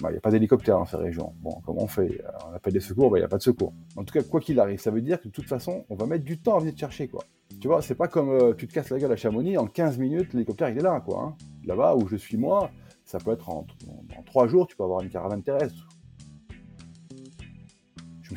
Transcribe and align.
Bah, 0.00 0.10
il 0.10 0.12
n'y 0.12 0.18
a 0.18 0.20
pas 0.20 0.30
d'hélicoptère 0.30 0.78
dans 0.78 0.84
ces 0.84 0.96
régions. 0.96 1.34
Bon, 1.40 1.60
comment 1.64 1.82
on 1.82 1.88
fait? 1.88 2.22
On 2.48 2.54
appelle 2.54 2.72
des 2.72 2.80
secours, 2.80 3.10
bah, 3.10 3.18
il 3.18 3.22
n'y 3.22 3.24
a 3.24 3.28
pas 3.28 3.38
de 3.38 3.42
secours. 3.42 3.72
En 3.96 4.04
tout 4.04 4.12
cas, 4.12 4.22
quoi 4.22 4.40
qu'il 4.40 4.60
arrive, 4.60 4.78
ça 4.78 4.90
veut 4.90 5.00
dire 5.00 5.20
que 5.20 5.26
de 5.26 5.32
toute 5.32 5.48
façon, 5.48 5.84
on 5.88 5.96
va 5.96 6.06
mettre 6.06 6.24
du 6.24 6.38
temps 6.40 6.56
à 6.56 6.60
venir 6.60 6.74
te 6.74 6.78
chercher, 6.78 7.08
quoi. 7.08 7.24
Tu 7.60 7.66
vois, 7.66 7.82
c'est 7.82 7.96
pas 7.96 8.06
comme 8.06 8.30
euh, 8.30 8.54
tu 8.54 8.68
te 8.68 8.74
casses 8.74 8.90
la 8.90 8.98
gueule 8.98 9.10
à 9.10 9.16
Chamonix, 9.16 9.58
en 9.58 9.66
15 9.66 9.98
minutes, 9.98 10.32
l'hélicoptère, 10.32 10.68
il 10.68 10.78
est 10.78 10.82
là, 10.82 11.00
quoi. 11.00 11.22
Hein. 11.22 11.36
Là-bas, 11.64 11.96
où 11.96 12.06
je 12.06 12.16
suis 12.16 12.36
moi, 12.36 12.70
ça 13.04 13.18
peut 13.18 13.32
être 13.32 13.48
en, 13.48 13.66
en, 14.16 14.22
3 14.22 14.46
jours, 14.46 14.66
tu 14.68 14.76
peux 14.76 14.84
avoir 14.84 15.02
une 15.02 15.10
caravane 15.10 15.42
terrestre. 15.42 15.88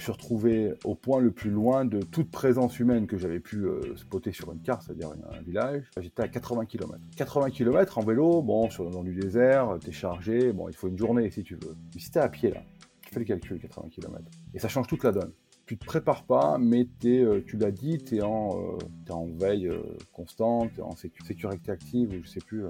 Suis 0.03 0.11
retrouvé 0.11 0.73
au 0.83 0.95
point 0.95 1.19
le 1.19 1.31
plus 1.31 1.51
loin 1.51 1.85
de 1.85 2.01
toute 2.01 2.31
présence 2.31 2.79
humaine 2.79 3.07
que 3.07 3.17
j'avais 3.17 3.39
pu 3.39 3.65
euh, 3.65 3.95
spotter 3.95 4.31
sur 4.31 4.51
une 4.51 4.61
carte, 4.61 4.83
c'est-à-dire 4.83 5.11
un 5.31 5.41
village. 5.41 5.83
J'étais 5.99 6.23
à 6.23 6.27
80 6.27 6.65
km. 6.65 6.97
80 7.15 7.49
km 7.51 7.97
en 7.97 8.01
vélo, 8.01 8.41
bon, 8.41 8.69
sur 8.69 8.89
dans 8.89 9.03
du 9.03 9.13
désert, 9.13 9.77
t'es 9.79 9.91
chargé, 9.91 10.53
bon, 10.53 10.69
il 10.69 10.75
faut 10.75 10.87
une 10.87 10.97
journée 10.97 11.29
si 11.29 11.43
tu 11.43 11.55
veux. 11.55 11.75
Mais 11.93 12.01
si 12.01 12.09
t'es 12.11 12.19
à 12.19 12.29
pied 12.29 12.51
là, 12.51 12.63
tu 13.01 13.13
fais 13.13 13.19
le 13.19 13.25
calcul, 13.25 13.59
80 13.59 13.89
km. 13.89 14.23
Et 14.53 14.59
ça 14.59 14.67
change 14.67 14.87
toute 14.87 15.03
la 15.03 15.11
donne 15.11 15.31
tu 15.71 15.77
te 15.77 15.85
prépares 15.85 16.25
pas, 16.25 16.57
mais 16.57 16.85
euh, 17.05 17.41
tu 17.47 17.55
l'as 17.55 17.71
dit, 17.71 17.97
tu 17.97 18.17
es, 18.17 18.21
en, 18.21 18.59
euh, 18.59 18.77
en 19.09 19.27
veille 19.27 19.67
euh, 19.69 19.81
constante, 20.11 20.73
tu 20.73 20.81
es 20.81 20.83
en 20.83 20.97
sécurité 20.97 21.71
active, 21.71 22.09
ou 22.09 22.21
je 22.21 22.27
sais 22.27 22.41
plus. 22.41 22.65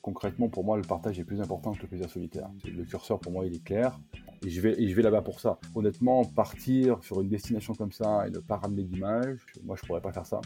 Concrètement, 0.00 0.48
pour 0.48 0.62
moi, 0.62 0.76
le 0.76 0.84
partage 0.84 1.18
est 1.18 1.24
plus 1.24 1.40
important 1.40 1.72
que 1.72 1.82
le 1.82 1.88
plaisir 1.88 2.08
solitaire. 2.08 2.48
Le 2.64 2.84
curseur, 2.84 3.18
pour 3.18 3.32
moi, 3.32 3.46
il 3.46 3.56
est 3.56 3.64
clair. 3.64 3.98
Et 4.44 4.50
je 4.50 4.60
vais, 4.60 5.02
là-bas 5.02 5.22
pour 5.22 5.40
ça. 5.40 5.58
Honnêtement, 5.74 6.24
partir 6.24 7.02
sur 7.02 7.20
une 7.20 7.28
destination 7.28 7.74
comme 7.74 7.92
ça 7.92 8.26
et 8.26 8.30
ne 8.30 8.38
pas 8.38 8.56
ramener 8.56 8.82
d'image, 8.82 9.38
moi, 9.64 9.76
je 9.80 9.86
pourrais 9.86 10.02
pas 10.02 10.12
faire 10.12 10.26
ça. 10.26 10.40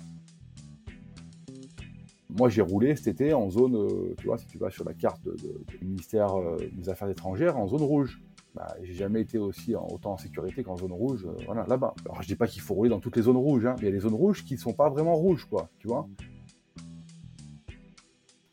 Moi, 2.31 2.49
j'ai 2.49 2.63
roulé 2.63 2.95
cet 2.95 3.09
été 3.09 3.35
en 3.35 3.51
zone, 3.51 4.15
tu 4.19 4.27
vois, 4.27 4.39
si 4.39 4.47
tu 4.47 4.59
vas 4.59 4.71
sur 4.71 4.85
la 4.85 4.95
carte 4.95 5.23
du 5.25 5.85
ministère 5.85 6.29
des 6.73 6.89
Affaires 6.89 7.09
étrangères, 7.09 7.57
en 7.57 7.67
zone 7.67 7.83
rouge. 7.83 8.21
Bah, 8.55 8.75
j'ai 8.83 8.95
jamais 8.95 9.21
été 9.21 9.39
aussi 9.39 9.77
en, 9.77 9.87
autant 9.87 10.15
en 10.15 10.17
sécurité 10.17 10.63
qu'en 10.63 10.77
zone 10.77 10.93
rouge, 10.93 11.27
euh, 11.27 11.45
voilà, 11.47 11.65
là-bas. 11.69 11.95
Alors 12.05 12.23
je 12.23 12.27
dis 12.27 12.35
pas 12.35 12.47
qu'il 12.47 12.63
faut 12.63 12.75
rouler 12.75 12.91
dans 12.91 12.99
toutes 12.99 13.17
les 13.17 13.23
zones 13.23 13.37
rouges, 13.37 13.67
hein, 13.67 13.77
mais 13.77 13.83
il 13.83 13.85
y 13.87 13.89
a 13.89 13.93
des 13.93 14.01
zones 14.01 14.15
rouges 14.15 14.45
qui 14.45 14.55
ne 14.55 14.59
sont 14.59 14.73
pas 14.73 14.89
vraiment 14.89 15.15
rouges, 15.15 15.45
quoi, 15.45 15.69
tu 15.79 15.87
vois. 15.87 16.09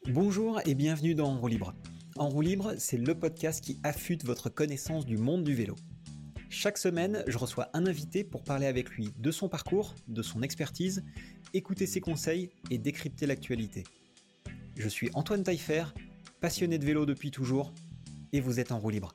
Bonjour 0.07 0.59
et 0.65 0.75
bienvenue 0.75 1.15
dans 1.15 1.35
roue 1.37 1.47
libre. 1.47 1.73
En 2.17 2.29
roue 2.29 2.39
libre, 2.39 2.75
c'est 2.77 2.97
le 2.97 3.13
podcast 3.13 3.61
qui 3.61 3.77
affûte 3.83 4.23
votre 4.23 4.47
connaissance 4.47 5.05
du 5.05 5.17
monde 5.17 5.43
du 5.43 5.53
vélo. 5.53 5.75
Chaque 6.49 6.77
semaine, 6.77 7.25
je 7.27 7.37
reçois 7.37 7.69
un 7.73 7.85
invité 7.85 8.23
pour 8.23 8.45
parler 8.45 8.67
avec 8.67 8.89
lui 8.91 9.09
de 9.17 9.31
son 9.31 9.49
parcours, 9.49 9.93
de 10.07 10.21
son 10.21 10.41
expertise, 10.41 11.03
écouter 11.53 11.85
ses 11.85 11.99
conseils 11.99 12.51
et 12.71 12.77
décrypter 12.77 13.25
l'actualité. 13.25 13.83
Je 14.77 14.87
suis 14.87 15.09
Antoine 15.13 15.43
Taillefer, 15.43 15.83
passionné 16.39 16.77
de 16.77 16.85
vélo 16.85 17.05
depuis 17.05 17.31
toujours, 17.31 17.73
et 18.31 18.39
vous 18.39 18.61
êtes 18.61 18.71
en 18.71 18.79
roue 18.79 18.91
libre. 18.91 19.13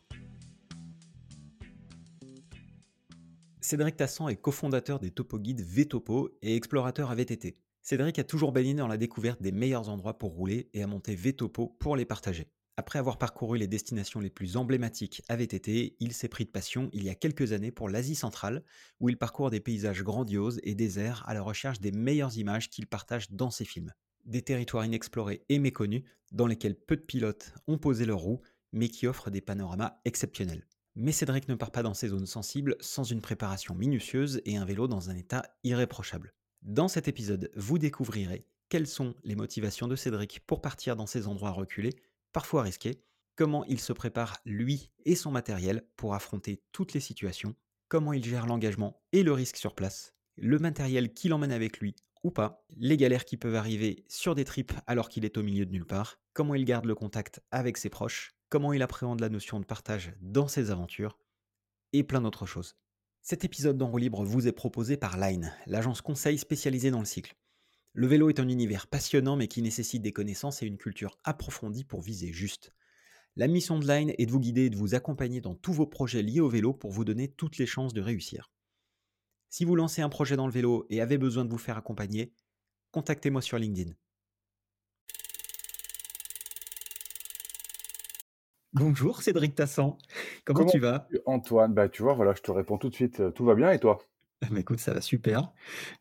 Cédric 3.62 3.96
Tassan 3.96 4.28
est 4.28 4.36
cofondateur 4.36 5.00
des 5.00 5.10
topo 5.10 5.38
guides 5.38 5.62
Vtopo 5.62 6.36
et 6.42 6.54
explorateur 6.54 7.10
à 7.10 7.14
VTT. 7.14 7.56
Cédric 7.80 8.18
a 8.18 8.24
toujours 8.24 8.52
baigné 8.52 8.74
dans 8.74 8.88
la 8.88 8.98
découverte 8.98 9.40
des 9.40 9.52
meilleurs 9.52 9.88
endroits 9.88 10.18
pour 10.18 10.32
rouler 10.32 10.68
et 10.74 10.82
a 10.82 10.86
monté 10.86 11.16
Vtopo 11.16 11.68
pour 11.78 11.96
les 11.96 12.04
partager. 12.04 12.46
Après 12.80 12.98
avoir 12.98 13.18
parcouru 13.18 13.58
les 13.58 13.66
destinations 13.66 14.20
les 14.20 14.30
plus 14.30 14.56
emblématiques 14.56 15.20
à 15.28 15.36
VTT, 15.36 15.96
il 16.00 16.14
s'est 16.14 16.30
pris 16.30 16.46
de 16.46 16.50
passion 16.50 16.88
il 16.94 17.04
y 17.04 17.10
a 17.10 17.14
quelques 17.14 17.52
années 17.52 17.70
pour 17.70 17.90
l'Asie 17.90 18.14
centrale, 18.14 18.64
où 19.00 19.10
il 19.10 19.18
parcourt 19.18 19.50
des 19.50 19.60
paysages 19.60 20.02
grandioses 20.02 20.60
et 20.62 20.74
déserts 20.74 21.22
à 21.28 21.34
la 21.34 21.42
recherche 21.42 21.78
des 21.80 21.92
meilleures 21.92 22.38
images 22.38 22.70
qu'il 22.70 22.86
partage 22.86 23.32
dans 23.32 23.50
ses 23.50 23.66
films. 23.66 23.92
Des 24.24 24.40
territoires 24.40 24.86
inexplorés 24.86 25.44
et 25.50 25.58
méconnus, 25.58 26.04
dans 26.32 26.46
lesquels 26.46 26.74
peu 26.74 26.96
de 26.96 27.02
pilotes 27.02 27.52
ont 27.66 27.76
posé 27.76 28.06
leurs 28.06 28.20
roues, 28.20 28.40
mais 28.72 28.88
qui 28.88 29.06
offrent 29.06 29.28
des 29.28 29.42
panoramas 29.42 30.00
exceptionnels. 30.06 30.66
Mais 30.96 31.12
Cédric 31.12 31.48
ne 31.48 31.56
part 31.56 31.72
pas 31.72 31.82
dans 31.82 31.92
ces 31.92 32.08
zones 32.08 32.24
sensibles 32.24 32.76
sans 32.80 33.04
une 33.04 33.20
préparation 33.20 33.74
minutieuse 33.74 34.40
et 34.46 34.56
un 34.56 34.64
vélo 34.64 34.88
dans 34.88 35.10
un 35.10 35.16
état 35.16 35.42
irréprochable. 35.64 36.32
Dans 36.62 36.88
cet 36.88 37.08
épisode, 37.08 37.50
vous 37.54 37.76
découvrirez 37.76 38.46
quelles 38.70 38.86
sont 38.86 39.14
les 39.24 39.34
motivations 39.34 39.88
de 39.88 39.96
Cédric 39.96 40.40
pour 40.46 40.62
partir 40.62 40.96
dans 40.96 41.06
ces 41.06 41.26
endroits 41.26 41.50
reculés, 41.50 41.96
parfois 42.32 42.62
risqués, 42.62 43.02
comment 43.36 43.64
il 43.64 43.80
se 43.80 43.92
prépare 43.92 44.38
lui 44.44 44.90
et 45.04 45.14
son 45.14 45.30
matériel 45.30 45.86
pour 45.96 46.14
affronter 46.14 46.62
toutes 46.72 46.92
les 46.92 47.00
situations, 47.00 47.54
comment 47.88 48.12
il 48.12 48.24
gère 48.24 48.46
l'engagement 48.46 49.02
et 49.12 49.22
le 49.22 49.32
risque 49.32 49.56
sur 49.56 49.74
place, 49.74 50.14
le 50.36 50.58
matériel 50.58 51.12
qu'il 51.12 51.32
emmène 51.32 51.52
avec 51.52 51.80
lui 51.80 51.94
ou 52.22 52.30
pas, 52.30 52.64
les 52.76 52.96
galères 52.96 53.24
qui 53.24 53.36
peuvent 53.36 53.54
arriver 53.54 54.04
sur 54.08 54.34
des 54.34 54.44
trips 54.44 54.74
alors 54.86 55.08
qu'il 55.08 55.24
est 55.24 55.38
au 55.38 55.42
milieu 55.42 55.64
de 55.64 55.72
nulle 55.72 55.86
part, 55.86 56.20
comment 56.34 56.54
il 56.54 56.64
garde 56.64 56.84
le 56.84 56.94
contact 56.94 57.40
avec 57.50 57.78
ses 57.78 57.88
proches, 57.88 58.32
comment 58.50 58.72
il 58.72 58.82
appréhende 58.82 59.20
la 59.20 59.30
notion 59.30 59.58
de 59.58 59.64
partage 59.64 60.12
dans 60.20 60.48
ses 60.48 60.70
aventures, 60.70 61.18
et 61.92 62.04
plein 62.04 62.20
d'autres 62.20 62.46
choses. 62.46 62.76
Cet 63.22 63.44
épisode 63.44 63.78
d'En 63.78 63.96
libre 63.96 64.24
vous 64.24 64.48
est 64.48 64.52
proposé 64.52 64.96
par 64.96 65.18
Line, 65.18 65.54
l'agence 65.66 66.02
conseil 66.02 66.38
spécialisée 66.38 66.90
dans 66.90 67.00
le 67.00 67.06
cycle. 67.06 67.36
Le 67.92 68.06
vélo 68.06 68.28
est 68.28 68.38
un 68.38 68.48
univers 68.48 68.86
passionnant 68.86 69.34
mais 69.34 69.48
qui 69.48 69.62
nécessite 69.62 70.02
des 70.02 70.12
connaissances 70.12 70.62
et 70.62 70.66
une 70.66 70.78
culture 70.78 71.18
approfondie 71.24 71.82
pour 71.82 72.02
viser 72.02 72.32
juste. 72.32 72.72
La 73.34 73.48
mission 73.48 73.80
de 73.80 73.86
Line 73.86 74.14
est 74.16 74.26
de 74.26 74.30
vous 74.30 74.38
guider 74.38 74.66
et 74.66 74.70
de 74.70 74.76
vous 74.76 74.94
accompagner 74.94 75.40
dans 75.40 75.56
tous 75.56 75.72
vos 75.72 75.86
projets 75.86 76.22
liés 76.22 76.38
au 76.38 76.48
vélo 76.48 76.72
pour 76.72 76.92
vous 76.92 77.04
donner 77.04 77.26
toutes 77.26 77.58
les 77.58 77.66
chances 77.66 77.92
de 77.92 78.00
réussir. 78.00 78.52
Si 79.48 79.64
vous 79.64 79.74
lancez 79.74 80.02
un 80.02 80.08
projet 80.08 80.36
dans 80.36 80.46
le 80.46 80.52
vélo 80.52 80.86
et 80.88 81.00
avez 81.00 81.18
besoin 81.18 81.44
de 81.44 81.50
vous 81.50 81.58
faire 81.58 81.76
accompagner, 81.76 82.32
contactez-moi 82.92 83.42
sur 83.42 83.58
LinkedIn. 83.58 83.92
Bonjour 88.72 89.20
Cédric 89.20 89.56
Tassan, 89.56 89.98
comment, 90.44 90.64
tu 90.64 90.78
vas? 90.78 91.08
Antoine, 91.26 91.74
bah, 91.74 91.88
tu 91.88 92.04
vois, 92.04 92.14
voilà, 92.14 92.34
je 92.34 92.42
te 92.42 92.52
réponds 92.52 92.78
tout 92.78 92.88
de 92.88 92.94
suite, 92.94 93.18
euh, 93.18 93.32
tout 93.32 93.44
va 93.44 93.56
bien 93.56 93.72
et 93.72 93.80
toi? 93.80 93.98
Écoute, 94.56 94.78
ça 94.78 94.94
va 94.94 95.00
super. 95.00 95.52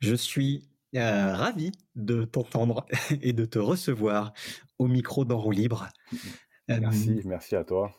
Je 0.02 0.14
suis 0.14 0.70
euh, 0.96 1.36
ravi 1.36 1.72
de 1.96 2.24
t'entendre 2.24 2.86
et 3.22 3.34
de 3.34 3.46
te 3.46 3.60
recevoir 3.60 4.34
au 4.78 4.88
micro 4.88 5.26
d'Enroue 5.26 5.52
Libre. 5.52 5.88
Merci, 6.68 7.22
merci 7.26 7.56
à 7.56 7.64
toi. 7.64 7.92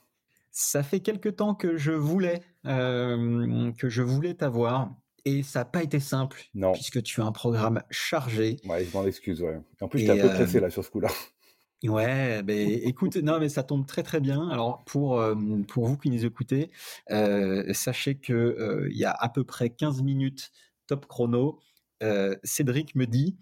Ça 0.53 0.83
fait 0.83 1.01
quelque 1.01 1.29
temps 1.29 1.55
que 1.55 1.77
je 1.77 1.93
voulais, 1.93 2.41
euh, 2.67 3.73
que 3.73 3.89
je 3.89 4.03
voulais 4.03 4.35
t'avoir 4.35 4.95
et 5.25 5.43
ça 5.43 5.61
n'a 5.61 5.65
pas 5.65 5.83
été 5.83 6.01
simple, 6.01 6.43
non. 6.55 6.73
puisque 6.73 7.03
tu 7.03 7.21
as 7.21 7.25
un 7.25 7.33
programme 7.33 7.83
chargé. 7.91 8.57
Ouais, 8.65 8.85
je 8.85 8.97
m'en 8.97 9.07
excuse, 9.07 9.43
ouais. 9.43 9.61
En 9.81 9.89
plus, 9.89 10.01
j'étais 10.01 10.21
un 10.21 10.29
peu 10.29 10.35
pressé 10.35 10.61
là 10.61 10.71
sur 10.71 10.85
ce 10.85 10.91
coup-là. 10.91 11.09
Ouais, 11.85 12.43
ben 12.43 12.69
écoute, 12.85 13.17
non 13.17 13.39
mais 13.39 13.49
ça 13.49 13.63
tombe 13.63 13.87
très 13.87 14.03
très 14.03 14.21
bien. 14.21 14.49
Alors 14.51 14.85
pour 14.85 15.21
euh, 15.21 15.35
pour 15.69 15.87
vous 15.87 15.97
qui 15.97 16.11
nous 16.11 16.25
écoutez, 16.25 16.71
euh, 17.11 17.73
sachez 17.73 18.17
que 18.17 18.33
euh, 18.33 18.89
il 18.91 18.99
y 18.99 19.05
a 19.05 19.13
à 19.13 19.29
peu 19.29 19.45
près 19.45 19.71
15 19.71 20.03
minutes 20.03 20.51
top 20.87 21.07
chrono. 21.07 21.59
Cédric 22.43 22.95
me 22.95 23.07
dit 23.07 23.37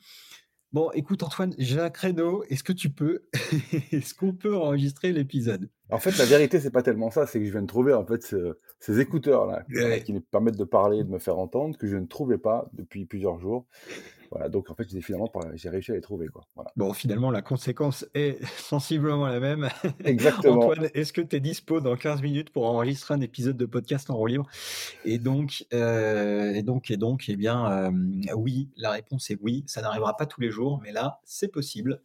Bon, 0.70 0.90
écoute 0.90 1.22
Antoine, 1.22 1.54
j'ai 1.56 1.80
un 1.80 1.88
créneau. 1.88 2.44
Est-ce 2.50 2.62
que 2.62 2.74
tu 2.74 2.90
peux 2.90 3.24
Est-ce 3.92 4.12
qu'on 4.12 4.34
peut 4.34 4.54
enregistrer 4.54 5.12
l'épisode? 5.12 5.70
En 5.88 5.98
fait, 5.98 6.18
la 6.18 6.26
vérité, 6.26 6.60
c'est 6.60 6.70
pas 6.70 6.82
tellement 6.82 7.10
ça. 7.10 7.26
C'est 7.26 7.38
que 7.38 7.46
je 7.46 7.50
viens 7.50 7.62
de 7.62 7.66
trouver 7.66 7.94
en 7.94 8.04
fait 8.04 8.34
ces 8.78 9.00
écouteurs 9.00 9.46
là 9.46 9.64
qui 10.00 10.12
me 10.12 10.20
permettent 10.20 10.58
de 10.58 10.64
parler, 10.64 10.98
et 10.98 11.04
de 11.04 11.08
me 11.08 11.18
faire 11.18 11.38
entendre, 11.38 11.78
que 11.78 11.86
je 11.86 11.96
ne 11.96 12.04
trouvais 12.04 12.36
pas 12.36 12.68
depuis 12.74 13.06
plusieurs 13.06 13.38
jours. 13.38 13.66
Voilà, 14.30 14.48
donc 14.48 14.70
en 14.70 14.74
fait, 14.74 14.86
finalement, 15.00 15.30
j'ai 15.54 15.70
réussi 15.70 15.90
à 15.90 15.94
les 15.94 16.00
trouver. 16.00 16.28
Quoi. 16.28 16.44
Bon, 16.76 16.92
finalement, 16.92 17.30
la 17.30 17.40
conséquence 17.42 18.06
est 18.14 18.38
sensiblement 18.58 19.26
la 19.26 19.40
même. 19.40 19.68
Exactement. 20.04 20.58
Antoine, 20.58 20.90
est-ce 20.94 21.12
que 21.12 21.20
tu 21.20 21.36
es 21.36 21.40
dispo 21.40 21.80
dans 21.80 21.96
15 21.96 22.20
minutes 22.22 22.50
pour 22.50 22.66
enregistrer 22.66 23.14
un 23.14 23.20
épisode 23.20 23.56
de 23.56 23.66
podcast 23.66 24.10
en 24.10 24.16
roue 24.16 24.26
libre? 24.26 24.46
Et 25.04 25.18
donc, 25.18 25.64
euh, 25.72 26.52
et 26.52 26.62
donc, 26.62 26.90
et 26.90 26.96
donc, 26.96 27.24
eh 27.28 27.36
bien, 27.36 27.88
euh, 27.88 27.90
oui, 28.34 28.68
la 28.76 28.90
réponse 28.90 29.30
est 29.30 29.38
oui. 29.40 29.64
Ça 29.66 29.80
n'arrivera 29.80 30.16
pas 30.16 30.26
tous 30.26 30.40
les 30.40 30.50
jours, 30.50 30.80
mais 30.82 30.92
là, 30.92 31.20
c'est 31.24 31.48
possible. 31.48 32.02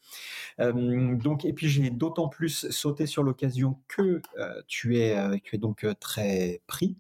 Euh, 0.60 1.16
donc, 1.16 1.44
et 1.44 1.54
puis, 1.54 1.68
j'ai 1.68 1.90
d'autant 1.90 2.30
plus 2.30 2.70
sauté 2.70 3.06
sur 3.06 3.24
l'occasion 3.24 3.80
que 3.88 4.22
tu 4.68 4.98
es, 4.98 5.16
tu 5.42 5.56
es 5.56 5.60
donc 5.60 5.86
très 6.00 6.62
pris 6.68 6.98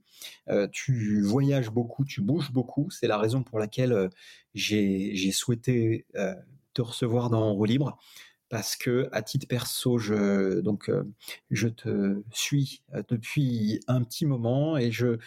tu 0.71 1.21
voyages 1.21 1.69
beaucoup, 1.69 2.05
tu 2.05 2.21
bouges 2.21 2.51
beaucoup. 2.51 2.89
C'est 2.89 3.07
la 3.07 3.17
raison 3.17 3.43
pour 3.43 3.59
laquelle 3.59 4.09
j'ai 4.53 5.31
souhaité 5.31 6.05
te 6.73 6.81
recevoir 6.81 7.29
dans 7.29 7.53
Roue 7.53 7.65
Libre 7.65 7.97
parce 8.49 8.75
que 8.75 9.09
à 9.11 9.23
titre 9.23 9.47
perso, 9.47 9.97
je 9.97 10.59
donc 10.59 10.91
je 11.49 11.67
te 11.67 12.21
suis 12.31 12.83
depuis 13.09 13.79
un 13.87 14.03
petit 14.03 14.25
moment 14.25 14.77
et 14.77 14.91
je 14.91 15.17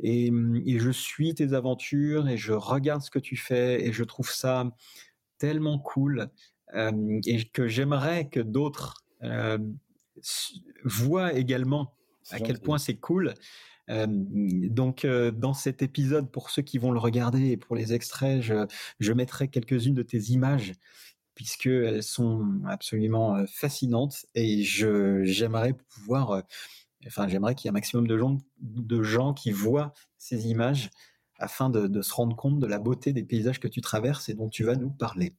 et, 0.00 0.32
et, 0.66 0.80
je 0.80 0.90
suis 0.90 1.34
tes 1.34 1.52
aventures 1.52 2.28
et 2.28 2.36
je 2.36 2.52
regarde 2.52 3.00
ce 3.02 3.10
que 3.10 3.20
tu 3.20 3.36
fais 3.36 3.86
et 3.86 3.92
je 3.92 4.02
trouve 4.02 4.28
ça 4.28 4.74
tellement 5.38 5.78
cool 5.78 6.30
et 6.74 7.44
que 7.52 7.68
j'aimerais 7.68 8.28
que 8.28 8.40
d'autres 8.40 9.04
voient 10.84 11.32
également 11.32 11.94
à 12.30 12.40
quel 12.40 12.58
point 12.58 12.78
c'est 12.78 12.96
cool 12.96 13.34
donc, 13.88 15.06
dans 15.06 15.54
cet 15.54 15.82
épisode, 15.82 16.30
pour 16.30 16.50
ceux 16.50 16.62
qui 16.62 16.78
vont 16.78 16.90
le 16.90 16.98
regarder 16.98 17.50
et 17.50 17.56
pour 17.56 17.76
les 17.76 17.92
extraits, 17.92 18.42
je, 18.42 19.12
mettrai 19.12 19.48
quelques-unes 19.48 19.94
de 19.94 20.02
tes 20.02 20.30
images 20.30 20.72
puisqu'elles 21.34 22.04
sont 22.04 22.60
absolument 22.66 23.44
fascinantes 23.46 24.24
et 24.36 24.62
je, 24.62 25.24
j'aimerais 25.24 25.72
pouvoir, 25.72 26.44
enfin, 27.06 27.26
j'aimerais 27.28 27.54
qu'il 27.54 27.66
y 27.66 27.68
ait 27.68 27.70
un 27.70 27.72
maximum 27.72 28.06
de 28.06 28.16
gens, 28.16 28.38
de 28.60 29.02
gens 29.02 29.34
qui 29.34 29.50
voient 29.50 29.92
ces 30.16 30.46
images 30.46 30.90
afin 31.38 31.70
de, 31.70 32.02
se 32.02 32.14
rendre 32.14 32.36
compte 32.36 32.58
de 32.58 32.66
la 32.66 32.78
beauté 32.78 33.12
des 33.12 33.24
paysages 33.24 33.60
que 33.60 33.68
tu 33.68 33.80
traverses 33.80 34.28
et 34.28 34.34
dont 34.34 34.48
tu 34.48 34.64
vas 34.64 34.76
nous 34.76 34.90
parler. 34.90 35.34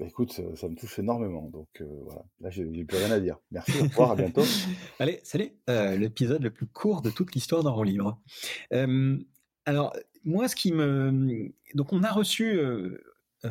Bah, 0.00 0.06
écoute, 0.08 0.32
ça, 0.32 0.66
me 0.66 0.74
touche 0.76 0.98
énormément. 0.98 1.50
Donc 1.50 1.68
voilà, 2.04 2.24
là, 2.40 2.48
j'ai, 2.48 2.64
plus 2.84 2.96
rien 2.96 3.10
à 3.10 3.20
dire. 3.20 3.36
Merci, 3.50 3.72
au 3.80 3.82
revoir, 3.82 4.12
à 4.12 4.16
bientôt. 4.16 4.42
Allez, 4.98 5.20
salut, 5.22 5.52
l'épisode 5.68 6.42
le 6.42 6.50
plus 6.50 6.66
court 6.66 7.02
de 7.02 7.10
toute 7.10 7.34
l'histoire 7.34 7.62
d'un 7.62 7.84
livre. 7.84 8.18
alors, 9.66 9.94
moi, 10.24 10.48
ce 10.48 10.56
qui 10.56 10.72
me. 10.72 11.52
Donc, 11.74 11.92
on 11.92 12.02
a 12.02 12.10
reçu 12.10 12.58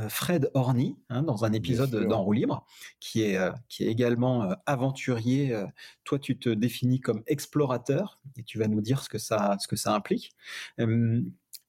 Fred 0.08 0.50
Horny 0.56 0.98
hein, 1.10 1.22
dans 1.22 1.46
un 1.46 1.54
épisode 1.54 2.08
d'En 2.08 2.24
roue 2.24 2.34
libre, 2.34 2.66
qui 3.00 3.22
est, 3.22 3.40
qui 3.68 3.84
est 3.84 3.88
également 3.88 4.50
aventurier. 4.66 5.56
toi, 6.04 6.18
tu 6.18 6.40
te 6.40 6.50
définis 6.50 7.00
comme 7.00 7.22
explorateur 7.28 8.20
et 8.38 8.44
tu 8.44 8.58
vas 8.58 8.68
nous 8.68 8.82
dire 8.82 9.04
ce 9.04 9.10
que 9.10 9.20
ça, 9.20 9.56
ce 9.60 9.68
que 9.68 9.76
ça 9.76 9.94
implique. 9.94 10.32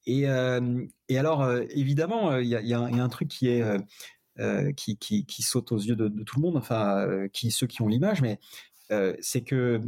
Et, 0.06 0.22
et, 0.22 1.18
alors, 1.18 1.52
évidemment, 1.68 2.38
il 2.38 2.46
y, 2.46 2.52
y, 2.52 2.72
a 2.72 2.80
un 2.80 3.08
truc 3.10 3.28
qui 3.28 3.48
est. 3.48 3.62
qui, 4.76 4.96
qui, 4.96 5.24
qui, 5.26 5.42
saute 5.42 5.72
aux 5.72 5.78
yeux 5.78 5.96
de, 5.96 6.08
de, 6.08 6.22
tout 6.22 6.40
le 6.40 6.42
monde, 6.42 6.56
enfin, 6.56 7.28
qui, 7.32 7.50
ceux 7.50 7.66
qui 7.66 7.82
ont 7.82 7.88
l'image, 7.88 8.22
mais 8.22 8.38
c'est 9.20 9.42
que 9.42 9.80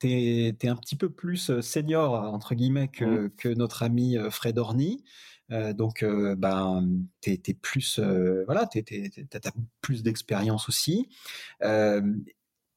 tu 0.00 0.08
es, 0.08 0.68
un 0.68 0.76
petit 0.76 0.96
peu 0.96 1.10
plus 1.10 1.60
senior, 1.60 2.12
entre 2.12 2.54
guillemets, 2.54 2.88
que, 2.88 3.04
mmh. 3.04 3.30
que 3.36 3.48
notre 3.48 3.82
ami 3.82 4.16
Fred 4.30 4.58
Orny. 4.58 5.04
donc, 5.50 6.04
ben, 6.04 6.88
tu 7.20 7.32
es, 7.32 7.54
plus, 7.54 8.00
voilà, 8.46 8.66
tu 8.66 8.78
as 8.80 9.52
plus 9.80 10.02
d'expérience 10.02 10.68
aussi. 10.68 11.08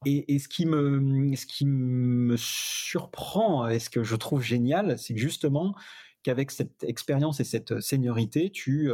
Et, 0.06 0.34
et, 0.34 0.38
ce, 0.38 0.48
qui 0.48 0.64
me, 0.64 1.34
ce 1.34 1.46
qui 1.46 1.66
me 1.66 2.36
surprend 2.36 3.66
et 3.68 3.80
ce 3.80 3.90
que 3.90 4.04
je 4.04 4.14
trouve 4.14 4.42
génial, 4.42 4.98
c'est 4.98 5.16
justement, 5.16 5.74
qu'avec 6.22 6.50
cette 6.50 6.84
expérience 6.84 7.40
et 7.40 7.44
cette 7.44 7.80
seniorité, 7.80 8.50
tu, 8.50 8.90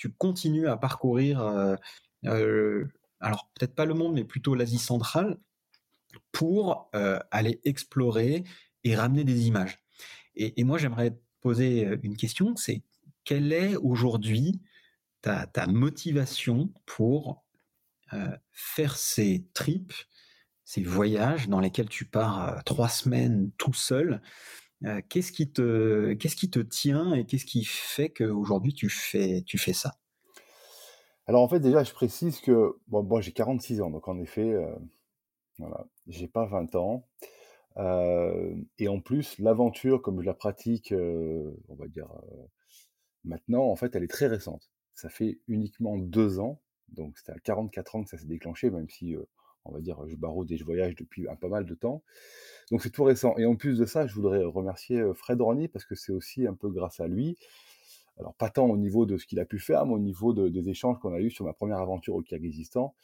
tu 0.00 0.10
continues 0.10 0.66
à 0.66 0.78
parcourir, 0.78 1.42
alors 2.22 3.50
peut-être 3.54 3.74
pas 3.74 3.84
le 3.84 3.92
monde, 3.92 4.14
mais 4.14 4.24
plutôt 4.24 4.54
l'Asie 4.54 4.78
centrale, 4.78 5.36
pour 6.32 6.90
aller 7.30 7.60
explorer 7.64 8.44
et 8.82 8.96
ramener 8.96 9.24
des 9.24 9.46
images. 9.46 9.78
Et, 10.36 10.64
moi, 10.64 10.78
j'aimerais 10.78 11.18
poser 11.42 11.86
une 12.02 12.16
question, 12.16 12.56
c'est 12.56 12.82
quelle 13.24 13.52
est 13.52 13.76
aujourd'hui 13.76 14.62
ta, 15.20 15.66
motivation 15.66 16.72
pour 16.86 17.44
faire 18.52 18.96
ces 18.96 19.44
trips, 19.52 19.92
ces 20.64 20.82
voyages 20.82 21.46
dans 21.50 21.60
lesquels 21.60 21.90
tu 21.90 22.06
pars 22.06 22.64
trois 22.64 22.88
semaines 22.88 23.50
tout 23.58 23.74
seul 23.74 24.22
Qu'est-ce 25.08 25.32
qui, 25.32 25.50
te, 25.50 26.14
qu'est-ce 26.14 26.36
qui 26.36 26.50
te 26.50 26.60
tient 26.60 27.12
et 27.12 27.26
qu'est-ce 27.26 27.44
qui 27.44 27.64
fait 27.64 28.08
qu'aujourd'hui 28.08 28.72
tu 28.72 28.88
fais, 28.88 29.42
tu 29.42 29.58
fais 29.58 29.74
ça? 29.74 29.96
Alors 31.26 31.42
en 31.42 31.48
fait, 31.48 31.60
déjà, 31.60 31.84
je 31.84 31.92
précise 31.92 32.40
que 32.40 32.78
bon, 32.88 33.02
moi 33.02 33.20
j'ai 33.20 33.32
46 33.32 33.82
ans, 33.82 33.90
donc 33.90 34.08
en 34.08 34.18
effet, 34.18 34.54
voilà. 35.58 35.86
J'ai 36.06 36.28
pas 36.28 36.46
20 36.46 36.74
ans. 36.76 37.06
et 38.78 38.88
en 38.88 39.00
plus, 39.00 39.38
l'aventure, 39.38 40.00
comme 40.00 40.20
je 40.20 40.26
la 40.26 40.34
pratique, 40.34 40.92
on 40.92 41.74
va 41.74 41.86
dire 41.86 42.08
maintenant, 43.24 43.64
en 43.64 43.76
fait, 43.76 43.94
elle 43.94 44.04
est 44.04 44.10
très 44.10 44.26
récente. 44.26 44.70
Ça 44.94 45.08
fait 45.08 45.40
uniquement 45.46 45.98
deux 45.98 46.40
ans, 46.40 46.60
donc 46.88 47.18
c'était 47.18 47.32
à 47.32 47.38
44 47.38 47.96
ans 47.96 48.04
que 48.04 48.10
ça 48.10 48.18
s'est 48.18 48.26
déclenché, 48.26 48.70
même 48.70 48.88
si, 48.88 49.14
on 49.64 49.72
va 49.72 49.80
dire, 49.80 49.98
je 50.06 50.16
baroude 50.16 50.50
et 50.52 50.56
je 50.56 50.64
voyage 50.64 50.94
depuis 50.94 51.28
un 51.28 51.36
pas 51.36 51.48
mal 51.48 51.66
de 51.66 51.74
temps. 51.74 52.02
Donc 52.70 52.82
c'est 52.82 52.90
tout 52.90 53.04
récent. 53.04 53.36
Et 53.36 53.46
en 53.46 53.56
plus 53.56 53.78
de 53.78 53.84
ça, 53.84 54.06
je 54.06 54.14
voudrais 54.14 54.44
remercier 54.44 55.02
Fred 55.14 55.40
Ronny 55.40 55.68
parce 55.68 55.84
que 55.84 55.94
c'est 55.94 56.12
aussi 56.12 56.46
un 56.46 56.54
peu 56.54 56.70
grâce 56.70 57.00
à 57.00 57.08
lui. 57.08 57.36
Alors 58.18 58.34
pas 58.34 58.50
tant 58.50 58.66
au 58.66 58.76
niveau 58.76 59.06
de 59.06 59.16
ce 59.16 59.26
qu'il 59.26 59.40
a 59.40 59.44
pu 59.44 59.58
faire, 59.58 59.86
mais 59.86 59.94
au 59.94 59.98
niveau 59.98 60.32
des 60.32 60.68
échanges 60.68 60.98
qu'on 60.98 61.14
a 61.14 61.20
eus 61.20 61.30
sur 61.30 61.44
ma 61.44 61.52
première 61.52 61.78
aventure 61.78 62.14
au 62.14 62.22
Kyrgyzstan. 62.22 62.94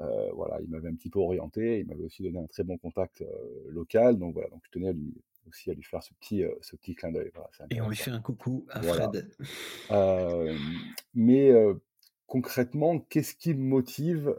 Euh, 0.00 0.30
voilà, 0.32 0.60
il 0.60 0.68
m'avait 0.68 0.88
un 0.88 0.94
petit 0.94 1.10
peu 1.10 1.18
orienté, 1.18 1.80
il 1.80 1.86
m'avait 1.86 2.04
aussi 2.04 2.22
donné 2.22 2.38
un 2.38 2.46
très 2.46 2.62
bon 2.62 2.76
contact 2.78 3.22
euh, 3.22 3.26
local, 3.68 4.16
donc 4.18 4.34
voilà, 4.34 4.48
donc 4.50 4.60
je 4.64 4.70
tenais 4.70 4.88
à 4.88 4.92
lui, 4.92 5.12
aussi 5.48 5.70
à 5.70 5.74
lui 5.74 5.82
faire 5.82 6.02
ce 6.02 6.14
petit, 6.14 6.44
euh, 6.44 6.54
ce 6.60 6.76
petit 6.76 6.94
clin 6.94 7.10
d'œil. 7.10 7.32
Et 7.70 7.80
on 7.80 7.88
lui 7.88 7.96
fait 7.96 8.12
un 8.12 8.20
coucou 8.20 8.64
à 8.68 8.80
Fred. 8.80 9.28
mais 11.14 11.52
concrètement, 12.26 13.00
qu'est-ce 13.00 13.34
qui 13.34 13.54
me 13.54 13.64
motive 13.64 14.36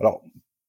Alors, 0.00 0.22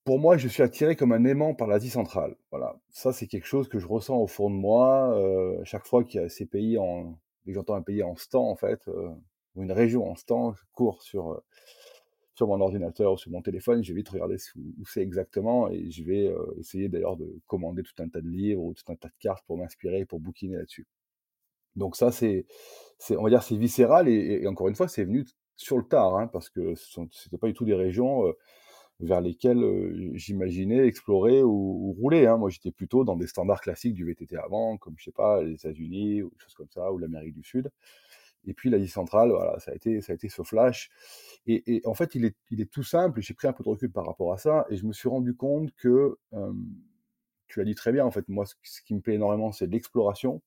pour 0.04 0.20
moi, 0.20 0.38
je 0.38 0.48
suis 0.48 0.64
attiré 0.64 0.96
comme 0.96 1.12
un 1.12 1.26
aimant 1.26 1.54
par 1.54 1.68
l'Asie 1.68 1.90
centrale. 1.90 2.36
Voilà, 2.52 2.80
ça 2.90 3.12
c'est 3.14 3.28
quelque 3.28 3.46
chose 3.46 3.68
que 3.68 3.80
je 3.80 3.88
ressens 3.88 4.18
au 4.18 4.28
fond 4.28 4.50
de 4.50 4.56
moi. 4.56 5.18
chaque 5.66 5.86
fois 5.86 6.04
qu'il 6.04 6.22
y 6.22 6.24
a 6.24 6.30
ces 6.30 6.46
pays 6.46 6.78
en, 6.78 7.20
que 7.46 7.54
j'entends 7.54 7.76
un 7.76 7.82
pays 7.82 8.04
en 8.04 8.16
stand 8.16 8.50
en 8.50 8.56
fait, 8.56 8.88
ou 8.88 9.64
une 9.64 9.72
région 9.72 10.10
en 10.10 10.16
stand, 10.16 10.56
je 10.56 10.64
cours 10.72 11.02
sur 11.02 11.42
sur 12.38 12.48
mon 12.48 12.62
ordinateur 12.62 13.14
ou 13.14 13.18
sur 13.18 13.32
mon 13.32 13.42
téléphone, 13.42 13.84
je 13.84 13.92
vais 13.92 13.98
vite 13.98 14.10
regarder 14.10 14.36
où, 14.56 14.86
c'est 14.86 15.02
exactement 15.02 15.72
et 15.72 15.90
je 15.90 16.04
vais 16.04 16.28
euh, 16.28 16.54
essayer 16.60 16.88
d'ailleurs 16.88 17.18
de 17.18 17.42
commander 17.48 17.82
tout 17.82 17.96
un 17.98 18.08
tas 18.10 18.22
de 18.22 18.28
livres 18.28 18.62
ou 18.62 18.76
tout 18.76 18.84
un 18.92 18.96
tas 18.96 19.08
de 19.08 19.16
cartes 19.20 19.44
pour 19.48 19.58
m'inspirer, 19.58 20.06
pour 20.06 20.20
bouquiner 20.20 20.56
là-dessus. 20.56 20.86
Donc 21.76 21.96
ça, 21.96 22.12
c'est, 22.12 22.46
on 23.10 23.24
va 23.24 23.32
dire, 23.32 23.42
c'est 23.42 23.58
viscéral 23.58 24.08
et, 24.08 24.46
encore 24.46 24.68
une 24.68 24.76
fois, 24.76 24.88
c'est 24.88 25.04
venu 25.04 25.26
sur 25.56 25.80
le 25.80 25.84
tard, 25.84 26.16
hein, 26.16 26.28
parce 26.28 26.50
que 26.50 26.76
ce 26.76 27.02
n'était 27.02 27.40
pas 27.40 27.48
du 27.48 27.56
tout 27.56 27.66
des 27.66 27.74
régions 27.74 28.28
euh, 28.28 28.34
vers 29.00 29.22
lesquelles 29.22 29.64
euh, 29.64 30.12
j'imaginais 30.14 30.86
explorer 30.88 31.44
ou, 31.44 31.94
rouler. 32.00 32.26
Hein. 32.26 32.38
Moi, 32.38 32.50
j'étais 32.50 32.72
plutôt 32.72 33.04
dans 33.04 33.16
des 33.16 33.28
standards 33.28 33.62
classiques 33.62 33.94
du 33.94 34.06
VTT 34.06 34.36
avant, 34.38 34.78
comme 34.78 34.96
je 34.98 35.06
sais 35.06 35.12
pas 35.12 35.44
les 35.44 35.54
États-Unis 35.54 36.24
ou 36.24 36.30
des 36.30 36.40
choses 36.40 36.56
comme 36.56 36.70
ça, 36.70 36.92
ou 36.92 36.98
l'Amérique 36.98 37.36
du 37.36 37.44
Sud. 37.44 37.70
Et 38.46 38.54
puis 38.54 38.70
l'Asie 38.70 38.88
centrale, 38.88 39.30
voilà, 39.30 39.60
ça 39.60 39.72
a 39.72 39.76
été, 39.76 40.02
ça 40.02 40.14
a 40.14 40.16
été 40.16 40.30
ce 40.30 40.42
flash. 40.42 40.90
Et, 41.48 41.82
en 41.86 41.94
fait, 41.94 42.16
il 42.16 42.26
est, 42.26 42.36
il 42.50 42.62
est 42.62 42.72
tout 42.72 42.84
simple. 42.84 43.22
J'ai 43.22 43.34
pris 43.34 43.48
un 43.48 43.54
peu 43.54 43.64
de 43.64 43.70
recul 43.70 43.92
par 43.92 44.06
rapport 44.06 44.34
à 44.34 44.38
ça, 44.38 44.66
et 44.70 44.78
je 44.78 44.86
me 44.86 44.94
suis 44.94 45.10
rendu 45.10 45.36
compte 45.36 45.74
que 45.76 46.18
tu 47.48 47.62
as 47.62 47.64
dit 47.66 47.76
très 47.76 47.92
bien. 47.92 48.06
En 48.06 48.12
fait, 48.12 48.28
moi, 48.30 48.46
ce, 48.46 48.82
qui 48.82 48.96
me 48.96 49.02
plaît 49.02 49.16
énormément, 49.16 49.52
c'est 49.52 49.68
l'exploration. 49.68 50.42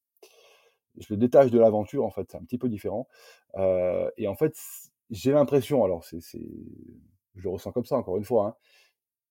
Je 0.99 1.07
le 1.11 1.17
détache 1.19 1.51
de 1.51 1.59
l'aventure. 1.59 2.05
En 2.05 2.11
fait, 2.11 2.27
c'est 2.31 2.39
un 2.39 2.45
petit 2.45 2.59
peu 2.59 2.69
différent. 2.69 3.07
et 4.17 4.27
en 4.29 4.35
fait, 4.35 4.57
j'ai 5.11 5.33
l'impression, 5.33 5.85
alors 5.85 6.05
c'est, 6.05 6.21
je 7.41 7.45
le 7.45 7.51
ressens 7.51 7.73
comme 7.73 7.85
ça 7.85 7.97
encore 7.97 8.17
une 8.17 8.25
fois, 8.25 8.47
hein, 8.47 8.55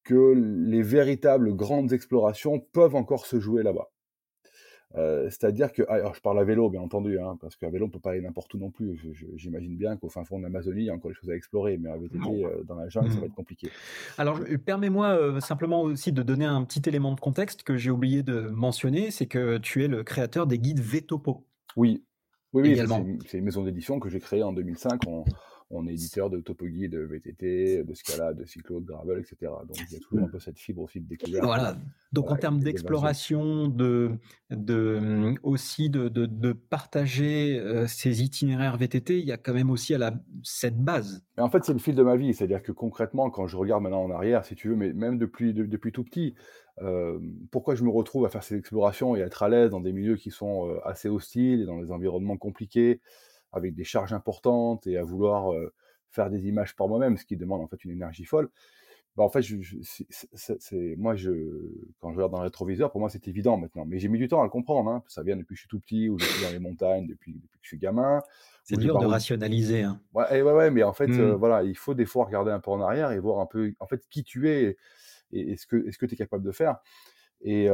que 0.03 0.33
les 0.35 0.81
véritables 0.81 1.55
grandes 1.55 1.93
explorations 1.93 2.59
peuvent 2.59 2.95
encore 2.95 3.25
se 3.25 3.39
jouer 3.39 3.63
là-bas. 3.63 3.89
C'est-à-dire 4.95 5.71
que, 5.71 5.83
alors 5.87 6.15
je 6.15 6.21
parle 6.21 6.39
à 6.39 6.43
vélo 6.43 6.67
bien 6.67 6.81
entendu, 6.81 7.19
hein, 7.19 7.37
parce 7.39 7.55
qu'à 7.55 7.69
vélo 7.69 7.85
on 7.85 7.89
peut 7.89 7.99
pas 7.99 8.11
aller 8.11 8.21
n'importe 8.21 8.51
où 8.55 8.57
non 8.57 8.71
plus. 8.71 8.99
J'imagine 9.35 9.77
bien 9.77 9.97
qu'au 9.97 10.09
fin 10.09 10.23
fond 10.25 10.39
de 10.39 10.43
l'Amazonie 10.43 10.81
il 10.81 10.85
y 10.85 10.89
a 10.89 10.95
encore 10.95 11.11
des 11.11 11.15
choses 11.15 11.29
à 11.29 11.35
explorer, 11.35 11.77
mais 11.77 11.89
avec 11.89 12.11
VTT 12.11 12.65
dans 12.65 12.73
la 12.73 12.89
jungle 12.89 13.09
ça 13.09 13.17
va 13.17 13.21
mmh. 13.21 13.25
être 13.25 13.35
compliqué. 13.35 13.69
Alors 14.17 14.39
permets-moi 14.65 15.39
simplement 15.41 15.83
aussi 15.83 16.11
de 16.11 16.23
donner 16.23 16.45
un 16.45 16.63
petit 16.63 16.81
élément 16.89 17.13
de 17.13 17.19
contexte 17.19 17.61
que 17.61 17.77
j'ai 17.77 17.91
oublié 17.91 18.23
de 18.23 18.41
mentionner, 18.49 19.11
c'est 19.11 19.27
que 19.27 19.59
tu 19.59 19.83
es 19.83 19.87
le 19.87 20.03
créateur 20.03 20.47
des 20.47 20.57
guides 20.57 20.79
Vetopo. 20.79 21.45
Oui, 21.75 22.03
oui, 22.53 22.63
oui 22.63 23.19
c'est 23.27 23.37
une, 23.37 23.45
maison 23.45 23.63
d'édition 23.63 23.99
que 23.99 24.09
j'ai 24.09 24.19
créée 24.19 24.41
en 24.41 24.53
2005 24.53 25.01
on 25.05 25.23
est 25.71 25.93
éditeur 25.93 26.29
de 26.29 26.39
topoguide, 26.39 26.93
de 26.93 26.99
VTT, 26.99 27.83
de 27.83 27.93
Scala, 27.93 28.33
de 28.33 28.43
cyclo, 28.43 28.79
de 28.79 28.87
gravel, 28.87 29.19
etc. 29.19 29.51
Donc 29.67 29.77
il 29.77 29.93
y 29.93 29.95
a 29.95 29.99
toujours 29.99 30.25
un 30.25 30.29
peu 30.29 30.39
cette 30.39 30.57
fibre 30.57 30.81
aussi 30.81 30.99
de 30.99 31.07
découverte. 31.07 31.45
Voilà. 31.45 31.77
Donc 32.11 32.31
en 32.31 32.35
termes 32.35 32.59
d'exploration, 32.59 33.67
de, 33.67 34.11
de, 34.49 35.35
aussi 35.43 35.89
de, 35.89 36.07
de, 36.07 36.53
partager 36.53 37.59
euh, 37.59 37.85
ces 37.87 38.23
itinéraires 38.23 38.77
VTT, 38.77 39.19
il 39.19 39.25
y 39.25 39.31
a 39.31 39.37
quand 39.37 39.53
même 39.53 39.69
aussi 39.69 39.93
à 39.93 39.99
la, 39.99 40.13
cette 40.43 40.77
base. 40.77 41.23
En 41.37 41.49
fait, 41.49 41.63
c'est 41.63 41.73
le 41.73 41.79
fil 41.79 41.95
de 41.95 42.03
ma 42.03 42.15
vie. 42.15 42.33
C'est-à-dire 42.33 42.63
que 42.63 42.71
concrètement, 42.71 43.29
quand 43.29 43.47
je 43.47 43.55
regarde 43.55 43.83
maintenant 43.83 44.03
en 44.03 44.11
arrière, 44.11 44.45
si 44.45 44.55
tu 44.55 44.69
veux, 44.69 44.75
mais 44.75 44.91
même 44.93 45.19
depuis, 45.19 45.53
depuis 45.53 45.91
tout 45.91 46.03
petit, 46.03 46.33
euh, 46.81 47.19
pourquoi 47.51 47.75
je 47.75 47.83
me 47.83 47.89
retrouve 47.89 48.25
à 48.25 48.29
faire 48.29 48.43
ces 48.43 48.55
explorations 48.55 49.15
et 49.15 49.21
à 49.21 49.25
être 49.25 49.43
à 49.43 49.49
l'aise 49.49 49.69
dans 49.69 49.81
des 49.81 49.93
milieux 49.93 50.15
qui 50.15 50.31
sont 50.31 50.67
euh, 50.67 50.79
assez 50.87 51.09
hostiles 51.09 51.61
et 51.61 51.65
dans 51.65 51.79
des 51.79 51.91
environnements 51.91 52.37
compliqués 52.37 53.01
avec 53.51 53.73
des 53.73 53.83
charges 53.83 54.13
importantes 54.13 54.87
et 54.87 54.97
à 54.97 55.03
vouloir 55.03 55.53
faire 56.09 56.29
des 56.29 56.47
images 56.47 56.75
par 56.75 56.87
moi-même, 56.87 57.17
ce 57.17 57.25
qui 57.25 57.37
demande 57.37 57.61
en 57.61 57.67
fait 57.67 57.83
une 57.83 57.91
énergie 57.91 58.25
folle. 58.25 58.49
Bah, 59.19 59.23
en 59.25 59.29
fait, 59.29 59.41
je, 59.41 59.57
c'est, 59.81 60.95
moi, 60.97 61.15
je, 61.15 61.31
quand 61.99 62.11
je 62.11 62.15
regarde 62.15 62.31
dans 62.31 62.37
le 62.37 62.45
rétroviseur, 62.45 62.89
pour 62.89 63.01
moi, 63.01 63.09
c'est 63.09 63.27
évident 63.27 63.57
maintenant. 63.57 63.85
Mais 63.85 63.99
j'ai 63.99 64.07
mis 64.07 64.17
du 64.17 64.27
temps 64.27 64.39
à 64.39 64.43
le 64.43 64.49
comprendre. 64.49 64.89
Hein. 64.89 65.03
Ça 65.07 65.23
vient 65.23 65.35
depuis 65.35 65.55
que 65.55 65.55
je 65.55 65.61
suis 65.61 65.67
tout 65.67 65.79
petit, 65.79 66.09
ou 66.09 66.17
je 66.17 66.25
suis 66.25 66.45
dans 66.45 66.51
les 66.51 66.59
montagnes 66.59 67.05
depuis, 67.05 67.33
depuis 67.33 67.59
que 67.59 67.63
je 67.63 67.67
suis 67.67 67.77
gamin. 67.77 68.21
C'est 68.63 68.77
dur 68.77 68.97
de 68.97 69.05
rationaliser. 69.05 69.81
Hein. 69.81 69.99
Ouais, 70.13 70.41
ouais, 70.41 70.53
ouais, 70.53 70.71
mais 70.71 70.83
en 70.83 70.93
fait, 70.93 71.07
mmh. 71.07 71.31
voilà, 71.31 71.63
il 71.63 71.75
faut 71.75 71.95
des 71.95 72.05
fois 72.05 72.23
regarder 72.25 72.51
un 72.51 72.59
peu 72.61 72.71
en 72.71 72.79
arrière 72.81 73.11
et 73.11 73.19
voir 73.19 73.39
un 73.39 73.45
peu, 73.45 73.73
en 73.79 73.87
fait, 73.87 74.07
qui 74.09 74.23
tu 74.23 74.49
es 74.49 74.77
et, 75.33 75.55
que, 75.67 75.87
est-ce 75.87 75.97
que 75.97 76.05
tu 76.05 76.13
es 76.13 76.17
capable 76.17 76.45
de 76.45 76.51
faire. 76.51 76.77
Et 77.41 77.67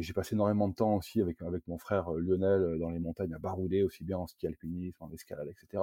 j'ai 0.00 0.12
passé 0.12 0.34
énormément 0.34 0.68
de 0.68 0.74
temps 0.74 0.96
aussi 0.96 1.20
avec, 1.20 1.42
avec 1.42 1.66
mon 1.66 1.78
frère 1.78 2.10
Lionel 2.12 2.78
dans 2.78 2.90
les 2.90 3.00
montagnes 3.00 3.34
à 3.34 3.38
barouder, 3.38 3.82
aussi 3.82 4.04
bien 4.04 4.18
en 4.18 4.26
ski 4.26 4.46
alpinisme, 4.46 5.02
en 5.02 5.10
escalade, 5.10 5.48
etc. 5.48 5.82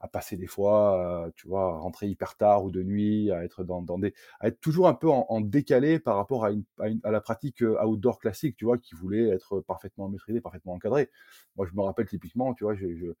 à 0.00 0.08
passer 0.08 0.36
des 0.36 0.46
fois, 0.46 1.30
tu 1.36 1.46
vois, 1.46 1.74
à 1.74 1.78
rentrer 1.78 2.08
hyper 2.08 2.36
tard 2.36 2.64
ou 2.64 2.70
de 2.70 2.82
nuit, 2.82 3.30
à 3.30 3.44
être 3.44 3.64
dans, 3.64 3.82
dans 3.82 3.98
des, 3.98 4.14
à 4.40 4.48
être 4.48 4.60
toujours 4.60 4.88
un 4.88 4.94
peu 4.94 5.08
en, 5.08 5.40
décalé 5.40 6.00
par 6.00 6.16
rapport 6.16 6.44
à, 6.44 6.50
une, 6.50 6.64
à, 7.04 7.10
la 7.10 7.20
pratique 7.20 7.62
outdoor 7.62 8.18
classique, 8.18 8.56
tu 8.56 8.64
vois, 8.64 8.78
qui 8.78 8.94
voulait 8.94 9.28
être 9.28 9.60
parfaitement 9.60 10.08
maîtrisée, 10.08 10.40
parfaitement 10.40 10.72
encadrée. 10.72 11.10
Moi, 11.56 11.66
je 11.70 11.76
me 11.76 11.82
rappelle 11.82 12.06
typiquement, 12.06 12.54
tu 12.54 12.64
vois, 12.64 12.74
je, 12.74 13.12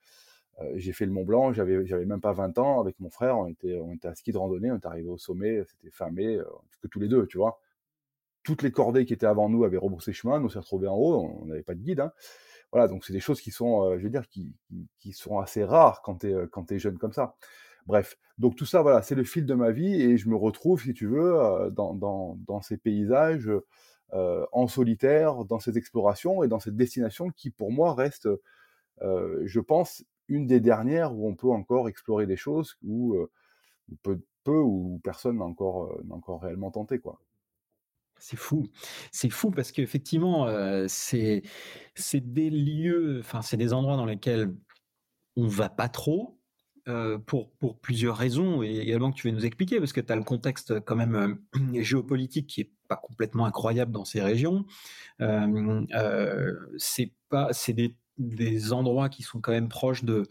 j'ai 0.74 0.92
fait 0.92 1.06
le 1.06 1.12
Mont 1.12 1.24
Blanc, 1.24 1.52
j'avais, 1.52 1.78
même 2.04 2.20
pas 2.20 2.32
20 2.32 2.58
ans 2.58 2.80
avec 2.80 2.98
mon 3.00 3.10
frère, 3.10 3.38
on 3.38 3.46
était, 3.46 3.78
on 3.78 3.92
était 3.92 4.08
à 4.08 4.14
ski 4.14 4.32
de 4.32 4.38
randonnée, 4.38 4.70
on 4.70 4.76
est 4.76 4.86
arrivé 4.86 5.08
au 5.08 5.18
sommet, 5.18 5.62
c'était 5.64 5.90
fin 5.90 6.10
mai, 6.10 6.38
que 6.80 6.88
tous 6.88 7.00
les 7.00 7.08
deux, 7.08 7.26
tu 7.26 7.38
vois. 7.38 7.60
Toutes 8.42 8.62
les 8.62 8.72
cordées 8.72 9.04
qui 9.04 9.12
étaient 9.12 9.26
avant 9.26 9.48
nous 9.48 9.64
avaient 9.64 9.76
rebroussé 9.76 10.12
chemin, 10.12 10.40
nous 10.40 10.48
s'est 10.50 10.58
retrouvés 10.58 10.88
en 10.88 10.96
haut, 10.96 11.40
on 11.42 11.46
n'avait 11.46 11.62
pas 11.62 11.74
de 11.74 11.80
guide, 11.80 12.00
hein. 12.00 12.12
Voilà, 12.72 12.86
donc 12.88 13.04
c'est 13.04 13.12
des 13.12 13.20
choses 13.20 13.40
qui 13.40 13.50
sont, 13.50 13.82
euh, 13.82 13.98
je 13.98 14.04
veux 14.04 14.10
dire, 14.10 14.28
qui, 14.28 14.54
sont 15.12 15.38
assez 15.38 15.64
rares 15.64 16.02
quand 16.02 16.18
tu 16.20 16.30
es, 16.30 16.34
euh, 16.34 16.46
quand 16.46 16.70
es 16.70 16.78
jeune 16.78 16.98
comme 16.98 17.12
ça. 17.12 17.34
Bref, 17.86 18.16
donc 18.38 18.56
tout 18.56 18.66
ça, 18.66 18.82
voilà, 18.82 19.02
c'est 19.02 19.14
le 19.16 19.24
fil 19.24 19.46
de 19.46 19.54
ma 19.54 19.72
vie 19.72 20.00
et 20.00 20.16
je 20.18 20.28
me 20.28 20.36
retrouve, 20.36 20.82
si 20.82 20.94
tu 20.94 21.06
veux, 21.06 21.40
euh, 21.40 21.70
dans, 21.70 21.94
dans, 21.94 22.60
ces 22.62 22.76
paysages 22.76 23.50
en 24.12 24.66
solitaire, 24.66 25.44
dans 25.44 25.60
ces 25.60 25.78
explorations 25.78 26.42
et 26.42 26.48
dans 26.48 26.58
cette 26.60 26.76
destination 26.76 27.30
qui, 27.30 27.50
pour 27.50 27.70
moi, 27.72 27.94
reste, 27.94 28.28
je 29.00 29.60
pense, 29.60 30.04
une 30.28 30.46
des 30.46 30.60
dernières 30.60 31.14
où 31.14 31.28
on 31.28 31.34
peut 31.36 31.48
encore 31.48 31.88
explorer 31.88 32.26
des 32.26 32.36
choses 32.36 32.76
où, 32.82 33.16
peu, 34.02 34.20
peu 34.44 34.58
ou 34.58 35.00
personne 35.04 35.38
n'a 35.38 35.44
encore, 35.44 35.96
encore 36.10 36.42
réellement 36.42 36.72
tenté, 36.72 36.98
quoi. 36.98 37.20
C'est 38.20 38.36
fou. 38.36 38.68
C'est 39.10 39.30
fou 39.30 39.50
parce 39.50 39.72
qu'effectivement, 39.72 40.46
euh, 40.46 40.86
c'est 40.88 41.42
des 42.14 42.50
lieux, 42.50 43.18
enfin, 43.20 43.42
c'est 43.42 43.56
des 43.56 43.72
endroits 43.72 43.96
dans 43.96 44.04
lesquels 44.04 44.54
on 45.36 45.46
va 45.48 45.68
pas 45.68 45.88
trop, 45.88 46.38
euh, 46.88 47.18
pour, 47.18 47.50
pour 47.52 47.78
plusieurs 47.80 48.16
raisons, 48.16 48.62
et 48.62 48.78
également 48.78 49.10
que 49.10 49.16
tu 49.16 49.28
vas 49.28 49.34
nous 49.34 49.46
expliquer, 49.46 49.78
parce 49.78 49.92
que 49.92 50.00
tu 50.00 50.12
as 50.12 50.16
le 50.16 50.24
contexte 50.24 50.80
quand 50.80 50.96
même 50.96 51.40
euh, 51.56 51.82
géopolitique 51.82 52.46
qui 52.46 52.60
est 52.62 52.72
pas 52.88 52.96
complètement 52.96 53.46
incroyable 53.46 53.92
dans 53.92 54.04
ces 54.04 54.20
régions. 54.20 54.64
c'est 56.78 57.12
pas, 57.28 57.52
c'est 57.52 57.72
des 57.72 57.96
des 58.20 58.72
endroits 58.72 59.08
qui 59.08 59.22
sont 59.22 59.40
quand 59.40 59.52
même 59.52 59.68
proches 59.68 60.04
de, 60.04 60.26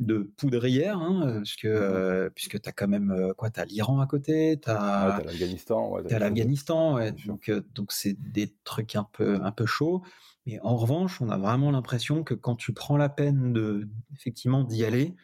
de 0.00 0.30
poudrières, 0.36 0.98
hein, 0.98 1.42
que, 1.60 1.68
mmh 1.68 1.70
euh, 1.70 2.30
puisque 2.34 2.60
tu 2.60 2.68
as 2.68 2.72
quand 2.72 2.88
même 2.88 3.10
euh, 3.10 3.34
quoi, 3.34 3.50
tu 3.50 3.60
l'Iran 3.66 4.00
à 4.00 4.06
côté, 4.06 4.58
tu 4.60 4.70
as, 4.70 5.20
l'Afghanistan. 5.24 5.90
Ouais, 5.90 6.02
l'Afghanistan, 6.08 7.10
donc 7.26 7.48
euh, 7.48 7.62
donc 7.74 7.92
c'est 7.92 8.14
des 8.14 8.52
trucs 8.64 8.96
un 8.96 9.06
peu, 9.12 9.38
un 9.42 9.52
peu 9.52 9.66
chauds. 9.66 10.02
Mais 10.46 10.58
en 10.60 10.76
revanche, 10.76 11.20
on 11.20 11.28
a 11.28 11.38
vraiment 11.38 11.70
l'impression 11.70 12.24
que 12.24 12.34
quand 12.34 12.56
tu 12.56 12.72
prends 12.72 12.96
la 12.96 13.08
peine 13.08 13.52
de, 13.52 13.88
effectivement 14.14 14.64
d'y 14.64 14.84
aller, 14.84 15.14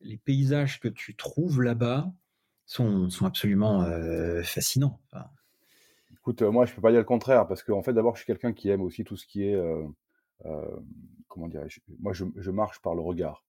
les 0.00 0.16
paysages 0.16 0.80
que 0.80 0.88
tu 0.88 1.14
trouves 1.14 1.62
là-bas 1.62 2.12
sont, 2.66 3.08
sont 3.10 3.26
absolument 3.26 3.86
fascinants. 4.42 5.00
Écoute, 6.12 6.42
moi, 6.42 6.66
je 6.66 6.74
peux 6.74 6.80
pas 6.80 6.90
dire 6.90 7.00
le 7.00 7.04
contraire, 7.04 7.46
parce 7.46 7.62
qu'en 7.62 7.82
fait, 7.82 7.92
d'abord, 7.92 8.16
je 8.16 8.22
suis 8.22 8.26
quelqu'un 8.26 8.52
qui 8.52 8.68
aime 8.68 8.82
aussi 8.82 9.04
tout 9.04 9.16
ce 9.16 9.26
qui 9.26 9.44
est 9.44 9.56
comment 11.34 11.48
dirais-je 11.48 11.80
Moi, 11.98 12.12
je, 12.12 12.50
marche 12.50 12.80
par 12.80 12.94
le 12.94 13.02
regard. 13.02 13.44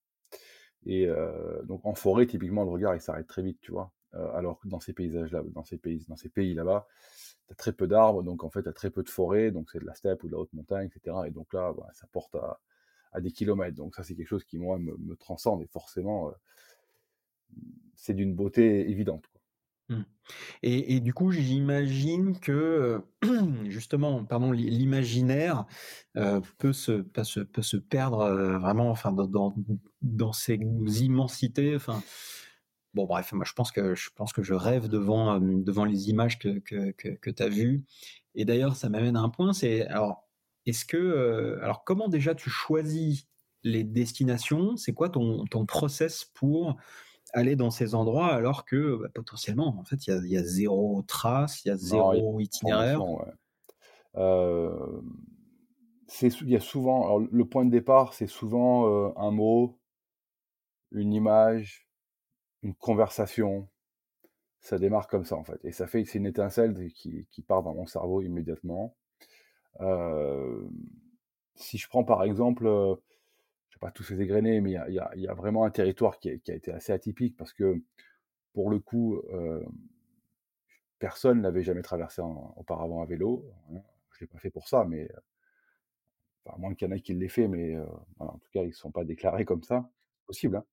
Et 0.88 1.08
donc, 1.64 1.86
en 1.86 1.94
forêt, 1.94 2.26
typiquement, 2.26 2.64
le 2.64 2.72
regard, 2.72 2.96
il 2.96 3.02
s'arrête 3.02 3.28
très 3.28 3.44
vite, 3.44 3.60
tu 3.62 3.72
vois. 3.72 3.92
alors 4.34 4.60
que 4.60 4.68
dans 4.68 4.80
ces 4.80 4.94
paysages-là, 4.94 5.44
dans 5.54 5.64
ces 5.64 5.78
pays, 5.78 6.04
dans 6.10 6.16
ces 6.16 6.30
pays 6.30 6.56
là-bas, 6.56 6.88
tu 7.48 7.54
as 7.54 7.56
très 7.56 7.74
peu 7.74 7.88
d'arbres, 7.88 8.24
donc 8.24 8.44
en 8.44 8.50
fait, 8.50 8.64
tu 8.64 8.70
as 8.70 8.74
très 8.74 8.90
peu 8.90 9.04
de 9.04 9.10
forêt, 9.10 9.52
donc 9.52 9.70
c'est 9.72 9.80
de 9.80 9.86
la 9.86 9.94
steppe 9.94 10.24
ou 10.24 10.28
de 10.28 10.32
la 10.34 10.40
haute 10.40 10.54
montagne, 10.54 10.90
etc. 10.94 11.16
Et 11.28 11.32
donc 11.32 11.54
là, 11.54 11.74
bah, 11.74 11.88
ça 11.94 12.08
porte 12.12 12.36
à, 12.36 13.22
des 13.22 13.32
kilomètres. 13.32 13.78
Donc 13.78 13.96
ça, 13.96 14.04
c'est 14.04 14.16
quelque 14.16 14.28
chose 14.28 14.44
qui, 14.44 14.58
moi, 14.58 14.78
me, 14.80 15.16
transcende. 15.16 15.62
Et 15.62 15.68
forcément, 15.68 16.34
c'est 17.96 18.14
d'une 18.14 18.36
beauté 18.36 18.90
évidente. 18.90 19.24
Mmh. 19.90 20.02
Et, 20.64 21.00
du 21.00 21.14
coup, 21.14 21.32
j'imagine 21.32 22.40
que 22.40 23.04
justement, 23.66 24.26
pardon, 24.26 24.52
l'imaginaire 24.52 25.66
peut, 26.14 26.74
se, 26.74 26.92
peut, 27.02 27.24
se, 27.24 27.40
peut 27.42 27.62
se 27.62 27.78
perdre 27.78 28.58
vraiment, 28.60 28.90
enfin, 28.90 29.12
dans, 29.12 29.54
dans, 30.02 30.34
ces 30.34 30.56
immensités. 30.56 31.76
Enfin, 31.76 32.02
bon, 32.96 33.06
bref, 33.06 33.34
moi, 33.34 33.46
je 33.46 33.54
pense 33.54 33.72
que 33.72 33.94
je 33.94 34.10
pense 34.16 34.34
que 34.34 34.42
je 34.42 34.56
rêve 34.56 34.88
devant 34.88 35.40
devant 35.40 35.86
les 35.86 36.10
images 36.10 36.40
que 36.40 36.58
que, 36.60 36.92
que, 36.92 37.30
tu 37.30 37.44
as 37.44 37.50
vues. 37.50 37.84
Et 38.34 38.46
d'ailleurs, 38.46 38.76
ça 38.76 38.90
m'amène 38.90 39.18
à 39.18 39.22
un 39.22 39.30
point, 39.30 39.54
c'est 39.54 39.86
alors, 39.88 40.26
est-ce 40.66 40.86
que, 40.86 41.60
alors, 41.62 41.84
comment 41.84 42.08
déjà 42.08 42.34
tu 42.34 42.50
choisis 42.50 43.28
les 43.64 43.84
destinations? 43.84 44.78
C'est 44.78 44.94
quoi 44.94 45.10
ton, 45.10 45.46
ton 45.46 45.66
process 45.66 46.26
pour 46.34 46.78
aller 47.36 47.56
dans 47.56 47.70
ces 47.70 47.94
endroits 47.96 48.34
alors 48.34 48.66
que 48.66 48.96
bah, 48.96 49.10
potentiellement, 49.14 49.78
en 49.78 49.84
fait, 49.84 50.08
il 50.08 50.28
y, 50.28 50.38
a, 50.38 50.44
zéro 50.44 51.04
trace, 51.06 51.64
il 51.66 51.68
y 51.68 51.72
a 51.72 51.76
zéro 51.76 52.40
itinéraire. 52.40 53.02
Euh, 54.16 55.02
il 56.22 56.50
y 56.50 56.56
a 56.56 56.62
souvent, 56.62 57.20
le 57.20 57.46
point 57.46 57.66
de 57.66 57.72
départ, 57.72 58.14
c'est 58.14 58.28
souvent 58.28 58.88
euh, 58.88 59.12
un 59.18 59.32
mot, 59.32 59.78
une 60.92 61.14
image, 61.14 61.90
une 62.64 62.74
conversation. 62.74 63.68
Ça 64.62 64.80
démarre 64.80 65.08
comme 65.08 65.26
ça 65.26 65.36
en 65.36 65.44
fait, 65.44 65.64
et 65.64 65.72
ça 65.72 65.86
fait 65.86 66.04
c'est 66.06 66.18
une 66.18 66.26
étincelle 66.26 66.92
qui, 66.94 67.28
qui, 67.30 67.42
part 67.44 67.62
dans 67.62 67.76
mon 67.76 67.86
cerveau 67.86 68.24
immédiatement. 68.24 68.96
Euh, 69.82 70.68
si 71.54 71.78
je 71.78 71.88
prends 71.88 72.04
par 72.04 72.24
exemple 72.24 72.68
pas 73.80 73.92
tous 73.92 74.04
ces 74.04 74.22
égrenés, 74.22 74.62
mais 74.62 74.72
il 74.88 74.94
y 74.94 75.28
a, 75.28 75.34
vraiment 75.34 75.66
un 75.66 75.72
territoire 75.72 76.20
qui 76.20 76.30
a, 76.30 76.34
été 76.34 76.72
assez 76.72 76.94
atypique 76.94 77.36
parce 77.38 77.54
que, 77.54 77.82
pour 78.54 78.70
le 78.70 78.80
coup, 78.80 79.18
euh, 79.34 79.64
personne 81.00 81.42
n'avait 81.42 81.64
jamais 81.64 81.82
traversé 81.82 82.22
auparavant 82.56 83.02
à 83.02 83.06
vélo. 83.06 83.46
Hein. 83.72 83.82
Je 84.12 84.18
ne 84.18 84.22
l'ai 84.22 84.28
pas 84.28 84.40
fait 84.40 84.50
pour 84.50 84.68
ça, 84.68 84.86
mais 84.86 85.10
à 86.46 86.58
moins 86.58 86.74
qu'il 86.74 86.88
y 86.88 86.92
en 86.92 86.96
ait 86.96 87.02
qui 87.02 87.14
l'aient 87.14 87.28
fait, 87.28 87.48
mais 87.48 87.76
euh, 87.76 87.86
en 88.20 88.38
tout 88.38 88.50
cas, 88.54 88.62
ils 88.62 88.70
ne 88.70 88.74
sont 88.74 88.92
pas 88.92 89.04
déclarés 89.04 89.46
comme 89.46 89.64
ça. 89.64 89.90
Possible, 90.26 90.56
hein. 90.56 90.66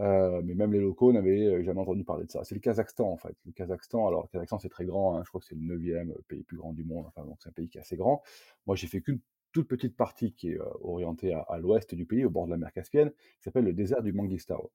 euh, 0.00 0.42
mais 0.44 0.54
même 0.54 0.72
les 0.72 0.80
locaux 0.80 1.10
n'avaient 1.12 1.64
jamais 1.64 1.80
entendu 1.80 2.04
parler 2.04 2.26
de 2.26 2.30
ça. 2.30 2.44
C'est 2.44 2.54
le 2.54 2.60
Kazakhstan, 2.60 3.10
en 3.10 3.16
fait. 3.16 3.34
Le 3.46 3.52
Kazakhstan, 3.52 4.06
alors 4.06 4.22
le 4.24 4.28
Kazakhstan, 4.28 4.58
c'est 4.58 4.68
très 4.68 4.84
grand, 4.84 5.16
hein. 5.16 5.22
je 5.24 5.30
crois 5.30 5.40
que 5.40 5.46
c'est 5.46 5.54
le 5.54 5.78
9e 5.78 6.12
pays 6.28 6.42
plus 6.42 6.58
grand 6.58 6.74
du 6.74 6.84
monde, 6.84 7.06
donc 7.16 7.38
c'est 7.40 7.48
un 7.48 7.52
pays 7.52 7.70
qui 7.70 7.78
est 7.78 7.80
assez 7.80 7.96
grand. 7.96 8.22
Moi, 8.66 8.76
j'ai 8.76 8.86
fait 8.86 9.00
qu'une 9.00 9.20
toute 9.54 9.68
petite 9.68 9.96
partie 9.96 10.34
qui 10.34 10.50
est 10.50 10.58
orientée 10.82 11.32
à, 11.32 11.58
l'ouest 11.58 11.94
du 11.94 12.04
pays, 12.04 12.24
au 12.24 12.30
bord 12.30 12.46
de 12.46 12.50
la 12.50 12.58
mer 12.58 12.72
Caspienne, 12.72 13.10
qui 13.10 13.42
s'appelle 13.44 13.64
le 13.64 13.72
désert 13.72 14.02
du 14.02 14.12
Mangistau. 14.12 14.72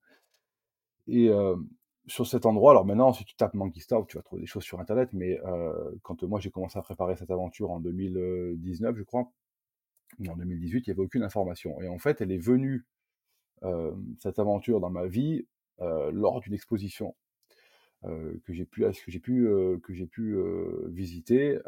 Et 1.07 1.29
sur 2.07 2.25
cet 2.25 2.45
endroit, 2.45 2.71
alors 2.71 2.85
maintenant, 2.85 3.11
si 3.11 3.25
tu 3.25 3.35
tapes 3.35 3.53
Mangistau, 3.53 4.05
tu 4.05 4.15
vas 4.15 4.23
trouver 4.23 4.41
des 4.41 4.47
choses 4.47 4.63
sur 4.63 4.79
Internet, 4.79 5.09
mais 5.11 5.37
quand 6.01 6.23
moi 6.23 6.39
j'ai 6.39 6.49
commencé 6.49 6.79
à 6.79 6.81
préparer 6.81 7.17
cette 7.17 7.29
aventure 7.29 7.71
en 7.71 7.81
2019, 7.81 8.95
je 8.95 9.03
crois, 9.03 9.29
en 10.27 10.35
2018, 10.37 10.87
il 10.87 10.89
n'y 10.89 10.93
avait 10.93 11.05
aucune 11.05 11.23
information. 11.23 11.81
Et 11.81 11.89
en 11.89 11.99
fait, 11.99 12.21
elle 12.21 12.31
est 12.31 12.37
venue, 12.37 12.85
cette 14.19 14.39
aventure 14.39 14.79
dans 14.79 14.89
ma 14.89 15.07
vie, 15.07 15.45
lors 15.79 16.39
d'une 16.39 16.53
exposition 16.53 17.15
que 18.03 18.53
j'ai 18.53 18.65
pu, 18.65 18.83
que 18.83 19.77
que 19.77 19.93
j'ai 19.93 20.07
pu 20.07 20.37
visiter 20.87 21.59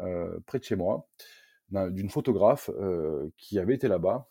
près 0.46 0.58
de 0.58 0.64
chez 0.64 0.76
moi 0.76 1.06
d'une 1.72 2.10
photographe 2.10 2.70
qui 3.36 3.58
avait 3.58 3.74
été 3.74 3.88
là-bas 3.88 4.28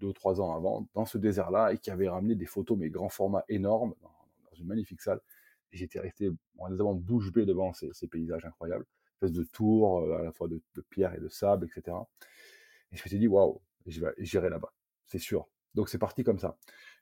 deux 0.00 0.08
ou 0.08 0.12
trois 0.12 0.40
ans 0.40 0.54
avant, 0.54 0.88
dans 0.94 1.04
ce 1.04 1.18
désert-là, 1.18 1.72
et 1.72 1.78
qui 1.78 1.90
avait 1.90 2.08
ramené 2.08 2.34
des 2.34 2.46
photos, 2.46 2.76
mais 2.78 2.90
grand 2.90 3.08
format 3.08 3.44
énormes, 3.48 3.94
dans, 4.02 4.56
une 4.58 4.66
magnifique 4.66 5.02
salle. 5.02 5.20
Et 5.72 5.76
j'étais 5.76 6.00
resté 6.00 6.30
vraiment 6.56 6.94
bouche 6.94 7.32
bée 7.32 7.44
devant 7.44 7.72
ces, 7.72 8.06
paysages 8.08 8.44
incroyables, 8.44 8.86
espèce 9.14 9.32
de 9.32 9.44
tours, 9.44 10.12
à 10.14 10.22
la 10.22 10.32
fois 10.32 10.48
de, 10.48 10.60
pierre 10.90 11.14
et 11.14 11.20
de 11.20 11.28
sable, 11.28 11.66
etc. 11.66 11.96
Et 12.92 12.96
je 12.96 13.02
me 13.02 13.08
suis 13.08 13.18
dit, 13.18 13.28
waouh, 13.28 13.60
j'irai 13.86 14.48
là-bas, 14.48 14.72
c'est 15.06 15.18
sûr. 15.18 15.48
Donc 15.74 15.88
c'est 15.88 15.98
parti 15.98 16.24
comme 16.24 16.38
ça. 16.38 16.56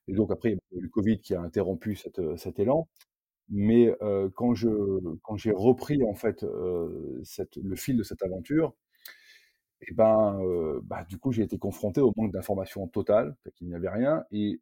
Et 0.08 0.14
donc 0.14 0.30
après, 0.30 0.50
il 0.50 0.54
y 0.54 0.76
a 0.76 0.78
eu 0.78 0.82
le 0.82 0.88
Covid 0.88 1.20
qui 1.20 1.34
a 1.34 1.40
interrompu 1.40 1.96
cet 1.96 2.58
élan. 2.58 2.88
Mais 3.50 3.94
quand 4.34 4.54
je 4.54 4.68
quand 5.22 5.36
j'ai 5.36 5.52
repris 5.52 6.02
en 6.02 6.14
fait 6.14 6.44
cette, 7.24 7.56
le 7.56 7.76
fil 7.76 7.96
de 7.96 8.02
cette 8.02 8.22
aventure, 8.22 8.74
et 9.86 9.92
ben, 9.94 10.40
bah, 10.84 11.04
du 11.08 11.18
coup, 11.18 11.32
j'ai 11.32 11.42
été 11.42 11.58
confronté 11.58 12.00
au 12.00 12.12
manque 12.16 12.32
d'informations 12.32 12.86
totales, 12.88 13.36
qu'il 13.54 13.68
n'y 13.68 13.74
avait 13.74 13.88
rien. 13.88 14.24
Et 14.30 14.60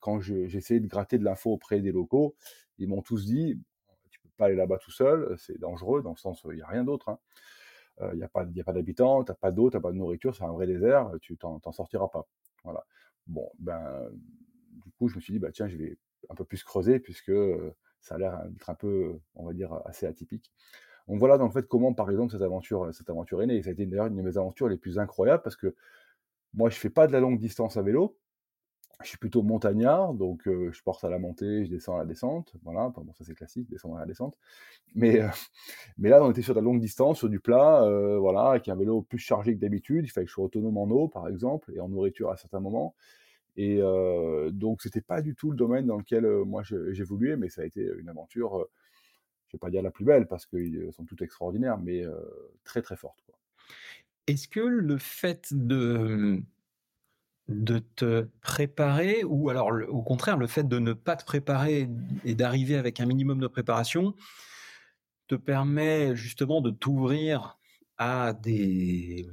quand 0.00 0.20
j'ai 0.20 0.44
essayé 0.56 0.80
de 0.80 0.86
gratter 0.86 1.18
de 1.18 1.24
l'info 1.24 1.52
auprès 1.52 1.80
des 1.80 1.92
locaux, 1.92 2.34
ils 2.78 2.88
m'ont 2.88 3.02
tous 3.02 3.24
dit 3.24 3.60
tu 4.10 4.20
peux 4.20 4.28
pas 4.36 4.46
aller 4.46 4.56
là-bas 4.56 4.78
tout 4.78 4.90
seul, 4.90 5.34
c'est 5.38 5.58
dangereux, 5.58 6.02
dans 6.02 6.10
le 6.10 6.16
sens 6.16 6.44
où 6.44 6.52
il 6.52 6.56
n'y 6.56 6.62
a 6.62 6.66
rien 6.66 6.84
d'autre. 6.84 7.08
Hein. 7.08 7.18
Il 8.12 8.18
n'y 8.18 8.24
a 8.24 8.28
pas, 8.28 8.44
pas 8.44 8.72
d'habitants, 8.72 9.24
tu 9.24 9.32
n'as 9.32 9.36
pas 9.36 9.50
d'eau, 9.50 9.70
tu 9.70 9.76
n'as 9.76 9.80
pas 9.80 9.90
de 9.90 9.96
nourriture, 9.96 10.34
c'est 10.36 10.44
un 10.44 10.52
vrai 10.52 10.66
désert, 10.66 11.10
tu 11.20 11.36
t'en 11.36 11.72
sortiras 11.72 12.08
pas. 12.08 12.26
Voilà. 12.62 12.84
Bon, 13.26 13.50
ben, 13.58 14.10
du 14.84 14.90
coup, 14.92 15.08
je 15.08 15.16
me 15.16 15.20
suis 15.20 15.32
dit, 15.32 15.38
bah, 15.38 15.50
tiens, 15.52 15.66
je 15.68 15.76
vais 15.76 15.96
un 16.28 16.34
peu 16.34 16.44
plus 16.44 16.62
creuser, 16.62 16.98
puisque 17.00 17.32
ça 18.00 18.16
a 18.16 18.18
l'air 18.18 18.44
d'être 18.48 18.70
un 18.70 18.74
peu, 18.74 19.18
on 19.34 19.46
va 19.46 19.52
dire, 19.52 19.80
assez 19.86 20.06
atypique. 20.06 20.52
Donc 21.08 21.18
voilà 21.18 21.38
en 21.42 21.50
fait 21.50 21.66
comment 21.68 21.94
par 21.94 22.10
exemple 22.10 22.32
cette 22.32 22.42
aventure, 22.42 22.88
cette 22.92 23.10
aventure 23.10 23.42
est 23.42 23.46
née. 23.46 23.62
Ça 23.62 23.70
a 23.70 23.72
été 23.72 23.86
d'ailleurs 23.86 24.06
une 24.06 24.16
de 24.16 24.22
mes 24.22 24.36
aventures 24.38 24.68
les 24.68 24.76
plus 24.76 24.98
incroyables 24.98 25.42
parce 25.42 25.56
que 25.56 25.74
moi 26.54 26.70
je 26.70 26.76
fais 26.76 26.90
pas 26.90 27.06
de 27.06 27.12
la 27.12 27.20
longue 27.20 27.38
distance 27.38 27.76
à 27.76 27.82
vélo. 27.82 28.16
je 29.02 29.08
suis 29.08 29.18
plutôt 29.18 29.42
montagnard, 29.42 30.14
donc 30.14 30.42
je 30.46 30.82
porte 30.82 31.04
à 31.04 31.10
la 31.10 31.18
montée, 31.18 31.64
je 31.66 31.70
descends 31.70 31.96
à 31.96 31.98
la 31.98 32.06
descente. 32.06 32.54
Voilà, 32.64 32.92
ça 33.18 33.24
c'est 33.24 33.34
classique, 33.34 33.68
descendre 33.68 33.96
à 33.96 34.00
la 34.00 34.06
descente. 34.06 34.36
Mais, 34.94 35.20
mais 35.98 36.08
là, 36.08 36.24
on 36.24 36.30
était 36.30 36.42
sur 36.42 36.54
de 36.54 36.60
la 36.60 36.64
longue 36.64 36.80
distance, 36.80 37.18
sur 37.18 37.28
du 37.28 37.40
plat, 37.40 37.86
voilà, 38.18 38.50
avec 38.50 38.68
un 38.68 38.76
vélo 38.76 39.02
plus 39.02 39.18
chargé 39.18 39.54
que 39.54 39.60
d'habitude. 39.60 40.06
Il 40.06 40.08
fallait 40.10 40.24
que 40.24 40.30
je 40.30 40.34
sois 40.34 40.44
autonome 40.46 40.78
en 40.78 40.90
eau, 40.90 41.08
par 41.08 41.28
exemple, 41.28 41.72
et 41.74 41.80
en 41.80 41.88
nourriture 41.88 42.30
à 42.30 42.36
certains 42.36 42.60
moments. 42.60 42.94
Et 43.56 43.80
donc, 44.52 44.82
c'était 44.82 45.02
pas 45.02 45.22
du 45.22 45.34
tout 45.34 45.50
le 45.50 45.56
domaine 45.56 45.86
dans 45.86 45.98
lequel 45.98 46.26
moi 46.46 46.62
j'évoluais, 46.64 47.36
mais 47.36 47.50
ça 47.50 47.62
a 47.62 47.64
été 47.64 47.86
une 47.98 48.08
aventure, 48.08 48.66
je 49.48 49.56
vais 49.56 49.58
pas 49.58 49.70
dire 49.70 49.82
la 49.82 49.90
plus 49.90 50.04
belle, 50.04 50.26
parce 50.26 50.46
qu'elles 50.46 50.92
sont 50.92 51.04
toutes 51.04 51.22
extraordinaires, 51.22 51.78
mais 51.78 52.04
très 52.64 52.82
très 52.82 52.96
fortes. 52.96 53.22
Est-ce 54.26 54.48
que 54.48 54.60
le 54.60 54.98
fait 54.98 55.52
de 55.52 56.42
te 57.94 58.26
préparer 58.40 59.22
ou 59.24 59.50
alors 59.50 59.70
au 59.88 60.02
contraire 60.02 60.36
le 60.36 60.48
fait 60.48 60.66
de 60.66 60.80
ne 60.80 60.92
pas 60.92 61.14
te 61.14 61.24
préparer 61.24 61.88
et 62.24 62.34
d'arriver 62.34 62.76
avec 62.76 62.98
un 62.98 63.06
minimum 63.06 63.38
de 63.38 63.46
préparation 63.46 64.14
te 65.28 65.34
permet 65.34 66.14
justement 66.16 66.60
de 66.60 66.70
t'ouvrir 66.70 67.58
à 67.98 68.32
des, 68.32 69.28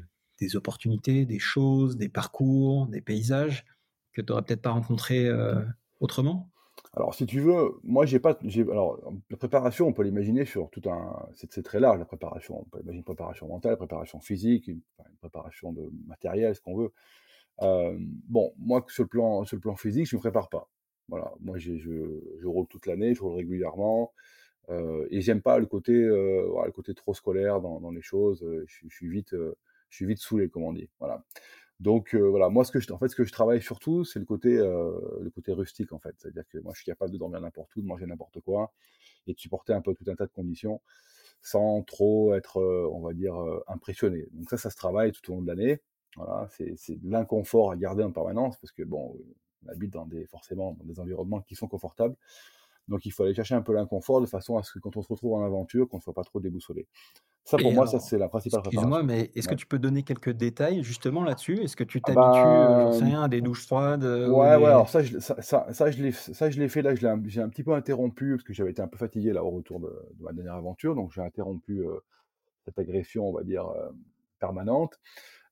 opportunités, 0.55 1.25
des 1.25 1.39
choses, 1.39 1.95
des 1.97 2.09
parcours, 2.09 2.87
des 2.87 3.01
paysages 3.01 3.65
que 4.11 4.21
tu 4.21 4.31
n'aurais 4.31 4.43
peut-être 4.43 4.61
pas 4.61 4.71
rencontrés 4.71 5.25
euh, 5.25 5.61
autrement? 5.99 6.51
Alors, 6.95 7.15
si 7.15 7.25
tu 7.25 7.39
veux, 7.39 7.71
moi, 7.83 8.05
j'ai 8.05 8.19
pas. 8.19 8.37
Alors, 8.69 9.01
la 9.31 9.37
préparation, 9.37 9.87
on 9.87 9.93
peut 9.93 10.03
l'imaginer 10.03 10.45
sur 10.45 10.69
tout 10.69 10.87
un. 10.87 11.27
C'est 11.33 11.63
très 11.63 11.79
large, 11.79 11.97
la 11.97 12.05
préparation. 12.05 12.61
On 12.61 12.65
peut 12.65 12.81
imaginer 12.81 12.99
une 12.99 13.03
préparation 13.03 13.47
mentale, 13.47 13.77
préparation 13.77 14.19
physique, 14.19 14.67
une, 14.67 14.81
une 14.99 15.17
préparation 15.19 15.73
de 15.73 15.89
matériel, 16.05 16.53
ce 16.53 16.61
qu'on 16.61 16.75
veut 16.75 16.91
bon, 17.59 18.53
moi, 18.57 18.85
sur 18.89 19.03
le, 19.03 19.07
plan, 19.09 19.45
sur 19.45 19.55
le 19.55 19.61
plan 19.61 19.75
physique, 19.75 20.07
je 20.07 20.15
ne 20.15 20.19
me 20.19 20.21
prépare 20.21 20.49
pas. 20.49 20.69
Voilà, 21.09 21.31
moi, 21.41 21.57
je, 21.57 21.77
je, 21.77 22.47
roule 22.47 22.67
toute 22.67 22.85
l'année, 22.85 23.13
je 23.13 23.21
roule 23.21 23.35
régulièrement. 23.35 24.13
Euh, 24.69 25.05
et 25.11 25.21
j'aime 25.21 25.41
pas 25.41 25.59
le 25.59 25.65
côté, 25.65 25.93
le 25.93 26.71
côté 26.71 26.93
trop 26.93 27.13
scolaire 27.13 27.61
dans, 27.61 27.81
dans 27.81 27.91
les 27.91 28.01
choses. 28.01 28.45
Je, 28.65 28.87
suis 28.87 29.09
vite, 29.09 29.31
je 29.31 29.95
suis 29.95 30.05
vite 30.05 30.19
saoulé, 30.19 30.49
comme 30.49 30.63
on 30.63 30.73
dit. 30.73 30.89
Voilà. 30.99 31.23
Donc 31.83 32.15
voilà, 32.15 32.47
moi, 32.47 32.63
ce 32.63 32.71
que 32.71 32.79
je, 32.79 32.91
en 32.93 32.97
fait, 32.97 33.13
que 33.13 33.25
je 33.25 33.31
travaille 33.33 33.61
surtout, 33.61 34.05
c'est 34.05 34.19
le 34.19 34.25
côté, 34.25 34.55
le 34.55 35.29
côté 35.35 35.51
rustique, 35.51 35.91
en 35.91 35.99
fait. 35.99 36.15
C'est-à-dire 36.17 36.47
que 36.47 36.57
moi, 36.59 36.71
je 36.73 36.81
suis 36.81 36.85
capable 36.85 37.11
de 37.11 37.17
dormir 37.17 37.41
n'importe 37.41 37.75
où, 37.75 37.81
de 37.81 37.85
manger 37.87 38.05
n'importe 38.05 38.39
quoi, 38.39 38.71
et 39.27 39.33
de 39.33 39.39
supporter 39.39 39.73
un 39.73 39.81
peu 39.81 39.93
tout 39.93 40.05
un 40.09 40.15
tas 40.15 40.25
de 40.25 40.31
conditions, 40.31 40.81
sans 41.41 41.83
trop 41.83 42.35
être, 42.35 42.61
on 42.91 43.01
va 43.01 43.13
dire, 43.13 43.35
impressionné. 43.67 44.27
Donc 44.31 44.49
ça, 44.49 44.57
ça 44.57 44.69
se 44.69 44.77
travaille 44.77 45.11
tout 45.11 45.29
au 45.31 45.35
long 45.35 45.41
de 45.41 45.47
l'année. 45.47 45.81
Voilà, 46.15 46.47
c'est 46.49 47.01
de 47.01 47.11
l'inconfort 47.11 47.71
à 47.71 47.75
garder 47.75 48.03
en 48.03 48.11
permanence 48.11 48.57
parce 48.57 48.71
que 48.71 48.83
bon, 48.83 49.17
on 49.65 49.69
habite 49.69 49.91
dans 49.91 50.05
des, 50.05 50.25
forcément 50.27 50.73
dans 50.73 50.85
des 50.85 50.99
environnements 51.01 51.41
qui 51.41 51.55
sont 51.55 51.67
confortables. 51.67 52.15
Donc 52.87 53.05
il 53.05 53.11
faut 53.11 53.23
aller 53.23 53.33
chercher 53.33 53.55
un 53.55 53.61
peu 53.61 53.73
l'inconfort 53.73 54.21
de 54.21 54.25
façon 54.25 54.57
à 54.57 54.63
ce 54.63 54.73
que 54.73 54.79
quand 54.79 54.97
on 54.97 55.01
se 55.01 55.07
retrouve 55.07 55.33
en 55.33 55.43
aventure, 55.43 55.87
qu'on 55.87 55.97
ne 55.97 56.01
soit 56.01 56.13
pas 56.13 56.23
trop 56.23 56.39
déboussolé. 56.39 56.87
Ça, 57.45 57.57
pour 57.57 57.73
moi, 57.73 57.85
ça, 57.87 57.99
c'est 57.99 58.17
la 58.17 58.29
principale 58.29 58.61
Excuse-moi, 58.61 59.03
mais 59.03 59.29
est-ce 59.35 59.49
que 59.49 59.55
tu 59.55 59.65
peux 59.65 59.79
donner 59.79 60.03
quelques 60.03 60.29
détails 60.29 60.81
justement 60.81 61.23
là-dessus? 61.23 61.61
Est-ce 61.61 61.75
que 61.75 61.83
tu 61.83 61.99
ah 62.03 62.07
t'habitues, 62.07 62.47
euh, 62.47 62.91
sais 62.93 62.99
ben, 63.01 63.05
rien, 63.05 63.23
à 63.23 63.27
des 63.27 63.41
douches 63.41 63.65
froides 63.65 64.05
euh, 64.05 64.29
Ouais, 64.29 64.55
ouais, 64.55 64.65
alors 64.67 64.89
ça, 64.89 65.03
je, 65.03 65.19
ça, 65.19 65.41
ça, 65.41 65.67
ça, 65.73 65.91
je 65.91 66.01
l'ai 66.01 66.69
fait 66.69 66.81
là, 66.81 66.95
j'ai 66.95 67.41
un, 67.41 67.49
petit 67.49 67.63
peu 67.63 67.73
interrompu 67.73 68.31
parce 68.31 68.43
que 68.43 68.53
j'avais 68.53 68.71
été 68.71 68.81
un 68.81 68.87
peu 68.87 68.97
fatigué 68.97 69.33
là 69.33 69.43
au 69.43 69.49
retour 69.49 69.81
de, 69.81 69.93
ma 70.21 70.31
dernière 70.31 70.55
aventure, 70.55 70.95
donc 70.95 71.11
j'ai 71.11 71.21
interrompu 71.21 71.79
euh, 71.79 71.99
cette 72.63 72.79
agression, 72.79 73.27
on 73.27 73.33
va 73.33 73.43
dire, 73.43 73.69
permanente 74.39 74.99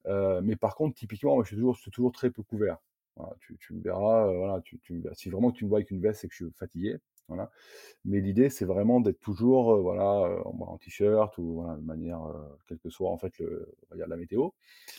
mais 0.07 0.55
par 0.55 0.75
contre, 0.75 0.95
typiquement, 0.95 1.35
moi, 1.35 1.43
je 1.43 1.49
suis 1.49 1.57
toujours, 1.57 1.77
toujours 1.91 2.11
très 2.13 2.29
peu 2.29 2.41
couvert. 2.41 2.77
tu, 3.59 3.73
me 3.73 3.81
verras, 3.81 4.31
voilà, 4.33 4.61
tu, 4.61 4.79
tu, 4.79 5.03
si 5.13 5.29
vraiment 5.29 5.51
tu 5.51 5.65
me 5.65 5.69
vois 5.69 5.79
avec 5.79 5.91
une 5.91 6.01
veste, 6.01 6.21
c'est 6.21 6.27
que 6.29 6.33
je 6.33 6.45
suis 6.45 6.53
fatigué. 6.57 6.97
Voilà. 7.27 7.49
Mais 8.03 8.19
l'idée, 8.19 8.49
c'est 8.49 8.65
vraiment 8.65 8.99
d'être 8.99 9.21
toujours 9.21 9.79
voilà, 9.81 10.41
en, 10.45 10.77
t-shirt 10.77 11.37
ou 11.37 11.61
voilà, 11.61 11.77
de 11.77 11.85
manière, 11.85 12.19
quelle 12.67 12.79
que 12.79 12.89
soit 12.89 13.09
en 13.09 13.17
fait 13.17 13.37
le, 13.39 13.73
la 13.95 14.17
météo. 14.17 14.49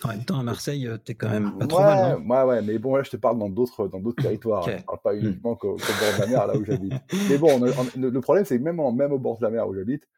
En 0.02 0.08
même 0.08 0.24
temps, 0.24 0.38
à 0.38 0.42
Marseille, 0.42 0.88
tu 1.04 1.12
es 1.12 1.14
quand 1.14 1.28
même 1.28 1.58
pas 1.58 1.66
trop 1.66 1.80
mal. 1.80 2.20
Non? 2.20 2.34
ouais, 2.34 2.42
ouais, 2.44 2.62
mais 2.62 2.78
bon, 2.78 2.96
là, 2.96 3.02
je 3.02 3.10
te 3.10 3.16
parle 3.18 3.38
dans 3.38 3.50
d'autres, 3.50 3.88
dans 3.88 4.00
d'autres 4.00 4.22
territoires. 4.22 4.62
Je 4.62 4.76
ne 4.76 4.82
parle 4.82 5.00
pas 5.02 5.14
mmh. 5.14 5.18
uniquement 5.18 5.56
qu'au, 5.56 5.76
bord 5.76 5.78
de 5.78 6.20
la 6.20 6.26
mer, 6.26 6.46
là 6.46 6.56
où 6.56 6.64
j'habite. 6.64 6.94
mais 7.28 7.36
bon, 7.36 7.60
le 7.60 8.20
problème, 8.20 8.44
c'est 8.46 8.58
que 8.58 8.62
même, 8.62 8.80
même 8.94 9.12
au 9.12 9.18
bord 9.18 9.36
de 9.36 9.42
la 9.42 9.50
mer 9.50 9.68
où 9.68 9.74
j'habite, 9.74 10.08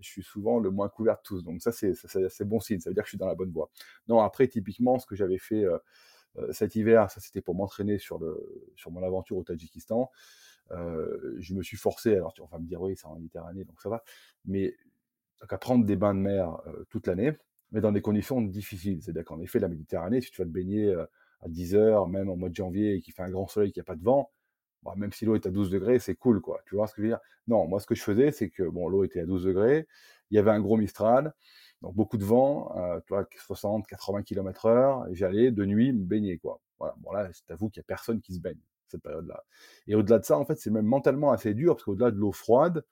je 0.00 0.08
suis 0.08 0.22
souvent 0.22 0.58
le 0.58 0.70
moins 0.70 0.88
couvert 0.88 1.16
de 1.16 1.22
tous. 1.24 1.42
Donc 1.42 1.62
ça, 1.62 1.72
c'est 1.72 2.44
bon 2.44 2.60
signe, 2.60 2.80
ça 2.80 2.90
veut 2.90 2.94
dire 2.94 3.02
que 3.02 3.08
je 3.08 3.12
suis 3.12 3.18
dans 3.18 3.26
la 3.26 3.34
bonne 3.34 3.50
voie. 3.50 3.70
Non, 4.08 4.20
après, 4.20 4.48
typiquement, 4.48 4.98
ce 4.98 5.06
que 5.06 5.14
j'avais 5.14 5.38
fait 5.38 5.64
euh, 5.64 5.78
euh, 6.38 6.52
cet 6.52 6.76
hiver, 6.76 7.10
ça 7.10 7.20
c'était 7.20 7.40
pour 7.40 7.54
m'entraîner 7.54 7.98
sur, 7.98 8.20
sur 8.76 8.90
mon 8.90 9.02
aventure 9.02 9.36
au 9.36 9.44
Tadjikistan. 9.44 10.10
Je 10.70 11.54
me 11.54 11.62
suis 11.62 11.76
forcé, 11.76 12.14
alors 12.14 12.32
tu 12.32 12.42
vas 12.50 12.58
me 12.58 12.66
dire, 12.66 12.80
oui, 12.82 12.94
c'est 12.96 13.06
en 13.06 13.14
Méditerranée, 13.16 13.64
donc 13.64 13.80
ça 13.80 13.88
va, 13.88 14.02
mais 14.44 14.74
donc 15.40 15.52
à 15.52 15.58
prendre 15.58 15.84
des 15.84 15.96
bains 15.96 16.14
de 16.14 16.20
mer 16.20 16.60
toute 16.90 17.06
l'année, 17.06 17.32
mais 17.72 17.80
dans 17.80 17.92
des 17.92 18.00
conditions 18.02 18.40
difficiles. 18.42 19.02
C'est-à-dire 19.02 19.24
qu'en 19.24 19.40
effet, 19.40 19.58
la 19.58 19.68
Méditerranée, 19.68 20.20
si 20.20 20.30
tu 20.30 20.40
vas 20.42 20.46
te 20.46 20.50
baigner 20.52 20.92
à 21.40 21.48
10 21.48 21.74
heures, 21.74 22.08
même 22.08 22.28
au 22.28 22.36
mois 22.36 22.48
de 22.48 22.54
janvier, 22.54 22.94
et 22.96 23.00
qu'il 23.00 23.14
fait 23.14 23.22
un 23.22 23.30
grand 23.30 23.46
soleil, 23.48 23.72
qu'il 23.72 23.80
n'y 23.80 23.84
a 23.84 23.90
pas 23.92 23.96
de 23.96 24.02
vent, 24.04 24.30
bah, 24.82 24.94
même 24.96 25.12
si 25.12 25.24
l'eau 25.24 25.34
est 25.34 25.46
à 25.46 25.50
12 25.50 25.70
degrés, 25.70 25.98
c'est 25.98 26.14
cool, 26.16 26.40
quoi. 26.40 26.60
Tu 26.66 26.76
vois 26.76 26.86
ce 26.86 26.94
que 26.94 27.02
je 27.02 27.06
veux 27.08 27.12
dire? 27.12 27.20
Non, 27.48 27.66
moi, 27.68 27.80
ce 27.80 27.86
que 27.86 27.94
je 27.94 28.02
faisais, 28.02 28.30
c'est 28.32 28.50
que 28.50 28.62
bon, 28.64 28.88
l'eau 28.88 29.04
était 29.04 29.20
à 29.20 29.26
12 29.26 29.44
degrés, 29.44 29.86
il 30.30 30.36
y 30.36 30.38
avait 30.38 30.50
un 30.50 30.60
gros 30.60 30.76
Mistral, 30.76 31.34
donc 31.82 31.94
beaucoup 31.94 32.16
de 32.18 32.24
vent, 32.24 32.76
euh, 32.76 33.00
tu 33.06 33.14
vois, 33.14 33.26
60, 33.38 33.86
80 33.86 34.22
km/h, 34.22 35.10
et 35.10 35.14
j'allais 35.14 35.50
de 35.52 35.64
nuit 35.64 35.92
me 35.92 36.04
baigner, 36.04 36.38
quoi. 36.38 36.60
Voilà. 36.78 36.94
Bon, 36.98 37.12
là, 37.12 37.30
je 37.32 37.40
t'avoue 37.46 37.70
qu'il 37.70 37.80
n'y 37.80 37.84
a 37.84 37.88
personne 37.88 38.20
qui 38.20 38.34
se 38.34 38.40
baigne 38.40 38.58
cette 38.90 39.02
période-là. 39.02 39.44
Et 39.86 39.94
au-delà 39.94 40.18
de 40.18 40.24
ça, 40.24 40.38
en 40.38 40.44
fait, 40.44 40.58
c'est 40.58 40.70
même 40.70 40.86
mentalement 40.86 41.30
assez 41.30 41.54
dur, 41.54 41.74
parce 41.74 41.84
qu'au-delà 41.84 42.10
de 42.10 42.16
l'eau 42.16 42.32
froide, 42.32 42.84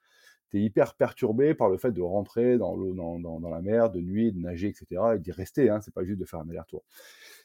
tu 0.51 0.59
es 0.59 0.61
hyper 0.63 0.95
perturbé 0.95 1.55
par 1.55 1.69
le 1.69 1.79
fait 1.79 1.93
de 1.93 2.03
rentrer 2.03 2.59
dans, 2.59 2.77
l'eau, 2.77 2.95
dans, 2.95 3.51
la 3.51 3.63
mer, 3.63 3.91
de 3.91 4.01
nuit, 4.01 4.33
de 4.33 4.39
nager, 4.39 4.69
etc., 4.69 5.03
et 5.17 5.19
d'y 5.19 5.33
rester, 5.33 5.71
hein, 5.71 5.81
c'est 5.81 5.95
pas 5.95 6.05
juste 6.05 6.21
de 6.21 6.25
faire 6.25 6.41
un 6.41 6.49
aller-retour. 6.49 6.85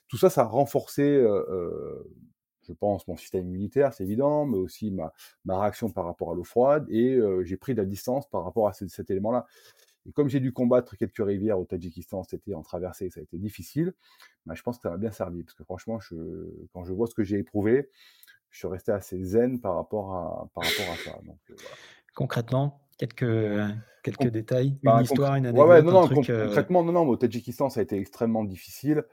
Tout 0.07 0.17
ça, 0.17 0.29
ça 0.29 0.41
a 0.41 0.45
renforcé 0.45 1.03
euh, 1.03 1.45
euh 1.49 2.09
je 2.67 2.73
pense, 2.73 3.07
mon 3.07 3.17
système 3.17 3.47
immunitaire, 3.47 3.91
c'est 3.91 4.03
évident, 4.03 4.45
mais 4.45 4.57
aussi 4.57 4.91
ma, 4.91 5.11
ma, 5.45 5.59
réaction 5.59 5.89
par 5.89 6.05
rapport 6.05 6.31
à 6.31 6.35
l'eau 6.35 6.43
froide, 6.43 6.85
et 6.89 7.19
j'ai 7.43 7.57
pris 7.57 7.73
de 7.73 7.79
la 7.79 7.85
distance 7.85 8.29
par 8.29 8.45
rapport 8.45 8.67
à 8.67 8.73
cet 8.73 9.09
élément-là. 9.09 9.47
Et 10.07 10.11
comme 10.11 10.29
j'ai 10.29 10.39
dû 10.39 10.51
combattre 10.51 10.95
quelques 10.95 11.23
rivières 11.23 11.59
au 11.59 11.65
Tadjikistan 11.65 12.23
été 12.31 12.55
en 12.55 12.63
traversée, 12.63 13.09
ça 13.09 13.19
a 13.19 13.23
été 13.23 13.37
difficile, 13.37 13.93
bah, 14.45 14.55
je 14.55 14.63
pense 14.63 14.77
que 14.77 14.83
ça 14.83 14.89
m'a 14.89 14.97
bien 14.97 15.11
servi, 15.11 15.43
parce 15.43 15.53
que 15.53 15.63
franchement, 15.63 15.99
quand 16.73 16.83
je 16.83 16.93
vois 16.93 17.07
ce 17.07 17.13
que 17.13 17.23
j'ai 17.23 17.37
éprouvé, 17.37 17.89
je 18.51 18.59
suis 18.59 18.67
resté 18.67 18.91
assez 18.91 19.23
zen 19.23 19.59
par 19.59 19.75
rapport 19.75 20.13
à, 20.13 20.49
par 20.53 20.63
rapport 20.63 20.93
à 20.93 20.97
ça. 20.97 21.19
Donc, 21.25 21.37
Concrètement, 22.13 22.81
quelques, 22.97 23.59
quelques 24.03 24.27
détails, 24.27 24.77
une 24.83 24.91
bah, 24.91 25.01
histoire, 25.01 25.35
une 25.35 25.47
anecdote, 25.47 25.69
ouais, 25.69 25.81
non, 25.81 25.91
non, 25.91 26.07
concrètement, 26.07 26.83
non, 26.83 26.91
non, 26.91 27.07
au 27.07 27.15
Tadjikistan, 27.15 27.69
ça 27.69 27.79
a 27.79 27.83
été 27.83 27.97
extrêmement 27.97 28.43
difficile 28.43 29.03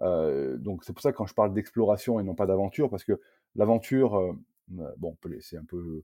donc 0.00 0.84
c'est 0.84 0.92
pour 0.92 1.02
ça 1.02 1.12
que 1.12 1.16
quand 1.16 1.26
je 1.26 1.34
parle 1.34 1.52
d'exploration 1.52 2.20
et 2.20 2.22
non 2.22 2.34
pas 2.34 2.46
d'aventure, 2.46 2.90
parce 2.90 3.04
que 3.04 3.20
l'aventure, 3.56 4.36
bon, 4.68 5.16
c'est 5.40 5.56
un 5.56 5.64
peu 5.64 6.02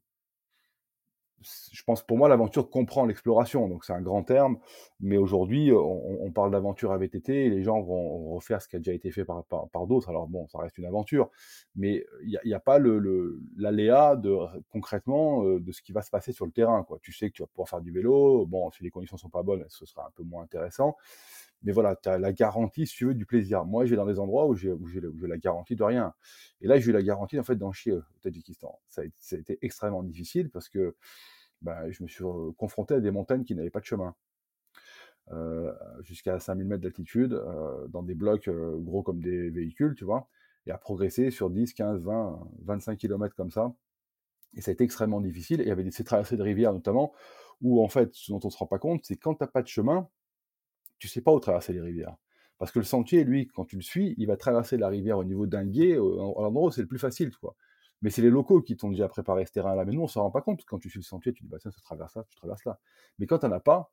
je 1.73 1.83
pense 1.85 2.03
pour 2.03 2.17
moi 2.17 2.29
l'aventure 2.29 2.71
comprend 2.71 3.05
l'exploration, 3.05 3.69
donc 3.69 3.85
c'est 3.85 3.93
un 3.93 4.01
grand 4.01 4.23
terme, 4.23 4.59
mais 5.01 5.17
aujourd'hui 5.17 5.73
on, 5.73 6.31
parle 6.33 6.51
d'aventure 6.51 6.93
à 6.93 6.99
VTT 6.99 7.49
les 7.49 7.63
gens 7.63 7.81
vont, 7.81 8.35
refaire 8.35 8.61
ce 8.61 8.69
qui 8.69 8.77
a 8.77 8.79
déjà 8.79 8.93
été 8.93 9.11
fait 9.11 9.25
par, 9.25 9.45
par, 9.45 9.87
d'autres. 9.87 10.09
Alors 10.09 10.27
bon, 10.27 10.49
ça 10.49 10.59
reste 10.59 10.79
une 10.79 10.87
aventure, 10.87 11.31
mais 11.77 12.05
il 12.25 12.39
n'y 12.45 12.55
a, 12.55 12.61
pas 12.61 12.79
l'aléa 12.79 14.15
le, 14.15 14.21
de 14.21 14.37
concrètement 14.71 15.45
de 15.45 15.73
ce 15.73 15.83
qui 15.83 15.93
va 15.93 16.03
se 16.03 16.11
passer 16.11 16.33
sur 16.33 16.47
le 16.47 16.53
terrain. 16.53 16.83
Quoi. 16.83 16.99
Tu 17.03 17.13
sais 17.13 17.31
que 17.31 17.35
tu 17.35 17.43
vas 17.43 17.47
pouvoir 17.47 17.69
faire 17.69 17.81
du 17.81 17.93
vélo, 17.93 18.47
bon, 18.47 18.71
si 18.71 18.83
les 18.83 18.91
conditions 18.91 19.17
sont 19.17 19.29
pas 19.29 19.43
bonnes, 19.43 19.65
ce 19.69 19.87
sera 19.87 20.07
un 20.07 20.11
peu 20.15 20.23
moins 20.23 20.43
intéressant, 20.43 20.97
mais 21.63 21.73
voilà, 21.73 21.97
tu 21.97 22.09
as 22.09 22.19
la 22.19 22.33
garantie, 22.33 22.87
si 22.87 22.97
tu 22.97 23.07
veux, 23.07 23.15
du 23.15 23.27
plaisir. 23.27 23.65
Moi, 23.65 23.87
j'ai 23.87 23.97
dans 23.97 24.07
des 24.07 24.19
endroits 24.19 24.47
où 24.47 24.55
j'ai 24.55 24.75
la 25.23 25.39
garantie 25.39 25.77
de 25.77 25.83
rien. 25.83 26.13
Et 26.61 26.67
là, 26.67 26.79
j'ai 26.79 26.91
eu 26.91 26.93
la 26.93 27.03
garantie, 27.03 27.39
en 27.39 27.45
fait, 27.45 27.57
d'en 27.57 27.73
chier 27.73 27.93
au 27.93 28.03
Tadjikistan. 28.23 28.79
Ça 28.89 29.03
a, 29.03 29.05
ça 29.19 29.37
a, 29.37 29.39
été 29.39 29.59
extrêmement 29.63 30.03
difficile 30.03 30.51
parce 30.51 30.69
que 30.69 30.95
bah, 31.63 31.91
je 31.91 32.03
me 32.03 32.09
suis 32.09 32.25
confronté 32.59 32.95
à 32.95 33.01
des 33.01 33.11
montagnes 33.11 33.45
qui 33.45 33.55
n'avaient 33.55 33.71
pas 33.71 33.81
de 33.81 33.87
chemin. 33.87 34.15
Euh, 35.33 35.73
jusqu'à 36.03 36.39
5000 36.39 36.67
mètres 36.67 36.83
d'altitude, 36.83 37.33
euh, 37.33 37.89
dans 37.89 38.03
des 38.03 38.15
blocs 38.15 38.47
euh, 38.49 38.77
gros 38.77 39.03
comme 39.03 39.23
des 39.23 39.49
véhicules, 39.49 39.95
tu 39.95 40.05
vois, 40.05 40.29
et 40.67 40.71
à 40.71 40.77
progresser 40.77 41.31
sur 41.31 41.49
10, 41.49 41.73
15, 41.73 42.03
20, 42.03 42.41
25 42.65 42.99
km 42.99 43.35
comme 43.35 43.51
ça. 43.51 43.75
Et 44.55 44.61
ça 44.61 44.71
a 44.71 44.75
été 44.75 44.85
extrêmement 44.85 45.21
difficile. 45.23 45.61
Et 45.61 45.65
il 45.65 45.69
y 45.69 45.73
avait 45.73 45.91
ces 45.91 46.05
traversées 46.05 46.37
de 46.37 46.43
rivières 46.43 46.75
notamment, 46.75 47.13
où 47.63 47.83
en 47.83 47.89
fait, 47.89 48.11
ce 48.15 48.33
dont 48.33 48.41
on 48.45 48.49
ne 48.49 48.53
se 48.53 48.59
rend 48.59 48.67
pas 48.67 48.79
compte, 48.79 49.05
c'est 49.05 49.17
quand 49.17 49.35
tu 49.35 49.43
n'as 49.43 49.49
pas 49.49 49.63
de 49.63 49.69
chemin, 49.69 50.09
tu 51.05 51.09
sais 51.09 51.21
pas 51.21 51.33
où 51.33 51.39
traverser 51.39 51.75
les 51.75 51.83
rivières. 51.83 52.17
Parce 52.57 52.73
que 52.73 52.79
le 52.79 52.85
sentier, 52.87 53.25
lui, 53.25 53.47
quand 53.49 53.67
tu 53.67 53.77
le 53.77 53.83
suis, 53.83 54.15
il 54.17 54.27
va 54.27 54.39
traverser 54.39 54.79
la 54.79 54.89
rivière 54.89 55.19
au 55.19 55.25
niveau 55.25 55.47
d'un 55.47 55.67
gué, 55.67 55.93
à 55.93 55.99
l'endroit 55.99 56.69
où 56.69 56.71
c'est 56.71 56.81
le 56.81 56.87
plus 56.87 56.99
facile, 56.99 57.31
quoi. 57.37 57.57
Mais 58.01 58.09
c'est 58.09 58.23
les 58.23 58.31
locaux 58.31 58.63
qui 58.63 58.75
t'ont 58.75 58.89
déjà 58.89 59.07
préparé 59.07 59.45
ce 59.45 59.53
terrain-là. 59.53 59.85
Mais 59.85 59.93
nous, 59.93 60.01
on 60.01 60.07
s'en 60.07 60.23
rend 60.23 60.31
pas 60.31 60.41
compte. 60.41 60.65
Quand 60.65 60.79
tu 60.79 60.89
suis 60.89 61.01
le 61.01 61.05
sentier, 61.05 61.35
tu 61.35 61.43
dis, 61.43 61.49
bah 61.51 61.59
tiens, 61.61 61.71
ça 61.71 61.83
traverse 61.83 62.17
là, 62.17 62.25
tu 62.27 62.37
traverses 62.37 62.65
là. 62.65 62.81
Mais 63.19 63.27
quand 63.27 63.41
tu 63.41 63.47
n'en 63.47 63.53
as 63.53 63.61
pas, 63.61 63.93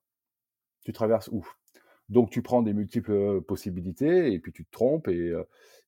tu 0.85 0.93
traverses 0.93 1.27
où? 1.33 1.45
Donc 2.07 2.29
tu 2.29 2.41
prends 2.41 2.61
des 2.61 2.73
multiples 2.73 3.41
possibilités 3.41 4.31
et 4.31 4.39
puis 4.39 4.53
tu 4.53 4.63
te 4.63 4.71
trompes. 4.71 5.09
Et 5.09 5.33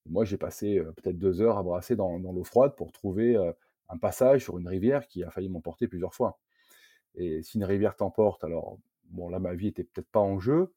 moi, 0.05 0.25
j'ai 0.25 0.37
passé 0.37 0.81
peut-être 0.97 1.17
deux 1.17 1.41
heures 1.41 1.57
à 1.57 1.63
brasser 1.63 1.95
dans, 1.95 2.17
l'eau 2.17 2.43
froide 2.43 2.75
pour 2.75 2.91
trouver 2.91 3.37
un 3.87 3.97
passage 3.97 4.43
sur 4.43 4.57
une 4.57 4.67
rivière 4.67 5.07
qui 5.07 5.23
a 5.23 5.29
failli 5.29 5.47
m'emporter 5.47 5.87
plusieurs 5.87 6.13
fois. 6.13 6.37
Et 7.15 7.43
si 7.43 7.57
une 7.57 7.65
rivière 7.65 7.95
t'emporte, 7.95 8.43
alors 8.43 8.77
bon, 9.05 9.29
là, 9.29 9.39
ma 9.39 9.53
vie 9.53 9.67
était 9.67 9.83
peut-être 9.83 10.09
pas 10.09 10.19
en 10.19 10.39
jeu, 10.39 10.73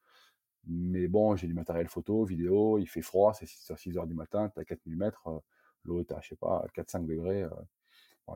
mais 0.66 1.08
bon, 1.08 1.36
j'ai 1.36 1.46
du 1.46 1.54
matériel 1.54 1.88
photo, 1.88 2.24
vidéo, 2.24 2.78
il 2.78 2.86
fait 2.86 3.02
froid, 3.02 3.32
c'est 3.34 3.46
6 3.46 3.96
heures 3.98 4.06
du 4.06 4.14
matin, 4.14 4.50
tu 4.52 4.60
as 4.60 4.64
4000 4.64 4.96
mètres, 4.96 5.42
l'eau 5.84 6.00
est 6.00 6.12
à, 6.12 6.20
je 6.20 6.30
sais 6.30 6.36
pas, 6.36 6.64
4-5 6.74 7.06
degrés. 7.06 7.46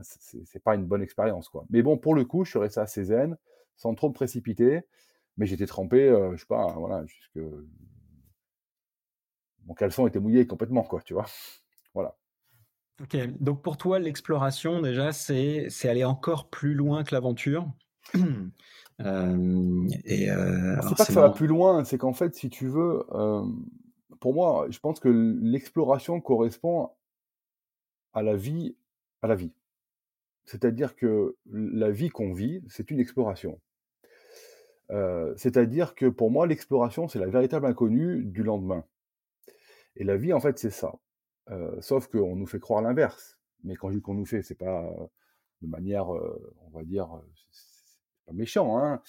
c'est 0.02 0.62
pas 0.62 0.74
une 0.74 0.86
bonne 0.86 1.02
expérience, 1.02 1.48
quoi. 1.48 1.64
Mais 1.70 1.82
bon, 1.82 1.98
pour 1.98 2.14
le 2.14 2.24
coup, 2.24 2.44
je 2.44 2.50
suis 2.50 2.58
resté 2.58 2.80
assez 2.80 3.04
zen, 3.04 3.36
sans 3.76 3.94
trop 3.94 4.08
me 4.08 4.14
précipiter, 4.14 4.82
mais 5.36 5.46
j'étais 5.46 5.66
trempé, 5.66 6.08
je 6.32 6.36
sais 6.36 6.46
pas, 6.46 6.72
voilà, 6.72 7.04
jusque. 7.06 7.38
Mon 9.66 9.74
caleçon 9.74 10.06
était 10.06 10.20
mouillé 10.20 10.46
complètement, 10.46 10.82
quoi, 10.82 11.02
tu 11.02 11.14
vois. 11.14 11.26
Voilà. 11.92 12.16
Ok, 13.00 13.16
donc 13.40 13.62
pour 13.62 13.78
toi, 13.78 13.98
l'exploration, 13.98 14.80
déjà, 14.80 15.12
c'est 15.12 15.88
aller 15.88 16.04
encore 16.04 16.50
plus 16.50 16.74
loin 16.74 17.02
que 17.02 17.14
l'aventure. 17.14 17.66
Euh, 19.00 19.88
et 20.04 20.30
euh, 20.30 20.76
c'est 20.82 20.96
pas 20.96 21.04
que 21.06 21.12
ça 21.12 21.20
va 21.20 21.30
plus 21.30 21.46
loin, 21.46 21.84
c'est 21.84 21.98
qu'en 21.98 22.12
fait, 22.12 22.34
si 22.34 22.50
tu 22.50 22.66
veux, 22.66 23.04
euh, 23.12 23.44
pour 24.20 24.34
moi, 24.34 24.66
je 24.70 24.78
pense 24.78 25.00
que 25.00 25.08
l'exploration 25.08 26.20
correspond 26.20 26.90
à 28.12 28.22
la 28.22 28.36
vie, 28.36 28.76
à 29.22 29.28
la 29.28 29.34
vie. 29.34 29.52
C'est-à-dire 30.44 30.96
que 30.96 31.36
la 31.46 31.90
vie 31.90 32.08
qu'on 32.10 32.32
vit, 32.32 32.62
c'est 32.68 32.90
une 32.90 33.00
exploration. 33.00 33.60
c'est-à-dire 35.36 35.94
que 35.94 36.06
pour 36.06 36.30
moi, 36.30 36.46
l'exploration, 36.46 37.06
c'est 37.06 37.20
la 37.20 37.28
véritable 37.28 37.66
inconnue 37.66 38.24
du 38.24 38.42
lendemain. 38.42 38.84
Et 39.96 40.04
la 40.04 40.16
vie, 40.16 40.32
en 40.32 40.40
fait, 40.40 40.58
c'est 40.58 40.70
ça. 40.70 40.94
sauf 41.80 42.08
qu'on 42.08 42.34
nous 42.34 42.46
fait 42.46 42.58
croire 42.58 42.82
l'inverse. 42.82 43.38
Mais 43.62 43.76
quand 43.76 43.90
je 43.90 43.96
dis 43.96 44.02
qu'on 44.02 44.14
nous 44.14 44.26
fait, 44.26 44.42
c'est 44.42 44.58
pas 44.58 44.90
de 45.62 45.68
manière, 45.68 46.08
on 46.08 46.70
va 46.72 46.82
dire, 46.82 47.08
méchant, 48.32 48.78
hein, 48.78 49.00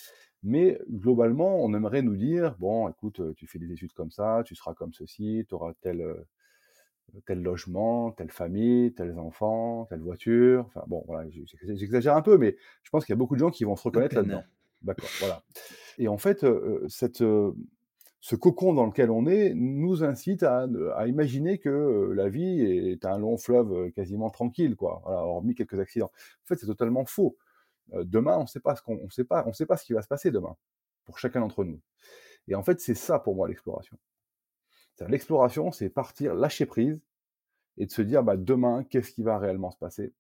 mais 0.44 0.80
globalement, 0.90 1.64
on 1.64 1.74
aimerait 1.74 2.02
nous 2.02 2.16
dire, 2.16 2.56
bon, 2.60 2.90
écoute, 2.90 3.22
tu 3.36 3.48
fais 3.48 3.60
des 3.60 3.72
études 3.72 3.94
comme 3.94 4.12
ça, 4.12 4.42
tu 4.46 4.56
seras 4.56 4.74
comme 4.74 4.94
ceci, 4.94 5.46
tu 5.48 5.54
auras 5.54 5.74
tel, 5.82 6.04
tel 7.26 7.44
logement, 7.44 8.12
telle 8.12 8.32
famille, 8.32 8.94
tels 8.94 9.20
enfants, 9.20 9.86
telle 9.86 10.02
voiture. 10.02 10.66
Enfin 10.68 10.84
bon, 10.88 11.04
voilà, 11.06 11.30
j'exagère 11.30 12.16
un 12.16 12.22
peu, 12.22 12.38
mais 12.38 12.56
je 12.84 12.90
pense 12.90 13.06
qu'il 13.06 13.14
y 13.14 13.18
a 13.18 13.18
beaucoup 13.18 13.36
de 13.36 13.40
gens 13.40 13.52
qui 13.52 13.66
vont 13.66 13.76
se 13.76 13.84
reconnaître 13.84 14.16
là-dedans. 14.16 14.44
D'accord, 14.82 15.10
voilà. 15.20 15.44
Et 16.00 16.08
en 16.08 16.18
fait, 16.18 16.44
cette, 16.88 17.24
ce 18.22 18.36
cocon 18.36 18.74
dans 18.74 18.86
lequel 18.86 19.12
on 19.12 19.28
est 19.28 19.54
nous 19.54 20.04
incite 20.04 20.42
à, 20.44 20.68
à, 20.96 21.08
imaginer 21.08 21.60
que 21.60 22.12
la 22.16 22.30
vie 22.30 22.62
est 22.62 23.06
un 23.06 23.20
long 23.20 23.38
fleuve 23.38 23.92
quasiment 23.92 24.32
tranquille, 24.32 24.76
quoi. 24.76 25.02
Voilà, 25.04 25.22
hormis 25.22 25.54
quelques 25.54 25.80
accidents. 25.80 26.12
En 26.16 26.48
fait, 26.48 26.56
c'est 26.56 26.68
totalement 26.68 27.06
faux 27.06 27.38
demain, 27.94 28.38
on 28.38 28.44
ne 28.44 28.48
sait 28.48 28.60
pas 28.60 28.76
ce 28.76 28.82
qu'on 28.82 29.10
sait 29.10 29.24
pas, 29.24 29.44
on 29.48 29.54
sait 29.54 29.66
pas 29.66 29.78
ce 29.78 29.86
qui 29.86 29.94
va 29.94 30.02
se 30.02 30.08
passer 30.08 30.32
demain 30.32 30.56
pour 31.06 31.20
chacun 31.20 31.42
d'entre 31.42 31.64
nous. 31.64 31.82
Et 32.48 32.56
en 32.56 32.64
fait, 32.64 32.80
c'est 32.80 32.96
ça 32.96 33.20
pour 33.20 33.36
moi 33.36 33.48
l'exploration. 33.48 33.98
L'exploration, 35.08 35.72
c'est 35.72 35.90
partir, 35.90 36.36
lâcher 36.36 36.68
prise 36.68 37.00
et 37.78 37.88
de 37.88 37.92
se 37.92 38.04
dire 38.04 38.24
bah, 38.24 38.38
demain, 38.38 38.84
qu'est-ce 38.84 39.12
qui 39.12 39.24
va 39.24 39.40
réellement 39.40 39.72
se 39.72 39.78
passer? 39.78 40.14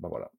Ben 0.00 0.08
voilà. 0.08 0.32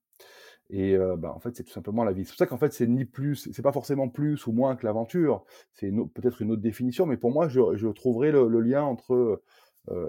Et 0.69 0.97
bah, 1.17 1.31
en 1.33 1.39
fait, 1.39 1.55
c'est 1.55 1.63
tout 1.63 1.71
simplement 1.71 2.03
la 2.03 2.11
vie. 2.11 2.25
C'est 2.25 2.31
pour 2.31 2.37
ça 2.39 2.45
qu'en 2.45 2.57
fait, 2.57 2.73
c'est 2.73 2.87
ni 2.87 3.05
plus, 3.05 3.49
c'est 3.53 3.61
pas 3.61 3.71
forcément 3.71 4.09
plus 4.09 4.47
ou 4.47 4.51
moins 4.51 4.75
que 4.75 4.85
l'aventure. 4.85 5.45
C'est 5.71 5.91
peut-être 6.13 6.41
une 6.41 6.51
autre 6.51 6.61
définition, 6.61 7.05
mais 7.05 7.15
pour 7.15 7.31
moi, 7.31 7.47
je, 7.47 7.87
trouverai 7.91 8.31
le, 8.31 8.59
lien 8.59 8.83
entre 8.83 9.41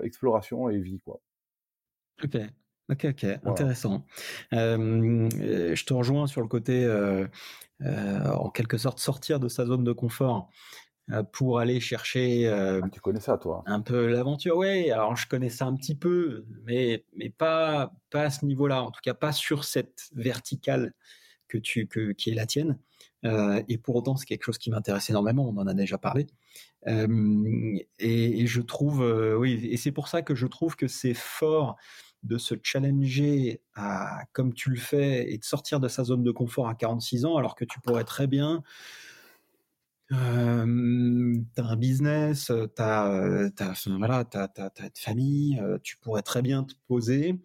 exploration 0.03 0.69
et 0.69 0.81
vie, 0.81 0.99
quoi. 0.99 1.21
Ok. 2.91 3.05
Ok, 3.05 3.25
intéressant. 3.45 4.05
je 4.51 5.85
te 5.85 5.93
rejoins 5.93 6.27
sur 6.27 6.41
le 6.41 6.49
côté, 6.49 6.89
en 7.85 8.51
quelque 8.51 8.79
sorte, 8.79 8.99
sortir 8.99 9.41
de 9.41 9.49
sa 9.49 9.67
zone 9.67 9.85
de 9.85 9.93
confort 9.93 10.51
pour 11.33 11.59
aller 11.59 11.81
chercher 11.81 12.49
ah, 12.49 12.81
tu 12.93 13.01
connais 13.01 13.21
ça, 13.21 13.39
toi 13.39 13.63
un 13.67 13.81
peu 13.81 14.09
l'aventure. 14.09 14.57
Oui, 14.57 14.91
alors 14.91 15.17
je 15.17 15.27
connais 15.27 15.49
ça 15.49 15.67
un 15.67 15.75
petit 15.75 15.95
peu, 15.95 16.45
mais, 16.65 17.05
mais 17.17 17.31
pas, 17.31 17.93
pas 18.11 18.23
à 18.23 18.31
ce 18.31 18.45
niveau-là, 18.45 18.83
en 18.83 18.91
tout 18.91 19.01
cas 19.03 19.15
pas 19.15 19.33
sur 19.33 19.65
cette 19.65 20.09
verticale 20.15 20.93
que 21.49 21.59
tu, 21.59 21.87
que, 21.87 22.13
qui 22.13 22.31
est 22.31 22.35
la 22.35 22.47
tienne. 22.47 22.79
et 23.25 23.79
pour 23.79 23.97
autant, 23.97 24.17
c'est 24.17 24.27
quelque 24.27 24.45
chose 24.45 24.59
qui 24.59 24.71
m'intéresse 24.71 25.09
énormément, 25.11 25.49
on 25.49 25.57
en 25.57 25.67
a 25.67 25.75
déjà 25.75 25.99
parlé. 25.99 26.27
et, 26.87 27.87
et, 27.99 28.47
je 28.47 28.61
trouve, 28.61 29.01
oui, 29.39 29.67
et 29.71 29.77
c'est 29.77 29.93
pour 29.93 30.09
ça 30.09 30.23
que 30.23 30.35
je 30.35 30.47
trouve 30.47 30.77
que 30.77 30.89
c'est 30.89 31.15
fort 31.15 31.77
de 32.23 32.39
se 32.39 32.55
challenger 32.63 33.63
à, 33.75 34.25
comme 34.33 34.53
tu 34.53 34.71
le 34.71 34.77
fais 34.77 35.33
et 35.33 35.39
de 35.39 35.45
sortir 35.45 35.81
de 35.81 35.89
sa 35.89 36.05
zone 36.05 36.25
de 36.25 36.31
confort 36.31 36.69
à 36.69 36.75
46 36.75 37.25
ans 37.25 37.37
alors 37.37 37.55
que 37.55 37.65
tu 37.65 37.81
pourrais 37.81 38.05
très 38.05 38.27
bien 38.27 38.63
euh, 40.11 41.37
tu 41.55 41.61
as 41.61 41.67
un 41.67 41.77
business, 41.77 42.47
tu 42.47 42.83
as, 42.83 43.85
voilà, 43.99 44.27
une 44.35 44.91
famille, 44.95 45.63
tu 45.83 45.99
pourrais 45.99 46.23
très 46.23 46.43
bien 46.43 46.65
te 46.65 46.75
poser 46.87 47.39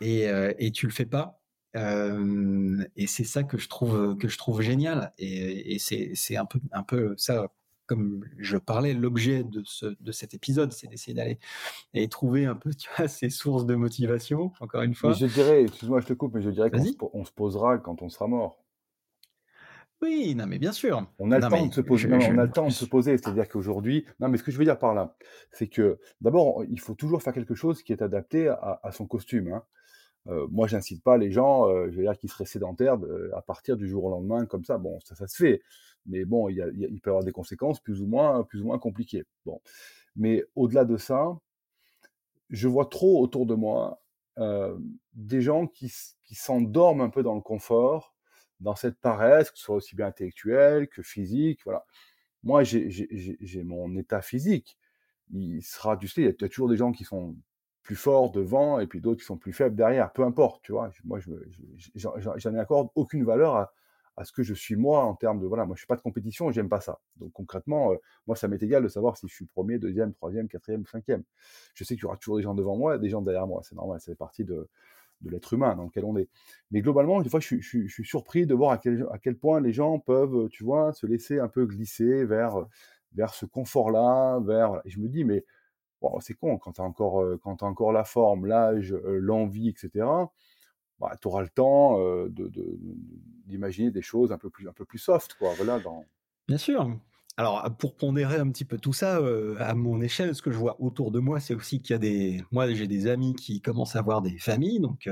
et, 0.00 0.26
et 0.58 0.70
tu 0.70 0.86
le 0.86 0.92
fais 0.92 1.06
pas. 1.06 1.42
et 1.74 3.06
c'est 3.06 3.24
ça 3.24 3.42
que 3.42 3.58
je 3.58 3.68
trouve 3.68 4.16
que 4.18 4.28
je 4.28 4.38
trouve 4.38 4.62
génial 4.62 5.12
et, 5.18 5.74
et 5.74 5.78
c'est 5.78 6.36
un 6.36 6.46
peu 6.46 6.60
un 6.72 6.84
peu 6.84 7.14
ça 7.16 7.50
comme 7.90 8.24
je 8.38 8.56
parlais, 8.56 8.94
l'objet 8.94 9.42
de, 9.42 9.62
ce, 9.64 9.96
de 10.00 10.12
cet 10.12 10.32
épisode, 10.32 10.72
c'est 10.72 10.86
d'essayer 10.86 11.12
d'aller 11.12 11.40
et 11.92 12.06
trouver 12.06 12.46
un 12.46 12.54
peu 12.54 12.72
tu 12.72 12.88
vois, 12.96 13.08
ces 13.08 13.30
sources 13.30 13.66
de 13.66 13.74
motivation, 13.74 14.52
encore 14.60 14.82
une 14.82 14.94
fois. 14.94 15.12
je 15.12 15.26
dirais, 15.26 15.64
excuse-moi, 15.64 16.00
je 16.00 16.06
te 16.06 16.12
coupe, 16.12 16.34
mais 16.34 16.40
je 16.40 16.50
dirais 16.50 16.70
qu'on 16.70 17.24
se, 17.24 17.32
posera 17.32 17.78
quand 17.78 18.00
on 18.02 18.08
sera 18.08 18.28
mort. 18.28 18.62
Oui, 20.00 20.36
non, 20.36 20.46
mais 20.46 20.60
bien 20.60 20.70
sûr. 20.70 21.04
On 21.18 21.32
a 21.32 21.40
le 21.40 21.48
temps 21.48 21.66
de 21.66 21.74
se 21.74 21.80
poser. 21.80 22.08
on 22.12 22.38
a 22.38 22.44
le 22.44 22.52
temps 22.52 22.66
de 22.68 22.72
se 22.72 22.84
poser. 22.84 23.18
C'est-à-dire 23.18 23.48
qu'aujourd'hui, 23.48 24.06
non, 24.20 24.28
mais 24.28 24.38
ce 24.38 24.44
que 24.44 24.52
je 24.52 24.56
veux 24.56 24.64
dire 24.64 24.78
par 24.78 24.94
là, 24.94 25.16
c'est 25.50 25.66
que 25.66 25.98
d'abord, 26.20 26.62
il 26.70 26.78
faut 26.78 26.94
toujours 26.94 27.22
faire 27.22 27.32
quelque 27.32 27.56
chose 27.56 27.82
qui 27.82 27.92
est 27.92 28.02
adapté 28.02 28.48
à, 28.48 28.92
son 28.92 29.06
costume. 29.06 29.52
Hein. 29.52 29.64
Euh, 30.28 30.46
moi, 30.52 30.68
j'incite 30.68 31.02
pas 31.02 31.18
les 31.18 31.32
gens, 31.32 31.68
euh, 31.68 31.88
je 31.90 31.96
veux 31.96 32.02
dire, 32.04 32.16
qui 32.16 32.28
seraient 32.28 32.46
sédentaires 32.46 32.98
à 33.36 33.42
partir 33.42 33.76
du 33.76 33.88
jour 33.88 34.04
au 34.04 34.10
lendemain 34.10 34.46
comme 34.46 34.64
ça. 34.64 34.78
Bon, 34.78 35.00
ça, 35.00 35.16
ça 35.16 35.26
se 35.26 35.36
fait 35.36 35.60
mais 36.06 36.24
bon, 36.24 36.48
il, 36.48 36.56
il, 36.74 37.00
peut 37.00 37.10
y 37.10 37.12
avoir 37.12 37.24
des 37.24 37.32
conséquences 37.32 37.80
plus 37.80 38.00
ou 38.02 38.06
moins, 38.06 38.42
plus 38.44 38.60
ou 38.62 38.64
moins 38.64 38.78
compliquées. 38.78 39.24
Bon. 39.44 39.60
Mais 40.16 40.44
au-delà 40.54 40.84
de 40.84 40.96
ça, 40.96 41.38
je 42.50 42.68
vois 42.68 42.86
trop 42.86 43.22
autour 43.22 43.46
de 43.46 43.54
moi 43.54 44.02
euh, 44.38 44.76
des 45.14 45.42
gens 45.42 45.66
qui, 45.66 45.92
qui 46.24 46.34
s'endorment 46.34 47.02
un 47.02 47.10
peu 47.10 47.22
dans 47.22 47.34
le 47.34 47.40
confort, 47.40 48.14
dans 48.60 48.74
cette 48.74 48.98
paresse, 48.98 49.50
que 49.50 49.58
ce 49.58 49.64
soit 49.64 49.76
aussi 49.76 49.96
bien 49.96 50.06
intellectuelle 50.06 50.88
que 50.88 51.02
physique. 51.02 51.60
Voilà. 51.64 51.84
Moi, 52.42 52.62
j'ai 52.64 53.62
mon 53.64 53.96
état 53.96 54.22
physique. 54.22 54.78
Il 55.32 55.62
sera, 55.62 55.96
tu 55.96 56.08
sais, 56.08 56.22
il 56.22 56.36
y 56.40 56.44
a 56.44 56.48
toujours 56.48 56.68
des 56.68 56.76
gens 56.76 56.92
qui 56.92 57.04
sont 57.04 57.36
plus 57.82 57.96
forts 57.96 58.30
devant 58.30 58.80
et 58.80 58.86
puis 58.86 59.00
d'autres 59.00 59.20
qui 59.20 59.26
sont 59.26 59.36
plus 59.36 59.52
faibles 59.52 59.76
derrière. 59.76 60.12
Peu 60.12 60.24
importe, 60.24 60.62
tu 60.62 60.72
vois. 60.72 60.90
Moi, 61.04 61.20
j'en 61.94 62.54
ai 62.54 62.58
accorde 62.58 62.88
aucune 62.94 63.24
valeur 63.24 63.56
à, 63.56 63.72
à 64.20 64.24
ce 64.24 64.32
que 64.32 64.42
je 64.42 64.52
suis 64.52 64.76
moi 64.76 65.02
en 65.02 65.14
termes 65.14 65.40
de 65.40 65.46
voilà, 65.46 65.64
moi 65.64 65.74
je 65.76 65.80
suis 65.80 65.86
pas 65.86 65.96
de 65.96 66.02
compétition 66.02 66.50
j'aime 66.50 66.68
pas 66.68 66.82
ça. 66.82 67.00
Donc 67.16 67.32
concrètement, 67.32 67.92
euh, 67.92 67.96
moi 68.26 68.36
ça 68.36 68.48
m'est 68.48 68.62
égal 68.62 68.82
de 68.82 68.88
savoir 68.88 69.16
si 69.16 69.26
je 69.26 69.34
suis 69.34 69.46
premier, 69.46 69.78
deuxième, 69.78 70.12
troisième, 70.12 70.46
quatrième 70.46 70.84
cinquième. 70.84 71.22
Je 71.72 71.84
sais 71.84 71.94
qu'il 71.94 72.02
y 72.02 72.04
aura 72.04 72.18
toujours 72.18 72.36
des 72.36 72.42
gens 72.42 72.54
devant 72.54 72.76
moi, 72.76 72.98
des 72.98 73.08
gens 73.08 73.22
derrière 73.22 73.46
moi, 73.46 73.62
c'est 73.64 73.74
normal, 73.74 73.98
c'est 74.02 74.14
partie 74.14 74.44
de, 74.44 74.68
de 75.22 75.30
l'être 75.30 75.54
humain 75.54 75.74
dans 75.74 75.84
lequel 75.84 76.04
on 76.04 76.18
est. 76.18 76.28
Mais 76.70 76.82
globalement, 76.82 77.22
des 77.22 77.30
fois, 77.30 77.40
je, 77.40 77.56
je, 77.60 77.86
je 77.86 77.88
suis 77.88 78.04
surpris 78.04 78.44
de 78.44 78.54
voir 78.54 78.72
à 78.72 78.78
quel, 78.78 79.06
à 79.10 79.18
quel, 79.18 79.38
point 79.38 79.58
les 79.58 79.72
gens 79.72 79.98
peuvent, 79.98 80.50
tu 80.50 80.64
vois, 80.64 80.92
se 80.92 81.06
laisser 81.06 81.38
un 81.38 81.48
peu 81.48 81.64
glisser 81.64 82.26
vers, 82.26 82.66
vers 83.14 83.32
ce 83.32 83.46
confort-là, 83.46 84.38
vers. 84.40 84.82
Je 84.84 85.00
me 85.00 85.08
dis, 85.08 85.24
mais 85.24 85.46
c'est 86.20 86.34
con 86.34 86.58
quand 86.58 86.72
tu 86.72 86.82
as 86.82 86.84
encore, 86.84 87.22
euh, 87.22 87.40
as 87.42 87.64
encore 87.64 87.92
la 87.92 88.04
forme, 88.04 88.44
l'âge, 88.44 88.92
euh, 88.92 89.18
l'envie, 89.18 89.70
etc 89.70 90.04
bah, 91.00 91.16
tu 91.20 91.28
auras 91.28 91.42
le 91.42 91.48
temps 91.48 91.98
d'imaginer 93.46 93.88
de, 93.88 93.94
des 93.94 94.02
choses 94.02 94.32
un 94.32 94.38
peu 94.38 94.50
plus, 94.50 94.68
un 94.68 94.72
peu 94.72 94.84
plus 94.84 94.98
soft, 94.98 95.34
quoi. 95.38 95.52
Voilà, 95.56 95.80
dans... 95.80 96.04
Bien 96.46 96.58
sûr. 96.58 96.96
Alors, 97.36 97.64
pour 97.78 97.96
pondérer 97.96 98.36
un 98.36 98.50
petit 98.50 98.66
peu 98.66 98.76
tout 98.76 98.92
ça, 98.92 99.18
à 99.58 99.74
mon 99.74 100.02
échelle, 100.02 100.34
ce 100.34 100.42
que 100.42 100.50
je 100.50 100.58
vois 100.58 100.80
autour 100.80 101.10
de 101.10 101.20
moi, 101.20 101.40
c'est 101.40 101.54
aussi 101.54 101.80
qu'il 101.80 101.94
y 101.94 101.96
a 101.96 101.98
des. 101.98 102.44
Moi, 102.50 102.70
j'ai 102.74 102.86
des 102.86 103.06
amis 103.06 103.34
qui 103.34 103.62
commencent 103.62 103.96
à 103.96 104.00
avoir 104.00 104.20
des 104.20 104.36
familles, 104.38 104.80
donc 104.80 105.08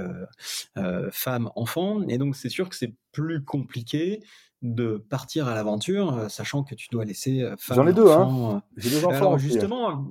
femmes, 1.10 1.50
enfants, 1.54 2.02
et 2.06 2.18
donc 2.18 2.36
c'est 2.36 2.50
sûr 2.50 2.68
que 2.68 2.76
c'est 2.76 2.94
plus 3.12 3.42
compliqué 3.44 4.20
de 4.62 4.96
partir 4.96 5.46
à 5.46 5.54
l'aventure, 5.54 6.14
euh, 6.14 6.28
sachant 6.28 6.64
que 6.64 6.74
tu 6.74 6.88
dois 6.90 7.04
laisser 7.04 7.42
euh, 7.42 7.54
femme 7.58 7.76
J'en 7.76 7.86
ai 7.86 7.92
deux, 7.92 8.10
hein. 8.10 8.62
J'ai 8.76 8.90
deux 8.90 9.04
enfants. 9.04 9.16
Alors 9.16 9.38
justement, 9.38 10.10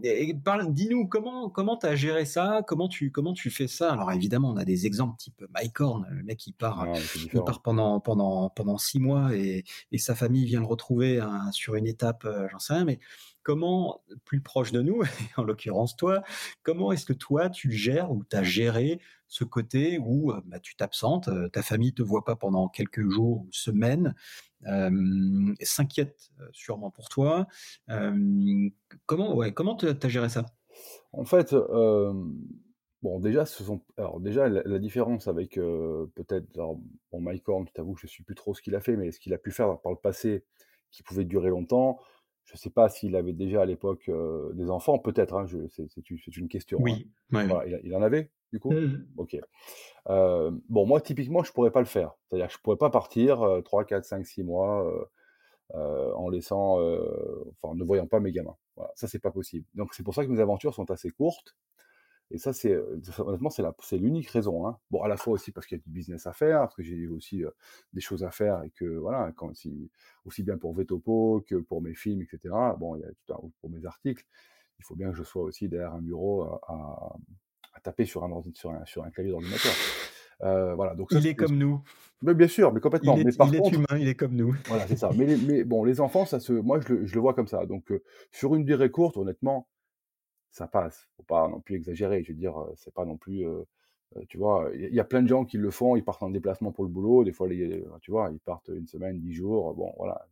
dis-nous 0.69 1.07
comment 1.07 1.49
comment 1.49 1.75
tu 1.77 1.86
as 1.86 1.95
géré 1.95 2.25
ça, 2.25 2.62
comment 2.65 2.88
tu 2.88 3.12
comment 3.12 3.33
tu 3.33 3.49
fais 3.49 3.67
ça? 3.67 3.91
Alors 3.91 4.12
évidemment, 4.12 4.51
on 4.51 4.57
a 4.57 4.65
des 4.65 4.86
exemples 4.86 5.17
type 5.17 5.43
Mike 5.53 5.79
Horn, 5.81 6.07
le 6.10 6.23
mec 6.23 6.38
qui 6.38 6.53
part, 6.53 6.88
il 7.15 7.41
part 7.43 7.62
pendant 7.62 7.99
pendant 7.99 8.49
pendant 8.49 8.77
six 8.77 8.99
mois 8.99 9.36
et, 9.36 9.65
et 9.91 9.97
sa 9.97 10.15
famille 10.15 10.45
vient 10.45 10.62
le 10.62 10.65
retrouver 10.65 11.19
hein, 11.19 11.51
sur 11.51 11.75
une 11.75 11.88
étape, 11.88 12.25
j'en 12.49 12.60
sais 12.60 12.73
rien, 12.73 12.86
mais 12.86 12.99
comment, 13.47 14.01
plus 14.25 14.41
proche 14.41 14.73
de 14.73 14.81
nous, 14.81 15.03
en 15.38 15.43
l'occurrence 15.43 15.95
toi, 15.95 16.21
comment 16.63 16.91
est-ce 16.91 17.05
que 17.05 17.13
toi 17.13 17.49
tu 17.49 17.71
gères 17.71 18.12
ou 18.12 18.25
tu 18.29 18.36
as 18.36 18.43
géré 18.43 18.99
ce 19.28 19.44
côté 19.44 20.00
où 20.00 20.34
bah, 20.46 20.60
tu 20.60 20.76
t'absentes, 20.76 21.30
ta 21.52 21.62
famille 21.62 21.94
te 21.94 22.02
voit 22.02 22.24
pas 22.24 22.36
pendant 22.36 22.68
quelques 22.68 23.08
jours 23.10 23.42
ou 23.42 23.48
semaines, 23.52 24.16
s'inquiète 25.62 26.32
sûrement 26.52 26.92
pour 26.92 27.10
toi. 27.10 27.48
comment 29.06 29.36
ouais, 29.36 29.54
comment 29.54 29.76
tu 29.76 29.88
as 29.88 30.08
géré 30.10 30.30
ça? 30.30 30.46
En 31.12 31.26
fait, 31.26 31.54
bon 33.02 33.20
déjà 33.20 33.46
ce 33.46 33.63
sont 33.63 33.82
alors 33.98 34.20
déjà 34.20 34.48
la, 34.48 34.80
différence 34.80 35.28
avec 35.28 35.56
peut-être 35.56 36.48
bon 37.12 37.20
Mike 37.20 37.48
Horn, 37.50 37.66
je 37.68 37.74
t'avoue 37.74 37.94
que 37.94 38.02
je 38.02 38.08
suis 38.08 38.24
plus 38.24 38.36
trop 38.36 38.54
ce 38.54 38.62
qu'il 38.62 38.76
a 38.76 38.82
fait, 38.82 38.96
mais 38.96 39.12
ce 39.12 39.20
qu'il 39.20 39.34
a 39.34 39.38
pu 39.38 39.52
faire 39.52 39.80
par 39.82 39.92
le 39.92 39.98
passé 39.98 40.44
qui 40.92 41.04
pouvait 41.04 41.26
durer 41.26 41.50
longtemps. 41.50 42.00
Je 42.47 42.53
ne 42.53 42.57
sais 42.57 42.69
pas 42.69 42.88
s'il 42.88 43.15
avait 43.15 43.33
déjà 43.33 43.62
à 43.62 43.65
l'époque 43.65 44.10
des 44.53 44.69
enfants, 44.69 44.97
peut-être, 44.99 45.36
hein, 45.36 45.45
c'est 45.69 46.38
une 46.38 46.47
question. 46.47 46.79
Oui, 46.81 47.12
hein. 47.33 47.45
il, 47.83 47.93
en 47.93 48.01
avait, 48.01 48.31
du 48.53 48.60
coup? 48.60 48.71
Mmh. 48.71 49.05
Ok. 49.17 49.38
bon, 50.07 50.86
moi, 50.86 51.01
typiquement, 51.01 51.43
je 51.43 51.51
ne 51.51 51.53
pourrais 51.53 51.71
pas 51.71 51.81
le 51.81 51.86
faire. 51.86 52.13
C'est-à-dire 52.23 52.47
que 52.47 52.53
je 52.53 52.57
ne 52.57 52.62
pourrais 52.62 52.77
pas 52.77 52.89
partir 52.89 53.45
3, 53.65 53.83
4, 53.83 54.05
5, 54.05 54.25
6 54.25 54.43
mois 54.43 55.10
en 55.73 56.29
laissant, 56.29 56.79
enfin, 57.62 57.75
ne 57.75 57.83
voyant 57.83 58.07
pas 58.07 58.21
mes 58.21 58.31
gamins. 58.31 58.55
Voilà, 58.77 58.91
ça, 58.95 59.07
c'est 59.07 59.19
pas 59.19 59.31
possible. 59.31 59.65
Donc, 59.75 59.93
c'est 59.93 60.03
pour 60.03 60.15
ça 60.15 60.25
que 60.25 60.31
mes 60.31 60.39
aventures 60.39 60.73
sont 60.73 60.89
assez 60.89 61.10
courtes. 61.10 61.53
Et 62.30 62.38
ça, 62.38 62.52
c'est 62.52 62.78
honnêtement, 63.20 63.50
c'est 63.50 63.98
l'unique 63.98 64.30
raison. 64.30 64.68
Hein. 64.68 64.78
Bon, 64.92 65.02
à 65.02 65.08
la 65.08 65.16
fois 65.16 65.34
aussi 65.34 65.52
parce 65.52 65.66
qu'il 65.66 65.78
y 65.78 65.82
a 65.82 65.84
du 65.84 65.90
business 65.90 66.28
à 66.28 66.34
faire, 66.34 66.62
parce 66.62 66.76
que 66.76 66.84
j'ai 66.84 67.08
aussi 67.08 67.44
des 67.94 68.02
choses 68.02 68.24
à 68.24 68.32
faire 68.32 68.63
et 68.63 68.70
que 68.72 68.86
voilà, 68.86 69.32
quand, 69.36 69.56
si, 69.56 69.90
aussi 70.26 70.44
bien 70.44 70.58
pour 70.58 70.74
Vetopo 70.74 71.44
que 71.48 71.56
pour 71.56 71.82
mes 71.82 71.96
films, 71.96 72.22
etc. 72.22 72.54
Bon, 72.80 72.96
il 72.98 73.02
y 73.02 73.06
a 73.06 73.10
tout 73.26 73.34
un, 73.34 73.50
pour 73.62 73.70
mes 73.70 73.86
articles, 73.86 74.26
il 74.80 74.84
faut 74.84 74.96
bien 74.96 75.10
que 75.12 75.18
je 75.18 75.24
sois 75.24 75.44
aussi 75.44 75.70
derrière 75.70 75.94
un 75.94 76.02
bureau 76.02 76.44
à, 76.44 77.18
à, 77.74 77.80
taper 77.80 78.06
sur 78.06 78.24
un, 78.24 78.44
sur 78.54 78.72
un, 78.72 78.86
sur 78.86 79.04
un 79.04 79.10
clavier 79.10 79.32
d'ordinateur. 79.32 79.74
Euh, 80.44 80.76
voilà, 80.76 80.94
donc 80.94 81.10
il 81.12 81.26
est 81.26 81.36
comme 81.36 81.58
nous. 81.58 81.82
Mais 82.22 82.34
bien 82.34 82.48
sûr, 82.48 82.74
mais 82.74 82.80
complètement. 82.80 83.16
Il 83.16 83.22
est, 83.22 83.26
mais 83.26 83.32
par 83.32 83.48
il 83.48 83.56
est 83.56 83.74
humain, 83.74 83.98
il 84.00 84.08
est 84.08 84.16
comme 84.16 84.36
nous. 84.36 84.56
Voilà, 84.68 84.88
c'est 84.88 84.98
ça. 84.98 85.10
Mais, 85.16 85.38
mais, 85.38 85.63
bon, 85.63 85.84
les 85.84 86.00
enfants, 86.00 86.26
ça 86.26 86.40
se, 86.40 86.52
moi, 86.52 86.80
je 86.80 86.94
le, 86.94 87.06
je 87.06 87.16
le 87.16 87.22
vois 87.22 87.34
comme 87.34 87.48
ça. 87.48 87.66
Donc, 87.66 87.92
sur 88.32 88.56
une 88.56 88.66
durée 88.66 88.92
courte, 88.92 89.18
honnêtement, 89.18 89.68
ça 90.58 90.67
passe. 90.67 91.08
Faut 91.17 91.24
pas 91.24 91.48
non 91.48 91.60
plus 91.60 91.76
exagérer. 91.76 92.24
Je 92.24 92.32
veux 92.32 92.38
dire, 92.38 92.56
c'est 92.76 92.93
pas 92.93 93.06
non 93.06 93.17
plus. 93.17 93.46
tu 94.30 94.38
vois, 94.38 94.70
il 94.74 94.93
y, 94.93 95.00
a 95.00 95.04
plein 95.04 95.22
de 95.22 95.28
gens 95.28 95.46
qui 95.46 95.58
le 95.58 95.72
font. 95.72 95.96
Ils 95.96 96.04
partent 96.04 96.24
en 96.24 96.30
déplacement 96.30 96.72
pour 96.72 96.84
le 96.84 96.89
boulot. 96.89 97.24
Des 97.24 97.32
fois, 97.32 97.48
les, 97.48 97.84
tu 98.02 98.12
vois, 98.12 98.30
ils 98.32 98.39
partent 98.39 98.70
une 98.70 98.88
semaine, 98.88 99.20
dix 99.20 99.34
jours. 99.34 99.74
Bon, 99.74 99.93
voilà. 99.98 100.26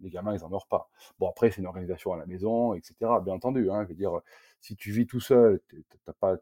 Les 0.00 0.10
gamins, 0.10 0.34
ils 0.34 0.44
en 0.44 0.48
meurent 0.48 0.68
pas. 0.68 0.88
Bon, 1.18 1.28
après, 1.28 1.50
c'est 1.50 1.60
une 1.60 1.66
organisation 1.66 2.12
à 2.12 2.16
la 2.16 2.26
maison, 2.26 2.74
etc. 2.74 2.94
Bien 3.24 3.34
entendu. 3.34 3.70
Hein, 3.70 3.82
je 3.84 3.88
veux 3.88 3.94
dire, 3.94 4.20
si 4.60 4.76
tu 4.76 4.92
vis 4.92 5.06
tout 5.06 5.20
seul, 5.20 5.60
t'as 6.04 6.12
pas, 6.12 6.36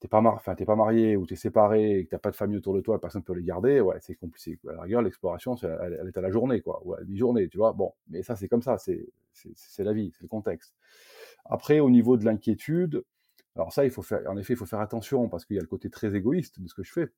t'es 0.00 0.08
pas, 0.08 0.20
mar... 0.20 0.34
enfin, 0.34 0.54
pas 0.54 0.76
marié 0.76 1.16
ou 1.16 1.26
tu 1.26 1.34
es 1.34 1.36
séparé 1.36 1.98
et 1.98 2.04
que 2.04 2.10
t'as 2.10 2.18
pas 2.18 2.30
de 2.30 2.36
famille 2.36 2.56
autour 2.56 2.74
de 2.74 2.80
toi, 2.80 3.00
personne 3.00 3.20
ne 3.20 3.24
peut 3.24 3.34
les 3.34 3.44
garder, 3.44 3.80
ouais, 3.80 3.98
c'est 4.00 4.14
compliqué. 4.14 4.58
À 4.68 4.72
la 4.72 4.82
rigueur, 4.82 5.02
l'exploration, 5.02 5.54
elle, 5.56 6.08
est 6.08 6.16
à 6.16 6.20
la 6.20 6.30
journée, 6.30 6.62
quoi, 6.62 6.80
ou 6.84 6.94
à 6.94 7.00
mi-journée, 7.02 7.48
tu 7.48 7.58
vois. 7.58 7.72
Bon, 7.72 7.92
mais 8.08 8.22
ça, 8.22 8.34
c'est 8.34 8.48
comme 8.48 8.62
ça, 8.62 8.78
c'est 8.78 9.04
la 9.78 9.92
vie, 9.92 10.10
c'est 10.12 10.22
le 10.22 10.28
contexte. 10.28 10.74
Après, 11.44 11.80
au 11.80 11.90
niveau 11.90 12.16
de 12.16 12.24
l'inquiétude, 12.24 13.04
alors 13.56 13.72
ça, 13.72 13.84
il 13.84 13.90
faut 13.90 14.02
faire, 14.02 14.22
en 14.28 14.36
effet, 14.36 14.54
il 14.54 14.56
faut 14.56 14.66
faire 14.66 14.80
attention 14.80 15.28
parce 15.28 15.44
qu'il 15.44 15.56
y 15.56 15.58
a 15.58 15.62
le 15.62 15.68
côté 15.68 15.90
très 15.90 16.14
égoïste 16.14 16.60
de 16.60 16.68
ce 16.68 16.74
que 16.74 16.82
je 16.82 16.92
fais. 16.92 17.08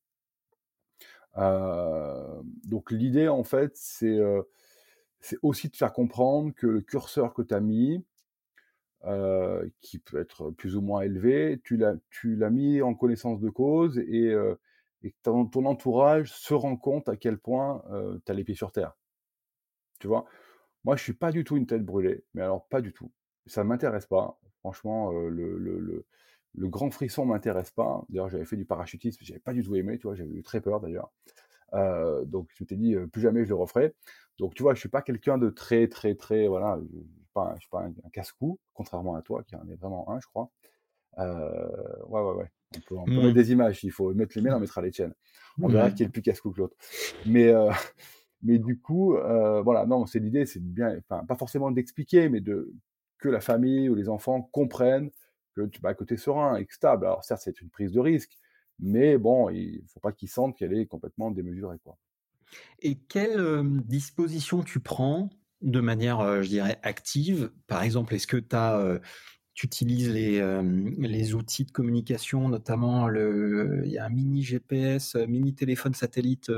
Euh, 1.39 2.43
donc 2.65 2.91
l'idée, 2.91 3.29
en 3.29 3.45
fait, 3.45 3.73
c'est 3.77 4.19
euh, 4.19 4.43
aussi 5.43 5.69
de 5.69 5.77
faire 5.77 5.93
comprendre 5.93 6.53
que 6.55 6.67
le 6.67 6.81
curseur 6.81 7.35
que 7.35 7.43
tu 7.43 7.55
as 7.55 7.61
mis, 7.61 8.05
euh, 9.05 9.69
qui 9.81 9.99
peut 9.99 10.21
être 10.21 10.51
plus 10.51 10.77
ou 10.77 10.81
moins 10.81 11.03
élevé, 11.03 11.61
tu 11.63 11.77
l'as 11.77 12.51
mis 12.51 12.83
en 12.83 12.95
connaissance 12.95 13.41
de 13.41 13.51
cause 13.51 13.99
et, 13.99 14.35
et 15.03 15.15
ton, 15.23 15.49
entourage 15.67 16.33
se 16.33 16.55
rend 16.55 16.77
compte 16.77 17.09
à 17.09 17.17
quel 17.17 17.39
point 17.39 17.83
tu 18.25 18.33
as 18.33 18.35
les 18.35 18.45
pieds 18.45 18.55
sur 18.55 18.73
terre. 18.73 18.97
Tu 20.01 20.07
vois? 20.09 20.25
Moi, 20.85 20.97
je 20.97 21.03
suis 21.03 21.13
pas 21.13 21.33
du 21.33 21.45
tout 21.45 21.57
une 21.57 21.67
tête 21.67 21.85
brûlée, 21.85 22.25
mais 22.35 22.43
alors 22.43 22.67
pas 22.67 22.81
du 22.81 22.93
tout 22.93 23.11
ça 23.47 23.65
ne 23.65 23.69
m'intéresse 23.69 24.07
pas. 24.07 24.39
Franchement, 24.61 25.11
le, 25.11 25.59
le, 25.59 26.05
le, 26.55 26.69
grand 26.69 26.91
frisson 26.91 27.25
ne 27.25 27.31
m'intéresse 27.31 27.71
pas. 27.71 28.05
D'ailleurs, 28.09 28.29
j'avais 28.29 28.45
fait 28.45 28.57
du 28.57 28.65
parachutisme, 28.65 29.19
j'avais 29.23 29.41
pas 29.41 29.53
du 29.53 29.63
tout 29.63 29.75
aimé, 29.75 29.99
tu 29.99 30.07
vois, 30.07 30.15
j'avais 30.15 30.31
eu 30.31 30.43
très 30.43 30.61
peur 30.61 30.81
d'ailleurs. 30.81 31.11
donc, 32.27 32.49
je 32.55 32.65
t'ai 32.65 32.77
dit, 32.77 32.95
plus 33.13 33.21
jamais 33.21 33.45
je 33.45 33.49
le 33.49 33.57
referai. 33.57 33.95
Donc, 34.39 34.55
tu 34.55 34.63
vois, 34.63 34.75
je 34.75 34.81
suis 34.81 34.89
pas 34.89 35.03
quelqu'un 35.03 35.39
de 35.39 35.51
très, 35.51 35.89
très, 35.89 36.15
très, 36.15 36.47
voilà, 36.47 36.79
je 37.35 37.55
ne 37.55 37.61
suis 37.61 37.69
pas 37.71 37.83
un, 37.83 38.11
casse-cou, 38.13 38.59
contrairement 38.75 39.15
à 39.15 39.23
toi, 39.23 39.43
qui 39.45 39.57
en 39.57 39.69
est 39.69 39.77
vraiment 39.77 40.11
un, 40.11 40.21
je 40.21 40.27
crois. 40.27 40.51
ouais, 41.19 42.21
ouais, 42.21 42.33
ouais. 42.33 42.51
On 42.75 42.81
peut, 42.81 42.97
on 42.97 43.05
peut 43.05 43.17
mettre 43.17 43.29
mmh. 43.29 43.33
des 43.33 43.53
images, 43.53 43.85
il 43.85 43.91
faut 43.91 44.15
mettre 44.15 44.33
les 44.35 44.43
miennes, 44.43 44.55
on 44.55 44.61
mettra 44.61 44.81
les 44.81 44.91
tiennes. 44.91 45.15
On 45.61 45.69
verra 45.69 45.91
qui 45.91 46.03
est 46.03 46.07
le 46.07 46.13
plus 46.13 46.23
casse-cou 46.23 46.53
que 46.53 46.61
l'autre. 46.61 46.77
Mais, 47.27 47.53
mais 48.43 48.59
du 48.59 48.81
coup, 48.81 49.13
voilà, 49.13 49.85
non, 49.87 50.07
c'est 50.07 50.21
l'idée, 50.21 50.47
c'est 50.47 50.63
bien, 50.63 50.97
enfin, 50.99 51.25
pas 51.27 51.37
forcément 51.37 51.71
d'expliquer, 51.71 52.29
mais 52.29 52.41
de 52.41 52.73
que 53.23 53.29
la 53.29 53.41
famille 53.41 53.89
ou 53.89 53.95
les 53.95 54.09
enfants 54.09 54.43
comprennent 54.43 55.11
que 55.55 55.67
tu 55.67 55.81
vas 55.81 55.95
côté 55.95 56.17
serein 56.17 56.57
et 56.57 56.67
stable. 56.69 57.07
Alors 57.07 57.25
certes, 57.25 57.43
c'est 57.45 57.61
une 57.61 57.71
prise 57.71 57.93
de 57.93 58.01
risque, 58.01 58.37
mais 58.79 59.17
bon, 59.17 59.49
il 59.49 59.83
ne 59.83 59.89
faut 59.89 60.01
pas 60.01 60.13
qu'ils 60.13 60.29
sentent 60.29 60.57
qu'elle 60.57 60.75
est 60.75 60.87
complètement 60.87 61.31
démesurée. 61.31 61.79
Quoi. 61.85 61.97
Et 62.81 62.99
quelles 62.99 63.81
dispositions 63.85 64.63
tu 64.63 64.81
prends 64.81 65.31
de 65.63 65.81
manière, 65.81 66.43
je 66.43 66.49
dirais, 66.49 66.79
active 66.83 67.51
Par 67.67 67.83
exemple, 67.83 68.15
est-ce 68.15 68.27
que 68.27 68.37
tu 68.37 69.01
tu 69.55 69.67
utilises 69.67 70.09
les, 70.11 70.41
les, 70.99 71.35
outils 71.35 71.65
de 71.65 71.71
communication, 71.71 72.49
notamment 72.49 73.07
le, 73.07 73.83
il 73.85 73.93
y 73.93 73.99
a 73.99 74.07
un 74.07 74.09
mini 74.09 74.43
GPS, 74.43 75.15
mini 75.15 75.55
téléphone 75.55 75.93
satellite 75.93 76.51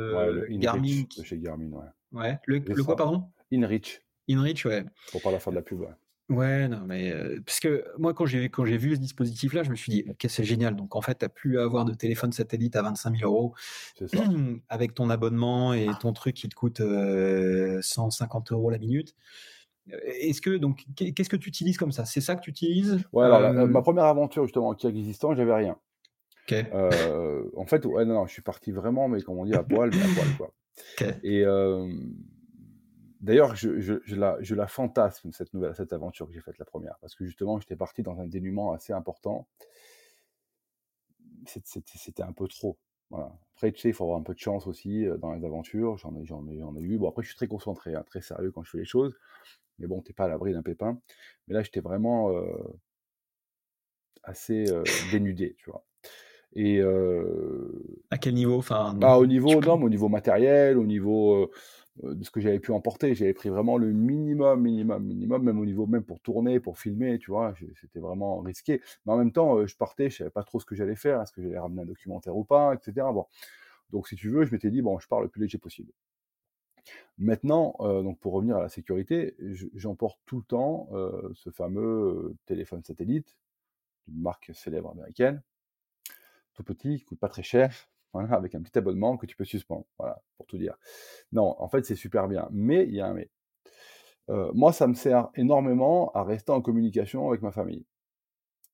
Garmin. 0.51 1.05
chez 1.25 1.38
Garmin, 1.38 1.71
ouais. 1.73 1.87
Ouais, 2.12 2.38
le, 2.47 2.59
le 2.61 2.85
quoi, 2.85 2.95
pardon? 2.95 3.25
InReach. 3.53 4.01
InReach, 4.29 4.64
ouais. 4.64 4.85
Pour 5.11 5.23
pas 5.23 5.33
la 5.33 5.40
faire 5.40 5.53
de 5.53 5.57
la 5.57 5.62
pub, 5.62 5.81
ouais. 5.81 5.88
Ouais, 6.30 6.68
non, 6.68 6.80
mais 6.87 7.12
parce 7.44 7.60
que 7.60 7.84
moi, 7.98 8.14
quand 8.14 8.24
j'ai 8.24 8.48
quand 8.48 8.64
j'ai 8.64 8.78
vu 8.78 8.94
ce 8.94 9.00
dispositif-là, 9.00 9.62
je 9.62 9.70
me 9.70 9.76
suis 9.76 9.92
dit: 9.92 10.04
«OK, 10.08 10.24
c'est 10.28 10.44
génial». 10.44 10.74
Donc 10.74 10.96
en 10.96 11.02
fait, 11.02 11.18
tu 11.18 11.24
as 11.24 11.28
plus 11.28 11.58
à 11.58 11.64
avoir 11.64 11.84
de 11.84 11.92
téléphone 11.92 12.32
satellite 12.32 12.76
à 12.76 12.82
25 12.82 13.18
000 13.18 13.30
euros 13.30 13.54
avec 14.70 14.94
ton 14.94 15.10
abonnement 15.10 15.74
et 15.74 15.90
ton 16.00 16.12
truc 16.14 16.34
qui 16.37 16.48
te 16.48 16.54
coûte, 16.54 16.80
150 17.82 18.52
euros 18.52 18.70
la 18.70 18.78
minute. 18.78 19.14
est-ce 19.88 20.40
que 20.40 20.56
donc 20.56 20.84
qu'est 20.96 21.24
ce 21.24 21.28
que 21.28 21.37
tu 21.37 21.48
utilises 21.48 21.76
comme 21.76 21.92
ça? 21.92 22.06
C'est 22.06 22.22
ça 22.22 22.37
que 22.37 22.40
tu 22.40 22.50
utilises? 22.50 23.04
Ouais, 23.12 23.24
alors 23.24 23.52
ma 23.68 23.82
première 23.82 24.04
aventure 24.04 24.44
justement 24.44 24.68
en 24.68 24.74
Kirghizistan, 24.74 25.34
j'avais 25.34 25.54
rien. 25.54 25.76
En 27.56 27.66
fait, 27.66 27.84
ouais, 27.84 28.04
non, 28.06 28.14
non, 28.14 28.26
je 28.26 28.32
suis 28.32 28.42
parti 28.42 28.72
vraiment, 28.72 29.08
mais 29.08 29.20
comme 29.20 29.38
on 29.38 29.44
dit, 29.44 29.54
à 29.54 29.62
poil, 29.62 29.90
mais 29.90 30.02
à 30.02 30.14
poil, 30.14 30.37
quoi 30.38 30.54
OK. 31.00 31.06
et 31.22 31.44
D'ailleurs, 33.24 33.56
je, 33.56 34.54
la, 34.54 34.66
fantasme, 34.66 35.32
cette, 35.32 35.54
nouvelle, 35.54 35.74
cette 35.74 35.94
aventure 35.94 36.26
que 36.26 36.34
j'ai 36.34 36.42
faite 36.42 36.58
la 36.58 36.66
première, 36.66 36.98
parce 37.00 37.14
que 37.14 37.24
justement, 37.24 37.58
j'étais 37.58 37.74
parti 37.74 38.02
dans 38.02 38.20
un 38.20 38.26
dénuement 38.26 38.74
assez 38.74 38.92
important. 38.92 39.48
C'était 41.46 42.22
un 42.22 42.32
peu 42.32 42.46
trop. 42.48 42.76
Voilà. 43.08 43.32
Après, 43.54 43.72
tu 43.72 43.80
sais, 43.80 43.88
il 43.88 43.94
faut 43.94 44.04
avoir 44.04 44.18
un 44.18 44.22
peu 44.22 44.34
de 44.34 44.38
chance 44.38 44.66
aussi 44.66 45.06
dans 45.20 45.32
les 45.32 45.42
aventures. 45.42 45.96
J'en 45.96 46.14
ai, 46.16 46.20
ai, 46.20 46.60
ai 46.60 46.82
eu. 46.82 46.98
Bon, 46.98 47.08
après, 47.08 47.22
je 47.22 47.28
suis 47.28 47.37
très 47.37 47.48
concentré, 47.48 47.94
hein, 47.94 48.04
très 48.06 48.20
sérieux 48.20 48.50
quand 48.50 48.62
je 48.62 48.70
fais 48.70 48.78
les 48.78 48.84
choses. 48.84 49.16
Mais 49.78 49.87
bon, 49.87 50.02
t'es 50.02 50.12
pas 50.12 50.26
à 50.26 50.28
l'abri 50.28 50.52
d'un 50.52 50.62
pépin. 50.62 51.00
Mais 51.48 51.54
là, 51.54 51.62
j'étais 51.62 51.80
vraiment 51.80 52.30
assez 54.22 54.66
dénudé, 55.12 55.56
tu 55.58 55.70
vois. 55.70 55.82
Et 56.54 56.82
à 58.10 58.18
quel 58.18 58.34
niveau? 58.34 58.58
Enfin, 58.58 58.92
bah, 58.94 59.16
Au 59.16 59.26
niveau, 59.26 59.60
non, 59.62 59.82
au 59.82 59.88
niveau 59.88 60.10
matériel, 60.10 60.76
au 60.76 60.84
niveau 60.84 61.44
euh, 61.44 61.50
de 62.02 62.24
ce 62.24 62.30
que 62.30 62.40
j'avais 62.40 62.59
pu 62.59 62.72
emporter. 62.72 63.14
J'avais 63.14 63.35
pris 63.35 63.48
vraiment 63.48 63.78
le 63.78 63.92
minimum, 63.92 64.62
minimum, 64.62 65.04
minimum, 65.04 65.42
même 65.42 65.59
au 65.59 65.64
niveau, 65.64 65.87
même 65.87 66.04
pour 66.04 66.20
tourner, 66.20 66.61
pour 66.61 66.78
filmer, 66.78 67.18
tu 67.18 67.30
vois, 67.30 67.54
c'était 67.80 68.00
vraiment 68.00 68.40
risqué. 68.40 68.80
Mais 69.07 69.12
en 69.12 69.18
même 69.18 69.33
temps, 69.33 69.59
euh, 69.59 69.66
je 69.66 69.76
partais, 69.76 70.11
je 70.11 70.18
savais 70.18 70.30
pas 70.30 70.42
trop 70.42 70.61
ce 70.61 70.66
que 70.66 70.74
j'allais 70.74 70.96
faire, 70.96 71.20
est-ce 71.22 71.33
que 71.33 71.42
j'allais 71.42 71.59
ramener 71.59 71.83
un 71.83 71.87
documentaire 71.87 72.37
ou 72.37 72.44
pas, 72.44 72.74
etc. 72.74 73.07
Bon. 73.12 73.26
Donc, 73.90 74.09
si 74.09 74.16
tu 74.16 74.30
veux, 74.30 74.44
je 74.44 74.52
m'étais 74.52 74.70
dit, 74.70 74.83
bon, 74.83 74.98
je 74.98 75.07
pars 75.07 75.20
le 75.20 75.28
plus 75.28 75.40
léger 75.40 75.59
possible. 75.59 75.92
Maintenant, 77.16 77.76
euh, 77.80 78.02
donc 78.02 78.18
pour 78.18 78.33
revenir 78.33 78.57
à 78.57 78.62
la 78.62 78.68
sécurité, 78.68 79.37
j'emporte 79.74 80.18
tout 80.26 80.38
le 80.38 80.44
temps 80.44 80.88
ce 81.35 81.50
fameux 81.50 82.35
téléphone 82.46 82.83
satellite 82.85 83.37
d'une 84.07 84.20
marque 84.20 84.50
célèbre 84.52 84.90
américaine, 84.90 85.42
tout 86.54 86.64
petit, 86.64 86.98
qui 86.98 87.04
coûte 87.04 87.18
pas 87.18 87.28
très 87.28 87.42
cher, 87.42 87.88
avec 88.14 88.55
un 88.55 88.62
petit 88.62 88.79
abonnement 88.79 89.16
que 89.16 89.27
tu 89.27 89.37
peux 89.37 89.44
suspendre. 89.44 89.87
Voilà, 89.98 90.20
pour 90.37 90.46
tout 90.46 90.59
dire. 90.59 90.77
Non, 91.33 91.57
en 91.59 91.68
fait, 91.68 91.85
c'est 91.85 91.96
super 91.96 92.29
bien. 92.29 92.48
Mais 92.53 92.85
il 92.85 92.94
y 92.94 93.00
a 93.00 93.07
un 93.07 93.14
mais. 93.14 93.31
Euh, 94.31 94.50
moi, 94.55 94.72
ça 94.72 94.87
me 94.87 94.94
sert 94.94 95.29
énormément 95.35 96.11
à 96.12 96.24
rester 96.24 96.53
en 96.53 96.62
communication 96.62 97.29
avec 97.29 97.42
ma 97.42 97.53
famille. 97.53 97.85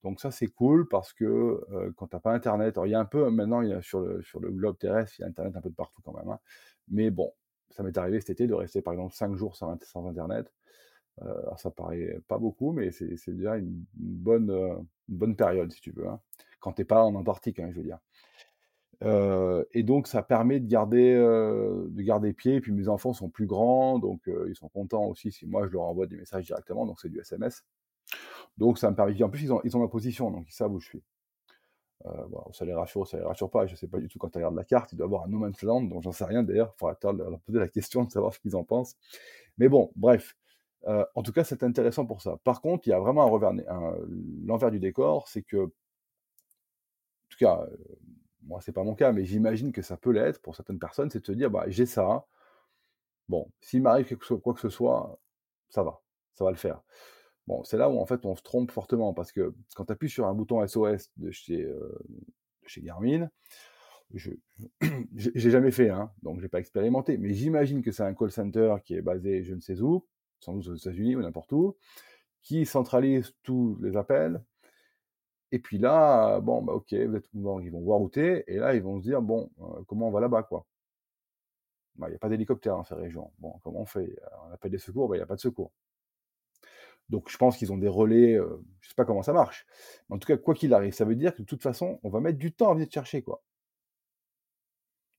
Donc 0.03 0.21
ça, 0.21 0.31
c'est 0.31 0.47
cool 0.49 0.89
parce 0.89 1.13
que 1.13 1.25
euh, 1.25 1.93
quand 1.97 2.09
tu 2.09 2.17
n'as 2.17 2.21
pas 2.21 2.33
Internet, 2.33 2.77
alors 2.77 2.87
il 2.87 2.91
y 2.91 2.95
a 2.95 3.01
un 3.01 3.05
peu, 3.05 3.29
maintenant, 3.31 3.63
sur, 3.83 4.01
le, 4.01 4.23
globe 4.51 4.79
terrestre, 4.79 5.17
il 5.19 5.23
y 5.23 5.25
a 5.25 5.29
Internet 5.29 5.57
un 5.57 5.61
peu 5.61 5.71
de 5.71 5.75
partout 5.75 6.01
quand 6.03 6.15
même. 6.15 6.29
hein. 6.29 6.39
Mais 6.89 7.11
bon, 7.11 7.33
ça 7.71 7.83
m'est 7.83 7.97
arrivé 7.99 8.21
cet 8.21 8.31
été 8.31 8.47
de 8.47 8.55
rester 8.55 8.83
par 8.83 8.95
exemple 8.95 9.15
5 9.15 9.35
jours 9.37 9.57
sans, 9.57 9.71
Internet. 10.09 10.53
Euh, 11.23 11.43
alors 11.43 11.59
ça 11.61 11.71
paraît 11.71 12.19
pas 12.29 12.39
beaucoup, 12.39 12.73
mais 12.73 12.93
c'est 12.93 13.15
déjà 13.29 13.57
une, 13.57 13.85
bonne, 13.95 15.37
période, 15.37 15.73
si 15.73 15.81
tu 15.81 15.93
veux. 15.93 16.09
hein. 16.09 16.21
Quand 16.61 16.73
t'es 16.73 16.85
pas 16.85 17.05
en 17.05 17.15
Antarctique, 17.15 17.59
hein, 17.59 17.71
je 17.71 17.77
veux 17.79 17.85
dire. 17.85 17.99
Euh, 19.03 19.65
et 19.73 19.83
donc, 19.83 20.07
ça 20.07 20.23
permet 20.23 20.61
de 20.61 20.67
garder, 20.67 21.15
euh, 21.15 21.87
de 21.89 22.03
garder 22.03 22.33
pied. 22.33 22.57
Et 22.57 22.61
puis, 22.61 22.73
mes 22.73 22.89
enfants 22.89 23.13
sont 23.13 23.31
plus 23.31 23.47
grands, 23.47 23.99
donc 23.99 24.29
euh, 24.29 24.47
ils 24.49 24.57
sont 24.57 24.69
contents 24.69 25.05
aussi 25.07 25.33
si 25.33 25.47
moi 25.47 25.67
je 25.67 25.73
leur 25.73 25.83
envoie 25.83 26.07
des 26.07 26.17
messages 26.17 26.45
directement, 26.47 26.87
donc 26.87 27.01
c'est 27.01 27.09
du 27.09 27.21
SMS. 27.21 27.65
Donc, 28.59 28.79
ça 28.79 28.91
me 28.91 28.97
permet. 28.97 29.23
En 29.23 29.31
plus, 29.31 29.43
ils 29.43 29.53
ont, 29.53 29.61
ils 29.65 29.77
ont 29.77 29.81
ma 29.81 29.89
position, 29.89 30.31
donc 30.31 30.47
ils 30.49 30.53
savent 30.55 30.73
où 30.73 30.81
je 30.81 30.89
suis. 30.89 31.03
Voilà, 32.03 32.47
ça 32.53 32.65
les 32.65 32.73
rassure, 32.73 33.07
ça 33.07 33.19
les 33.19 33.25
rassure 33.25 33.51
pas. 33.51 33.67
Je 33.67 33.77
sais 33.77 33.87
pas 33.87 33.99
du 33.99 34.09
tout 34.09 34.19
quand 34.19 34.31
tu 34.31 34.39
regardes 34.39 34.55
la 34.55 34.65
carte, 34.65 34.91
il 34.93 34.97
doit 34.97 35.05
y 35.05 35.09
avoir 35.09 35.25
un 35.25 35.29
no 35.29 35.39
man's 35.39 35.63
land, 35.63 35.83
donc 35.83 36.03
j'en 36.03 36.13
sais 36.13 36.25
rien 36.25 36.43
d'ailleurs. 36.43 36.73
Il 36.77 36.79
faudra 36.79 37.13
leur 37.13 37.41
poser 37.41 37.59
la 37.59 37.69
question 37.69 38.05
de 38.05 38.11
savoir 38.11 38.33
ce 38.33 38.41
qu'ils 38.41 38.57
en 38.57 38.65
pensent. 38.65 38.97
Mais 39.59 39.69
bon, 39.69 39.93
bref. 39.97 40.35
En 41.15 41.23
tout 41.23 41.33
cas, 41.33 41.45
c'est 41.45 41.63
intéressant 41.63 42.07
pour 42.07 42.23
ça. 42.23 42.39
Par 42.43 42.63
contre, 42.63 42.87
il 42.87 42.91
y 42.91 42.95
a 42.95 42.99
vraiment 42.99 43.29
l'envers 44.47 44.71
du 44.71 44.81
décor, 44.81 45.29
c'est 45.29 45.43
que, 45.43 45.59
en 45.59 45.69
tout 47.29 47.39
cas, 47.39 47.67
moi, 48.43 48.61
c'est 48.61 48.73
pas 48.73 48.85
mon 48.85 48.95
cas, 48.95 49.13
mais 49.13 49.25
j'imagine 49.25 49.73
que 49.73 49.83
ça 49.83 49.97
peut 49.97 50.11
l'être 50.11 50.41
pour 50.41 50.57
certaines 50.57 50.79
personnes, 50.79 51.11
c'est 51.11 51.21
de 51.21 51.27
se 51.27 51.33
dire, 51.33 51.51
bah, 51.51 51.65
j'ai 51.69 51.87
ça. 51.87 52.27
Bon, 53.29 53.51
s'il 53.61 53.83
m'arrive 53.83 54.17
quoi 54.17 54.55
que 54.55 54.61
ce 54.61 54.69
soit, 54.71 55.21
ça 55.69 55.83
va, 55.83 56.01
ça 56.35 56.45
va 56.45 56.51
le 56.51 56.57
faire. 56.57 56.83
Bon, 57.47 57.65
c'est 57.65 57.77
là 57.77 57.91
où 57.91 57.99
en 57.99 58.07
fait 58.07 58.25
on 58.27 58.37
se 58.37 58.43
trompe 58.43 58.71
fortement 58.71 59.15
parce 59.15 59.33
que 59.33 59.55
quand 59.75 59.85
tu 59.85 59.93
appuies 59.93 60.11
sur 60.11 60.27
un 60.27 60.35
bouton 60.35 60.67
SOS 60.67 61.11
de 61.17 61.31
chez, 61.31 61.65
euh, 61.65 61.99
chez 62.67 62.83
Garmin, 62.83 63.29
je 64.15 64.31
j'ai 65.15 65.51
jamais 65.51 65.71
fait, 65.71 65.89
hein, 65.91 66.13
donc 66.23 66.41
j'ai 66.41 66.49
pas 66.49 66.61
expérimenté, 66.61 67.19
mais 67.19 67.33
j'imagine 67.33 67.83
que 67.83 67.93
c'est 67.93 68.03
un 68.03 68.15
call 68.15 68.31
center 68.31 68.77
qui 68.85 68.95
est 68.95 69.03
basé 69.03 69.43
je 69.43 69.55
ne 69.55 69.61
sais 69.61 69.81
où, 69.81 70.07
sans 70.41 70.55
doute 70.55 70.69
aux 70.69 70.75
États-Unis 70.75 71.17
ou 71.17 71.23
n'importe 71.23 71.53
où, 71.53 71.77
qui 72.43 72.67
centralise 72.67 73.33
tous 73.43 73.79
les 73.81 73.97
appels. 73.97 74.43
Et 75.53 75.59
puis 75.61 75.79
là, 75.79 76.41
bon, 76.41 76.63
bah 76.63 76.73
ok, 76.75 76.93
ils 76.93 77.09
vont 77.43 77.81
voir 77.83 78.01
où 78.01 78.09
t'es, 78.09 78.45
et 78.47 78.57
là 78.59 78.75
ils 78.75 78.83
vont 78.83 78.99
se 78.99 79.05
dire 79.05 79.21
bon, 79.23 79.51
comment 79.87 80.09
on 80.09 80.11
va 80.11 80.21
là-bas 80.21 80.43
quoi? 80.45 80.67
Bah, 81.95 82.09
Il 82.09 82.11
n'y 82.11 82.17
a 82.17 82.19
pas 82.19 82.29
d'hélicoptère 82.29 82.75
dans 82.77 82.83
ces 82.85 82.95
régions. 82.97 83.31
Bon, 83.39 83.59
comment 83.63 83.83
on 83.83 83.87
fait? 83.87 84.17
On 84.49 84.53
appelle 84.53 84.73
des 84.73 84.79
secours, 84.79 85.09
bah, 85.09 85.15
il 85.17 85.19
n'y 85.21 85.23
a 85.23 85.27
pas 85.27 85.37
de 85.37 85.41
secours. 85.41 85.71
Donc 87.09 87.29
je 87.31 87.37
pense 87.37 87.57
qu'ils 87.59 87.73
ont 87.73 87.77
des 87.79 87.89
relais, 87.89 88.39
je 88.81 88.89
sais 88.89 88.95
pas 88.95 89.05
comment 89.05 89.23
ça 89.23 89.33
marche. 89.33 89.67
En 90.11 90.19
tout 90.19 90.27
cas, 90.27 90.37
quoi 90.37 90.55
qu'il 90.55 90.73
arrive, 90.75 90.93
ça 90.95 91.05
veut 91.05 91.17
dire 91.17 91.35
que 91.35 91.43
de 91.43 91.47
toute 91.47 91.63
façon, 91.63 91.99
on 92.03 92.09
va 92.11 92.21
mettre 92.21 92.39
du 92.39 92.53
temps 92.53 92.71
à 92.71 92.75
venir 92.75 92.89
te 92.89 92.95
chercher, 92.95 93.23
quoi. 93.23 93.43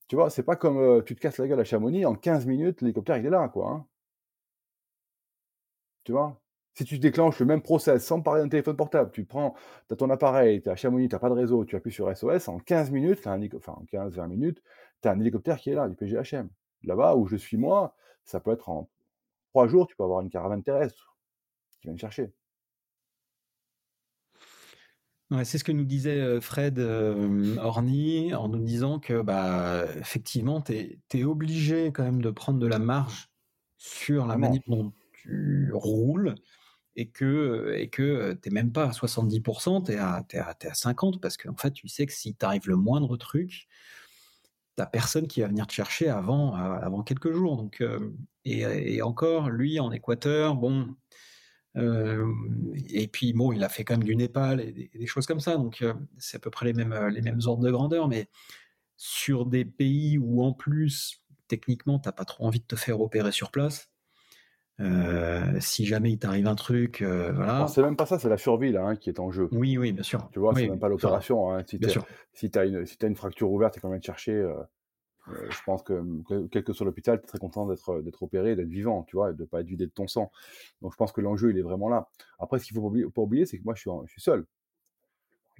Tu 0.06 0.14
vois, 0.14 0.30
c'est 0.30 0.44
pas 0.44 0.54
comme 0.54 1.02
tu 1.04 1.16
te 1.16 1.20
casses 1.20 1.38
la 1.38 1.48
gueule 1.48 1.58
à 1.58 1.64
Chamonix, 1.64 2.06
en 2.06 2.14
15 2.14 2.46
minutes, 2.46 2.82
l'hélicoptère 2.82 3.16
il 3.16 3.26
est 3.26 3.30
là, 3.30 3.48
quoi. 3.48 3.68
hein. 3.70 3.86
Tu 6.04 6.12
vois? 6.12 6.40
Si 6.74 6.84
tu 6.84 6.98
déclenches 6.98 7.38
le 7.38 7.46
même 7.46 7.60
process 7.60 8.04
sans 8.04 8.22
parler 8.22 8.42
d'un 8.42 8.48
téléphone 8.48 8.76
portable, 8.76 9.10
tu 9.12 9.24
prends, 9.24 9.54
tu 9.88 9.94
as 9.94 9.96
ton 9.96 10.08
appareil, 10.08 10.62
tu 10.62 10.68
es 10.68 10.72
à 10.72 10.76
Chamonix, 10.76 11.08
tu 11.08 11.18
pas 11.18 11.28
de 11.28 11.34
réseau, 11.34 11.64
tu 11.66 11.76
appuies 11.76 11.92
sur 11.92 12.14
SOS, 12.16 12.48
en 12.48 12.58
15 12.58 12.90
minutes, 12.90 13.26
un 13.26 13.40
enfin 13.54 13.72
en 13.72 13.84
15-20 13.84 14.28
minutes, 14.28 14.62
tu 15.02 15.08
as 15.08 15.12
un 15.12 15.20
hélicoptère 15.20 15.58
qui 15.58 15.70
est 15.70 15.74
là, 15.74 15.88
du 15.88 15.96
PGHM. 15.96 16.48
Là-bas 16.84 17.16
où 17.16 17.26
je 17.26 17.36
suis 17.36 17.58
moi, 17.58 17.94
ça 18.24 18.40
peut 18.40 18.52
être 18.52 18.70
en 18.70 18.88
3 19.50 19.68
jours, 19.68 19.86
tu 19.86 19.96
peux 19.96 20.04
avoir 20.04 20.22
une 20.22 20.30
caravane 20.30 20.62
terrestre 20.62 21.16
qui 21.80 21.88
vient 21.88 21.94
te 21.94 22.00
chercher. 22.00 22.32
Ouais, 25.30 25.46
c'est 25.46 25.56
ce 25.56 25.64
que 25.64 25.72
nous 25.72 25.84
disait 25.84 26.20
euh, 26.20 26.40
Fred 26.42 26.78
euh, 26.78 27.56
Orny 27.56 28.34
en 28.34 28.48
nous 28.48 28.62
disant 28.62 28.98
que 28.98 29.22
bah 29.22 29.86
effectivement 29.98 30.60
tu 30.60 31.00
es, 31.14 31.24
obligé 31.24 31.90
quand 31.90 32.02
même 32.02 32.20
de 32.20 32.30
prendre 32.30 32.58
de 32.58 32.66
la 32.66 32.78
marge 32.78 33.30
sur 33.78 34.26
la 34.26 34.36
manière 34.36 34.60
dont 34.66 34.92
tu 35.12 35.70
roules 35.72 36.34
et 36.96 37.08
que 37.08 37.74
et 37.76 37.88
que 37.88 38.32
t'es 38.34 38.50
même 38.50 38.72
pas 38.72 38.84
à 38.84 38.90
70%, 38.90 39.86
tu 39.86 39.92
es 39.92 39.96
à, 39.96 40.24
t'es 40.28 40.38
à, 40.38 40.54
t'es 40.54 40.68
à 40.68 40.72
50% 40.72 41.20
parce 41.20 41.36
qu'en 41.36 41.56
fait 41.56 41.72
tu 41.72 41.88
sais 41.88 42.06
que 42.06 42.12
si 42.12 42.34
t'arrive 42.34 42.68
le 42.68 42.76
moindre 42.76 43.16
truc, 43.16 43.68
t'as 44.76 44.86
personne 44.86 45.26
qui 45.26 45.40
va 45.40 45.48
venir 45.48 45.66
te 45.66 45.72
chercher 45.72 46.08
avant, 46.08 46.54
avant 46.54 47.02
quelques 47.02 47.32
jours. 47.32 47.56
Donc, 47.56 47.80
euh, 47.80 48.10
et, 48.44 49.02
encore, 49.02 49.50
lui 49.50 49.80
en 49.80 49.92
Équateur, 49.92 50.56
bon, 50.56 50.94
euh, 51.76 52.26
et 52.88 53.08
puis 53.08 53.32
bon, 53.32 53.52
il 53.52 53.62
a 53.64 53.68
fait 53.68 53.84
quand 53.84 53.94
même 53.94 54.04
du 54.04 54.16
Népal 54.16 54.60
et 54.60 54.90
des, 54.94 55.06
choses 55.06 55.26
comme 55.26 55.40
ça, 55.40 55.56
donc 55.56 55.82
euh, 55.82 55.94
c'est 56.18 56.36
à 56.36 56.40
peu 56.40 56.50
près 56.50 56.66
les 56.66 56.72
mêmes, 56.74 56.94
les 57.08 57.22
mêmes 57.22 57.40
ordres 57.46 57.64
de 57.64 57.70
grandeur, 57.70 58.08
mais 58.08 58.28
sur 58.96 59.46
des 59.46 59.64
pays 59.64 60.18
où 60.18 60.42
en 60.42 60.52
plus, 60.52 61.24
techniquement, 61.48 61.98
t'as 61.98 62.12
pas 62.12 62.24
trop 62.24 62.46
envie 62.46 62.60
de 62.60 62.66
te 62.66 62.76
faire 62.76 63.00
opérer 63.00 63.32
sur 63.32 63.50
place, 63.50 63.91
euh, 64.82 65.60
si 65.60 65.84
jamais 65.86 66.10
il 66.12 66.18
t'arrive 66.18 66.46
un 66.46 66.54
truc, 66.54 67.02
euh, 67.02 67.32
voilà. 67.32 67.66
C'est 67.68 67.82
même 67.82 67.96
pas 67.96 68.06
ça, 68.06 68.18
c'est 68.18 68.28
la 68.28 68.36
survie 68.36 68.72
là 68.72 68.84
hein, 68.84 68.96
qui 68.96 69.08
est 69.10 69.20
en 69.20 69.30
jeu. 69.30 69.48
Oui, 69.52 69.78
oui, 69.78 69.92
bien 69.92 70.02
sûr. 70.02 70.28
Tu 70.32 70.38
vois, 70.38 70.52
oui, 70.52 70.62
c'est 70.62 70.68
même 70.68 70.78
pas 70.78 70.88
l'opération. 70.88 71.52
Hein. 71.52 71.62
Si 71.66 71.78
bien 71.78 71.88
tu 71.88 71.92
sûr. 71.92 72.06
si 72.32 72.50
as 72.56 72.64
une, 72.64 72.84
si 72.86 72.96
as 73.02 73.06
une 73.06 73.16
fracture 73.16 73.50
ouverte 73.50 73.76
et 73.76 73.80
qu'on 73.80 73.90
vient 73.90 74.00
te 74.00 74.04
chercher, 74.06 74.32
euh, 74.32 74.54
euh, 75.28 75.46
je 75.50 75.58
pense 75.64 75.82
que, 75.82 76.02
que- 76.28 76.46
quel 76.48 76.64
que 76.64 76.72
soit 76.72 76.84
l'hôpital, 76.84 77.18
tu 77.20 77.24
es 77.24 77.28
très 77.28 77.38
content 77.38 77.66
d'être 77.66 78.22
opéré, 78.22 78.56
d'être 78.56 78.68
vivant, 78.68 79.04
tu 79.04 79.16
vois, 79.16 79.30
et 79.30 79.34
de 79.34 79.44
pas 79.44 79.60
être 79.60 79.66
vidé 79.68 79.86
de 79.86 79.92
ton 79.92 80.08
sang. 80.08 80.32
Donc 80.82 80.92
je 80.92 80.96
pense 80.96 81.12
que 81.12 81.20
l'enjeu, 81.20 81.50
il 81.50 81.58
est 81.58 81.62
vraiment 81.62 81.88
là. 81.88 82.08
Après, 82.40 82.58
ce 82.58 82.64
qu'il 82.66 82.74
faut 82.76 82.90
pas 82.90 83.22
oublier, 83.22 83.46
c'est 83.46 83.58
que 83.58 83.64
moi, 83.64 83.74
je 83.74 83.80
suis, 83.82 83.90
en- 83.90 84.04
je 84.06 84.10
suis 84.12 84.20
seul. 84.22 84.46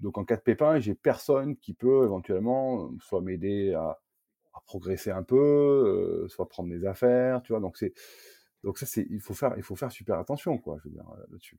Donc 0.01 0.19
en 0.19 0.25
cas 0.25 0.37
de 0.37 0.41
pépin, 0.41 0.81
j'ai 0.81 0.95
personne 0.95 1.57
qui 1.57 1.75
peut 1.75 2.05
éventuellement 2.05 2.91
soit 2.99 3.21
m'aider 3.21 3.73
à, 3.75 4.01
à 4.53 4.61
progresser 4.67 5.13
un 5.13 5.23
peu, 5.23 6.27
soit 6.29 6.49
prendre 6.49 6.69
mes 6.69 6.85
affaires, 6.85 7.41
tu 7.43 7.53
vois. 7.53 7.61
Donc 7.61 7.77
c'est 7.77 7.93
donc 8.65 8.79
ça, 8.79 8.87
c'est 8.87 9.07
il 9.11 9.21
faut 9.21 9.35
faire 9.35 9.55
il 9.57 9.63
faut 9.63 9.77
faire 9.77 9.93
super 9.93 10.19
attention, 10.19 10.59
quoi, 10.59 10.79
je 10.83 10.89
veux 10.89 10.95
dire 10.95 11.09
euh, 11.11 11.21
là-dessus. 11.31 11.59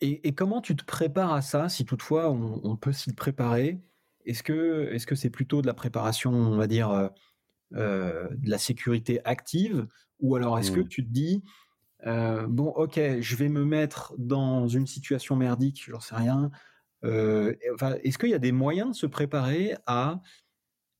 Et, 0.00 0.28
et 0.28 0.34
comment 0.34 0.60
tu 0.60 0.76
te 0.76 0.84
prépares 0.84 1.32
à 1.32 1.42
ça, 1.42 1.68
si 1.68 1.84
toutefois 1.84 2.30
on, 2.30 2.60
on 2.64 2.76
peut 2.76 2.92
s'y 2.92 3.12
préparer? 3.14 3.80
Est-ce 4.24 4.42
que 4.42 4.88
est-ce 4.92 5.06
que 5.06 5.14
c'est 5.14 5.30
plutôt 5.30 5.62
de 5.62 5.66
la 5.66 5.74
préparation, 5.74 6.32
on 6.32 6.56
va 6.56 6.66
dire, 6.66 6.90
euh, 6.90 7.08
euh, 7.74 8.28
de 8.36 8.50
la 8.50 8.58
sécurité 8.58 9.20
active, 9.26 9.88
ou 10.20 10.36
alors 10.36 10.58
est-ce 10.58 10.72
que 10.72 10.80
Hmm. 10.80 10.88
tu 10.88 11.04
te 11.06 11.10
dis, 11.12 11.44
euh, 12.06 12.46
bon, 12.48 12.68
ok, 12.68 13.00
je 13.20 13.36
vais 13.36 13.48
me 13.50 13.64
mettre 13.64 14.14
dans 14.18 14.68
une 14.68 14.86
situation 14.86 15.36
merdique, 15.36 15.84
j'en 15.88 16.00
sais 16.00 16.16
rien. 16.16 16.50
euh, 17.04 17.54
enfin, 17.74 17.96
est-ce 18.04 18.18
qu'il 18.18 18.30
y 18.30 18.34
a 18.34 18.38
des 18.40 18.52
moyens 18.52 18.90
de 18.92 18.96
se 18.96 19.06
préparer 19.06 19.76
à 19.86 20.22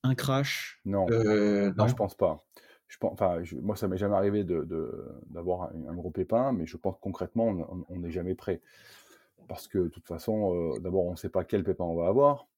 un 0.04 0.14
crash? 0.14 0.80
Non. 0.84 1.06
Euh, 1.10 1.72
Non, 1.76 1.86
Non? 1.86 1.86
je 1.86 1.94
pense 1.94 2.16
pas. 2.16 2.46
Je 2.88 2.98
pense, 2.98 3.12
enfin, 3.12 3.42
je- 3.44 3.56
moi, 3.56 3.76
ça 3.76 3.88
m'est 3.88 3.98
jamais 3.98 4.16
arrivé 4.16 4.44
de, 4.44 4.64
de- 4.64 5.08
d'avoir 5.30 5.64
un, 5.64 5.88
un 5.88 5.94
gros 5.94 6.10
pépin, 6.10 6.52
mais 6.52 6.66
je 6.66 6.76
pense 6.76 6.96
que 6.96 7.00
concrètement, 7.00 7.46
on- 7.88 7.96
n'est 7.98 8.10
jamais 8.10 8.34
prêt. 8.34 8.62
Parce 9.48 9.68
que 9.68 9.78
de 9.78 9.88
toute 9.88 10.06
façon, 10.06 10.54
euh, 10.76 10.80
d'abord, 10.80 11.06
on 11.06 11.12
ne 11.12 11.16
sait 11.16 11.30
pas 11.30 11.44
quel 11.44 11.64
pépin 11.64 11.84
on 11.84 11.96
va 11.96 12.08
avoir. 12.08 12.48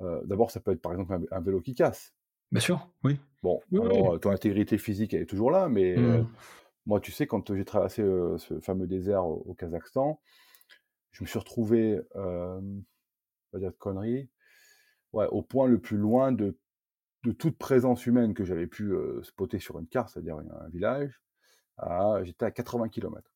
Euh, 0.00 0.22
d'abord, 0.24 0.50
ça 0.50 0.60
peut 0.60 0.72
être 0.72 0.82
par 0.82 0.92
exemple 0.92 1.14
un, 1.14 1.22
un 1.36 1.40
vélo 1.40 1.60
qui 1.60 1.74
casse. 1.74 2.14
Bien 2.50 2.60
sûr, 2.60 2.88
oui. 3.02 3.20
Bon, 3.42 3.62
Oui, 3.70 3.80
alors, 3.80 4.18
ton 4.20 4.30
intégrité 4.30 4.78
physique, 4.78 5.12
elle 5.14 5.22
est 5.22 5.26
toujours 5.26 5.50
là, 5.50 5.68
mais 5.68 5.96
Hmm. 5.96 6.00
euh, 6.00 6.22
moi, 6.86 7.00
tu 7.00 7.12
sais, 7.12 7.26
quand 7.26 7.54
j'ai 7.54 7.64
traversé 7.64 8.02
ce 8.38 8.60
fameux 8.60 8.86
désert 8.86 9.26
au, 9.26 9.42
au 9.46 9.54
Kazakhstan, 9.54 10.20
je 11.12 11.24
me 11.24 11.28
suis 11.28 11.38
retrouvé, 11.38 12.00
pas 13.52 13.58
dire 13.58 13.70
de 13.70 13.76
conneries, 13.76 14.28
ouais, 15.12 15.26
au 15.28 15.42
point 15.42 15.68
le 15.68 15.80
plus 15.80 15.96
loin 15.98 16.32
de, 16.32 16.58
de 17.24 17.32
toute 17.32 17.58
présence 17.58 18.06
humaine 18.06 18.34
que 18.34 18.44
j'avais 18.44 18.66
pu 18.66 18.92
spotter 19.22 19.58
sur 19.58 19.78
une 19.78 19.86
carte, 19.86 20.10
c'est-à-dire 20.10 20.36
un, 20.36 20.68
village. 20.68 21.20
J'étais 22.22 22.44
à 22.44 22.50
80 22.50 22.88
km. 22.88 23.30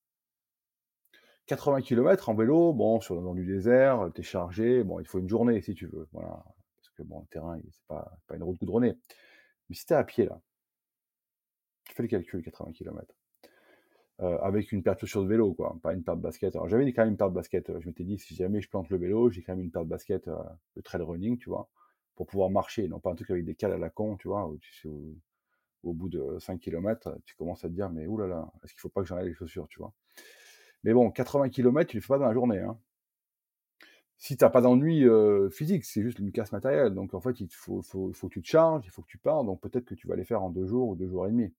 80 1.46 1.80
km 1.80 2.28
en 2.28 2.34
vélo, 2.34 2.74
bon, 2.74 3.00
sur 3.00 3.20
dans 3.22 3.34
du 3.34 3.46
désert, 3.46 4.10
t'es 4.14 4.22
chargé, 4.22 4.84
bon, 4.84 5.00
il 5.00 5.06
faut 5.06 5.18
une 5.18 5.28
journée 5.28 5.62
si 5.62 5.74
tu 5.74 5.86
veux, 5.86 6.06
voilà, 6.12 6.44
parce 6.76 6.90
que 6.94 7.02
bon, 7.02 7.20
le 7.20 7.26
terrain, 7.28 7.58
c'est 7.70 7.86
pas, 7.86 8.12
pas 8.26 8.36
une 8.36 8.42
route 8.42 8.58
goudronnée. 8.58 8.98
Mais 9.68 9.74
si 9.74 9.86
t'es 9.86 9.94
à 9.94 10.04
pied 10.04 10.26
là, 10.26 10.40
tu 11.84 11.94
fais 11.94 12.02
le 12.02 12.08
calcul, 12.08 12.42
80 12.42 12.72
km. 12.72 13.14
Avec 14.18 14.72
une 14.72 14.82
paire 14.82 14.94
de 14.94 15.00
chaussures 15.00 15.22
de 15.22 15.28
vélo, 15.28 15.54
quoi, 15.54 15.78
pas 15.82 15.94
une 15.94 16.02
paire 16.02 16.16
de 16.16 16.22
basket. 16.22 16.54
Alors 16.56 16.68
j'avais 16.68 16.92
quand 16.92 17.02
même 17.02 17.12
une 17.12 17.16
paire 17.16 17.30
de 17.30 17.34
basket. 17.34 17.70
euh, 17.70 17.80
Je 17.80 17.86
m'étais 17.86 18.02
dit, 18.02 18.18
si 18.18 18.34
jamais 18.34 18.60
je 18.60 18.68
plante 18.68 18.90
le 18.90 18.98
vélo, 18.98 19.30
j'ai 19.30 19.42
quand 19.42 19.52
même 19.54 19.64
une 19.64 19.70
paire 19.70 19.84
de 19.84 19.88
basket 19.88 20.26
euh, 20.26 20.36
de 20.76 20.80
trail 20.82 21.02
running, 21.02 21.38
tu 21.38 21.48
vois, 21.48 21.70
pour 22.18 22.26
pouvoir 22.26 22.50
marcher, 22.50 22.88
non 22.88 22.98
pas 22.98 23.12
un 23.12 23.14
truc 23.14 23.30
avec 23.30 23.44
des 23.44 23.54
cales 23.54 23.74
à 23.74 23.78
la 23.78 23.90
con, 23.90 24.16
tu 24.16 24.26
vois, 24.26 24.52
tu 24.60 24.74
sais, 24.74 24.88
au, 25.84 25.92
bout 25.92 26.08
de 26.08 26.36
5 26.40 26.58
km, 26.58 27.16
tu 27.24 27.36
commences 27.36 27.64
à 27.64 27.68
te 27.68 27.72
dire, 27.74 27.90
mais 27.90 28.08
oulala, 28.08 28.50
est-ce 28.64 28.72
qu'il 28.72 28.80
faut 28.80 28.88
pas 28.88 29.02
que 29.02 29.06
j'enlève 29.06 29.26
les 29.26 29.34
chaussures, 29.34 29.68
tu 29.68 29.78
vois? 29.78 29.92
Mais 30.82 30.92
bon, 30.92 31.12
80 31.12 31.48
km, 31.50 31.88
tu 31.88 31.98
le 31.98 32.00
fais 32.00 32.08
pas 32.08 32.18
dans 32.18 32.26
la 32.26 32.32
journée, 32.32 32.58
hein. 32.58 32.76
si 34.16 34.36
tu 34.36 34.42
n'as 34.42 34.50
pas 34.50 34.60
d'ennui 34.60 35.04
physique, 35.52 35.84
c'est 35.84 36.02
juste 36.02 36.18
une 36.18 36.32
casse 36.32 36.50
matérielle. 36.50 36.92
Donc 36.92 37.14
en 37.14 37.20
fait, 37.20 37.38
il 37.38 37.48
faut, 37.52 37.82
que 37.82 38.26
tu 38.26 38.42
te 38.42 38.48
charges, 38.48 38.84
il 38.84 38.90
faut 38.90 39.02
que 39.02 39.06
tu 39.06 39.18
pars. 39.18 39.44
Donc 39.44 39.60
peut-être 39.60 39.84
que 39.84 39.94
tu 39.94 40.08
vas 40.08 40.16
les 40.16 40.24
faire 40.24 40.42
en 40.42 40.50
deux 40.50 40.66
jours 40.66 40.88
ou 40.88 40.96
deux 40.96 41.08
jours 41.08 41.28
et 41.28 41.30
demi. 41.30 41.54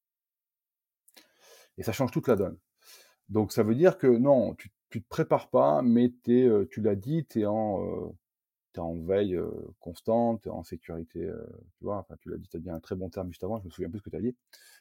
Et 1.77 1.83
ça 1.83 1.93
change 1.93 2.11
toute 2.11 2.27
la 2.27 2.35
donne. 2.35 2.57
Donc 3.29 3.53
ça 3.53 3.63
veut 3.63 3.75
dire 3.75 3.97
que 3.97 4.07
non, 4.07 4.55
tu 4.55 4.69
ne 4.93 4.99
te 4.99 5.07
prépares 5.07 5.49
pas, 5.49 5.81
mais 5.81 6.11
tu 6.25 6.81
l'as 6.81 6.95
dit, 6.95 7.25
tu 7.27 7.43
es 7.43 7.45
en, 7.45 8.13
es 8.79 8.83
en 8.83 8.95
veille 8.95 9.39
constante, 9.79 10.47
en 10.47 10.63
sécurité, 10.63 11.29
tu 11.77 11.83
vois, 11.83 11.97
enfin, 11.97 12.15
tu 12.21 12.29
l'as 12.29 12.37
dit, 12.37 12.47
tu 12.47 12.57
as 12.57 12.59
dit 12.59 12.69
un 12.69 12.79
très 12.79 12.95
bon 12.95 13.09
terme 13.09 13.27
juste 13.27 13.43
avant, 13.43 13.59
je 13.59 13.65
me 13.65 13.69
souviens 13.69 13.89
plus 13.89 13.99
ce 13.99 14.03
que 14.03 14.09
tu 14.09 14.17
as 14.17 14.21
dit, 14.21 14.35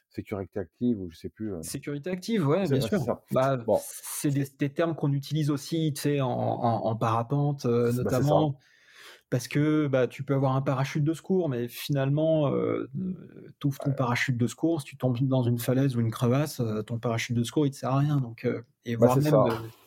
sécurité 0.09 0.59
active 0.59 0.99
ou 0.99 1.09
je 1.09 1.17
sais 1.17 1.29
plus. 1.29 1.53
Sécurité 1.61 2.09
active, 2.09 2.47
ouais, 2.47 2.67
bien 2.67 2.81
sûr. 2.81 2.99
Bah, 3.31 3.59
c'est 3.83 4.31
des, 4.31 4.69
termes 4.69 4.95
qu'on 4.95 5.13
utilise 5.13 5.49
aussi, 5.49 5.93
tu 5.93 6.01
sais, 6.01 6.21
en, 6.21 6.95
parapente 6.95 7.65
bah, 7.65 7.91
notamment. 7.91 8.55
parce 9.29 9.47
que 9.47 9.87
bah, 9.87 10.07
tu 10.07 10.23
peux 10.23 10.33
avoir 10.33 10.55
un 10.55 10.61
parachute 10.61 11.03
de 11.03 11.13
secours, 11.13 11.49
mais 11.49 11.67
finalement, 11.67 12.51
tu 13.59 13.67
ouvres 13.67 13.79
ton 13.79 13.93
parachute 13.93 14.37
de 14.37 14.47
secours, 14.47 14.81
si 14.81 14.87
tu 14.87 14.97
tombes 14.97 15.17
dans 15.27 15.43
une 15.43 15.59
falaise 15.59 15.95
ou 15.95 15.99
une 15.99 16.11
crevasse, 16.11 16.61
ton 16.87 16.99
parachute 16.99 17.35
de 17.35 17.43
secours, 17.43 17.65
il 17.65 17.69
ne 17.69 17.73
te 17.73 17.77
sert 17.77 17.91
à 17.91 17.99
rien. 17.99 18.17
Donc, 18.17 18.47
et 18.85 18.95
voire 18.95 19.17
même, 19.17 19.35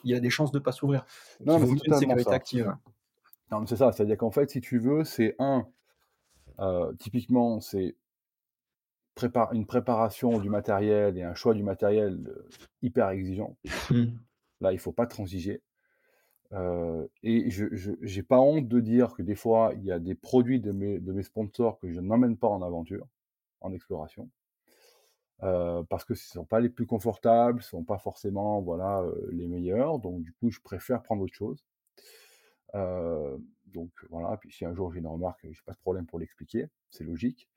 il 0.05 0.11
y 0.11 0.15
a 0.15 0.21
des 0.21 0.31
chances 0.31 0.53
de 0.53 0.59
ne 0.59 0.63
pas 0.63 0.73
s'ouvrir. 0.73 1.05
Non, 1.45 1.59
mais 1.59 1.67
c'est 1.67 1.87
une 1.87 1.95
sécurité 1.95 2.31
active. 2.31 2.75
Non, 3.53 3.67
c'est 3.67 3.77
ça, 3.77 3.93
c'est-à-dire 3.93 4.17
qu'en 4.17 4.31
fait, 4.31 4.51
si 4.51 4.63
tu 4.63 4.79
veux, 4.79 5.05
c'est 5.05 5.37
un, 5.39 5.69
euh, 6.59 6.95
typiquement, 6.95 7.61
c'est 7.61 7.97
une 9.53 9.67
préparation 9.67 10.39
du 10.39 10.49
matériel 10.49 11.19
et 11.19 11.23
un 11.23 11.35
choix 11.35 11.53
du 11.53 11.63
matériel 11.63 12.19
euh, 12.29 12.49
hyper 12.81 13.11
exigeant. 13.11 13.59
Mmh. 13.91 14.05
Là, 14.63 14.73
il 14.73 14.77
ne 14.77 14.81
faut 14.81 14.93
pas 14.93 15.07
transiger. 15.07 15.63
Euh, 16.53 17.07
et 17.23 17.51
je 17.51 17.91
n'ai 18.01 18.23
pas 18.23 18.41
honte 18.41 18.69
de 18.69 18.81
dire 18.81 19.13
que 19.13 19.23
des 19.23 19.35
fois, 19.35 19.73
il 19.77 19.85
y 19.85 19.93
a 19.93 19.99
des 19.99 20.15
produits 20.15 20.61
de 20.61 20.73
mes, 20.73 20.99
de 20.99 21.13
mes 21.13 21.23
sponsors 21.23 21.79
que 21.79 21.91
je 21.91 22.01
n'emmène 22.01 22.39
pas 22.39 22.49
en 22.49 22.63
aventure, 22.63 23.07
en 23.61 23.75
exploration. 23.75 24.31
parce 25.41 26.05
que 26.07 26.15
ce 26.15 26.31
ne 26.31 26.43
sont 26.43 26.47
pas 26.47 26.61
les 26.61 26.71
plus 26.71 26.87
confortables, 26.87 27.61
ce 27.61 27.77
ne 27.77 27.81
sont 27.81 27.85
pas 27.85 27.99
forcément 27.99 28.63
voilà, 28.63 29.05
les 29.31 29.47
meilleurs. 29.47 29.99
Donc, 29.99 30.23
du 30.23 30.33
coup, 30.33 30.51
je 30.51 30.61
préfère 30.61 31.03
prendre 31.03 31.23
autre 31.23 31.35
chose. 31.35 31.63
Euh, 32.75 33.37
donc 33.67 33.91
voilà, 34.11 34.37
puis 34.37 34.53
si 34.53 34.65
un 34.65 34.75
jour 34.75 34.93
j'ai 34.93 35.01
une 35.01 35.07
remarque, 35.07 35.41
j'ai 35.43 35.63
pas 35.65 35.73
de 35.73 35.79
problème 35.79 36.07
pour 36.07 36.19
l'expliquer, 36.19 36.69
c'est 36.91 37.05
logique. 37.05 37.49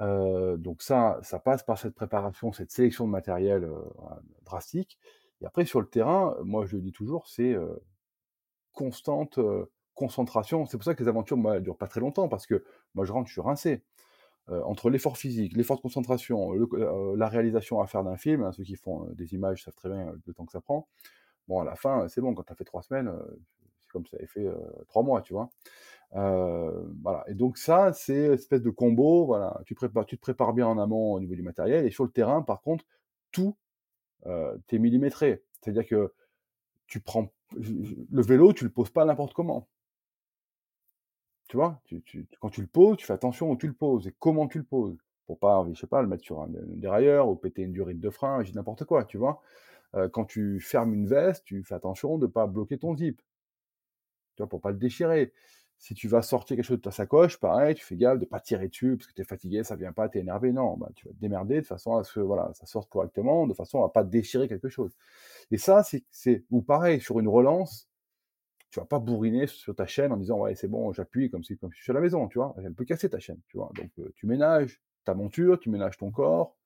Euh, 0.00 0.56
donc 0.56 0.82
ça, 0.82 1.18
ça 1.22 1.38
passe 1.38 1.62
par 1.62 1.78
cette 1.78 1.94
préparation, 1.94 2.52
cette 2.52 2.70
sélection 2.70 3.06
de 3.06 3.10
matériel 3.10 3.64
euh, 3.64 3.78
drastique. 4.44 4.98
Et 5.40 5.46
après 5.46 5.64
sur 5.64 5.80
le 5.80 5.86
terrain, 5.88 6.36
moi 6.44 6.66
je 6.66 6.76
le 6.76 6.82
dis 6.82 6.92
toujours, 6.92 7.28
c'est 7.28 7.56
constante 8.72 9.38
concentration. 9.94 10.66
C'est 10.66 10.76
pour 10.78 10.84
ça 10.84 10.94
que 10.94 11.02
les 11.02 11.08
aventures, 11.08 11.36
moi, 11.36 11.56
elles 11.56 11.62
durent 11.62 11.76
pas 11.76 11.88
très 11.88 12.00
longtemps 12.00 12.28
parce 12.28 12.46
que 12.46 12.64
moi 12.94 13.04
je 13.04 13.12
rentre, 13.12 13.28
je 13.28 13.32
suis 13.32 13.40
rincé. 13.40 13.82
entre 14.48 14.88
l'effort 14.90 15.18
physique, 15.18 15.56
l'effort 15.56 15.76
de 15.76 15.82
concentration, 15.82 16.52
la 17.16 17.28
réalisation 17.28 17.80
à 17.80 17.86
faire 17.86 18.04
d'un 18.04 18.16
film, 18.16 18.42
hein, 18.44 18.52
ceux 18.52 18.64
qui 18.64 18.76
font 18.76 19.04
des 19.14 19.34
images 19.34 19.64
savent 19.64 19.74
très 19.74 19.90
bien 19.90 20.14
le 20.26 20.34
temps 20.34 20.46
que 20.46 20.52
ça 20.52 20.60
prend. 20.60 20.88
Bon, 21.48 21.60
à 21.60 21.64
la 21.64 21.74
fin, 21.74 22.08
c'est 22.08 22.20
bon, 22.20 22.34
quand 22.34 22.44
tu 22.44 22.52
as 22.52 22.56
fait 22.56 22.64
trois 22.64 22.82
semaines, 22.82 23.12
comme 23.92 24.06
ça 24.06 24.16
avait 24.16 24.26
fait 24.26 24.46
trois 24.88 25.02
mois, 25.02 25.22
tu 25.22 25.34
vois? 25.34 25.50
voilà. 26.12 27.24
Et 27.28 27.34
donc 27.34 27.58
ça, 27.58 27.92
c'est 27.92 28.34
espèce 28.34 28.62
de 28.62 28.70
combo. 28.70 29.26
Voilà, 29.26 29.60
tu, 29.66 29.74
prépares, 29.74 30.06
te 30.06 30.16
prépares 30.16 30.52
bien 30.52 30.66
en 30.66 30.78
amont 30.78 31.12
au 31.12 31.20
niveau 31.20 31.34
du 31.34 31.42
matériel. 31.42 31.86
Et 31.86 31.90
sur 31.90 32.04
le 32.04 32.10
terrain, 32.10 32.42
par 32.42 32.62
contre, 32.62 32.84
tout 33.30 33.56
t'es 34.66 34.78
millimétré. 34.78 35.42
C'est-à-dire 35.60 35.86
que 35.86 36.12
tu 36.86 37.00
prends 37.00 37.32
le 37.56 38.22
vélo, 38.22 38.52
tu 38.52 38.64
le 38.64 38.70
poses 38.70 38.90
pas 38.90 39.04
n'importe 39.04 39.34
comment. 39.34 39.68
Tu 41.48 41.56
vois, 41.56 41.80
quand 42.40 42.48
tu 42.48 42.60
le 42.62 42.66
poses, 42.66 42.96
tu 42.96 43.06
fais 43.06 43.12
attention 43.12 43.50
où 43.50 43.56
tu 43.56 43.66
le 43.66 43.74
poses 43.74 44.06
et 44.06 44.14
comment 44.18 44.48
tu 44.48 44.58
le 44.58 44.64
poses. 44.64 44.96
Pour 45.26 45.38
pas, 45.38 45.66
je 45.70 45.78
sais 45.78 45.86
pas, 45.86 46.02
le 46.02 46.08
mettre 46.08 46.24
sur 46.24 46.40
un, 46.40 46.48
dérailleur 46.48 47.28
ou 47.28 47.36
péter 47.36 47.62
une 47.62 47.72
durite 47.72 48.00
de 48.00 48.10
frein, 48.10 48.42
n'importe 48.54 48.84
quoi, 48.84 49.04
tu 49.04 49.18
vois? 49.18 49.40
quand 50.12 50.24
tu 50.24 50.58
fermes 50.60 50.94
une 50.94 51.06
veste, 51.06 51.44
tu 51.44 51.62
fais 51.64 51.74
attention 51.74 52.16
de 52.16 52.26
ne 52.26 52.30
pas 52.30 52.46
bloquer 52.46 52.78
ton 52.78 52.96
zip 52.96 53.20
vois, 54.42 54.48
pour 54.48 54.60
pas 54.60 54.70
le 54.70 54.78
déchirer. 54.78 55.32
Si 55.78 55.94
tu 55.94 56.06
vas 56.06 56.22
sortir 56.22 56.56
quelque 56.56 56.64
chose 56.64 56.76
de 56.76 56.82
ta 56.82 56.92
sacoche, 56.92 57.40
pareil, 57.40 57.74
tu 57.74 57.84
fais 57.84 57.96
gaffe 57.96 58.18
de 58.20 58.24
pas 58.24 58.38
tirer 58.40 58.68
dessus 58.68 58.96
parce 58.96 59.08
que 59.08 59.14
tu 59.14 59.22
es 59.22 59.24
fatigué, 59.24 59.64
ça 59.64 59.74
vient 59.74 59.92
pas, 59.92 60.08
tu 60.08 60.18
es 60.18 60.20
énervé. 60.20 60.52
Non, 60.52 60.76
bah, 60.76 60.88
tu 60.94 61.08
vas 61.08 61.14
te 61.14 61.18
démerder 61.20 61.60
de 61.60 61.66
façon 61.66 61.96
à 61.96 62.04
ce 62.04 62.14
que 62.14 62.20
voilà, 62.20 62.52
ça 62.54 62.66
sorte 62.66 62.88
correctement, 62.88 63.48
de 63.48 63.54
façon 63.54 63.82
à 63.82 63.88
pas 63.88 64.04
déchirer 64.04 64.48
quelque 64.48 64.68
chose. 64.68 64.92
Et 65.50 65.58
ça, 65.58 65.82
c'est, 66.10 66.44
ou 66.50 66.62
pareil, 66.62 67.00
sur 67.00 67.18
une 67.18 67.28
relance, 67.28 67.88
tu 68.72 68.80
vas 68.80 68.86
pas 68.86 68.98
bourriner 68.98 69.46
sur 69.46 69.76
ta 69.76 69.86
chaîne 69.86 70.12
en 70.12 70.16
disant 70.16 70.38
ouais 70.38 70.54
c'est 70.54 70.66
bon 70.66 70.92
j'appuie 70.92 71.30
comme 71.30 71.44
si 71.44 71.58
comme 71.58 71.70
je 71.72 71.82
suis 71.82 71.90
à 71.90 71.94
la 71.94 72.00
maison 72.00 72.26
tu 72.26 72.38
vois 72.38 72.54
elle 72.56 72.72
peut 72.74 72.86
casser 72.86 73.10
ta 73.10 73.20
chaîne 73.20 73.38
tu 73.48 73.58
vois 73.58 73.70
donc 73.76 73.90
euh, 73.98 74.10
tu 74.16 74.26
ménages 74.26 74.80
ta 75.04 75.14
monture 75.14 75.60
tu 75.60 75.68
ménages 75.68 75.98
ton 75.98 76.10
corps 76.10 76.56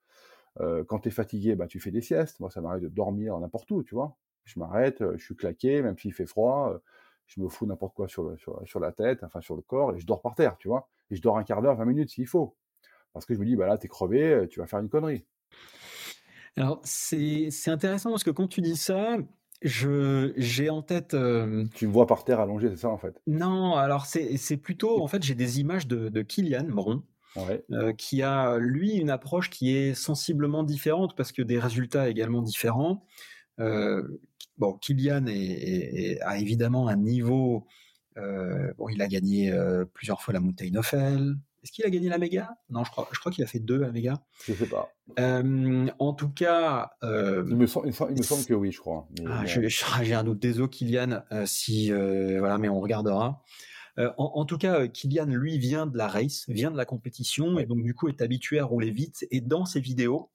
euh, 0.61 0.85
quand 0.85 1.01
tu 1.01 1.09
es 1.09 1.11
fatigué 1.11 1.57
bah 1.57 1.67
tu 1.67 1.81
fais 1.81 1.91
des 1.91 2.01
siestes 2.01 2.39
moi 2.39 2.49
ça 2.51 2.61
m'arrive 2.61 2.85
de 2.85 2.89
dormir 2.89 3.37
n'importe 3.41 3.69
où 3.73 3.83
tu 3.83 3.97
vois 3.97 4.17
je 4.45 4.59
m'arrête 4.61 5.03
euh, 5.03 5.17
je 5.17 5.25
suis 5.25 5.35
claqué 5.35 5.83
même 5.83 5.99
s'il 5.99 6.15
fait 6.15 6.27
froid 6.27 6.81
je 7.27 7.41
me 7.41 7.49
fous 7.49 7.67
n'importe 7.67 7.95
quoi 7.95 8.09
sur, 8.09 8.37
sur, 8.39 8.81
la 8.81 8.93
tête, 8.93 9.25
enfin 9.25 9.41
sur 9.41 9.57
le 9.57 9.63
corps, 9.63 9.95
et 9.95 9.99
je 9.99 10.07
dors 10.07 10.23
par 10.23 10.35
terre, 10.35 10.57
tu 10.59 10.69
vois. 10.69 10.89
Et 11.11 11.17
je 11.17 11.23
dors 11.23 11.39
un 11.39 11.45
quart 11.45 11.63
d'heure, 11.63 11.77
20 11.77 11.85
minutes 11.85 12.11
s'il 12.11 12.27
faut. 12.27 12.57
Parce 13.13 13.27
que 13.27 13.35
je 13.35 13.41
me 13.41 13.47
dis, 13.47 13.57
bah 13.57 13.67
là, 13.67 13.79
t'es 13.79 13.89
crevé, 13.89 14.23
euh, 14.23 14.47
tu 14.47 14.61
vas 14.61 14.67
faire 14.67 14.79
une 14.79 14.89
connerie. 14.89 15.25
Alors, 16.57 16.81
c'est 16.85 17.51
intéressant 17.69 18.11
parce 18.11 18.25
que 18.25 18.31
quand 18.31 18.47
tu 18.47 18.61
dis 18.61 18.77
ça, 18.77 19.19
j'ai 19.63 20.71
en 20.71 20.83
tête. 20.83 21.15
Euh, 21.15 21.65
tu 21.75 21.87
me 21.87 21.93
vois 21.93 22.07
par 22.07 22.25
terre 22.25 22.41
allongé, 22.41 22.71
c'est 22.71 22.77
ça 22.77 22.89
en 22.89 22.99
fait? 22.99 23.21
Non, 23.27 23.75
alors 23.75 24.07
c'est 24.07 24.57
plutôt. 24.57 25.03
En 25.03 25.07
fait, 25.07 25.23
j'ai 25.23 25.35
des 25.35 25.61
images 25.61 25.87
de, 25.87 26.09
de 26.09 26.23
Kylian 26.23 26.65
Bron. 26.69 27.03
Euh, 27.71 27.93
qui 27.93 28.23
a 28.23 28.57
lui 28.59 28.95
une 28.95 29.11
approche 29.11 29.51
qui 29.51 29.77
est 29.77 29.93
sensiblement 29.93 30.63
différente 30.63 31.15
parce 31.17 31.33
que 31.33 31.43
des 31.43 31.59
résultats 31.59 32.09
également 32.09 32.41
différents. 32.41 33.05
Euh, 33.61 34.03
bon, 34.59 34.75
Kylian 34.75 35.27
a 35.27 36.39
évidemment 36.39 36.89
un 36.89 36.97
niveau. 36.97 37.67
Euh, 38.17 38.73
bon, 38.79 38.89
il 38.89 39.03
a 39.03 39.09
gagné 39.09 39.53
euh, 39.53 39.85
plusieurs 39.85 40.23
fois 40.23 40.35
la 40.35 40.41
Mountain 40.41 40.75
of 40.77 40.93
Hell. 40.93 41.37
Est-ce 41.63 41.73
qu'il 41.73 41.85
a 41.85 41.91
gagné 41.91 42.09
la 42.09 42.19
méga 42.19 42.57
Non, 42.71 42.85
je 42.85 42.91
crois, 42.93 43.09
je 43.13 43.19
crois 43.19 43.33
qu'il 43.33 43.43
a 43.43 43.47
fait 43.49 43.59
deux 43.59 43.79
la 43.79 43.91
méga. 43.91 44.23
Je 44.45 44.55
sais 44.55 44.67
pas. 44.67 44.93
en 45.19 46.13
tout 46.13 46.29
cas, 46.29 46.91
il 47.03 47.57
me, 47.57 47.67
semble, 47.67 47.89
il, 47.89 48.19
me 48.19 48.23
semble, 48.23 48.45
que 48.45 48.55
oui, 48.55 48.71
je 48.71 48.79
crois. 48.79 49.09
Ah, 49.27 49.45
j'ai 49.45 50.15
un 50.15 50.23
doute. 50.25 50.39
Désolé, 50.39 50.69
Kylian. 50.69 51.23
si 51.45 51.91
voilà, 51.91 52.59
mais 52.59 52.69
on 52.69 52.81
regardera. 52.81 53.43
En, 54.17 54.45
tout 54.45 54.59
cas, 54.59 54.87
Kylian, 54.87 55.27
lui, 55.27 55.59
vient 55.59 55.87
de 55.87 55.99
la 55.99 56.07
race, 56.07 56.45
vient 56.49 56.71
de 56.71 56.77
la 56.77 56.85
compétition, 56.85 57.59
et 57.59 57.67
donc 57.67 57.83
du 57.83 57.95
coup 57.95 58.09
est 58.09 58.23
habitué 58.23 58.61
à 58.61 58.65
rouler 58.65 58.91
vite. 58.93 59.27
Et 59.33 59.41
dans 59.41 59.65
ses 59.65 59.81
vidéos, 59.81 60.31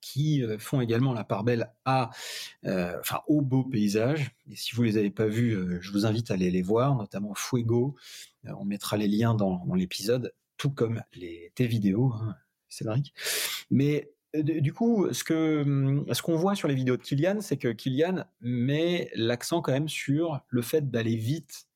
qui 0.00 0.42
euh, 0.42 0.58
font 0.58 0.80
également 0.80 1.12
la 1.12 1.24
part 1.24 1.44
belle 1.44 1.70
à, 1.84 2.10
euh, 2.66 2.96
enfin, 3.00 3.20
aux 3.28 3.42
beaux 3.42 3.64
paysages. 3.64 4.30
Et 4.50 4.56
si 4.56 4.74
vous 4.74 4.82
les 4.82 4.96
avez 4.96 5.10
pas 5.10 5.26
vus, 5.26 5.52
euh, 5.52 5.78
je 5.80 5.90
vous 5.92 6.06
invite 6.06 6.30
à 6.30 6.34
aller 6.34 6.50
les 6.50 6.62
voir, 6.62 6.94
notamment 6.96 7.34
Fuego. 7.34 7.96
on 8.44 8.64
mettra 8.64 8.96
les 8.96 9.08
liens 9.08 9.34
dans, 9.34 9.64
l'épisode, 9.74 10.32
tout 10.56 10.70
comme 10.70 11.02
les, 11.14 11.52
tes 11.54 11.66
vidéos, 11.66 12.12
hein, 12.14 12.34
Cédric. 12.68 13.14
Mais 13.70 14.10
du 14.34 14.72
coup, 14.72 15.12
ce 15.12 15.24
que 15.24 15.62
hum, 15.62 16.06
ce 16.12 16.22
qu'on 16.22 16.36
voit 16.36 16.54
sur 16.54 16.68
les 16.68 16.74
vidéos 16.74 16.96
de 16.96 17.02
Kylian, 17.02 17.40
c'est 17.40 17.56
que 17.56 17.68
Kylian 17.68 18.24
met 18.40 19.10
l'accent 19.14 19.60
quand 19.60 19.72
même 19.72 19.88
sur 19.88 20.40
le 20.48 20.62
fait 20.62 20.90
d'aller 20.90 21.16
vite 21.16 21.66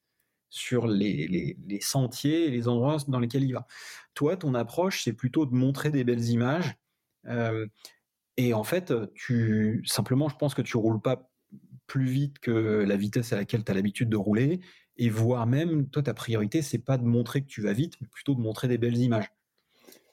sur 0.50 0.86
les, 0.86 1.26
les, 1.66 1.80
sentiers 1.80 2.46
et 2.46 2.50
les 2.50 2.68
endroits 2.68 2.98
dans 3.08 3.18
lesquels 3.18 3.42
il 3.42 3.54
va. 3.54 3.66
Toi, 4.14 4.36
ton 4.36 4.54
approche, 4.54 5.02
c'est 5.02 5.12
plutôt 5.12 5.46
de 5.46 5.52
montrer 5.52 5.90
des 5.90 6.04
belles 6.04 6.28
images. 6.28 6.76
Et 8.36 8.54
en 8.54 8.64
fait, 8.64 8.92
tu 9.14 9.82
simplement, 9.86 10.28
je 10.28 10.36
pense 10.36 10.54
que 10.54 10.62
tu 10.62 10.76
roules 10.76 11.00
pas 11.00 11.30
plus 11.86 12.06
vite 12.06 12.38
que 12.38 12.50
la 12.50 12.96
vitesse 12.96 13.32
à 13.32 13.36
laquelle 13.36 13.64
tu 13.64 13.70
as 13.70 13.74
l'habitude 13.74 14.08
de 14.08 14.16
rouler, 14.16 14.60
et 14.96 15.08
voire 15.08 15.46
même, 15.46 15.88
toi, 15.88 16.02
ta 16.02 16.14
priorité, 16.14 16.62
c'est 16.62 16.78
pas 16.78 16.98
de 16.98 17.04
montrer 17.04 17.42
que 17.42 17.48
tu 17.48 17.60
vas 17.60 17.72
vite, 17.72 17.94
mais 18.00 18.08
plutôt 18.08 18.34
de 18.34 18.40
montrer 18.40 18.68
des 18.68 18.78
belles 18.78 18.96
images. 18.96 19.30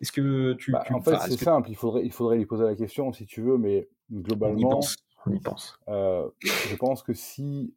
Est-ce 0.02 0.12
que 0.12 0.54
tu, 0.54 0.72
bah, 0.72 0.84
en 0.90 1.02
fait, 1.02 1.16
c'est 1.28 1.38
simple. 1.38 1.70
Il 1.70 1.76
faudrait, 1.76 2.04
il 2.04 2.12
faudrait 2.12 2.38
lui 2.38 2.48
poser 2.48 2.64
la 2.64 2.76
question 2.76 3.14
si 3.14 3.26
tu 3.28 3.42
veux, 3.42 3.58
mais 3.58 3.88
globalement, 4.12 4.80
on 5.28 5.32
y 5.32 5.40
pense. 5.40 5.80
Euh, 5.88 6.28
je 6.42 6.76
pense 6.76 7.04
que 7.04 7.14
si 7.14 7.76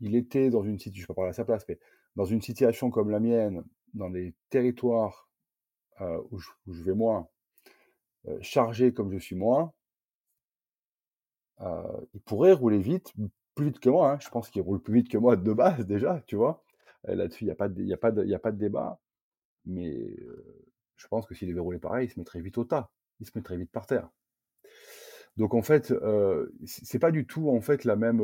il 0.00 0.16
était 0.16 0.48
dans 0.48 0.62
une 0.62 0.78
situation, 0.78 0.94
je 0.94 1.02
ne 1.02 1.02
vais 1.02 1.06
pas 1.08 1.14
parler 1.14 1.30
à 1.30 1.34
sa 1.34 1.44
place, 1.44 1.64
mais 1.68 1.78
dans 2.16 2.24
une 2.24 2.40
situation 2.40 2.90
comme 2.90 3.10
la 3.10 3.20
mienne, 3.20 3.64
dans 3.92 4.08
les 4.08 4.34
territoires 4.48 5.28
euh, 6.00 6.18
où, 6.30 6.38
où, 6.66 6.72
je, 6.72 6.82
vais 6.82 6.94
moins, 6.94 7.20
euh, 7.20 7.35
chargé 8.40 8.92
comme 8.92 9.12
je 9.12 9.18
suis 9.18 9.36
moi, 9.36 9.74
euh, 11.60 12.00
il 12.14 12.20
pourrait 12.20 12.52
rouler 12.52 12.78
vite, 12.78 13.12
plus 13.54 13.66
vite 13.66 13.80
que 13.80 13.88
moi. 13.88 14.12
Hein. 14.12 14.18
Je 14.20 14.28
pense 14.28 14.50
qu'il 14.50 14.62
roule 14.62 14.82
plus 14.82 14.94
vite 14.94 15.08
que 15.08 15.18
moi 15.18 15.36
de 15.36 15.52
base 15.52 15.86
déjà, 15.86 16.22
tu 16.26 16.36
vois? 16.36 16.62
Là-dessus, 17.04 17.44
il 17.44 17.46
n'y 17.46 17.52
a, 17.52 17.96
pas 17.96 18.10
de, 18.10 18.56
débat. 18.56 19.00
Mais 19.64 20.16
je 20.96 21.06
pense 21.08 21.24
que 21.26 21.34
s'il 21.34 21.48
devait 21.48 21.60
rouler 21.60 21.78
pareil, 21.78 22.08
il 22.08 22.10
se 22.10 22.18
mettrait 22.18 22.40
vite 22.40 22.58
au 22.58 22.64
tas. 22.64 22.90
Il 23.20 23.26
se 23.26 23.32
mettrait 23.36 23.56
vite 23.56 23.70
par 23.70 23.86
terre. 23.86 24.10
Donc 25.36 25.54
en 25.54 25.62
fait, 25.62 25.94
c'est 26.64 26.98
pas 26.98 27.12
du 27.12 27.26
tout 27.26 27.48
en 27.50 27.60
fait 27.60 27.84
la 27.84 27.94
même 27.94 28.20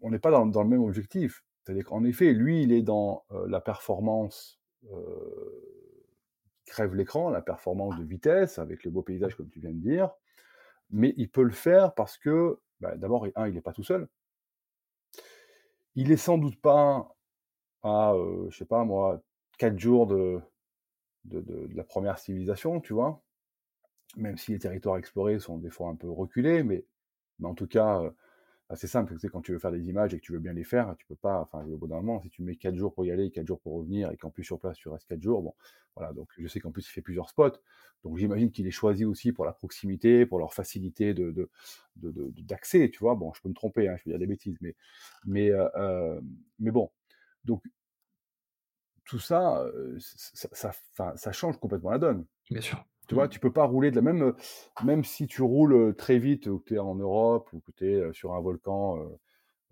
on 0.00 0.10
n'est 0.10 0.18
pas 0.18 0.30
dans, 0.30 0.46
dans 0.46 0.62
le 0.62 0.68
même 0.68 0.82
objectif. 0.82 1.44
C'est-à-dire 1.62 1.84
qu'en 1.84 2.04
effet, 2.04 2.32
lui, 2.32 2.62
il 2.62 2.72
est 2.72 2.82
dans 2.82 3.24
euh, 3.32 3.46
la 3.48 3.60
performance 3.60 4.60
euh, 4.92 5.69
crève 6.70 6.94
l'écran, 6.94 7.30
la 7.30 7.42
performance 7.42 7.98
de 7.98 8.04
vitesse, 8.04 8.58
avec 8.58 8.84
les 8.84 8.90
beaux 8.90 9.02
paysages, 9.02 9.34
comme 9.36 9.50
tu 9.50 9.60
viens 9.60 9.70
de 9.72 9.80
dire. 9.80 10.10
Mais 10.90 11.14
il 11.16 11.30
peut 11.30 11.42
le 11.44 11.50
faire 11.52 11.94
parce 11.94 12.18
que, 12.18 12.58
bah, 12.80 12.96
d'abord, 12.96 13.26
un, 13.36 13.48
il 13.48 13.54
n'est 13.54 13.60
pas 13.60 13.72
tout 13.72 13.84
seul. 13.84 14.08
Il 15.94 16.10
est 16.12 16.16
sans 16.16 16.38
doute 16.38 16.60
pas 16.60 17.14
à, 17.82 18.12
euh, 18.14 18.48
je 18.50 18.58
sais 18.58 18.64
pas 18.64 18.84
moi, 18.84 19.22
quatre 19.58 19.78
jours 19.78 20.06
de, 20.06 20.40
de, 21.24 21.40
de- 21.40 21.66
de 21.68 21.76
la 21.76 21.84
première 21.84 22.18
civilisation, 22.18 22.80
tu 22.80 22.94
vois? 22.94 23.22
Même 24.16 24.38
si 24.38 24.52
les 24.52 24.58
territoires 24.58 24.96
explorés 24.98 25.38
sont 25.40 25.58
des 25.58 25.70
fois 25.70 25.88
un 25.88 25.96
peu 25.96 26.10
reculés, 26.10 26.62
mais, 26.62 26.84
mais 27.38 27.48
en 27.48 27.54
tout 27.54 27.66
cas, 27.68 28.02
bah, 28.70 28.76
c'est 28.76 28.86
simple. 28.86 29.18
Sais, 29.18 29.28
quand 29.28 29.40
tu 29.40 29.50
veux 29.50 29.58
faire 29.58 29.72
des 29.72 29.88
images 29.88 30.14
et 30.14 30.18
que 30.18 30.22
tu 30.22 30.30
veux 30.32 30.38
bien 30.38 30.52
les 30.52 30.62
faire, 30.62 30.94
tu 30.96 31.04
peux 31.04 31.16
pas. 31.16 31.40
Enfin, 31.40 31.64
au 31.64 31.76
bout 31.76 31.88
d'un 31.88 31.96
moment, 31.96 32.22
si 32.22 32.30
tu 32.30 32.42
mets 32.42 32.54
quatre 32.54 32.76
jours 32.76 32.94
pour 32.94 33.04
y 33.04 33.10
aller 33.10 33.24
et 33.24 33.30
quatre 33.32 33.48
jours 33.48 33.60
pour 33.60 33.74
revenir, 33.74 34.12
et 34.12 34.16
qu'en 34.16 34.30
plus 34.30 34.44
sur 34.44 34.60
place 34.60 34.78
tu 34.78 34.88
restes 34.88 35.08
quatre 35.08 35.20
jours, 35.20 35.42
bon, 35.42 35.54
voilà. 35.96 36.12
Donc, 36.12 36.28
je 36.38 36.46
sais 36.46 36.60
qu'en 36.60 36.70
plus 36.70 36.86
il 36.86 36.92
fait 36.92 37.02
plusieurs 37.02 37.28
spots. 37.28 37.58
Donc, 38.04 38.16
j'imagine 38.16 38.52
qu'il 38.52 38.68
est 38.68 38.70
choisi 38.70 39.04
aussi 39.04 39.32
pour 39.32 39.44
la 39.44 39.52
proximité, 39.52 40.24
pour 40.24 40.38
leur 40.38 40.54
facilité 40.54 41.14
de, 41.14 41.50
d'accès, 41.96 42.90
tu 42.90 43.00
vois. 43.00 43.16
Bon, 43.16 43.32
je 43.34 43.42
peux 43.42 43.48
me 43.48 43.54
tromper, 43.54 43.88
hein, 43.88 43.96
je 43.98 44.04
peux 44.04 44.10
dire 44.10 44.20
des 44.20 44.28
bêtises, 44.28 44.56
euh, 44.62 45.68
euh, 45.76 46.20
mais 46.60 46.70
bon. 46.70 46.92
Donc, 47.44 47.64
tout 49.04 49.18
ça, 49.18 49.62
euh, 49.62 49.98
ça 49.98 51.32
change 51.32 51.58
complètement 51.58 51.90
la 51.90 51.98
donne. 51.98 52.24
Bien 52.52 52.60
sûr. 52.60 52.84
Tu 53.10 53.14
vois, 53.16 53.28
tu 53.28 53.40
peux 53.40 53.52
pas 53.52 53.64
rouler 53.64 53.90
de 53.90 53.96
la 53.96 54.02
même, 54.02 54.22
euh, 54.22 54.32
même 54.84 55.02
si 55.04 55.26
tu 55.26 55.42
roules 55.42 55.72
euh, 55.74 55.92
très 55.92 56.18
vite 56.18 56.46
ou 56.46 56.60
que 56.60 56.66
tu 56.66 56.74
es 56.76 56.78
en 56.78 56.94
Europe 56.94 57.52
ou 57.52 57.60
que 57.60 57.72
tu 57.72 57.92
es 57.92 58.12
sur 58.12 58.34
un 58.34 58.40
volcan, 58.40 58.98
euh, 58.98 59.08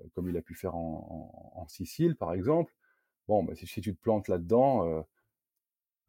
euh, 0.00 0.04
comme 0.14 0.28
il 0.30 0.36
a 0.38 0.42
pu 0.42 0.54
faire 0.54 0.76
en, 0.76 1.52
en- 1.56 1.62
en 1.62 1.68
Sicile, 1.68 2.16
par 2.16 2.34
exemple. 2.34 2.74
Bon, 3.28 3.44
bah, 3.44 3.54
si, 3.56 3.66
si 3.66 3.80
tu 3.82 3.94
te 3.96 4.00
plantes 4.02 4.28
là-dedans, 4.28 4.86
euh, 4.88 5.02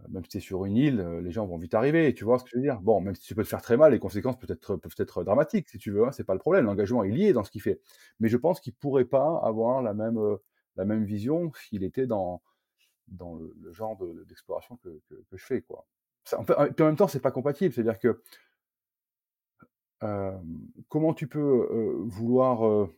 même 0.09 0.23
si 0.23 0.29
tu 0.31 0.37
es 0.37 0.39
sur 0.41 0.65
une 0.65 0.77
île, 0.77 0.99
euh, 1.01 1.21
les 1.21 1.31
gens 1.31 1.45
vont 1.45 1.57
vite 1.57 1.73
arriver. 1.73 2.13
Tu 2.13 2.23
vois 2.23 2.39
ce 2.39 2.43
que 2.45 2.49
je 2.51 2.55
veux 2.55 2.61
dire? 2.61 2.79
Bon, 2.81 3.01
même 3.01 3.15
si 3.15 3.21
tu 3.23 3.35
peux 3.35 3.43
te 3.43 3.49
faire 3.49 3.61
très 3.61 3.75
mal, 3.77 3.91
les 3.91 3.99
conséquences 3.99 4.37
peuvent 4.39 4.51
être, 4.51 4.75
peuvent 4.77 4.95
être 4.97 5.23
dramatiques, 5.23 5.67
si 5.69 5.77
tu 5.77 5.91
veux. 5.91 6.05
Hein, 6.05 6.11
c'est 6.11 6.23
pas 6.23 6.33
le 6.33 6.39
problème. 6.39 6.65
L'engagement 6.65 7.03
est 7.03 7.09
lié 7.11 7.33
dans 7.33 7.43
ce 7.43 7.51
qu'il 7.51 7.61
fait. 7.61 7.81
Mais 8.19 8.29
je 8.29 8.37
pense 8.37 8.61
qu'il 8.61 8.73
pourrait 8.73 9.05
pas 9.05 9.39
avoir 9.43 9.81
la 9.81 9.93
même, 9.93 10.17
euh, 10.17 10.37
la 10.77 10.85
même 10.85 11.03
vision 11.03 11.51
s'il 11.53 11.83
était 11.83 12.07
dans, 12.07 12.41
dans 13.09 13.35
le, 13.35 13.53
le 13.61 13.73
genre 13.73 13.97
de- 13.97 14.25
d'exploration 14.25 14.77
que, 14.77 15.01
que, 15.09 15.15
que 15.29 15.37
je 15.37 15.45
fais, 15.45 15.61
quoi. 15.61 15.87
Ça, 16.29 16.39
en, 16.39 16.43
fait, 16.43 16.53
en 16.53 16.85
même 16.85 16.95
temps, 16.95 17.07
c'est 17.07 17.19
pas 17.19 17.31
compatible. 17.31 17.73
C'est-à-dire 17.73 17.97
que 17.97 18.21
euh, 20.03 20.31
comment 20.87 21.13
tu 21.13 21.27
peux 21.27 21.39
euh, 21.39 21.95
vouloir 22.05 22.67
euh, 22.67 22.95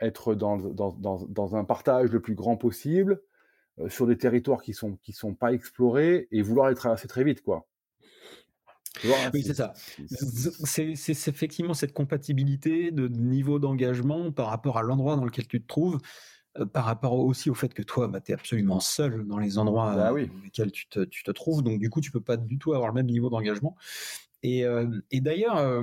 être 0.00 0.34
dans, 0.34 0.56
dans, 0.56 0.92
dans, 0.92 1.26
dans 1.26 1.56
un 1.56 1.64
partage 1.64 2.10
le 2.10 2.20
plus 2.20 2.34
grand 2.34 2.56
possible 2.56 3.20
sur 3.86 4.08
des 4.08 4.18
territoires 4.18 4.62
qui 4.62 4.72
sont 4.72 4.96
qui 4.96 5.12
sont 5.12 5.34
pas 5.34 5.52
explorés 5.52 6.26
et 6.32 6.42
vouloir 6.42 6.68
les 6.68 6.74
traverser 6.74 7.06
très 7.06 7.22
vite, 7.22 7.42
quoi. 7.42 7.68
Vois, 9.04 9.16
Oui, 9.32 9.44
c'est 9.44 9.54
ça. 9.54 9.72
C'est 10.64 10.96
c'est 10.96 11.28
effectivement 11.28 11.74
cette 11.74 11.92
compatibilité 11.92 12.90
de 12.90 13.06
niveau 13.06 13.60
d'engagement 13.60 14.32
par 14.32 14.48
rapport 14.48 14.78
à 14.78 14.82
l'endroit 14.82 15.14
dans 15.14 15.24
lequel 15.24 15.46
tu 15.46 15.62
te 15.62 15.66
trouves, 15.68 16.00
euh, 16.58 16.66
par 16.66 16.84
rapport 16.84 17.14
aussi 17.14 17.50
au 17.50 17.54
fait 17.54 17.72
que 17.74 17.82
toi, 17.82 18.08
bah, 18.08 18.20
tu 18.20 18.32
es 18.32 18.34
absolument 18.34 18.80
seul 18.80 19.26
dans 19.26 19.38
les 19.38 19.58
endroits 19.58 19.94
Bah 19.94 20.12
oui. 20.12 20.28
dans 20.28 20.42
lesquels 20.42 20.72
tu 20.72 20.88
te, 20.88 21.00
tu 21.04 21.22
te 21.22 21.30
trouves, 21.30 21.62
donc 21.62 21.78
du 21.78 21.90
coup, 21.90 22.00
tu 22.00 22.10
peux 22.10 22.20
pas 22.20 22.36
du 22.36 22.58
tout 22.58 22.74
avoir 22.74 22.88
le 22.88 22.94
même 22.94 23.06
niveau 23.06 23.30
d'engagement. 23.30 23.76
Et, 24.42 24.64
euh, 24.64 24.88
et 25.10 25.20
d'ailleurs, 25.20 25.56
euh, 25.56 25.82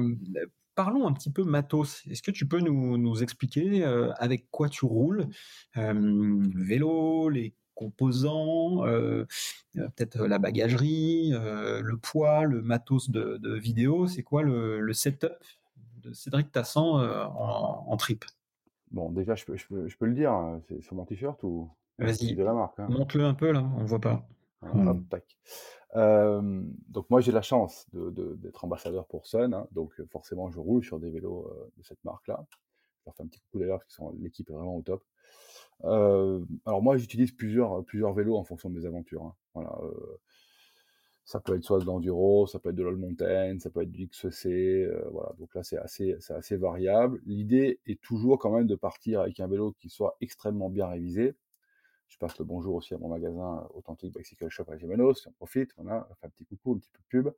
parlons 0.76 1.08
un 1.08 1.14
petit 1.14 1.32
peu 1.32 1.44
matos. 1.44 2.04
Est-ce 2.10 2.22
que 2.22 2.32
tu 2.32 2.48
peux 2.48 2.60
nous, 2.60 2.98
nous 2.98 3.24
expliquer 3.24 3.84
avec 4.18 4.50
quoi 4.52 4.70
tu 4.70 4.86
roules 4.86 5.28
Le 5.76 6.64
vélo, 6.64 7.30
les 7.30 7.54
composants, 7.76 8.86
euh, 8.86 9.26
peut-être 9.74 10.26
la 10.26 10.40
bagagerie, 10.40 11.32
euh, 11.34 11.82
le 11.82 11.98
poids, 11.98 12.46
le 12.46 12.62
matos 12.62 13.10
de, 13.10 13.38
de 13.38 13.54
vidéo? 13.54 14.08
C'est 14.08 14.24
quoi 14.24 14.42
le, 14.42 14.80
le 14.80 14.94
setup 14.94 15.34
de 16.02 16.14
Cédric 16.14 16.52
Tassan 16.52 17.00
euh, 17.00 17.26
en, 17.26 17.86
en 17.88 17.98
trip? 17.98 18.26
Bon, 18.92 19.10
déjà, 19.12 19.36
je 19.36 19.46
peux, 19.46 19.56
je 19.58 19.68
peux, 19.68 19.88
je 19.88 19.98
peux 19.98 20.06
le 20.06 20.14
dire, 20.14 20.32
hein, 20.32 20.62
c'est 20.68 20.82
sur 20.82 20.96
mon 20.96 21.06
t-shirt 21.06 21.42
ou 21.44 21.70
Vas-y, 21.98 22.36
de 22.36 22.44
la 22.44 22.54
marque. 22.54 22.80
hein. 22.80 22.88
monte-le 22.90 23.24
un 23.26 23.34
peu 23.34 23.52
là, 23.52 23.64
on 23.78 23.86
voit 23.86 24.00
pas. 24.00 24.28
Hop, 24.62 24.98
tac. 25.10 25.38
Euh, 25.96 26.62
donc 26.90 27.10
moi 27.10 27.22
j'ai 27.22 27.32
la 27.32 27.44
chance 27.44 27.86
de- 27.94 28.10
de- 28.10 28.34
d'être 28.36 28.66
ambassadeur 28.66 29.06
pour 29.06 29.28
Sun, 29.28 29.54
hein, 29.54 29.68
donc 29.72 29.98
euh, 30.00 30.06
forcément 30.08 30.50
je 30.50 30.60
roule 30.60 30.84
sur 30.84 31.00
des 31.00 31.10
vélos 31.12 31.48
euh, 31.52 31.72
de 31.78 31.84
cette 31.84 32.04
marque-là. 32.04 32.46
Je 32.52 33.04
leur 33.06 33.16
fais 33.16 33.24
un 33.24 33.28
petit 33.28 33.40
coucou 33.42 33.60
d'ailleurs 33.60 33.80
parce 33.80 33.94
sont 33.94 34.12
l'équipe 34.20 34.50
est 34.50 34.54
vraiment 34.54 34.76
au 34.76 34.82
top. 34.82 35.04
Euh, 35.84 36.44
alors 36.66 36.82
moi 36.82 36.98
j'utilise 36.98 37.32
plusieurs 37.32 37.84
plusieurs 37.86 38.14
vélos 38.14 38.36
en 38.38 38.44
fonction 38.44 38.70
de 38.70 38.78
mes 38.80 38.86
aventures. 38.86 39.24
hein. 39.24 39.36
Voilà, 39.54 39.78
euh, 39.84 40.18
ça 41.26 41.40
peut 41.42 41.56
être 41.56 41.64
soit 41.66 41.80
de 41.80 41.86
l'enduro, 41.86 42.48
ça 42.48 42.60
peut 42.60 42.70
être 42.70 42.76
de 42.76 42.84
l'all 42.84 42.98
mountain, 42.98 43.60
ça 43.60 43.70
peut 43.72 43.82
être 43.84 43.92
du 43.92 44.04
XC, 44.04 44.50
euh, 44.86 45.04
voilà. 45.12 45.34
Donc 45.40 45.54
là 45.56 45.64
c'est 45.64 45.78
assez 45.78 46.16
c'est 46.20 46.34
assez 46.34 46.58
variable. 46.58 47.20
L'idée 47.26 47.80
est 47.88 48.02
toujours 48.02 48.40
quand 48.40 48.52
même 48.52 48.68
de 48.68 48.76
partir 48.76 49.22
avec 49.22 49.40
un 49.40 49.48
vélo 49.48 49.74
qui 49.80 49.90
soit 49.90 50.18
extrêmement 50.22 50.70
bien 50.70 50.88
révisé. 50.88 51.36
Je 52.08 52.18
passe 52.20 52.38
le 52.40 52.46
bonjour 52.46 52.76
aussi 52.76 52.94
à 52.94 52.98
mon 53.00 53.10
magasin 53.10 53.60
euh, 53.60 53.78
Authentic 53.80 54.14
Bicycle 54.16 54.50
Shop 54.50 54.66
à 54.70 54.78
Gémenos, 54.78 55.24
j'en 55.24 55.32
profite, 55.34 55.72
voilà, 55.78 56.08
on 56.12 56.16
fait 56.16 56.28
un 56.28 56.30
petit 56.30 56.46
coucou, 56.46 56.74
un 56.76 56.78
petit 56.78 56.90
peu 56.92 57.00
de 57.00 57.24
pub. 57.24 57.34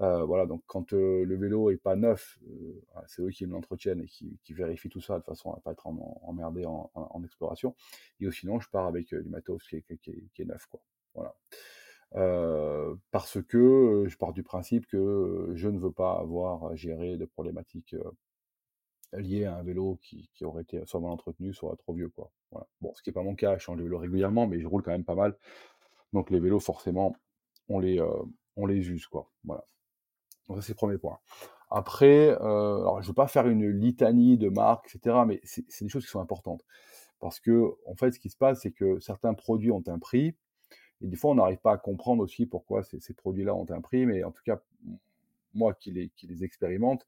Euh, 0.00 0.24
voilà, 0.24 0.46
donc 0.46 0.62
quand 0.66 0.92
euh, 0.94 1.24
le 1.24 1.36
vélo 1.36 1.70
est 1.70 1.76
pas 1.76 1.96
neuf, 1.96 2.38
euh, 2.48 2.80
c'est 3.06 3.22
eux 3.22 3.30
qui 3.30 3.46
l'entretiennent 3.46 4.02
et 4.02 4.06
qui, 4.06 4.38
qui 4.44 4.54
vérifient 4.54 4.88
tout 4.88 5.00
ça 5.00 5.18
de 5.18 5.24
façon 5.24 5.52
à 5.52 5.60
pas 5.60 5.72
être 5.72 5.86
en- 5.86 6.20
emmerdé 6.24 6.64
en, 6.66 6.90
en- 6.94 7.22
exploration. 7.24 7.74
Et 8.20 8.30
sinon, 8.30 8.60
je 8.60 8.68
pars 8.70 8.86
avec 8.86 9.12
euh, 9.12 9.22
du 9.22 9.28
matos 9.28 9.66
qui 9.68 9.76
est, 9.76 9.82
qui 9.82 10.10
est- 10.10 10.24
qui 10.34 10.42
est 10.42 10.46
neuf, 10.46 10.66
quoi. 10.66 10.80
Voilà. 11.14 11.34
Euh, 12.16 12.94
parce 13.12 13.40
que 13.42 13.56
euh, 13.56 14.08
je 14.08 14.16
pars 14.16 14.32
du 14.32 14.42
principe 14.42 14.86
que 14.86 15.52
je 15.54 15.68
ne 15.68 15.78
veux 15.78 15.92
pas 15.92 16.18
avoir 16.18 16.66
à 16.66 16.74
gérer 16.74 17.16
de 17.16 17.24
problématiques 17.24 17.94
euh, 17.94 19.20
liées 19.20 19.44
à 19.44 19.56
un 19.56 19.62
vélo 19.62 19.98
qui, 20.02 20.28
aurait 20.42 20.62
été 20.62 20.84
soit 20.86 21.00
mal 21.00 21.10
entretenu, 21.10 21.54
soit 21.54 21.76
trop 21.76 21.94
vieux. 21.94 22.12
Bon, 22.80 22.92
ce 22.94 23.02
qui 23.02 23.10
n'est 23.10 23.14
pas 23.14 23.22
mon 23.22 23.34
cas, 23.34 23.58
je 23.58 23.62
change 23.62 23.78
de 23.78 23.84
vélo 23.84 23.98
régulièrement, 23.98 24.46
mais 24.46 24.60
je 24.60 24.66
roule 24.66 24.82
quand 24.82 24.90
même 24.90 25.04
pas 25.04 25.14
mal. 25.14 25.36
Donc 26.12 26.30
les 26.30 26.40
vélos, 26.40 26.60
forcément, 26.60 27.14
on 27.68 27.78
les, 27.78 28.00
on 28.56 28.66
les 28.66 28.88
use, 28.88 29.06
quoi. 29.06 29.30
Voilà. 29.44 29.64
Donc 30.48 30.62
c'est 30.62 30.72
le 30.72 30.76
premier 30.76 30.98
point. 30.98 31.18
Après, 31.70 32.30
alors 32.30 33.00
je 33.02 33.06
ne 33.06 33.10
veux 33.10 33.14
pas 33.14 33.28
faire 33.28 33.48
une 33.48 33.68
litanie 33.68 34.38
de 34.38 34.48
marques, 34.48 34.94
etc., 34.94 35.24
mais 35.26 35.40
c'est 35.44 35.82
des 35.82 35.88
choses 35.88 36.04
qui 36.04 36.10
sont 36.10 36.20
importantes. 36.20 36.64
Parce 37.20 37.40
que, 37.40 37.74
en 37.86 37.94
fait, 37.96 38.12
ce 38.12 38.20
qui 38.20 38.30
se 38.30 38.36
passe, 38.36 38.62
c'est 38.62 38.72
que 38.72 38.98
certains 39.00 39.34
produits 39.34 39.70
ont 39.70 39.82
un 39.88 39.98
prix, 39.98 40.34
et 41.02 41.06
des 41.08 41.16
fois, 41.16 41.32
on 41.32 41.36
n'arrive 41.36 41.58
pas 41.58 41.72
à 41.74 41.78
comprendre 41.78 42.22
aussi 42.22 42.46
pourquoi 42.46 42.82
ces, 42.82 43.00
ces 43.00 43.14
produits-là 43.14 43.54
ont 43.54 43.66
un 43.70 43.80
prix, 43.80 44.06
mais 44.06 44.24
en 44.24 44.32
tout 44.32 44.42
cas, 44.44 44.60
moi 45.54 45.74
qui 45.74 45.90
les, 45.92 46.08
qui 46.10 46.26
les 46.26 46.44
expérimente, 46.44 47.06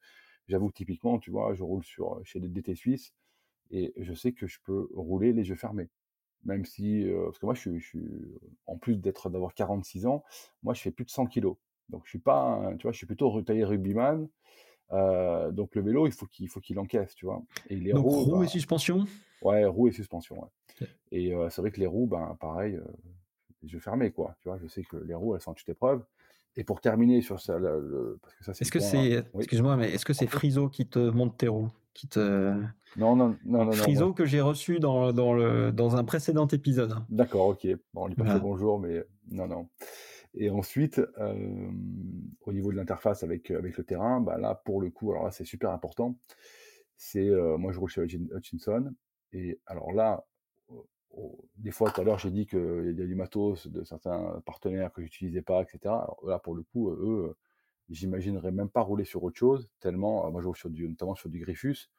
j'avoue 0.49 0.69
que 0.69 0.75
typiquement, 0.75 1.19
tu 1.19 1.31
vois, 1.31 1.55
je 1.55 1.63
roule 1.63 1.85
sur, 1.85 2.21
chez 2.25 2.41
des 2.41 2.49
DT 2.49 2.75
Suisses, 2.75 3.15
et 3.71 3.93
je 3.97 4.15
sais 4.15 4.33
que 4.33 4.47
je 4.47 4.61
peux 4.65 4.89
rouler 4.95 5.33
les 5.33 5.49
yeux 5.49 5.57
fermés. 5.57 5.89
Même 6.45 6.65
si, 6.67 7.09
euh, 7.09 7.27
parce 7.27 7.39
que 7.39 7.47
moi, 7.47 7.55
je 7.55 7.61
suis, 7.61 7.81
je 7.81 7.87
suis 7.89 8.09
en 8.67 8.79
plus 8.79 8.99
d'être 8.99 9.31
d'avoir 9.31 9.55
46 9.55 10.07
ans, 10.07 10.25
moi, 10.63 10.75
je 10.75 10.83
fais 10.83 10.93
plus 10.93 11.05
de 11.07 11.11
100 11.11 11.27
kilos. 11.27 11.57
Donc, 11.89 12.03
je 12.05 12.11
suis 12.11 12.19
pas, 12.21 12.41
un- 12.43 12.77
tu 12.77 12.85
vois, 12.85 12.93
je 12.93 12.99
suis 12.99 13.07
plutôt 13.07 13.31
retaillé 13.31 13.65
rugbyman. 13.65 14.29
Euh, 14.93 15.53
donc, 15.53 15.75
le 15.77 15.83
vélo, 15.83 16.07
il 16.07 16.13
faut 16.13 16.27
qu'il 16.27 16.49
faut 16.49 16.61
qu'il 16.61 16.79
encaisse, 16.79 17.15
tu 17.15 17.27
vois. 17.27 17.43
Et 17.67 17.77
les 17.77 17.93
Donc 17.93 18.03
roues, 18.05 18.25
roue 18.25 18.43
bah, 18.43 18.45
et 18.45 18.49
suspension 18.49 19.07
ouais, 19.43 19.65
roues 19.67 19.89
et 19.89 19.93
suspension, 19.93 20.43
ouais. 20.43 20.49
Et 21.13 21.35
euh, 21.35 21.51
c'est 21.51 21.63
vrai 21.63 21.73
que 21.73 21.81
les 21.81 21.87
roues, 21.87 22.07
ben, 22.07 22.37
pareil, 22.41 22.81
les 23.63 23.73
yeux 23.73 23.81
fermés, 23.81 24.11
quoi. 24.11 24.35
Tu 24.41 24.49
vois, 24.49 24.59
je 24.59 24.67
sais 24.67 24.83
que 24.83 24.97
les 24.97 25.15
roues, 25.15 25.35
elles 25.35 25.41
sont 25.41 25.51
en 25.53 25.55
toute 25.55 25.69
épreuve. 25.69 26.05
Et 26.57 26.65
pour 26.65 26.81
terminer 26.83 27.23
sur 27.23 27.41
ça, 27.41 27.59
le- 27.59 27.81
le- 27.81 28.19
parce 28.21 28.35
que 28.35 28.45
ça, 28.45 28.53
c'est 28.55 28.63
Est-ce 28.63 28.73
que 28.73 28.79
c'est, 28.81 29.17
hein. 29.19 29.25
Oui. 29.33 29.41
excuse-moi, 29.41 29.77
mais 29.77 29.91
est-ce 29.93 30.05
que 30.05 30.13
c'est 30.13 30.27
Friso 30.27 30.69
qui 30.69 30.87
te 30.87 30.99
monte 30.99 31.37
tes 31.39 31.49
roues 31.49 31.71
qui 31.95 32.09
te... 32.09 32.53
Non, 32.97 33.17
non, 33.17 33.37
non, 33.45 33.65
non, 33.67 33.73
Friso 33.73 34.13
que 34.13 34.25
j'ai 34.27 34.41
reçu 34.41 34.79
dans, 34.79 35.13
dans, 35.13 35.33
le, 35.35 35.73
dans 35.73 35.97
un 35.97 36.05
précédent 36.05 36.47
épisode. 36.47 36.95
D'accord, 37.09 37.49
ok. 37.49 37.67
Bon, 37.95 38.05
on 38.05 38.07
lui 38.09 38.15
passe 38.15 38.27
Voilà. 38.27 38.35
le 38.35 38.41
bonjour, 38.41 38.79
mais 38.79 39.03
non, 39.31 39.47
non. 39.47 39.69
Et 40.35 40.49
ensuite, 40.51 41.01
euh, 41.19 41.71
au 42.43 42.53
niveau 42.53 42.71
de 42.73 42.77
l'interface 42.77 43.23
avec, 43.23 43.51
euh, 43.51 43.59
avec 43.59 43.77
le 43.77 43.85
terrain, 43.85 44.21
bah 44.21 44.39
là, 44.39 44.55
pour 44.55 44.81
le 44.81 44.89
coup, 44.91 45.11
alors 45.13 45.25
là, 45.25 45.31
c'est 45.31 45.45
super 45.45 45.71
important. 45.71 46.17
C'est, 46.97 47.29
euh, 47.29 47.57
moi, 47.59 47.73
je 47.73 47.79
roule 47.79 47.91
chez 47.91 48.03
Hutchin- 48.03 48.29
Hutchinson. 48.35 48.93
Et 49.33 49.59
alors 49.67 49.93
là, 49.93 50.25
euh, 50.71 50.75
des 51.57 51.71
fois, 51.71 51.91
tout 51.91 52.01
à 52.01 52.05
l'heure, 52.05 52.19
j'ai 52.19 52.31
dit 52.31 52.47
qu'il 52.47 52.95
y 52.99 53.03
a 53.03 53.07
du 53.07 53.15
matos 53.15 53.67
de 53.67 53.85
certains 53.85 54.41
partenaires 54.47 54.93
que 54.93 55.03
j'utilisais 55.03 55.43
pas, 55.43 55.63
etc. 55.63 55.95
Là, 56.25 56.39
pour 56.39 56.55
le 56.55 56.63
coup, 56.63 56.91
eux, 56.91 57.29
euh, 57.29 57.37
j'imaginerais 57.91 58.53
même 58.53 58.71
pas 58.71 58.81
rouler 58.81 59.05
sur 59.05 59.23
autre 59.23 59.39
chose, 59.39 59.69
tellement, 59.81 60.27
euh, 60.27 60.31
moi, 60.31 60.41
je 60.41 60.47
roule 60.47 60.57
sur 60.57 60.71
du, 60.71 60.89
notamment 60.89 61.15
sur 61.15 61.29
du 61.29 61.39
Griffus, 61.39 61.91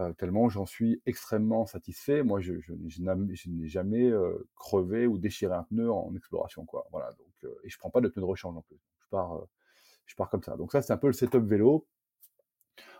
euh, 0.00 0.12
tellement 0.14 0.48
j'en 0.48 0.66
suis 0.66 1.00
extrêmement 1.06 1.66
satisfait. 1.66 2.22
Moi, 2.24 2.40
je, 2.40 2.54
je, 2.60 2.72
n'ai 2.72 3.68
jamais 3.68 4.12
crevé 4.56 5.06
ou 5.06 5.18
déchiré 5.18 5.54
un 5.54 5.62
pneu 5.64 5.90
en 5.90 6.14
exploration, 6.16 6.64
quoi. 6.64 6.86
Voilà. 6.90 7.12
Donc, 7.12 7.52
et 7.62 7.68
je 7.68 7.78
prends 7.78 7.90
pas 7.90 8.00
de 8.00 8.08
pneu 8.08 8.22
de 8.22 8.26
rechange 8.26 8.54
non 8.54 8.62
plus. 8.62 8.80
Je 9.00 9.08
pars, 9.10 9.46
je 10.06 10.14
pars 10.16 10.30
comme 10.30 10.42
ça. 10.42 10.56
Donc 10.56 10.72
ça, 10.72 10.82
c'est 10.82 10.92
un 10.92 10.96
peu 10.96 11.06
le 11.06 11.12
setup 11.12 11.44
vélo 11.44 11.86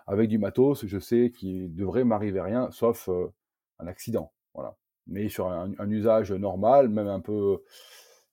avec 0.07 0.29
du 0.29 0.39
matos. 0.39 0.87
Je 0.87 0.99
sais 0.99 1.33
qu'il 1.35 1.75
devrait 1.75 2.05
m'arriver 2.05 2.41
rien, 2.41 2.71
sauf 2.71 3.09
un 3.81 3.87
accident. 3.89 4.34
Mais 5.07 5.29
sur 5.29 5.49
un, 5.49 5.91
usage 5.91 6.33
normal, 6.33 6.89
même 6.89 7.09
un 7.09 7.21
peu, 7.21 7.63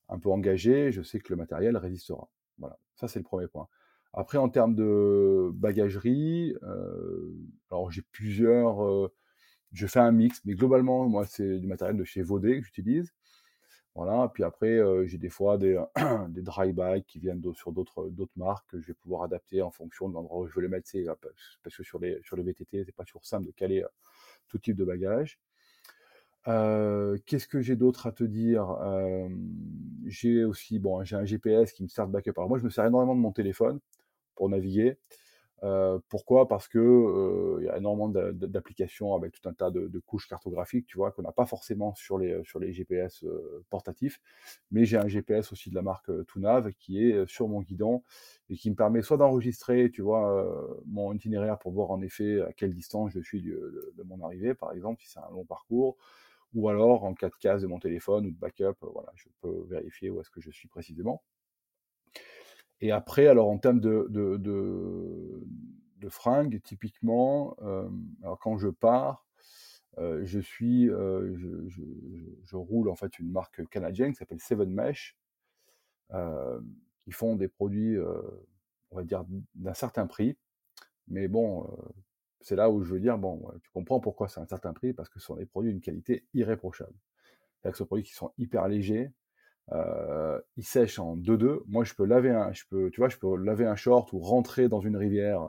un 0.08 0.18
peu 0.18 0.30
engagé, 0.30 0.92
je 0.92 1.02
sais 1.02 1.20
que 1.20 1.32
le 1.32 1.36
matériel 1.36 1.76
résistera. 1.76 2.28
Voilà. 2.58 2.78
Ça, 2.96 3.08
c'est 3.08 3.18
le 3.18 3.24
premier 3.24 3.46
point. 3.46 3.68
Après, 4.14 4.38
en 4.38 4.48
termes 4.48 4.74
de 4.74 5.50
bagagerie, 5.54 6.54
euh, 6.62 7.34
alors 7.70 7.90
j'ai 7.90 8.02
plusieurs. 8.02 8.84
euh, 8.84 9.12
je 9.72 9.86
fais 9.86 10.00
un 10.00 10.12
mix, 10.12 10.42
mais 10.44 10.54
globalement, 10.54 11.08
moi, 11.08 11.24
c'est 11.26 11.58
du 11.58 11.66
matériel 11.66 11.96
de 11.96 12.04
chez 12.04 12.22
Vaudet 12.22 12.60
que 12.60 12.66
j'utilise. 12.66 13.14
Voilà. 13.94 14.30
Puis 14.32 14.44
après, 14.44 14.78
euh, 14.78 15.06
j'ai 15.06 15.18
des 15.18 15.28
fois 15.30 15.58
des, 15.58 15.82
des 16.28 16.42
dry 16.42 16.72
bags 16.72 17.04
qui 17.06 17.18
viennent 17.20 17.42
sur 17.54 17.72
d'autres 17.72 18.10
marques 18.36 18.70
que 18.70 18.80
je 18.80 18.88
vais 18.88 18.94
pouvoir 18.94 19.22
adapter 19.24 19.62
en 19.62 19.70
fonction 19.70 20.08
de 20.08 20.14
l'endroit 20.14 20.40
où 20.40 20.46
je 20.46 20.54
veux 20.54 20.62
les 20.62 20.68
mettre. 20.68 20.90
Parce 21.62 21.76
que 21.76 21.82
sur 21.82 21.98
les, 21.98 22.20
sur 22.22 22.36
les 22.36 22.42
VTT, 22.42 22.84
c'est 22.84 22.94
pas 22.94 23.04
toujours 23.04 23.24
simple 23.24 23.46
de 23.46 23.52
caler 23.52 23.84
tout 24.48 24.58
type 24.58 24.76
de 24.76 24.84
bagage. 24.84 25.38
Qu'est-ce 26.44 27.46
que 27.46 27.60
j'ai 27.60 27.76
d'autre 27.76 28.06
à 28.06 28.12
te 28.12 28.24
dire? 28.24 28.70
Euh, 28.82 29.28
J'ai 30.06 30.44
aussi, 30.44 30.78
bon, 30.78 31.04
j'ai 31.04 31.16
un 31.16 31.24
GPS 31.24 31.72
qui 31.72 31.82
me 31.82 31.88
sert 31.88 32.06
de 32.06 32.12
backup. 32.12 32.32
Alors 32.36 32.48
moi, 32.48 32.58
je 32.58 32.64
me 32.64 32.70
sers 32.70 32.84
énormément 32.84 33.14
de 33.14 33.20
mon 33.20 33.32
téléphone 33.32 33.78
pour 34.36 34.48
naviguer. 34.48 34.98
Euh, 35.64 35.98
pourquoi? 36.08 36.48
Parce 36.48 36.68
que 36.68 37.58
il 37.60 37.66
y 37.66 37.70
a 37.70 37.78
énormément 37.78 38.08
d'a- 38.08 38.32
d'a- 38.32 38.48
d'applications 38.48 39.14
avec 39.14 39.32
tout 39.32 39.48
un 39.48 39.54
tas 39.54 39.70
de, 39.70 39.88
couches 40.06 40.28
cartographiques, 40.28 40.86
tu 40.86 40.98
vois, 40.98 41.12
qu'on 41.12 41.22
n'a 41.22 41.32
pas 41.32 41.46
forcément 41.46 41.94
sur 41.94 42.18
les, 42.18 42.40
sur 42.44 42.60
les 42.60 42.72
GPS 42.72 43.24
portatifs. 43.70 44.20
Mais 44.72 44.84
j'ai 44.86 44.98
un 44.98 45.08
GPS 45.08 45.52
aussi 45.52 45.70
de 45.70 45.76
la 45.76 45.82
marque 45.82 46.10
Tunav 46.28 46.72
qui 46.78 47.04
est 47.04 47.26
sur 47.28 47.48
mon 47.48 47.62
guidon 47.62 48.02
et 48.50 48.56
qui 48.56 48.70
me 48.70 48.76
permet 48.76 49.02
soit 49.02 49.18
d'enregistrer, 49.18 49.90
tu 49.92 50.02
vois, 50.02 50.76
mon 50.86 51.12
itinéraire 51.14 51.58
pour 51.58 51.72
voir 51.72 51.90
en 51.92 52.02
effet 52.02 52.40
à 52.42 52.52
quelle 52.52 52.74
distance 52.74 53.12
je 53.12 53.20
suis 53.20 53.42
de 53.42 54.02
mon 54.04 54.22
arrivée, 54.24 54.54
par 54.54 54.72
exemple, 54.72 55.02
si 55.02 55.10
c'est 55.10 55.20
un 55.20 55.30
long 55.32 55.44
parcours, 55.44 55.96
ou 56.54 56.68
alors 56.68 57.04
en 57.04 57.14
cas 57.14 57.28
de 57.28 57.34
casse 57.34 57.62
de 57.62 57.66
mon 57.66 57.78
téléphone 57.78 58.26
ou 58.26 58.30
de 58.30 58.36
backup, 58.36 58.76
euh, 58.82 58.90
voilà, 58.92 59.10
je 59.14 59.28
peux 59.40 59.64
vérifier 59.68 60.10
où 60.10 60.20
est-ce 60.20 60.30
que 60.30 60.40
je 60.40 60.50
suis 60.50 60.68
précisément. 60.68 61.22
Et 62.80 62.90
après, 62.90 63.26
alors 63.26 63.48
en 63.48 63.58
termes 63.58 63.80
de, 63.80 64.06
de, 64.10 64.36
de, 64.36 66.08
fringues, 66.08 66.60
typiquement, 66.62 67.56
euh, 67.62 67.88
alors 68.22 68.38
quand 68.40 68.58
je 68.58 68.68
pars, 68.68 69.24
euh, 69.98 70.22
je 70.24 70.40
suis, 70.40 70.88
je, 70.88 72.56
roule 72.56 72.88
en 72.88 72.96
fait 72.96 73.18
une 73.18 73.30
marque 73.30 73.64
canadienne 73.68 74.12
qui 74.12 74.16
s'appelle 74.16 74.40
Seven 74.40 74.70
Mesh, 74.70 75.16
qui 77.04 77.12
font 77.12 77.36
des 77.36 77.48
produits, 77.48 77.96
on 78.90 78.96
va 78.96 79.04
dire, 79.04 79.24
d'un 79.54 79.74
certain 79.74 80.06
prix. 80.06 80.36
Mais 81.06 81.28
bon, 81.28 81.68
c'est 82.42 82.56
là 82.56 82.70
où 82.70 82.82
je 82.82 82.92
veux 82.92 83.00
dire, 83.00 83.18
bon, 83.18 83.42
tu 83.62 83.70
comprends 83.70 84.00
pourquoi 84.00 84.28
c'est 84.28 84.40
un 84.40 84.46
certain 84.46 84.72
prix, 84.72 84.92
parce 84.92 85.08
que 85.08 85.18
ce 85.20 85.26
sont 85.26 85.36
des 85.36 85.46
produits 85.46 85.72
d'une 85.72 85.80
qualité 85.80 86.24
irréprochable. 86.34 86.94
C'est-à-dire 87.60 87.72
que 87.72 87.78
ce 87.78 87.78
sont 87.78 87.84
des 87.84 87.88
produits 87.88 88.04
qui 88.04 88.14
sont 88.14 88.32
hyper 88.38 88.68
légers, 88.68 89.12
euh, 89.72 90.40
ils 90.56 90.64
sèchent 90.64 90.98
en 90.98 91.16
2-2. 91.16 91.62
Moi, 91.66 91.84
je 91.84 91.94
peux 91.94 92.04
laver 92.04 92.30
un, 92.30 92.52
je 92.52 92.64
peux, 92.68 92.90
tu 92.90 93.00
vois, 93.00 93.08
je 93.08 93.16
peux 93.16 93.36
laver 93.36 93.64
un 93.66 93.76
short 93.76 94.12
ou 94.12 94.18
rentrer 94.18 94.68
dans 94.68 94.80
une 94.80 94.96
rivière 94.96 95.48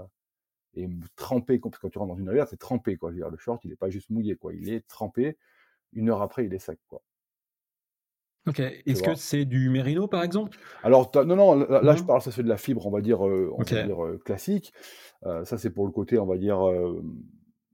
et 0.76 0.88
me 0.88 1.06
tremper, 1.16 1.60
parce 1.60 1.76
que 1.78 1.82
quand 1.82 1.90
tu 1.90 2.00
rentres 2.00 2.14
dans 2.14 2.20
une 2.20 2.30
rivière, 2.30 2.48
c'est 2.48 2.58
trempé, 2.58 2.98
quoi. 2.98 3.12
Le 3.12 3.38
short, 3.38 3.64
il 3.66 3.72
n'est 3.72 3.76
pas 3.76 3.90
juste 3.90 4.10
mouillé, 4.10 4.36
quoi. 4.36 4.54
Il 4.54 4.72
est 4.72 4.88
trempé. 4.88 5.38
Une 5.94 6.10
heure 6.10 6.22
après, 6.22 6.46
il 6.46 6.54
est 6.54 6.60
sec, 6.60 6.80
quoi. 6.88 7.02
Ok. 8.46 8.60
Est-ce 8.60 9.02
que 9.04 9.16
c'est 9.16 9.46
du 9.46 9.70
mérino, 9.70 10.08
par 10.08 10.24
exemple? 10.24 10.58
Alors, 10.82 11.12
non, 11.16 11.36
non, 11.36 11.56
là, 11.56 11.82
là, 11.82 11.96
je 11.96 12.04
parle, 12.04 12.22
ça 12.22 12.32
c'est 12.32 12.44
de 12.44 12.50
la 12.50 12.58
fibre, 12.58 12.86
on 12.86 12.92
va 12.92 13.02
dire, 13.02 13.26
euh, 13.26 13.50
on 13.58 13.64
va 13.64 13.76
dire 13.78 14.04
euh, 14.06 14.18
classique. 14.18 14.74
Euh, 15.26 15.46
ça, 15.46 15.58
c'est 15.58 15.70
pour 15.70 15.86
le 15.86 15.92
côté, 15.94 16.18
on 16.20 16.26
va 16.26 16.38
dire, 16.38 16.60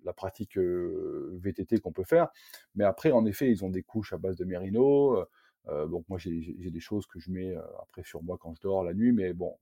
la 0.04 0.14
pratique 0.14 0.58
VTT 0.58 1.80
qu'on 1.80 1.92
peut 1.92 2.04
faire. 2.04 2.30
Mais 2.76 2.84
après, 2.84 3.12
en 3.12 3.26
effet, 3.26 3.50
ils 3.52 3.66
ont 3.66 3.70
des 3.70 3.84
couches 3.84 4.14
à 4.14 4.18
base 4.18 4.36
de 4.38 4.46
mérino. 4.46 5.26
euh, 5.68 5.88
donc, 5.88 6.06
moi, 6.10 6.18
j'ai 6.20 6.40
des 6.72 6.80
choses 6.80 7.06
que 7.08 7.20
je 7.20 7.32
mets 7.32 7.56
après 7.82 8.04
sur 8.04 8.24
moi 8.24 8.38
quand 8.40 8.54
je 8.56 8.62
dors 8.62 8.84
la 8.84 8.94
nuit. 8.94 9.12
Mais 9.12 9.34
bon, 9.34 9.58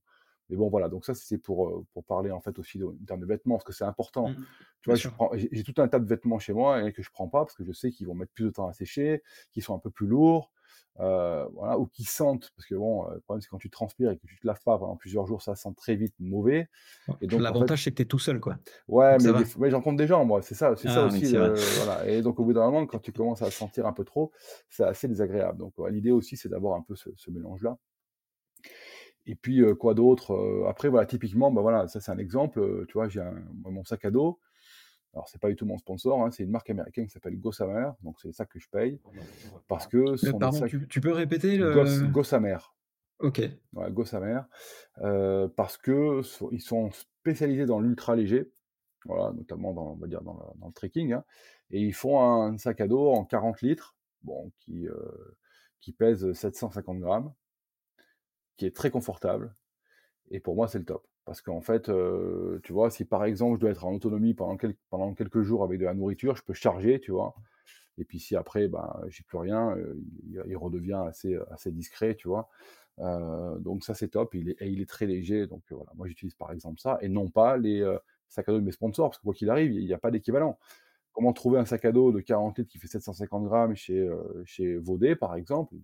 mais 0.50 0.56
bon 0.58 0.70
voilà. 0.70 0.90
Donc, 0.90 1.06
ça, 1.06 1.14
c'est 1.16 1.38
pour, 1.38 1.84
pour 1.94 2.04
parler 2.04 2.32
en 2.32 2.40
fait 2.42 2.60
aussi 2.60 2.78
de, 2.80 2.86
en 2.86 2.96
termes 3.08 3.22
de 3.22 3.26
vêtements, 3.26 3.56
parce 3.56 3.66
que 3.66 3.74
c'est 3.74 3.84
important. 3.86 4.30
Mm, 4.30 4.46
Tu 4.82 4.90
vois, 4.90 4.96
j'ai 4.96 5.50
j'ai 5.52 5.64
tout 5.64 5.82
un 5.82 5.88
tas 5.88 6.00
de 6.00 6.06
vêtements 6.08 6.40
chez 6.40 6.54
moi 6.54 6.84
et 6.88 6.94
que 6.94 7.02
je 7.02 7.10
prends 7.12 7.28
pas 7.30 7.40
parce 7.46 7.56
que 7.56 7.64
je 7.66 7.72
sais 7.74 7.92
qu'ils 7.92 8.08
vont 8.08 8.14
mettre 8.16 8.32
plus 8.34 8.46
de 8.46 8.50
temps 8.52 8.68
à 8.68 8.74
sécher, 8.74 9.24
qu'ils 9.52 9.64
sont 9.64 9.76
un 9.76 9.80
peu 9.80 9.90
plus 9.90 10.08
lourds, 10.08 10.52
euh, 11.00 11.46
voilà, 11.54 11.78
ou 11.78 11.86
qui 11.86 12.04
sentent, 12.04 12.52
parce 12.56 12.68
que 12.68 12.76
bon, 12.76 13.06
euh, 13.06 13.16
le 13.16 13.20
problème 13.22 13.42
c'est 13.42 13.50
quand 13.50 13.60
tu 13.60 13.70
transpires 13.70 14.10
et 14.12 14.18
que 14.18 14.26
tu 14.26 14.38
te 14.40 14.48
laves 14.48 14.62
pas 14.64 14.78
pendant 14.80 14.96
plusieurs 14.96 15.28
jours, 15.28 15.42
ça 15.42 15.56
sent 15.56 15.70
très 15.78 15.96
vite 15.96 16.16
mauvais. 16.20 16.70
Et 17.22 17.28
donc 17.28 17.46
en 17.48 17.54
fait, 17.54 17.54
L'avantage, 17.54 17.84
c'est 17.84 17.92
que 17.92 17.98
tu 17.98 18.02
es 18.02 18.06
tout 18.06 18.20
seul, 18.20 18.40
quoi. 18.40 18.58
ouais, 18.88 19.18
Donc 19.18 19.36
mais, 19.36 19.44
des 19.66 19.70
j'en 19.70 19.82
compte 19.82 19.98
des 19.98 20.08
gens, 20.08 20.26
moi, 20.26 20.42
c'est 20.42 20.56
ça, 20.56 20.76
c'est 20.76 20.88
ça 20.88 21.04
Ah 21.04 21.08
aussi, 21.08 21.36
voilà. 21.36 22.08
Et 22.08 22.22
donc 22.22 22.40
au 22.40 22.46
bout 22.46 22.54
d'un 22.54 22.66
moment, 22.66 22.86
quand 22.88 23.00
tu 23.00 23.12
commences 23.12 23.42
à 23.42 23.52
sentir 23.52 23.86
un 23.86 23.94
peu 23.94 24.04
trop, 24.04 24.32
c'est 24.70 24.84
assez 24.84 25.08
désagréable. 25.08 25.60
Donc 25.60 25.78
ouais, 25.78 25.92
l'idée 25.92 26.12
aussi, 26.12 26.36
c'est 26.36 26.50
d'avoir 26.50 26.78
un 26.78 26.82
peu 26.82 26.96
ce, 26.96 27.10
ce 27.16 27.30
mélange-là. 27.30 27.78
Et 29.26 29.36
puis 29.36 29.62
euh, 29.62 29.76
quoi 29.76 29.94
d'autre 29.94 30.66
Après, 30.68 30.90
voilà, 30.90 31.06
typiquement, 31.06 31.52
bah 31.52 31.62
voilà, 31.62 31.88
ça 31.88 32.00
c'est 32.00 32.12
un 32.12 32.18
exemple. 32.18 32.86
tu 32.88 32.94
vois, 32.94 33.08
j'ai 33.08 33.24
mon 33.66 33.84
sac 33.84 34.06
à 34.06 34.12
dos. 34.12 34.40
Alors 35.14 35.28
c'est 35.30 35.40
pas 35.42 35.50
du 35.50 35.56
tout 35.56 35.66
mon 35.66 35.78
sponsor, 35.78 36.22
hein, 36.24 36.32
c'est 36.32 36.44
une 36.44 36.52
marque 36.52 36.70
américaine 36.70 37.06
qui 37.08 37.12
s'appelle 37.12 37.40
Gossamer, 37.40 37.90
donc 38.04 38.20
c'est 38.22 38.32
ça 38.34 38.46
que 38.46 38.60
je 38.60 38.70
paye 38.70 39.00
parce 39.68 39.88
que 39.88 39.98
Euh, 39.98 40.16
des 40.32 40.40
pardon, 40.40 40.66
tu, 40.68 40.88
tu 40.88 41.02
peux 41.02 41.12
répéter 41.12 41.58
Goss, 41.58 42.02
le. 42.02 42.08
Gossamer. 42.08 42.58
Ok. 43.20 43.42
Ouais, 43.74 43.92
Gossamer, 43.92 44.42
euh, 45.00 45.48
parce 45.48 45.78
que 45.78 46.22
so- 46.22 46.50
ils 46.52 46.62
sont 46.62 46.92
spécialisés 46.92 47.66
dans 47.66 47.80
l'ultra 47.80 48.16
léger, 48.16 48.52
voilà, 49.06 49.34
notamment 49.34 49.74
dans, 49.74 49.94
on 49.94 49.96
va 49.96 50.08
dire 50.08 50.22
dans, 50.22 50.36
la- 50.38 50.54
dans 50.58 50.68
le 50.68 50.74
trekking, 50.74 51.14
hein, 51.14 51.24
et 51.72 51.82
ils 51.82 51.94
font 51.96 52.22
un 52.22 52.58
sac 52.60 52.80
à 52.82 52.88
dos 52.88 53.10
en 53.12 53.26
40 53.26 53.62
litres, 53.62 53.96
bon, 54.22 54.52
qui, 54.60 54.88
euh, 54.88 55.36
qui 55.82 55.94
pèse 55.94 56.32
750 56.34 57.00
grammes, 57.00 57.34
qui 58.56 58.66
est 58.68 58.76
très 58.76 58.92
confortable, 58.92 59.56
et 60.30 60.40
pour 60.40 60.56
moi 60.56 60.68
c'est 60.68 60.80
le 60.80 60.86
top. 60.86 61.08
Parce 61.28 61.42
qu'en 61.42 61.60
fait, 61.60 61.90
euh, 61.90 62.62
tu 62.64 62.72
vois, 62.72 62.90
si 62.90 63.04
par 63.04 63.26
exemple 63.26 63.58
je 63.58 63.60
dois 63.60 63.72
être 63.72 63.84
en 63.86 63.94
autonomie 63.94 64.34
pendant, 64.34 64.56
quel- 64.56 64.76
pendant 64.90 65.14
quelques 65.14 65.42
jours 65.42 65.62
avec 65.62 65.78
de 65.78 65.84
la 65.84 65.94
nourriture, 65.94 66.38
je 66.38 66.42
peux 66.44 66.54
charger, 66.54 67.02
tu 67.02 67.12
vois, 67.12 67.36
et 67.98 68.06
puis 68.06 68.18
si 68.18 68.38
après, 68.38 68.70
ben, 68.70 69.02
j'ai 69.10 69.24
plus 69.24 69.38
rien, 69.38 69.76
euh, 69.76 69.94
il, 70.48 70.56
redevient 70.56 71.02
assez, 71.06 71.38
assez 71.52 71.74
discret, 71.74 72.16
tu 72.16 72.30
vois. 72.30 72.48
Euh, 73.00 73.60
donc 73.60 73.84
ça 73.84 73.94
c'est 73.94 74.08
top, 74.08 74.36
il 74.36 74.52
est, 74.52 74.62
et 74.62 74.70
il 74.70 74.80
est 74.80 74.90
très 74.90 75.06
léger, 75.06 75.48
donc 75.48 75.64
voilà, 75.70 75.92
moi 75.96 76.08
j'utilise 76.08 76.34
par 76.36 76.54
exemple 76.54 76.80
ça, 76.80 76.98
et 77.02 77.10
non 77.10 77.30
pas 77.30 77.58
les 77.58 77.84
sacs 78.30 78.48
à 78.48 78.54
dos 78.54 78.60
de 78.62 78.66
mes 78.66 78.72
sponsors, 78.72 79.10
parce 79.10 79.18
que 79.18 79.24
quoi 79.24 79.34
qu'il 79.34 79.50
arrive, 79.50 79.74
il 79.74 79.86
n'y 79.86 79.94
a 79.94 79.98
pas 79.98 80.12
d'équivalent. 80.12 80.58
Comment 81.12 81.34
trouver 81.34 81.60
un 81.60 81.66
sac 81.66 81.84
à 81.84 81.92
dos 81.92 82.14
de 82.14 82.22
40 82.22 82.58
litres 82.58 82.72
qui 82.72 82.78
fait 82.78 82.88
750 82.88 83.44
grammes 83.44 83.76
chez, 83.76 84.10
chez 84.46 84.78
Vaudet, 84.78 85.18
par 85.18 85.36
exemple? 85.36 85.76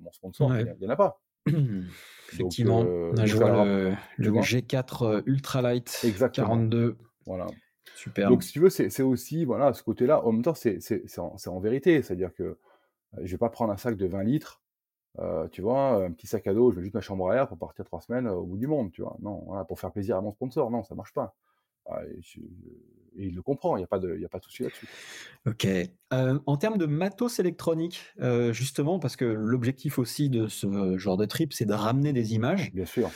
Mon 0.00 0.10
sponsor, 0.10 0.52
il 0.58 0.74
n'y 0.80 0.86
en 0.86 0.90
a 0.90 0.96
pas. 0.96 1.20
Effectivement. 2.32 2.84
euh, 2.84 3.12
donc, 3.12 3.28
vois 3.28 3.48
alors, 3.48 3.64
le, 3.64 3.92
tu 4.16 4.22
le 4.22 4.30
vois 4.30 4.42
G4 4.42 5.02
euh, 5.02 5.22
Ultralight 5.26 6.00
Exactement. 6.04 6.48
42. 6.48 6.96
Voilà. 7.26 7.46
Superbe. 7.94 8.30
Donc, 8.30 8.42
si 8.44 8.52
tu 8.52 8.60
veux, 8.60 8.70
c'est 8.70 9.02
aussi, 9.02 9.44
voilà, 9.44 9.72
ce 9.72 9.82
côté-là, 9.82 10.24
en 10.24 10.32
même 10.32 10.42
temps, 10.42 10.54
c'est 10.54 10.78
en, 11.18 11.36
c'est 11.36 11.50
en 11.50 11.60
vérité, 11.60 12.02
c'est-à-dire 12.02 12.32
que 12.32 12.42
euh, 12.42 12.56
je 13.22 13.30
vais 13.30 13.38
pas 13.38 13.50
prendre 13.50 13.72
un 13.72 13.76
sac 13.76 13.96
de 13.96 14.06
20 14.06 14.22
litres, 14.22 14.62
euh, 15.18 15.48
tu 15.48 15.60
vois, 15.60 16.04
un 16.04 16.12
petit 16.12 16.26
sac 16.26 16.46
à 16.46 16.54
dos, 16.54 16.70
je 16.70 16.76
veux 16.76 16.82
juste 16.82 16.94
ma 16.94 17.00
chambre 17.00 17.28
à 17.30 17.36
air 17.36 17.48
pour 17.48 17.58
partir 17.58 17.84
trois 17.84 18.00
semaines 18.00 18.26
euh, 18.26 18.34
au 18.34 18.44
bout 18.44 18.56
du 18.56 18.66
monde, 18.68 18.92
tu 18.92 19.02
vois. 19.02 19.16
Non, 19.20 19.42
voilà, 19.46 19.64
pour 19.64 19.80
faire 19.80 19.90
plaisir 19.92 20.16
à 20.16 20.20
mon 20.20 20.30
sponsor, 20.30 20.70
non, 20.70 20.82
ça 20.84 20.94
marche 20.94 21.12
pas. 21.12 21.34
Ah, 21.86 22.00
je- 22.20 22.40
et 23.16 23.26
il 23.26 23.34
le 23.34 23.42
comprend, 23.42 23.76
il 23.76 23.80
n'y 23.80 23.84
a 23.84 23.88
pas 23.88 23.98
de, 23.98 24.14
il 24.14 24.20
y 24.20 24.24
a 24.24 24.28
pas 24.28 24.38
de 24.38 24.44
souci 24.44 24.62
là-dessus. 24.62 24.86
Ok. 25.46 25.66
Euh, 26.12 26.38
en 26.46 26.56
termes 26.56 26.78
de 26.78 26.86
matos 26.86 27.38
électronique, 27.38 28.02
euh, 28.20 28.52
justement, 28.52 28.98
parce 28.98 29.16
que 29.16 29.24
l'objectif 29.24 29.98
aussi 29.98 30.28
de 30.28 30.48
ce 30.48 30.98
genre 30.98 31.16
de 31.16 31.26
trip, 31.26 31.52
c'est 31.52 31.66
de 31.66 31.72
ramener 31.72 32.12
des 32.12 32.34
images. 32.34 32.72
Bien 32.72 32.86
sûr. 32.86 33.10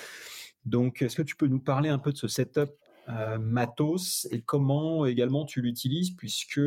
Donc, 0.64 1.02
est-ce 1.02 1.16
que 1.16 1.22
tu 1.22 1.36
peux 1.36 1.46
nous 1.46 1.60
parler 1.60 1.90
un 1.90 1.98
peu 1.98 2.12
de 2.12 2.16
ce 2.16 2.28
setup 2.28 2.70
euh, 3.08 3.38
matos 3.38 4.26
et 4.30 4.40
comment 4.40 5.04
également 5.04 5.44
tu 5.44 5.60
l'utilises, 5.60 6.12
puisque 6.12 6.60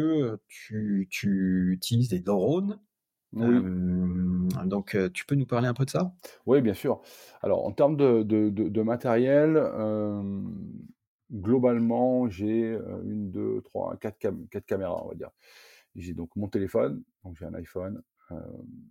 tu, 0.48 1.08
tu 1.10 1.72
utilises 1.74 2.10
des 2.10 2.20
drones? 2.20 2.80
Oui. 3.34 3.56
Euh, 3.56 4.66
donc, 4.66 4.96
tu 5.14 5.26
peux 5.26 5.36
nous 5.36 5.48
parler 5.48 5.68
un 5.68 5.74
peu 5.74 5.86
de 5.86 5.90
ça? 5.90 6.14
Oui, 6.46 6.62
bien 6.62 6.74
sûr. 6.74 7.02
Alors, 7.42 7.66
en 7.66 7.72
termes 7.72 7.98
de, 7.98 8.24
de- 8.24 8.50
de- 8.50 8.70
de 8.70 8.82
matériel, 8.82 9.58
euh, 9.58 10.42
globalement, 11.32 12.28
j'ai 12.30 12.64
euh, 12.74 13.02
une, 13.04 13.32
deux, 13.32 13.62
trois, 13.64 13.98
quatre, 13.98 14.18
cam- 14.20 14.48
quatre 14.50 14.66
caméras, 14.66 15.04
on 15.06 15.10
va 15.10 15.16
dire. 15.16 15.32
J'ai 15.96 16.14
donc 16.14 16.36
mon 16.36 16.48
téléphone, 16.48 17.04
donc 17.24 17.38
j'ai 17.38 17.46
un 17.46 17.54
iPhone. 17.56 18.02
euh, 18.32 18.36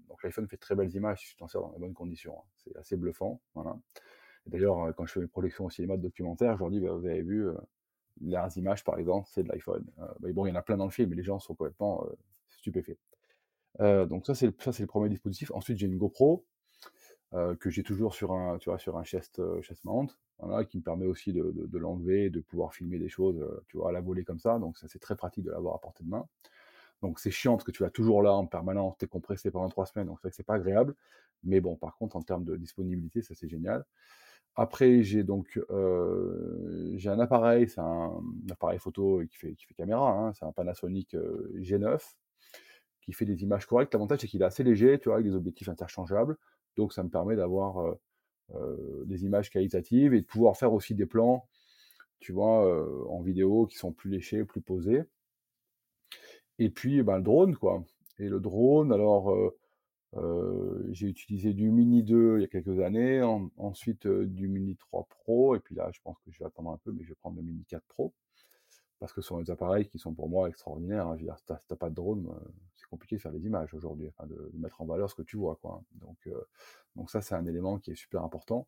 donc 0.08 0.22
l'iPhone 0.22 0.48
fait 0.48 0.56
très 0.56 0.74
belles 0.74 0.94
images 0.94 1.20
si 1.20 1.28
tu 1.30 1.36
t'en 1.36 1.48
sers 1.48 1.60
dans 1.60 1.72
les 1.72 1.78
bonnes 1.78 1.94
conditions. 1.94 2.38
hein. 2.38 2.44
C'est 2.56 2.76
assez 2.76 2.96
bluffant. 2.96 3.40
Voilà. 3.54 3.76
D'ailleurs, 4.46 4.84
euh, 4.84 4.92
quand 4.92 5.06
je 5.06 5.14
fais 5.14 5.20
mes 5.20 5.26
projections 5.28 5.66
au 5.66 5.70
cinéma 5.70 5.96
de 5.96 6.02
documentaires, 6.02 6.56
je 6.56 6.60
leur 6.62 6.70
dis, 6.70 6.80
bah, 6.80 6.92
vous 6.92 7.06
avez 7.06 7.22
vu, 7.22 7.48
les 8.22 8.38
images, 8.58 8.84
par 8.84 8.98
exemple, 8.98 9.28
c'est 9.32 9.42
de 9.42 9.48
l'iPhone. 9.48 9.84
Bon, 10.20 10.46
il 10.46 10.50
y 10.50 10.52
en 10.52 10.56
a 10.56 10.62
plein 10.62 10.76
dans 10.76 10.84
le 10.86 10.90
film, 10.90 11.10
mais 11.10 11.16
les 11.16 11.22
gens 11.22 11.38
sont 11.38 11.54
complètement 11.54 12.06
stupéfaits. 12.48 12.98
Donc 13.80 14.26
ça, 14.26 14.34
c'est 14.34 14.46
le, 14.46 14.54
le 14.80 14.86
premier 14.86 15.08
dispositif. 15.08 15.50
Ensuite, 15.52 15.78
j'ai 15.78 15.86
une 15.86 15.98
GoPro 15.98 16.46
que 17.32 17.70
j'ai 17.70 17.82
toujours 17.82 18.14
sur 18.14 18.32
un, 18.32 18.58
tu 18.58 18.70
vois, 18.70 18.78
sur 18.78 18.96
un 18.96 19.04
chest, 19.04 19.38
euh, 19.40 19.60
chest 19.62 19.84
mount, 19.84 20.08
qui 20.68 20.78
me 20.78 20.82
permet 20.82 21.06
aussi 21.06 21.32
de, 21.32 21.52
de, 21.56 21.78
l'enlever, 21.78 22.30
de 22.30 22.40
pouvoir 22.40 22.74
filmer 22.74 22.98
des 22.98 23.08
choses, 23.08 23.38
euh, 23.40 23.62
tu 23.68 23.78
vois, 23.78 23.90
à 23.90 23.92
la 23.92 24.00
volée 24.00 24.24
comme 24.24 24.38
ça. 24.38 24.58
Donc 24.58 24.78
ça, 24.78 24.86
c'est 24.88 24.98
très 24.98 25.16
pratique 25.16 25.44
de 25.44 25.50
l'avoir 25.50 25.74
à 25.74 25.80
portée 25.80 26.04
de 26.04 26.10
main. 26.10 26.26
Donc 27.02 27.20
c'est 27.20 27.30
chiant 27.30 27.54
parce 27.54 27.64
que 27.64 27.72
tu 27.72 27.82
vas 27.82 27.90
toujours 27.90 28.22
là 28.22 28.32
en 28.32 28.46
permanence, 28.46 28.96
tu 28.98 29.04
es 29.04 29.08
compressé 29.08 29.50
pendant 29.50 29.68
trois 29.68 29.86
semaines, 29.86 30.08
donc 30.08 30.18
c'est 30.22 30.32
c'est 30.32 30.42
pas 30.42 30.54
agréable. 30.54 30.94
Mais 31.44 31.60
bon, 31.60 31.76
par 31.76 31.96
contre, 31.96 32.16
en 32.16 32.22
termes 32.22 32.44
de 32.44 32.56
disponibilité, 32.56 33.22
ça 33.22 33.34
c'est 33.34 33.48
génial. 33.48 33.84
Après, 34.56 35.02
j'ai 35.02 35.22
donc 35.24 35.60
euh, 35.70 36.92
j'ai 36.96 37.10
un 37.10 37.20
appareil, 37.20 37.68
c'est 37.68 37.80
un, 37.80 38.22
appareil 38.50 38.78
photo 38.78 39.22
qui 39.30 39.36
fait, 39.36 39.54
qui 39.54 39.66
fait 39.66 39.74
caméra, 39.74 40.10
hein, 40.12 40.32
c'est 40.34 40.46
un 40.46 40.52
Panasonic 40.52 41.14
euh, 41.14 41.52
G9 41.60 42.00
qui 43.02 43.12
fait 43.12 43.24
des 43.24 43.42
images 43.42 43.66
correctes. 43.66 43.94
L'avantage, 43.94 44.20
c'est 44.20 44.26
qu'il 44.26 44.42
est 44.42 44.44
assez 44.44 44.64
léger, 44.64 44.98
tu 44.98 45.08
vois, 45.08 45.16
avec 45.16 45.26
des 45.26 45.34
objectifs 45.36 45.68
interchangeables. 45.68 46.36
Donc, 46.76 46.92
ça 46.92 47.02
me 47.02 47.08
permet 47.08 47.36
d'avoir 47.36 47.96
des 49.04 49.24
images 49.24 49.50
qualitatives 49.50 50.14
et 50.14 50.20
de 50.20 50.26
pouvoir 50.26 50.56
faire 50.56 50.72
aussi 50.72 50.94
des 50.94 51.06
plans, 51.06 51.48
tu 52.20 52.32
vois, 52.32 53.10
en 53.10 53.20
vidéo 53.20 53.66
qui 53.66 53.76
sont 53.76 53.92
plus 53.92 54.10
léchés, 54.10 54.44
plus 54.44 54.60
posés. 54.60 55.02
Et 56.58 56.70
puis, 56.70 57.02
ben, 57.02 57.16
le 57.16 57.22
drone, 57.22 57.56
quoi. 57.56 57.84
Et 58.18 58.28
le 58.28 58.40
drone, 58.40 58.92
alors, 58.92 59.36
j'ai 60.90 61.08
utilisé 61.08 61.52
du 61.52 61.70
Mini 61.70 62.02
2 62.02 62.38
il 62.38 62.42
y 62.42 62.44
a 62.44 62.48
quelques 62.48 62.80
années, 62.80 63.22
ensuite 63.56 64.06
du 64.06 64.48
Mini 64.48 64.76
3 64.76 65.06
Pro, 65.10 65.56
et 65.56 65.60
puis 65.60 65.74
là, 65.74 65.90
je 65.92 66.00
pense 66.02 66.18
que 66.20 66.30
je 66.30 66.38
vais 66.38 66.46
attendre 66.46 66.70
un 66.70 66.78
peu, 66.78 66.92
mais 66.92 67.02
je 67.02 67.08
vais 67.08 67.16
prendre 67.16 67.36
le 67.36 67.42
Mini 67.42 67.64
4 67.68 67.84
Pro 67.88 68.14
parce 68.98 69.12
que 69.12 69.20
ce 69.20 69.28
sont 69.28 69.40
des 69.40 69.50
appareils 69.50 69.86
qui 69.86 69.98
sont 69.98 70.14
pour 70.14 70.28
moi 70.28 70.48
extraordinaires. 70.48 71.06
Hein. 71.06 71.14
Je 71.16 71.20
veux 71.20 71.26
dire, 71.26 71.38
si 71.38 71.44
tu 71.44 71.52
n'as 71.52 71.76
pas 71.76 71.90
de 71.90 71.94
drone, 71.94 72.26
euh, 72.30 72.48
c'est 72.76 72.86
compliqué 72.88 73.16
de 73.16 73.20
faire 73.20 73.32
des 73.32 73.44
images 73.46 73.74
aujourd'hui, 73.74 74.08
enfin, 74.08 74.26
de, 74.26 74.50
mettre 74.54 74.80
en 74.80 74.86
valeur 74.86 75.10
ce 75.10 75.14
que 75.14 75.22
tu 75.22 75.36
vois. 75.36 75.58
Quoi. 75.60 75.82
Donc, 75.94 76.16
euh, 76.26 76.40
donc 76.94 77.10
ça, 77.10 77.20
c'est 77.20 77.34
un 77.34 77.44
élément 77.44 77.78
qui 77.78 77.90
est 77.90 77.96
super 77.96 78.22
important. 78.22 78.66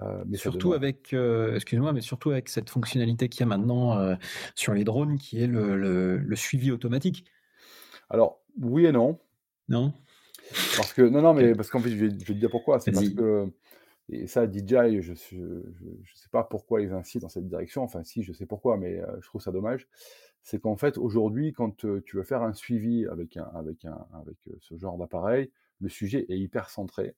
Euh, 0.00 0.24
mais 0.26 0.38
surtout 0.38 0.72
avec, 0.72 1.12
excuse-moi, 1.12 1.92
mais 1.92 2.00
surtout 2.00 2.30
avec 2.30 2.48
cette 2.48 2.70
fonctionnalité 2.70 3.28
qu'il 3.28 3.40
y 3.40 3.42
a 3.42 3.46
maintenant 3.46 4.16
sur 4.54 4.72
les 4.72 4.84
drones, 4.84 5.18
qui 5.18 5.42
est 5.42 5.46
le, 5.46 5.76
le, 5.76 6.36
suivi 6.36 6.70
automatique. 6.70 7.26
Alors 8.08 8.40
oui 8.60 8.86
et 8.86 8.92
non. 8.92 9.18
Non? 9.68 9.92
Parce 10.76 10.92
que 10.92 11.02
non, 11.02 11.20
non, 11.20 11.34
mais 11.34 11.54
parce 11.54 11.70
qu'en 11.70 11.80
fait, 11.80 11.90
je 11.90 11.96
vais, 11.96 12.10
je 12.10 12.24
vais 12.24 12.34
te 12.34 12.38
dire 12.38 12.50
pourquoi. 12.50 12.80
C'est 12.80 12.92
parce 12.92 13.08
que 13.08 13.52
et 14.12 14.26
ça, 14.26 14.46
DJI, 14.46 15.00
je 15.00 15.12
ne 15.12 16.04
sais 16.14 16.28
pas 16.30 16.44
pourquoi 16.44 16.82
ils 16.82 16.92
incitent 16.92 17.22
dans 17.22 17.30
cette 17.30 17.46
direction. 17.46 17.82
Enfin, 17.82 18.04
si, 18.04 18.22
je 18.22 18.32
sais 18.32 18.44
pourquoi, 18.44 18.76
mais 18.76 19.00
euh, 19.00 19.06
je 19.20 19.26
trouve 19.26 19.40
ça 19.40 19.52
dommage. 19.52 19.88
C'est 20.42 20.60
qu'en 20.60 20.76
fait, 20.76 20.98
aujourd'hui, 20.98 21.52
quand 21.52 21.84
euh, 21.86 22.02
tu 22.04 22.16
veux 22.16 22.22
faire 22.22 22.42
un 22.42 22.52
suivi 22.52 23.06
avec, 23.06 23.38
avec, 23.54 23.86
avec 23.86 24.36
euh, 24.48 24.56
ce 24.60 24.76
genre 24.76 24.98
d'appareil, 24.98 25.50
le 25.80 25.88
sujet 25.88 26.26
est 26.28 26.38
hyper 26.38 26.68
centré. 26.68 27.14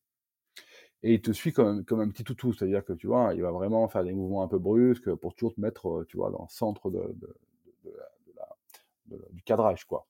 Et 1.02 1.14
il 1.14 1.20
te 1.20 1.32
suit 1.32 1.52
comme, 1.52 1.84
comme 1.84 2.00
un 2.00 2.08
petit 2.08 2.22
toutou. 2.22 2.52
C'est-à-dire 2.52 2.84
que, 2.84 2.92
tu 2.92 3.08
vois, 3.08 3.34
il 3.34 3.42
va 3.42 3.50
vraiment 3.50 3.88
faire 3.88 4.04
des 4.04 4.12
mouvements 4.12 4.44
un 4.44 4.48
peu 4.48 4.58
brusques 4.58 5.12
pour 5.16 5.34
toujours 5.34 5.54
te 5.54 5.60
mettre, 5.60 6.04
tu 6.08 6.16
vois, 6.16 6.30
dans 6.30 6.42
le 6.42 6.48
centre 6.48 6.92
du 9.32 9.42
cadrage, 9.42 9.84
quoi. 9.84 10.06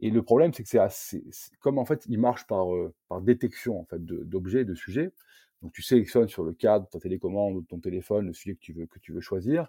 Et 0.00 0.10
le 0.10 0.22
problème, 0.22 0.52
c'est 0.52 0.62
que 0.62 0.68
c'est 0.68 0.78
assez, 0.78 1.24
comme 1.60 1.78
en 1.78 1.84
fait, 1.84 2.04
il 2.08 2.18
marche 2.18 2.46
par, 2.46 2.66
par 3.08 3.20
détection 3.22 3.80
en 3.80 3.84
fait 3.84 4.04
d'objets, 4.04 4.64
de 4.64 4.74
sujets. 4.74 5.12
Donc 5.62 5.72
tu 5.72 5.82
sélectionnes 5.82 6.28
sur 6.28 6.44
le 6.44 6.52
cadre, 6.52 6.88
ta 6.88 7.00
télécommande 7.00 7.56
ou 7.56 7.62
ton 7.62 7.78
téléphone 7.80 8.26
le 8.26 8.32
sujet 8.32 8.54
que 8.54 8.60
tu 8.60 8.72
veux, 8.72 8.86
que 8.86 8.98
tu 8.98 9.12
veux 9.12 9.20
choisir. 9.20 9.68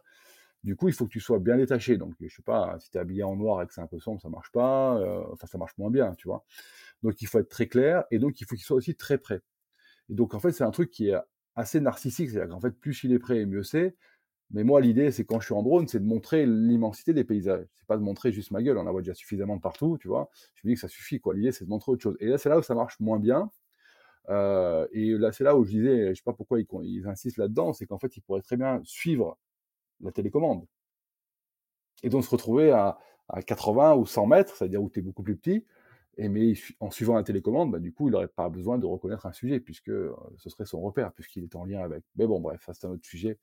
Du 0.64 0.76
coup, 0.76 0.90
il 0.90 0.94
faut 0.94 1.06
que 1.06 1.12
tu 1.12 1.22
sois 1.22 1.40
bien 1.40 1.58
détaché. 1.58 1.98
Donc, 1.98 2.16
je 2.20 2.36
sais 2.36 2.42
pas, 2.42 2.78
si 2.80 2.90
tu 2.92 2.98
es 2.98 3.00
habillé 3.00 3.24
en 3.24 3.36
noir 3.36 3.62
et 3.62 3.68
que 3.68 3.74
c'est 3.74 3.82
un 3.82 3.88
peu 3.88 4.00
sombre, 4.00 4.22
ça 4.22 4.30
marche 4.30 4.52
pas. 4.52 4.98
Euh, 5.00 5.24
enfin, 5.32 5.48
ça 5.48 5.58
marche 5.58 5.78
moins 5.78 5.90
bien, 5.90 6.14
tu 6.16 6.28
vois. 6.28 6.44
Donc, 7.04 7.22
il 7.22 7.28
faut 7.28 7.40
être 7.40 7.50
très 7.50 7.68
clair 7.68 8.04
et 8.12 8.20
donc 8.20 8.42
il 8.42 8.46
faut 8.48 8.56
qu'il 8.56 8.66
soit 8.66 8.76
aussi 8.78 8.96
très 8.96 9.18
près. 9.18 9.42
Et 10.10 10.16
donc, 10.16 10.34
en 10.34 10.40
fait, 10.40 10.52
c'est 10.52 10.64
un 10.64 10.72
truc 10.72 10.92
qui 10.92 11.10
est 11.10 11.16
assez 11.56 11.80
narcissique. 11.82 12.30
C'est-à-dire 12.32 12.54
qu'en 12.54 12.62
fait, 12.62 12.72
plus 12.72 13.04
il 13.04 13.14
est 13.14 13.20
prêt, 13.20 13.46
mieux 13.46 13.64
c'est. 13.64 13.96
Mais 14.52 14.64
moi, 14.64 14.82
l'idée, 14.82 15.12
c'est 15.12 15.26
quand 15.26 15.40
je 15.40 15.46
suis 15.46 15.54
en 15.56 15.64
drone, 15.64 15.88
c'est 15.88 16.00
de 16.00 16.06
montrer 16.06 16.46
l'immensité 16.48 17.14
des 17.14 17.24
paysages. 17.24 17.68
C'est 17.76 17.88
pas 17.88 17.98
de 17.98 18.04
montrer 18.04 18.32
juste 18.32 18.52
ma 18.52 18.64
gueule. 18.64 18.78
On 18.78 18.88
en 18.88 18.92
voit 18.92 19.02
déjà 19.02 19.14
suffisamment 19.14 19.60
partout, 19.60 19.98
tu 20.02 20.08
vois. 20.08 20.30
Je 20.56 20.68
me 20.68 20.72
dis 20.72 20.76
que 20.76 20.82
ça 20.82 20.88
suffit, 20.88 21.20
quoi. 21.20 21.36
L'idée, 21.36 21.52
c'est 21.52 21.66
de 21.66 21.70
montrer 21.70 21.92
autre 21.92 22.04
chose. 22.04 22.18
Et 22.20 22.28
là, 22.28 22.38
c'est 22.38 22.50
là 22.50 22.58
où 22.60 22.64
ça 22.64 22.76
marche 22.76 23.00
moins 23.00 23.20
bien. 23.20 23.52
Euh, 24.30 24.88
et 24.92 25.12
là, 25.18 25.32
c'est 25.32 25.44
là 25.44 25.56
où 25.56 25.64
je 25.66 25.72
disais, 25.72 26.10
je 26.10 26.14
sais 26.16 26.24
pas 26.24 26.34
pourquoi 26.34 26.60
ils, 26.60 27.08
insistent 27.08 27.38
là-dedans, 27.38 27.74
c'est 27.74 27.86
qu'en 27.86 28.00
fait, 28.00 28.16
ils 28.16 28.22
pourraient 28.22 28.42
très 28.42 28.58
bien 28.58 28.82
suivre 28.84 29.38
la 30.02 30.12
télécommande. 30.12 30.66
Et 32.04 32.10
donc 32.10 32.24
se 32.24 32.30
retrouver 32.30 32.72
à, 32.72 32.98
80 33.46 33.96
ou 33.96 34.06
100 34.08 34.26
mètres, 34.26 34.56
c'est-à-dire 34.56 34.82
où 34.82 34.90
tu 34.90 35.00
es 35.00 35.02
beaucoup 35.04 35.22
plus 35.22 35.36
petit, 35.36 35.64
et 36.18 36.30
mais 36.30 36.54
en 36.80 36.90
suivant 36.90 37.16
la 37.16 37.24
télécommande, 37.24 37.72
bah, 37.72 37.80
du 37.80 37.94
coup, 37.94 38.08
il 38.08 38.12
n'aurait 38.12 38.28
pas 38.28 38.50
besoin 38.50 38.80
de 38.80 38.86
reconnaître 38.86 39.26
un 39.26 39.32
sujet, 39.32 39.60
puisque 39.60 39.90
euh, 39.90 40.16
ce 40.38 40.50
serait 40.50 40.66
son 40.66 40.82
repère, 40.82 41.14
puisqu'il 41.14 41.44
est 41.44 41.56
en 41.56 41.64
lien 41.64 41.82
avec. 41.82 42.04
Mais 42.16 42.26
bon, 42.26 42.40
bref, 42.40 42.62
ça 42.66 42.74
c'est 42.74 42.88
un 42.88 42.92
autre 42.92 43.06
sujet. 43.06 43.38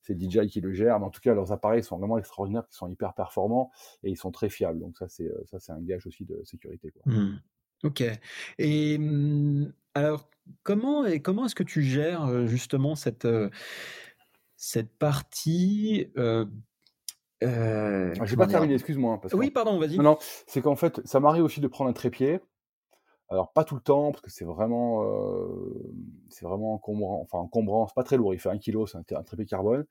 C'est 0.00 0.18
DJI 0.18 0.48
qui 0.48 0.60
le 0.60 0.72
gère, 0.72 0.98
mais 0.98 1.06
en 1.06 1.10
tout 1.10 1.20
cas, 1.20 1.34
leurs 1.34 1.52
appareils 1.52 1.82
sont 1.82 1.98
vraiment 1.98 2.18
extraordinaires, 2.18 2.64
ils 2.70 2.76
sont 2.76 2.88
hyper 2.88 3.14
performants 3.14 3.70
et 4.02 4.10
ils 4.10 4.16
sont 4.16 4.30
très 4.30 4.50
fiables. 4.50 4.80
Donc 4.80 4.98
ça, 4.98 5.08
c'est 5.08 5.28
euh, 5.28 5.58
un 5.68 5.80
gage 5.80 6.06
aussi 6.06 6.24
de 6.24 6.40
sécurité. 6.44 6.92
Mmh. 7.06 7.36
Ok. 7.84 8.02
Et 8.58 8.98
mmh, 8.98 9.72
alors, 9.98 10.28
comment, 10.62 11.04
et 11.06 11.20
comment 11.20 11.46
est-ce 11.46 11.54
que 11.54 11.62
tu 11.62 11.82
gères 11.82 12.46
justement 12.46 12.94
cette, 12.94 13.26
cette 14.58 14.92
partie 14.98 16.10
euh, 16.18 16.44
euh, 17.44 18.12
ah, 18.20 18.24
J'ai 18.26 18.36
pas 18.36 18.48
terminé, 18.48 18.74
excuse-moi. 18.74 19.20
Hein, 19.24 19.28
oui, 19.32 19.50
pardon, 19.50 19.78
vas-y. 19.78 19.96
Non, 19.96 20.02
non, 20.02 20.18
c'est 20.46 20.60
qu'en 20.60 20.76
fait, 20.76 21.00
ça 21.06 21.20
m'arrive 21.20 21.44
aussi 21.44 21.60
de 21.60 21.68
prendre 21.68 21.88
un 21.88 21.94
trépied. 21.94 22.40
Alors, 23.30 23.52
pas 23.52 23.62
tout 23.62 23.76
le 23.76 23.80
temps, 23.80 24.10
parce 24.10 24.20
que 24.20 24.30
c'est 24.30 24.44
vraiment, 24.44 25.04
c'est 26.28 26.44
vraiment 26.44 26.74
encombrant. 26.74 27.20
Enfin, 27.22 27.38
encombrant, 27.38 27.86
c'est 27.86 27.94
pas 27.94 28.02
très 28.02 28.16
lourd. 28.16 28.34
Il 28.34 28.40
fait 28.40 28.50
un 28.50 28.58
kilo, 28.58 28.86
c'est 28.86 28.98
un, 29.12 29.22
trépied 29.22 29.46
carbone. 29.46 29.86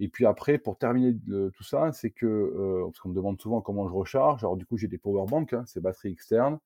Et 0.00 0.08
puis 0.08 0.26
après, 0.26 0.58
pour 0.58 0.78
terminer 0.78 1.16
tout 1.26 1.64
ça, 1.64 1.90
c'est 1.92 2.10
que, 2.10 2.84
parce 2.86 3.00
qu'on 3.00 3.08
me 3.08 3.14
demande 3.14 3.40
souvent 3.40 3.60
comment 3.60 3.88
je 3.88 3.94
recharge, 3.94 4.44
alors 4.44 4.56
du 4.56 4.64
coup, 4.64 4.76
j'ai 4.76 4.86
des 4.86 4.98
power 4.98 5.26
banks, 5.26 5.54
hein, 5.54 5.64
c'est 5.66 5.80
batterie 5.80 6.12
externe 6.12 6.58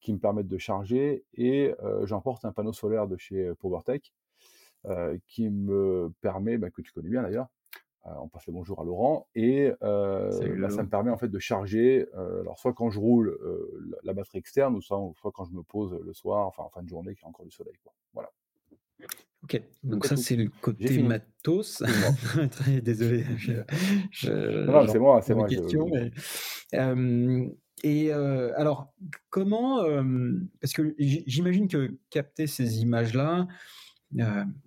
qui 0.00 0.12
me 0.12 0.18
permettent 0.18 0.48
de 0.48 0.58
charger 0.58 1.24
et 1.34 1.74
j'emporte 2.04 2.44
un 2.44 2.52
panneau 2.52 2.72
solaire 2.72 3.06
de 3.06 3.16
chez 3.16 3.52
PowerTech 3.60 4.12
qui 5.26 5.48
me 5.50 6.12
permet, 6.20 6.58
bah, 6.58 6.70
que 6.70 6.82
tu 6.82 6.92
connais 6.92 7.10
bien 7.10 7.22
d'ailleurs, 7.22 7.48
on 8.04 8.28
passe 8.28 8.46
le 8.46 8.52
bonjour 8.52 8.80
à 8.80 8.84
Laurent, 8.84 9.28
et 9.34 9.70
bah, 9.80 10.30
ça 10.70 10.82
me 10.82 10.88
permet 10.88 11.10
en 11.10 11.18
fait 11.18 11.28
de 11.28 11.38
charger, 11.38 12.06
alors 12.14 12.58
soit 12.58 12.72
quand 12.72 12.90
je 12.90 12.98
roule 12.98 13.36
la, 14.02 14.12
batterie 14.12 14.38
externe, 14.38 14.76
ou 14.76 14.80
soit, 14.80 15.00
soit, 15.20 15.32
quand 15.32 15.44
je 15.44 15.52
me 15.52 15.62
pose 15.62 15.98
le 16.00 16.12
soir, 16.14 16.46
enfin 16.46 16.62
en 16.62 16.70
fin 16.70 16.82
de 16.82 16.88
journée, 16.88 17.14
qu'il 17.14 17.22
y 17.22 17.26
a 17.26 17.28
encore 17.28 17.44
du 17.44 17.50
soleil. 17.50 17.74
Quoi. 17.82 17.92
Voilà. 18.14 18.30
Ok, 19.44 19.62
donc, 19.84 20.04
ça 20.04 20.16
c'est 20.16 20.34
le 20.36 20.50
côté 20.60 21.02
matos. 21.02 21.82
Désolé. 22.82 23.24
non, 24.24 24.86
c'est 24.88 24.98
moi, 24.98 25.22
c'est 25.22 25.34
moi. 25.34 25.46
Question, 25.46 25.88
mais, 25.88 26.10
et 27.82 28.12
alors, 28.12 28.92
comment, 29.30 29.84
parce 30.60 30.72
que 30.72 30.94
j'imagine 30.98 31.68
que 31.68 31.98
capter 32.10 32.46
ces 32.46 32.80
images-là 32.80 33.46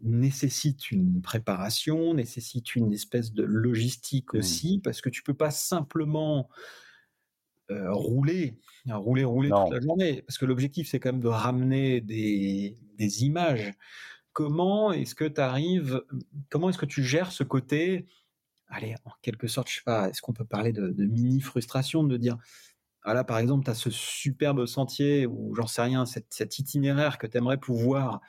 nécessite 0.01 0.91
une 0.91 1.22
préparation, 1.22 2.14
nécessite 2.14 2.76
une 2.76 2.93
espèce 2.93 3.34
de 3.34 3.43
logistique 3.43 4.34
mmh. 4.34 4.38
aussi, 4.38 4.80
parce 4.84 5.01
que 5.01 5.09
tu 5.09 5.24
peux 5.24 5.34
pas 5.34 5.51
simplement 5.51 6.49
rouler, 7.70 8.59
rouler, 8.88 9.24
rouler 9.24 9.49
toute 9.49 9.74
la 9.74 9.80
journée, 9.80 10.22
parce 10.24 10.38
que 10.38 10.45
l'objectif 10.45 10.89
c'est 10.89 10.99
quand 10.99 11.14
même 11.14 11.22
de 11.22 11.28
ramener 11.28 12.01
des, 12.01 12.78
des 12.97 13.24
images. 13.24 13.74
Comment 14.34 14.91
est-ce 14.91 15.16
que 15.16 15.26
tu 15.26 15.41
arrives, 15.41 16.03
comment 16.49 16.70
est-ce 16.70 16.78
que 16.78 16.86
tu 16.86 17.03
gères 17.03 17.32
ce 17.32 17.43
côté 17.43 18.07
allez, 18.72 18.95
en 19.03 19.12
quelque 19.22 19.47
sorte, 19.47 19.70
je 19.70 19.76
sais 19.76 19.84
pas, 19.84 20.09
est-ce 20.09 20.22
qu'on 20.22 20.34
peut 20.34 20.45
parler 20.45 20.72
de, 20.72 20.89
de 20.89 21.05
mini 21.05 21.41
frustration, 21.41 22.03
de 22.03 22.18
dire, 22.18 22.38
ah 23.04 23.14
là, 23.14 23.24
par 23.24 23.39
exemple, 23.39 23.66
tu 23.66 23.72
as 23.72 23.76
ce 23.76 23.89
superbe 23.89 24.66
sentier 24.66 25.26
ou 25.26 25.56
j'en 25.56 25.68
sais 25.68 25.82
rien, 25.82 26.06
cet, 26.06 26.60
itinéraire 26.60 27.18
que 27.18 27.26
tu 27.26 27.38
aimerais 27.38 27.58
pouvoir 27.58 28.22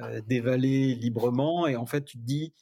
euh, 0.00 0.20
dévaler 0.26 0.94
librement 0.94 1.66
et 1.66 1.76
en 1.76 1.86
fait, 1.86 2.04
tu 2.04 2.18
te 2.18 2.22
dis, 2.22 2.52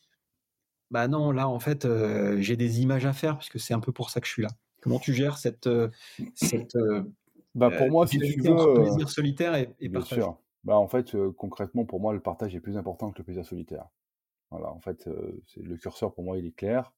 bah 0.91 1.09
non, 1.09 1.31
là, 1.31 1.49
en 1.49 1.59
fait, 1.59 1.85
euh, 1.85 2.39
j'ai 2.41 2.57
des 2.57 2.81
images 2.83 3.07
à 3.07 3.13
faire 3.13 3.39
puisque 3.39 3.59
c'est 3.59 3.73
un 3.73 3.81
peu 3.81 3.93
pour 3.93 4.11
ça 4.11 4.21
que 4.21 4.27
je 4.27 4.33
suis 4.33 4.43
là. 4.43 4.51
Comment 4.83 4.99
tu 4.99 5.15
gères 5.15 5.39
cette, 5.39 5.67
euh, 5.67 5.89
cette 6.35 6.77
bah 7.55 7.71
pour 7.71 7.91
moi, 7.91 8.07
si 8.07 8.19
tu 8.19 8.41
veux, 8.41 8.75
plaisir 8.75 9.09
solitaire 9.09 9.55
et, 9.55 9.75
et 9.81 9.89
bien 9.89 10.01
Sûr. 10.03 10.39
Bah 10.63 10.77
en 10.77 10.89
fait, 10.89 11.17
concrètement, 11.37 11.87
pour 11.87 12.01
moi, 12.01 12.13
le 12.13 12.21
partage 12.21 12.55
est 12.55 12.61
plus 12.61 12.77
important 12.77 13.11
que 13.11 13.19
le 13.19 13.25
plaisir 13.25 13.47
solitaire. 13.47 13.87
Voilà, 14.51 14.71
en 14.71 14.81
fait, 14.81 15.09
le 15.57 15.77
curseur 15.77 16.13
pour 16.13 16.23
moi, 16.23 16.37
il 16.37 16.45
est 16.45 16.55
clair. 16.55 16.93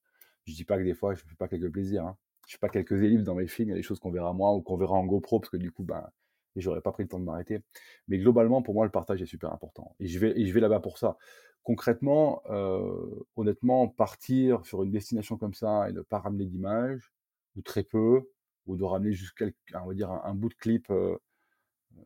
Je 0.46 0.54
dis 0.54 0.64
pas 0.64 0.78
que 0.78 0.82
des 0.82 0.94
fois, 0.94 1.14
je 1.14 1.20
fais 1.20 1.36
pas 1.36 1.46
quelques 1.46 1.70
plaisirs. 1.70 2.04
Hein 2.04 2.16
je 2.46 2.52
sais 2.52 2.58
pas, 2.58 2.68
quelques 2.68 3.02
ellipses 3.02 3.24
dans 3.24 3.34
mes 3.34 3.46
films, 3.46 3.68
il 3.68 3.72
y 3.72 3.74
a 3.74 3.76
des 3.76 3.82
choses 3.82 4.00
qu'on 4.00 4.10
verra 4.10 4.32
moins 4.32 4.52
ou 4.52 4.60
qu'on 4.62 4.76
verra 4.76 4.94
en 4.94 5.04
GoPro, 5.04 5.40
parce 5.40 5.50
que 5.50 5.56
du 5.56 5.70
coup, 5.70 5.84
ben, 5.84 6.08
j'aurais 6.56 6.80
pas 6.80 6.92
pris 6.92 7.04
le 7.04 7.08
temps 7.08 7.20
de 7.20 7.24
m'arrêter. 7.24 7.62
Mais 8.08 8.18
globalement, 8.18 8.62
pour 8.62 8.74
moi, 8.74 8.84
le 8.84 8.90
partage 8.90 9.22
est 9.22 9.26
super 9.26 9.52
important. 9.52 9.94
Et 10.00 10.06
je 10.06 10.18
vais, 10.18 10.44
je 10.44 10.52
vais 10.52 10.60
là-bas 10.60 10.80
pour 10.80 10.98
ça. 10.98 11.16
Concrètement, 11.62 12.42
euh, 12.50 13.24
honnêtement, 13.36 13.88
partir 13.88 14.64
sur 14.66 14.82
une 14.82 14.90
destination 14.90 15.36
comme 15.36 15.54
ça 15.54 15.88
et 15.88 15.92
ne 15.92 16.00
pas 16.02 16.18
ramener 16.18 16.46
d'image 16.46 17.12
ou 17.56 17.62
très 17.62 17.84
peu, 17.84 18.28
ou 18.66 18.76
de 18.76 18.84
ramener 18.84 19.12
juste 19.12 19.34
on 19.74 19.86
va 19.86 19.94
dire 19.94 20.10
un, 20.10 20.34
bout 20.34 20.48
de 20.48 20.54
clip 20.54 20.90
euh, 20.90 21.16
euh, 21.96 22.02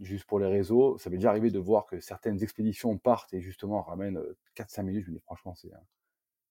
juste 0.00 0.24
pour 0.24 0.38
les 0.38 0.46
réseaux, 0.46 0.96
ça 0.98 1.10
m'est 1.10 1.16
déjà 1.16 1.30
arrivé 1.30 1.50
de 1.50 1.58
voir 1.58 1.86
que 1.86 2.00
certaines 2.00 2.42
expéditions 2.42 2.96
partent 2.98 3.34
et 3.34 3.40
justement 3.40 3.82
ramènent 3.82 4.20
4-5 4.56 4.82
minutes. 4.84 5.04
Je 5.06 5.10
me 5.10 5.16
dis 5.16 5.22
franchement, 5.22 5.54
c'est, 5.54 5.70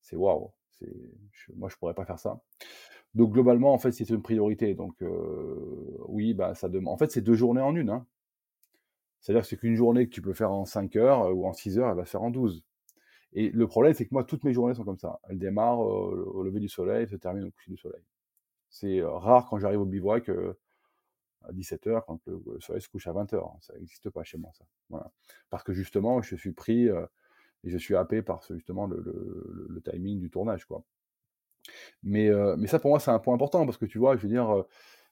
c'est 0.02 0.16
waouh. 0.16 0.52
Moi, 1.56 1.70
je 1.70 1.76
pourrais 1.78 1.94
pas 1.94 2.06
faire 2.06 2.20
ça. 2.20 2.40
Donc 3.18 3.34
globalement, 3.34 3.74
en 3.74 3.80
fait, 3.80 3.92
c'est 3.92 4.08
une 4.12 4.22
priorité. 4.22 4.76
Donc 4.76 5.04
oui, 6.08 6.36
bah, 6.36 6.54
ça 6.54 6.70
demande. 6.70 6.94
En 6.94 6.98
fait, 6.98 7.12
c'est 7.12 7.22
deux 7.22 7.34
journées 7.34 7.62
en 7.62 7.76
une. 7.76 7.90
Hein. 7.90 8.06
C'est-à-dire 9.20 9.42
que 9.42 9.48
c'est 9.48 9.58
qu'une 9.58 9.76
journée 9.76 10.06
que 10.06 10.14
tu 10.14 10.22
peux 10.22 10.34
faire 10.34 10.52
en 10.52 10.66
5 10.66 10.96
heures 10.98 11.36
ou 11.36 11.48
en 11.48 11.54
6 11.54 11.80
heures, 11.80 11.90
elle 11.90 11.98
va 11.98 12.06
se 12.06 12.12
faire 12.12 12.22
en 12.22 12.30
12. 12.30 12.64
Et 13.34 13.50
le 13.50 13.68
problème, 13.68 13.96
c'est 13.96 14.06
que 14.06 14.14
moi, 14.14 14.24
toutes 14.24 14.44
mes 14.44 14.54
journées 14.54 14.76
sont 14.76 14.84
comme 14.84 15.00
ça. 15.00 15.20
Elles 15.28 15.40
démarrent 15.40 15.80
au 15.80 16.44
lever 16.44 16.60
du 16.60 16.70
soleil, 16.70 17.08
se 17.08 17.16
terminent 17.16 17.48
au 17.48 17.52
coucher 17.52 17.72
du 17.72 17.78
soleil. 17.78 18.04
C'est 18.70 19.02
rare 19.02 19.48
quand 19.50 19.58
j'arrive 19.58 19.82
au 19.82 19.86
bivouac 19.86 20.30
à 20.30 21.52
17h, 21.54 22.04
quand 22.06 22.20
le, 22.28 22.60
soleil 22.60 22.84
se 22.84 22.88
couche 22.88 23.08
à 23.08 23.14
20h. 23.14 23.62
Ça 23.62 23.74
n'existe 23.74 24.12
pas 24.12 24.24
chez 24.24 24.38
moi, 24.38 24.52
ça. 24.54 25.12
Parce 25.50 25.64
que 25.64 25.74
justement, 25.74 26.22
je 26.22 26.36
suis 26.36 26.52
pris 26.52 26.86
et 26.86 27.70
je 27.70 27.78
suis 27.80 27.96
happé 27.96 28.22
par 28.22 28.44
justement 28.44 28.86
le, 28.86 29.82
timing 29.92 30.20
du 30.20 30.30
tournage. 30.30 30.66
Quoi. 30.66 30.84
Mais, 32.04 32.30
mais 32.58 32.68
ça, 32.68 32.80
pour 32.80 32.92
moi, 32.92 33.00
c'est 33.00 33.12
un 33.12 33.20
point 33.20 33.36
important 33.36 33.66
parce 33.66 33.78
que 33.78 33.86
tu 33.86 33.98
vois, 33.98 34.16
je 34.18 34.24
veux 34.24 34.30
dire, 34.30 34.66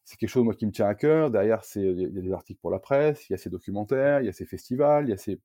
c'est 0.03 0.17
quelque 0.17 0.29
chose 0.29 0.43
moi, 0.43 0.53
qui 0.53 0.65
me 0.65 0.71
tient 0.71 0.87
à 0.87 0.95
cœur. 0.95 1.31
Derrière, 1.31 1.61
il 1.75 2.01
y 2.01 2.05
a 2.05 2.21
des 2.21 2.31
articles 2.31 2.59
pour 2.61 2.71
la 2.71 2.79
presse, 2.79 3.29
il 3.29 3.33
y 3.33 3.35
a 3.35 3.37
ces 3.37 3.49
documentaires, 3.49 4.21
il 4.21 4.25
y 4.25 4.29
a 4.29 4.33
ces 4.33 4.45
festivals, 4.45 5.05
il 5.05 5.09
y 5.09 5.13
a 5.13 5.17
ces, 5.17 5.39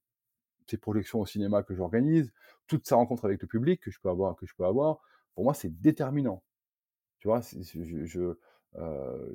ces 0.66 0.76
projections 0.78 1.20
au 1.20 1.26
cinéma 1.26 1.62
que 1.62 1.74
j'organise, 1.74 2.32
toute 2.66 2.86
sa 2.86 2.96
rencontre 2.96 3.24
avec 3.24 3.40
le 3.42 3.48
public 3.48 3.80
que 3.80 3.90
je 3.90 4.00
peux 4.00 4.10
avoir. 4.10 4.36
Que 4.36 4.46
je 4.46 4.54
peux 4.54 4.64
avoir 4.64 5.00
pour 5.34 5.44
moi, 5.44 5.54
c'est 5.54 5.80
déterminant. 5.80 6.42
Tu 7.20 7.28
vois, 7.28 7.40
je, 7.40 7.82
je, 7.82 8.04
je, 8.04 8.34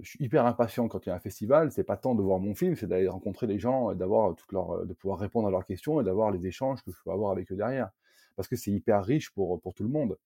suis 0.03 0.23
hyper 0.23 0.45
impatient 0.45 0.87
quand 0.87 1.05
il 1.05 1.09
y 1.09 1.11
a 1.11 1.15
un 1.15 1.19
festival. 1.19 1.71
C'est 1.71 1.83
pas 1.83 1.97
tant 1.97 2.15
de 2.15 2.21
voir 2.21 2.39
mon 2.39 2.55
film, 2.55 2.75
c'est 2.75 2.87
d'aller 2.87 3.07
rencontrer 3.07 3.47
les 3.47 3.59
gens, 3.59 3.93
d'avoir 3.95 4.35
toute 4.35 4.51
leur, 4.51 4.85
de 4.85 4.93
pouvoir 4.93 5.19
répondre 5.19 5.47
à 5.47 5.51
leurs 5.51 5.65
questions 5.65 5.99
et 6.01 6.03
d'avoir 6.03 6.31
les 6.31 6.47
échanges 6.47 6.83
que 6.83 6.91
je 6.91 6.97
peux 7.03 7.11
avoir 7.11 7.31
avec 7.31 7.51
eux 7.51 7.55
derrière. 7.55 7.89
Parce 8.35 8.47
que 8.47 8.55
c'est 8.55 8.71
hyper 8.71 9.03
riche 9.03 9.31
pour, 9.31 9.59
pour 9.61 9.73
tout 9.73 9.83
le 9.83 9.89
monde. 9.89 10.17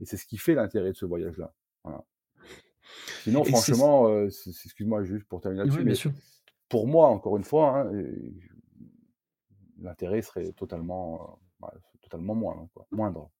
Et 0.00 0.04
c'est 0.04 0.16
ce 0.16 0.26
qui 0.26 0.38
fait 0.38 0.54
l'intérêt 0.54 0.92
de 0.92 0.96
ce 0.96 1.06
voyage-là. 1.06 1.52
Sinon, 3.22 3.44
franchement, 3.44 4.08
euh, 4.08 4.26
excuse-moi 4.26 5.04
juste 5.04 5.26
pour 5.26 5.40
terminer 5.40 5.64
là-dessus, 5.64 5.84
mais 5.84 6.14
pour 6.68 6.86
moi, 6.86 7.08
encore 7.08 7.36
une 7.36 7.44
fois, 7.44 7.80
hein, 7.80 7.92
l'intérêt 9.80 10.22
serait 10.22 10.52
totalement, 10.52 11.38
euh, 11.62 11.66
totalement 12.00 12.34
moindre, 12.34 12.68
moindre. 12.90 13.30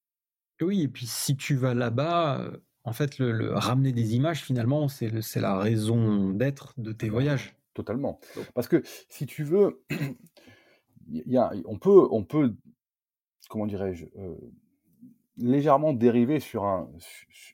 Oui, 0.60 0.82
et 0.82 0.88
puis 0.88 1.06
si 1.06 1.36
tu 1.36 1.54
vas 1.54 1.74
là-bas, 1.74 2.50
en 2.84 2.92
fait, 2.92 3.18
le, 3.18 3.52
ramener 3.52 3.92
des 3.92 4.14
images, 4.14 4.42
finalement, 4.42 4.88
c'est 4.88 5.36
la 5.36 5.58
raison 5.58 6.30
d'être 6.30 6.74
de 6.78 6.92
tes 6.92 7.08
voyages. 7.08 7.54
Totalement. 7.74 8.18
Parce 8.54 8.66
que 8.66 8.82
si 9.08 9.26
tu 9.26 9.44
veux, 9.44 9.84
y 11.08 11.36
a, 11.36 11.52
on, 11.64 11.78
peut, 11.78 12.08
on 12.10 12.24
peut, 12.24 12.56
comment 13.48 13.66
dirais-je, 13.66 14.06
légèrement 15.38 15.92
dérivé 15.92 16.40
sur 16.40 16.64
un 16.64 16.90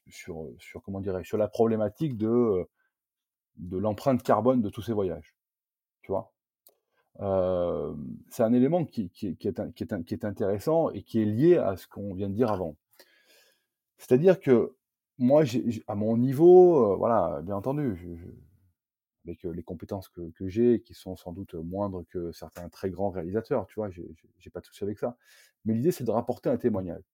sur, 0.09 0.49
sur 0.59 0.83
comment 0.83 1.01
dirais 1.01 1.25
sur 1.25 1.39
la 1.39 1.49
problématique 1.49 2.17
de 2.17 2.67
de 3.57 3.79
l'empreinte 3.79 4.23
carbone 4.23 4.63
de 4.63 4.69
tous 4.69 4.83
ces 4.83 4.93
voyages. 4.93 5.35
Tu 6.03 6.13
vois? 6.13 6.33
C'est 8.29 8.43
un 8.43 8.53
élément 8.53 8.85
qui, 8.85 9.11
qui, 9.11 9.29
est, 9.29 9.37
qui, 9.37 9.49
est, 9.49 10.05
qui 10.05 10.15
est 10.15 10.25
intéressant 10.25 10.91
et 10.91 11.03
qui 11.03 11.23
est 11.23 11.25
lié 11.25 11.57
à 11.57 11.77
ce 11.77 11.87
qu'on 11.87 12.15
vient 12.15 12.29
de 12.29 12.35
dire 12.35 12.51
avant. 12.51 12.77
C'est-à-dire 13.99 14.41
que 14.41 14.75
moi, 15.19 15.45
à 15.87 15.95
mon 15.95 16.17
niveau, 16.17 16.97
voilà, 16.97 17.41
bien 17.43 17.55
entendu, 17.55 18.19
avec 19.25 19.45
les 19.45 19.63
compétences 19.63 20.09
que, 20.09 20.31
que 20.33 20.49
j'ai, 20.49 20.81
qui 20.83 20.93
sont 20.95 21.15
sans 21.15 21.33
doute 21.33 21.55
moindres 21.55 22.05
que 22.09 22.33
certains 22.33 22.69
très 22.69 22.91
grands 22.91 23.11
réalisateurs, 23.11 23.67
tu 23.67 23.75
vois, 23.77 23.89
j'ai 23.91 24.51
pas 24.51 24.61
de 24.61 24.67
souci 24.67 24.83
avec 24.83 24.99
ça. 24.99 25.17
Mais 25.65 25.75
l'idée, 25.75 25.93
c'est 25.93 26.05
de 26.05 26.11
rapporter 26.11 26.51
un 26.51 26.57
témoignage 26.57 27.14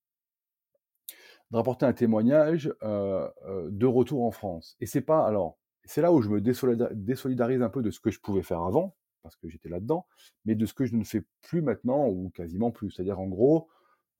de 1.50 1.56
rapporter 1.56 1.86
un 1.86 1.92
témoignage 1.92 2.72
de 2.82 3.86
retour 3.86 4.24
en 4.24 4.30
France. 4.30 4.76
Et 4.80 4.86
c'est 4.86 5.00
pas 5.00 5.26
alors, 5.26 5.58
c'est 5.84 6.02
là 6.02 6.12
où 6.12 6.22
je 6.22 6.28
me 6.28 6.40
désolidarise 6.40 7.62
un 7.62 7.70
peu 7.70 7.82
de 7.82 7.90
ce 7.90 8.00
que 8.00 8.10
je 8.10 8.20
pouvais 8.20 8.42
faire 8.42 8.62
avant, 8.62 8.94
parce 9.22 9.36
que 9.36 9.48
j'étais 9.48 9.68
là-dedans, 9.68 10.06
mais 10.44 10.54
de 10.54 10.64
ce 10.66 10.74
que 10.74 10.84
je 10.86 10.94
ne 10.96 11.04
fais 11.04 11.24
plus 11.42 11.62
maintenant 11.62 12.08
ou 12.08 12.30
quasiment 12.30 12.70
plus. 12.70 12.90
C'est-à-dire 12.90 13.18
en 13.18 13.26
gros, 13.26 13.68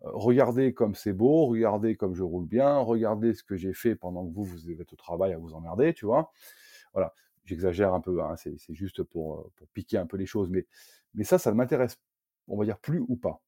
regardez 0.01 0.75
comme 0.75 0.95
c'est 0.95 1.13
beau, 1.13 1.47
regardez 1.47 1.97
comme 1.97 2.15
je 2.15 2.23
roule 2.23 2.47
bien, 2.47 2.79
regardez 2.79 3.35
ce 3.35 3.45
que 3.45 3.57
j'ai 3.57 3.75
fait 3.75 3.95
pendant 3.95 4.27
que 4.27 4.33
vous 4.35 4.45
vous 4.45 4.71
êtes 4.71 4.93
au 4.93 4.97
travail 4.97 5.33
à 5.33 5.39
vous 5.39 5.55
emmerder, 5.55 5.95
tu 5.95 6.07
vois. 6.07 6.33
Voilà, 6.93 7.15
j'exagère 7.45 7.95
un 7.95 8.01
peu, 8.01 8.23
hein, 8.23 8.35
c'est 8.37 8.57
juste 8.71 9.03
pour, 9.03 9.51
pour 9.57 9.69
piquer 9.69 9.99
un 9.99 10.07
peu 10.07 10.17
les 10.17 10.27
choses, 10.27 10.51
mais 10.51 10.67
mais 11.15 11.25
ça, 11.25 11.39
ça 11.39 11.51
ne 11.51 11.57
m'intéresse, 11.57 11.99
on 12.49 12.57
va 12.57 12.65
dire 12.65 12.79
plus 12.79 13.01
ou 13.09 13.17
pas. 13.17 13.41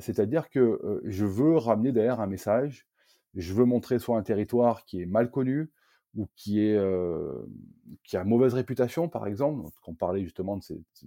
C'est-à-dire 0.00 0.48
que 0.48 1.00
je 1.04 1.24
veux 1.26 1.56
ramener 1.56 1.92
derrière 1.92 2.20
un 2.20 2.26
message, 2.26 2.86
je 3.34 3.52
veux 3.52 3.64
montrer 3.64 3.98
soit 3.98 4.16
un 4.16 4.22
territoire 4.22 4.84
qui 4.84 5.02
est 5.02 5.06
mal 5.06 5.30
connu 5.30 5.70
ou 6.14 6.26
qui, 6.36 6.74
a 6.74 8.24
mauvaise 8.24 8.54
réputation, 8.54 9.08
par 9.08 9.26
exemple. 9.26 9.68
on 9.86 9.94
parlait 9.94 10.24
justement 10.24 10.56
de 10.56 10.62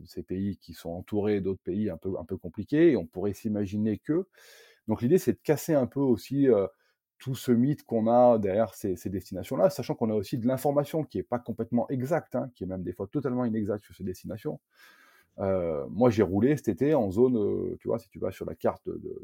ces, 0.06 0.24
pays 0.24 0.58
qui 0.58 0.74
sont 0.74 0.92
entourés 0.92 1.42
d'autres 1.42 1.64
pays 1.64 1.90
un 1.90 1.98
peu, 1.98 2.14
un 2.20 2.24
peu 2.24 2.38
compliqués, 2.38 2.92
et 2.92 2.98
on 2.98 3.08
pourrait 3.08 3.34
s'imaginer 3.34 3.98
que. 3.98 4.28
Donc 4.88 5.02
l'idée, 5.02 5.18
c'est 5.18 5.34
de 5.34 5.40
casser 5.44 5.74
un 5.74 5.88
peu 5.88 6.00
aussi 6.00 6.48
tout 7.22 7.36
ce 7.36 7.52
mythe 7.52 7.84
qu'on 7.84 8.08
a 8.08 8.40
derrière 8.40 8.74
ces, 8.74 8.98
destinations-là, 9.06 9.70
sachant 9.70 9.94
qu'on 9.94 10.10
a 10.10 10.16
aussi 10.16 10.40
de 10.40 10.48
l'information 10.48 11.04
qui 11.04 11.18
n'est 11.18 11.24
pas 11.24 11.38
complètement 11.38 11.88
exacte, 11.90 12.36
hein, 12.36 12.50
qui 12.56 12.64
est 12.64 12.68
même 12.68 12.82
des 12.82 12.94
fois 12.94 13.08
totalement 13.08 13.46
inexacte 13.46 13.86
sur 13.86 13.96
ces 13.96 14.04
destinations. 14.04 14.60
Euh, 15.40 15.86
moi, 15.90 16.10
j'ai 16.10 16.24
roulé 16.24 16.56
cet 16.58 16.68
été 16.68 16.94
en 16.94 17.10
zone, 17.12 17.38
euh, 17.38 17.78
tu 17.80 17.88
vois, 17.88 18.00
si 18.00 18.10
tu 18.10 18.20
vas 18.20 18.32
sur 18.32 18.46
la 18.46 18.56
carte 18.56 18.88
de, 18.88 19.22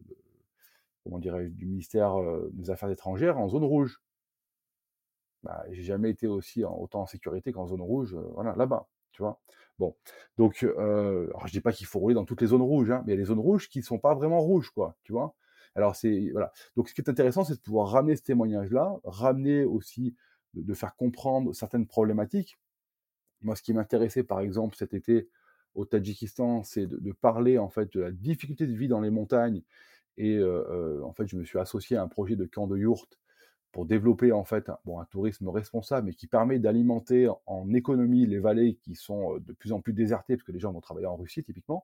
comment 1.03 1.19
du 1.19 1.65
ministère 1.65 2.19
euh, 2.19 2.49
des 2.53 2.69
Affaires 2.69 2.89
étrangères, 2.89 3.37
en 3.37 3.47
zone 3.49 3.63
rouge. 3.63 4.01
Bah, 5.43 5.63
j'ai 5.71 5.83
jamais 5.83 6.09
été 6.09 6.27
aussi 6.27 6.65
en, 6.65 6.75
autant 6.75 7.01
en 7.01 7.05
sécurité 7.05 7.51
qu'en 7.51 7.67
zone 7.67 7.81
rouge, 7.81 8.15
voilà, 8.33 8.55
là-bas, 8.55 8.87
tu 9.11 9.21
vois. 9.21 9.39
Bon, 9.79 9.95
donc, 10.37 10.63
alors 10.63 11.45
je 11.47 11.51
dis 11.51 11.61
pas 11.61 11.71
qu'il 11.71 11.85
faut 11.85 11.99
rouler 11.99 12.15
dans 12.15 12.25
toutes 12.25 12.41
les 12.41 12.47
zones 12.47 12.63
rouges, 12.63 12.89
hein, 12.89 13.03
mais 13.05 13.13
il 13.13 13.15
y 13.15 13.19
a 13.19 13.21
des 13.21 13.27
zones 13.27 13.39
rouges 13.39 13.69
qui 13.69 13.83
sont 13.83 13.99
pas 13.99 14.15
vraiment 14.15 14.39
rouges, 14.41 14.71
quoi, 14.71 14.95
tu 15.03 15.13
vois. 15.13 15.35
Alors 15.75 15.95
c'est 15.95 16.31
voilà. 16.31 16.51
Donc 16.75 16.89
ce 16.89 16.95
qui 16.95 17.01
est 17.01 17.09
intéressant, 17.09 17.43
c'est 17.43 17.53
de 17.53 17.59
pouvoir 17.59 17.89
ramener 17.89 18.15
ce 18.15 18.23
témoignage-là, 18.23 18.97
ramener 19.03 19.63
aussi 19.63 20.15
de, 20.55 20.73
faire 20.73 20.95
comprendre 20.95 21.53
certaines 21.53 21.85
problématiques. 21.85 22.57
Moi, 23.41 23.55
ce 23.55 23.61
qui 23.61 23.73
m'intéressait, 23.73 24.23
par 24.23 24.39
exemple, 24.41 24.75
cet 24.75 24.93
été, 24.93 25.29
au 25.77 25.85
Tadjikistan, 25.85 26.63
c'est 26.63 26.87
de, 26.87 27.11
parler 27.11 27.57
en 27.57 27.69
fait 27.69 27.93
de 27.93 28.01
la 28.01 28.11
difficulté 28.11 28.65
de 28.67 28.73
vie 28.73 28.87
dans 28.87 28.99
les 28.99 29.11
montagnes. 29.11 29.61
Et 30.17 30.43
en 30.43 31.13
fait, 31.13 31.27
je 31.27 31.37
me 31.37 31.43
suis 31.45 31.59
associé 31.59 31.95
à 31.95 32.01
un 32.01 32.07
projet 32.07 32.35
de 32.35 32.45
camp 32.45 32.65
de 32.65 32.75
yourte 32.75 33.19
pour 33.71 33.85
développer 33.85 34.31
en 34.31 34.43
fait 34.43 34.69
un, 34.69 34.79
bon, 34.85 34.99
un 34.99 35.05
tourisme 35.05 35.47
responsable, 35.49 36.07
mais 36.07 36.13
qui 36.15 36.25
permet 36.25 36.57
d'alimenter 36.57 37.29
en 37.45 37.71
économie 37.73 38.25
les 38.25 38.39
vallées 38.39 38.79
qui 38.81 38.95
sont 38.95 39.37
de 39.37 39.53
plus 39.53 39.71
en 39.71 39.81
plus 39.81 39.93
désertées, 39.93 40.35
parce 40.35 40.47
que 40.47 40.51
les 40.51 40.59
gens 40.59 40.71
vont 40.71 40.81
travailler 40.81 41.05
en 41.05 41.15
Russie 41.15 41.43
typiquement. 41.43 41.83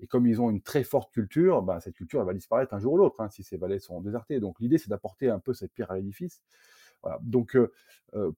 Et 0.00 0.06
comme 0.06 0.26
ils 0.26 0.40
ont 0.40 0.48
une 0.48 0.62
très 0.62 0.82
forte 0.82 1.12
culture, 1.12 1.60
ben, 1.60 1.80
cette 1.80 1.96
culture 1.96 2.20
elle 2.20 2.26
va 2.26 2.32
disparaître 2.32 2.72
un 2.72 2.78
jour 2.78 2.94
ou 2.94 2.96
l'autre 2.96 3.20
hein, 3.20 3.28
si 3.28 3.42
ces 3.42 3.58
vallées 3.58 3.78
sont 3.78 4.00
désertées. 4.00 4.40
Donc 4.40 4.58
l'idée 4.58 4.78
c'est 4.78 4.88
d'apporter 4.88 5.28
un 5.28 5.38
peu 5.38 5.52
cette 5.52 5.74
pierre 5.74 5.90
à 5.90 5.96
l'édifice. 5.96 6.40
Donc 7.20 7.58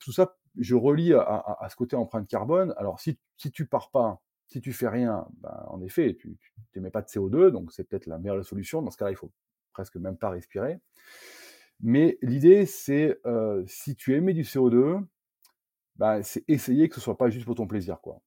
tout 0.01 0.11
ça, 0.11 0.37
je 0.59 0.75
relie 0.75 1.13
à, 1.15 1.69
ce 1.71 1.77
côté 1.77 1.95
empreinte 1.95 2.27
carbone. 2.27 2.75
Alors 2.77 2.99
si 2.99 3.17
tu 3.53 3.67
pars 3.67 3.91
pas 3.93 4.21
si 4.47 4.61
tu 4.61 4.73
fais 4.73 4.89
rien, 4.89 5.27
ben, 5.41 5.65
en 5.69 5.81
effet, 5.83 6.17
tu 6.19 6.37
n'émets 6.75 6.91
pas 6.91 7.03
de 7.03 7.09
CO2, 7.09 7.51
donc 7.51 7.73
c'est 7.73 7.85
peut-être 7.85 8.07
la 8.07 8.19
meilleure 8.19 8.45
solution. 8.45 8.83
Dans 8.83 8.91
ce 8.91 8.97
cas-là, 8.97 9.11
il 9.11 9.17
faut 9.17 9.33
presque 9.73 9.97
même 9.97 10.17
pas 10.17 10.31
respirer. 10.31 10.81
Mais 11.81 12.19
l'idée, 12.23 12.67
c'est 12.67 13.19
euh, 13.27 13.65
si 13.67 13.97
tu 13.97 14.15
émets 14.15 14.35
du 14.35 14.43
CO2, 14.43 15.05
ben, 15.97 16.23
c'est 16.23 16.45
essayer 16.49 16.89
que 16.89 16.95
ce 16.95 17.01
soit 17.01 17.19
pas 17.19 17.31
juste 17.31 17.47
pour 17.47 17.55
ton 17.55 17.67
plaisir, 17.67 18.01
quoi. 18.01 18.21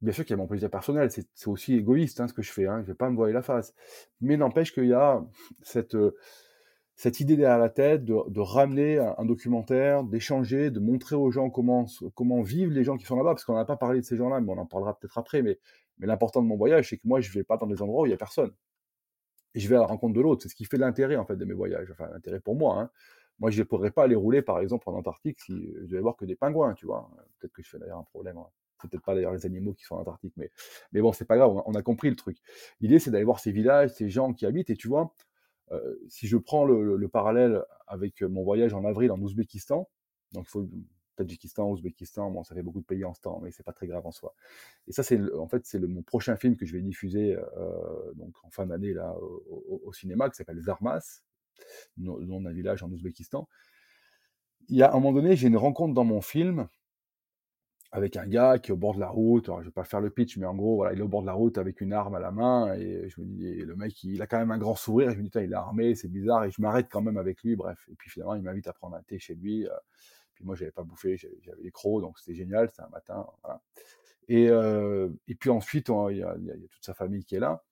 Bien 0.00 0.12
sûr 0.12 0.24
qu'il 0.24 0.32
y 0.32 0.34
a 0.34 0.38
mon 0.38 0.46
plaisir 0.46 0.70
personnel, 0.70 1.10
c'est 1.10 1.46
aussi 1.46 1.74
égoïste 1.74 2.20
hein, 2.20 2.28
ce 2.28 2.32
que 2.32 2.40
je 2.40 2.50
fais, 2.50 2.66
hein, 2.66 2.80
je 2.82 2.86
vais 2.86 2.94
pas 2.94 3.10
me 3.10 3.16
voiler 3.16 3.34
la 3.34 3.42
face. 3.42 3.74
Mais 4.22 4.38
n'empêche 4.38 4.72
qu'il 4.72 4.86
y 4.86 4.94
a 4.94 5.22
cette, 5.60 5.94
euh, 5.94 6.16
cette 7.00 7.18
idée 7.18 7.34
derrière 7.34 7.58
la 7.58 7.70
tête 7.70 8.04
de, 8.04 8.40
ramener 8.40 8.98
un, 8.98 9.24
documentaire, 9.24 10.04
d'échanger, 10.04 10.70
de 10.70 10.80
montrer 10.80 11.16
aux 11.16 11.30
gens 11.30 11.48
comment, 11.48 11.86
comment 12.14 12.42
vivent 12.42 12.72
les 12.72 12.84
gens 12.84 12.98
qui 12.98 13.06
sont 13.06 13.16
là-bas, 13.16 13.30
parce 13.30 13.46
qu'on 13.46 13.54
n'a 13.54 13.64
pas 13.64 13.78
parlé 13.78 14.00
de 14.00 14.04
ces 14.04 14.18
gens-là, 14.18 14.42
mais 14.42 14.52
on 14.52 14.58
en 14.58 14.66
parlera 14.66 14.98
peut-être 14.98 15.16
après. 15.16 15.40
Mais, 15.40 15.58
mais 15.96 16.06
l'important 16.06 16.42
de 16.42 16.46
mon 16.46 16.58
voyage, 16.58 16.90
c'est 16.90 16.98
que 16.98 17.08
moi, 17.08 17.22
je 17.22 17.30
ne 17.30 17.32
vais 17.32 17.42
pas 17.42 17.56
dans 17.56 17.66
des 17.66 17.80
endroits 17.80 18.02
où 18.02 18.04
il 18.04 18.10
n'y 18.10 18.14
a 18.14 18.18
personne. 18.18 18.52
Et 19.54 19.60
je 19.60 19.68
vais 19.70 19.76
à 19.76 19.78
la 19.78 19.86
rencontre 19.86 20.12
de 20.12 20.20
l'autre. 20.20 20.42
C'est 20.42 20.50
ce 20.50 20.54
qui 20.54 20.66
fait 20.66 20.76
l'intérêt, 20.76 21.16
en 21.16 21.24
fait, 21.24 21.36
de 21.36 21.44
mes 21.46 21.54
voyages. 21.54 21.90
Enfin, 21.90 22.06
l'intérêt 22.12 22.38
pour 22.38 22.54
moi. 22.54 22.78
Hein. 22.78 22.90
Moi, 23.38 23.50
je 23.50 23.60
ne 23.60 23.64
pourrais 23.64 23.92
pas 23.92 24.02
aller 24.04 24.14
rouler, 24.14 24.42
par 24.42 24.60
exemple, 24.60 24.86
en 24.90 24.92
Antarctique 24.92 25.40
si 25.40 25.54
je 25.80 25.86
devais 25.86 26.02
voir 26.02 26.16
que 26.16 26.26
des 26.26 26.36
pingouins, 26.36 26.74
tu 26.74 26.84
vois. 26.84 27.10
Peut-être 27.38 27.54
que 27.54 27.62
je 27.62 27.70
fais 27.70 27.78
d'ailleurs 27.78 28.00
un 28.00 28.04
problème. 28.04 28.36
Hein. 28.36 28.46
C'est 28.82 28.90
peut-être 28.90 29.04
pas 29.06 29.14
d'ailleurs 29.14 29.32
les 29.32 29.46
animaux 29.46 29.72
qui 29.72 29.84
sont 29.84 29.94
en 29.94 30.00
Antarctique, 30.00 30.34
mais, 30.36 30.50
mais 30.92 31.00
bon, 31.00 31.12
c'est 31.12 31.24
pas 31.24 31.38
grave, 31.38 31.62
on 31.64 31.72
a 31.72 31.82
compris 31.82 32.10
le 32.10 32.16
truc. 32.16 32.36
L'idée, 32.82 32.98
c'est 32.98 33.10
d'aller 33.10 33.24
voir 33.24 33.40
ces 33.40 33.52
villages, 33.52 33.94
ces 33.94 34.10
gens 34.10 34.34
qui 34.34 34.44
habitent, 34.44 34.68
et 34.68 34.76
tu 34.76 34.88
vois, 34.88 35.00
euh, 35.00 35.29
si 36.08 36.26
je 36.26 36.36
prends 36.36 36.64
le, 36.64 37.08
parallèle 37.08 37.62
avec 37.86 38.22
mon 38.22 38.42
voyage 38.42 38.74
en 38.74 38.84
avril 38.84 39.12
en 39.12 39.20
Ouzbékistan, 39.20 39.88
donc 40.32 40.46
il 40.46 40.50
faut 40.50 40.68
Tadjikistan, 41.20 41.70
Ouzbékistan, 41.70 42.30
bon, 42.30 42.44
ça 42.44 42.54
fait 42.54 42.62
beaucoup 42.62 42.80
de 42.80 42.86
pays 42.86 43.04
en 43.04 43.12
ce 43.12 43.20
temps, 43.20 43.40
mais 43.42 43.50
c'est 43.50 43.62
pas 43.62 43.72
très 43.72 43.86
grave 43.86 44.06
en 44.06 44.10
soi. 44.10 44.34
Et 44.86 44.92
ça, 44.92 45.02
c'est 45.02 45.20
en 45.34 45.48
fait 45.48 45.66
c'est 45.66 45.78
mon 45.78 46.02
prochain 46.02 46.36
film 46.36 46.56
que 46.56 46.64
je 46.64 46.72
vais 46.72 46.80
diffuser 46.80 47.36
euh, 47.36 48.12
donc 48.14 48.34
en 48.42 48.50
fin 48.50 48.66
d'année 48.66 48.94
là 48.94 49.14
au, 49.18 49.92
cinéma, 49.92 50.30
qui 50.30 50.36
s'appelle 50.36 50.60
Zarmas, 50.60 51.22
nom 51.98 52.40
d'un 52.40 52.52
village 52.52 52.82
en 52.82 52.90
Ouzbékistan. 52.90 53.48
il 54.68 54.76
y 54.76 54.82
a 54.82 54.90
un 54.90 54.94
moment 54.94 55.12
donné, 55.12 55.36
j'ai 55.36 55.48
une 55.48 55.56
rencontre 55.56 55.94
dans 55.94 56.04
mon 56.04 56.20
film 56.20 56.68
avec 57.92 58.16
un 58.16 58.26
gars 58.26 58.58
qui 58.58 58.70
est 58.70 58.74
au 58.74 58.76
bord 58.76 58.94
de 58.94 59.00
la 59.00 59.08
route. 59.08 59.46
Je 59.46 59.64
vais 59.64 59.70
pas 59.70 59.84
faire 59.84 60.00
le 60.00 60.10
pitch, 60.10 60.36
mais 60.36 60.46
en 60.46 60.54
gros, 60.54 60.76
voilà, 60.76 60.92
il 60.92 61.00
est 61.00 61.02
au 61.02 61.08
bord 61.08 61.22
de 61.22 61.26
la 61.26 61.32
route 61.32 61.58
avec 61.58 61.80
une 61.80 61.92
arme 61.92 62.14
à 62.14 62.20
la 62.20 62.30
main. 62.30 62.74
Et 62.74 63.08
je 63.08 63.20
me 63.20 63.26
dis, 63.26 63.56
le 63.56 63.74
mec, 63.74 64.02
il 64.04 64.22
a 64.22 64.26
quand 64.26 64.38
même 64.38 64.52
un 64.52 64.58
grand 64.58 64.76
sourire. 64.76 65.10
Je 65.10 65.16
me 65.16 65.22
dis, 65.22 65.30
il 65.34 65.52
est 65.52 65.54
armé, 65.54 65.94
c'est 65.94 66.08
bizarre. 66.08 66.44
Et 66.44 66.50
je 66.50 66.60
m'arrête 66.62 66.86
quand 66.90 67.02
même 67.02 67.16
avec 67.16 67.42
lui, 67.42 67.56
bref. 67.56 67.88
Et 67.90 67.94
puis 67.96 68.08
finalement, 68.10 68.34
il 68.34 68.42
m'invite 68.42 68.68
à 68.68 68.72
prendre 68.72 68.96
un 68.96 69.02
thé 69.02 69.18
chez 69.18 69.34
lui. 69.34 69.66
Euh, 69.66 69.72
puis 70.34 70.44
moi, 70.44 70.54
j'avais 70.54 70.70
pas 70.70 70.84
bouffé, 70.84 71.16
j'avais 71.16 71.62
les 71.62 71.70
crocs, 71.72 72.00
donc 72.00 72.18
c'était 72.18 72.36
génial. 72.36 72.70
C'était 72.70 72.82
un 72.82 72.90
matin. 72.90 73.26
Voilà. 73.42 73.60
Et, 74.28 74.48
euh, 74.48 75.08
et 75.26 75.34
puis 75.34 75.50
ensuite, 75.50 75.90
il 76.10 76.18
y, 76.18 76.22
a 76.22 76.34
toute 76.70 76.84
sa 76.84 76.94
famille 76.94 77.24
qui 77.24 77.34
est 77.34 77.40
là. 77.40 77.64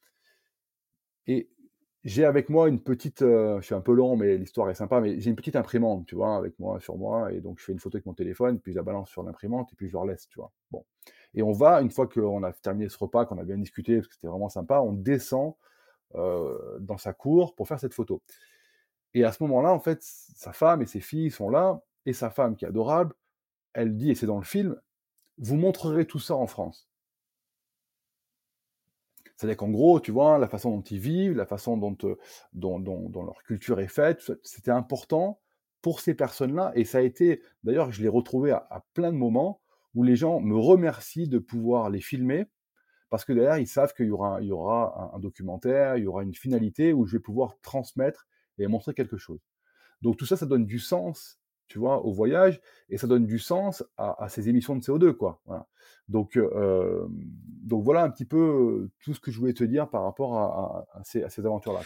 Et 1.29 1.49
j'ai 2.09 2.24
avec 2.24 2.48
moi 2.48 2.68
une 2.68 2.80
petite, 2.80 3.22
euh, 3.22 3.61
je 3.61 3.66
suis 3.66 3.74
un 3.74 3.80
peu 3.80 3.92
long, 3.92 4.16
mais 4.16 4.38
l'histoire 4.38 4.70
est 4.70 4.74
sympa, 4.74 5.00
mais 5.00 5.20
j'ai 5.20 5.28
une 5.28 5.36
petite 5.36 5.56
imprimante, 5.56 6.06
tu 6.06 6.14
vois, 6.14 6.36
avec 6.36 6.59
moi, 6.59 6.80
sur 6.80 6.96
moi, 6.96 7.32
et 7.32 7.40
donc 7.40 7.59
je 7.59 7.64
fais 7.64 7.72
une 7.72 7.78
photo 7.78 7.96
avec 7.96 8.06
mon 8.06 8.14
téléphone, 8.14 8.59
puis 8.59 8.72
je 8.72 8.78
la 8.78 8.82
balance 8.82 9.11
sur 9.11 9.22
l'imprimante, 9.22 9.72
et 9.72 9.76
puis 9.76 9.88
je 9.88 9.92
leur 9.92 10.06
laisse, 10.06 10.26
tu 10.28 10.38
vois. 10.38 10.50
Bon. 10.70 10.84
Et 11.34 11.42
on 11.42 11.52
va, 11.52 11.82
une 11.82 11.90
fois 11.90 12.06
qu'on 12.09 12.42
a 12.42 12.52
terminé 12.52 12.88
ce 12.88 12.96
repas, 12.98 13.26
qu'on 13.26 13.36
a 13.38 13.44
bien 13.44 13.59
discuté, 13.59 13.96
parce 13.96 14.09
que 14.09 14.14
c'était 14.14 14.28
vraiment 14.28 14.48
sympa, 14.48 14.80
on 14.80 14.92
descend 14.92 15.54
euh, 16.14 16.78
dans 16.80 16.96
sa 16.96 17.12
cour 17.12 17.54
pour 17.54 17.68
faire 17.68 17.78
cette 17.78 17.94
photo. 17.94 18.22
Et 19.12 19.24
à 19.24 19.32
ce 19.32 19.42
moment-là, 19.42 19.72
en 19.72 19.80
fait, 19.80 19.98
sa 20.02 20.52
femme 20.54 20.80
et 20.80 20.86
ses 20.86 21.00
filles 21.00 21.30
sont 21.30 21.50
là, 21.50 21.82
et 22.06 22.14
sa 22.14 22.30
femme, 22.30 22.56
qui 22.56 22.64
est 22.64 22.68
adorable, 22.68 23.14
elle 23.74 23.96
dit, 23.96 24.11
et 24.11 24.14
c'est 24.14 24.26
dans 24.26 24.38
le 24.38 24.44
film, 24.44 24.80
vous 25.36 25.56
montrerez 25.56 26.06
tout 26.06 26.18
ça 26.18 26.34
en 26.34 26.46
France. 26.46 26.88
C'est-à-dire 29.39 29.57
qu'en 29.57 29.70
gros, 29.70 30.01
tu 30.01 30.11
vois, 30.11 30.36
la 30.36 30.49
façon 30.49 30.72
dont 30.72 30.82
ils 30.82 30.99
vivent, 30.99 31.36
la 31.36 31.47
façon 31.47 31.76
dont, 31.76 31.97
euh, 32.03 32.16
dont, 32.55 33.22
leur 33.22 33.41
culture 33.45 33.78
est 33.78 33.86
faite, 33.86 34.32
c'était 34.43 34.72
important 34.72 35.41
pour 35.80 36.01
ces 36.01 36.14
personnes-là. 36.14 36.72
Et 36.74 36.84
ça 36.84 36.99
a 36.99 37.03
été, 37.03 37.41
d'ailleurs, 37.62 37.93
je 37.93 38.03
l'ai 38.03 38.09
retrouvé 38.09 38.51
à, 38.51 38.84
plein 38.95 39.12
de 39.12 39.16
moments 39.16 39.61
où 39.95 40.03
les 40.03 40.16
gens 40.16 40.41
me 40.41 40.57
remercient 40.57 41.28
de 41.28 41.39
pouvoir 41.39 41.89
les 41.89 42.01
filmer 42.01 42.47
parce 43.11 43.24
que 43.24 43.32
derrière, 43.32 43.59
ils 43.59 43.68
savent 43.68 43.95
qu'il 43.95 44.07
y 44.07 44.11
aura, 44.11 44.43
il 44.43 44.49
y 44.49 44.53
aura 44.53 45.12
un, 45.14 45.20
documentaire, 45.20 45.97
il 45.97 46.03
y 46.03 46.07
aura 46.09 46.24
une 46.24 46.34
finalité 46.34 46.93
où 46.93 47.07
je 47.07 47.16
vais 47.16 47.22
pouvoir 47.22 47.55
transmettre 47.62 48.26
et 48.59 48.66
montrer 48.66 48.93
quelque 48.93 49.18
chose. 49.18 49.41
Donc 50.03 50.16
tout 50.16 50.26
ça, 50.26 50.36
ça 50.36 50.47
donne 50.47 50.66
du 50.66 50.80
sens 50.80 51.39
tu 51.69 51.79
vois, 51.79 52.05
au 52.05 52.12
voyage, 52.12 52.61
et 52.89 52.99
ça 52.99 53.07
donne 53.07 53.27
du 53.27 53.39
sens 53.39 53.85
à, 53.97 54.29
ces 54.29 54.49
émissions 54.49 54.75
de 54.77 54.81
CO2, 54.81 55.12
quoi. 55.12 55.41
Donc, 56.09 56.37
euh, 56.37 57.07
donc 57.09 57.85
voilà 57.85 58.03
un 58.03 58.11
petit 58.11 58.25
peu 58.25 58.89
tout 59.05 59.14
ce 59.14 59.21
que 59.21 59.31
je 59.31 59.39
voulais 59.39 59.53
te 59.53 59.64
dire 59.64 59.89
par 59.89 60.05
rapport 60.05 60.37
à, 60.39 60.87
ces, 61.05 61.25
aventures-là. 61.39 61.81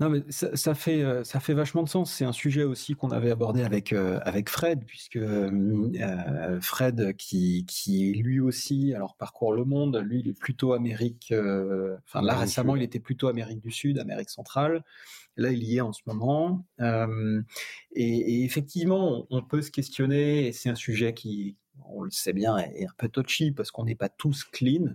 Non, 0.00 0.10
mais 0.10 0.22
ça, 0.30 0.74
fait, 0.76 1.02
euh, 1.02 1.24
ça 1.24 1.40
fait 1.40 1.54
vachement 1.54 1.82
de 1.82 1.88
sens. 1.88 2.12
C'est 2.12 2.24
un 2.24 2.32
sujet 2.32 2.62
aussi 2.62 2.94
qu'on 2.94 3.10
avait 3.10 3.32
abordé 3.32 3.62
avec, 3.62 3.92
euh, 3.92 4.20
avec 4.22 4.48
Fred, 4.48 4.84
puisque 4.86 5.18
Fred, 6.60 7.16
qui, 7.16 7.66
qui 7.66 8.14
lui 8.14 8.38
aussi, 8.38 8.94
alors 8.94 9.16
parcourt 9.16 9.52
le 9.52 9.64
monde, 9.64 10.00
lui, 10.06 10.20
il 10.20 10.28
est 10.28 10.38
plutôt 10.38 10.72
Amérique. 10.72 11.34
Enfin, 12.06 12.22
là 12.22 12.36
récemment, 12.36 12.76
il 12.76 12.82
était 12.82 13.00
plutôt 13.00 13.26
Amérique 13.26 13.60
du 13.60 13.72
Sud, 13.72 13.98
Amérique 13.98 14.30
centrale. 14.30 14.84
Là, 15.36 15.50
il 15.50 15.64
y 15.64 15.78
est 15.78 15.80
en 15.80 15.92
ce 15.92 16.02
moment. 16.06 16.64
et, 16.80 18.44
effectivement, 18.44 19.26
on, 19.30 19.42
peut 19.42 19.62
se 19.62 19.72
questionner, 19.72 20.46
et 20.46 20.52
c'est 20.52 20.68
un 20.68 20.76
sujet 20.76 21.12
qui, 21.12 21.56
on 21.86 22.02
le 22.02 22.10
sait 22.12 22.32
bien, 22.32 22.56
est 22.56 22.86
un 22.86 22.94
peu 22.98 23.08
touchy 23.08 23.50
parce 23.50 23.72
qu'on 23.72 23.84
n'est 23.84 23.96
pas 23.96 24.08
tous 24.08 24.44
clean. 24.44 24.94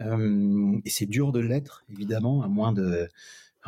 et 0.00 0.90
c'est 0.90 1.06
dur 1.06 1.32
de 1.32 1.40
l'être, 1.40 1.84
évidemment, 1.90 2.44
à 2.44 2.48
moins 2.48 2.72
de, 2.72 3.08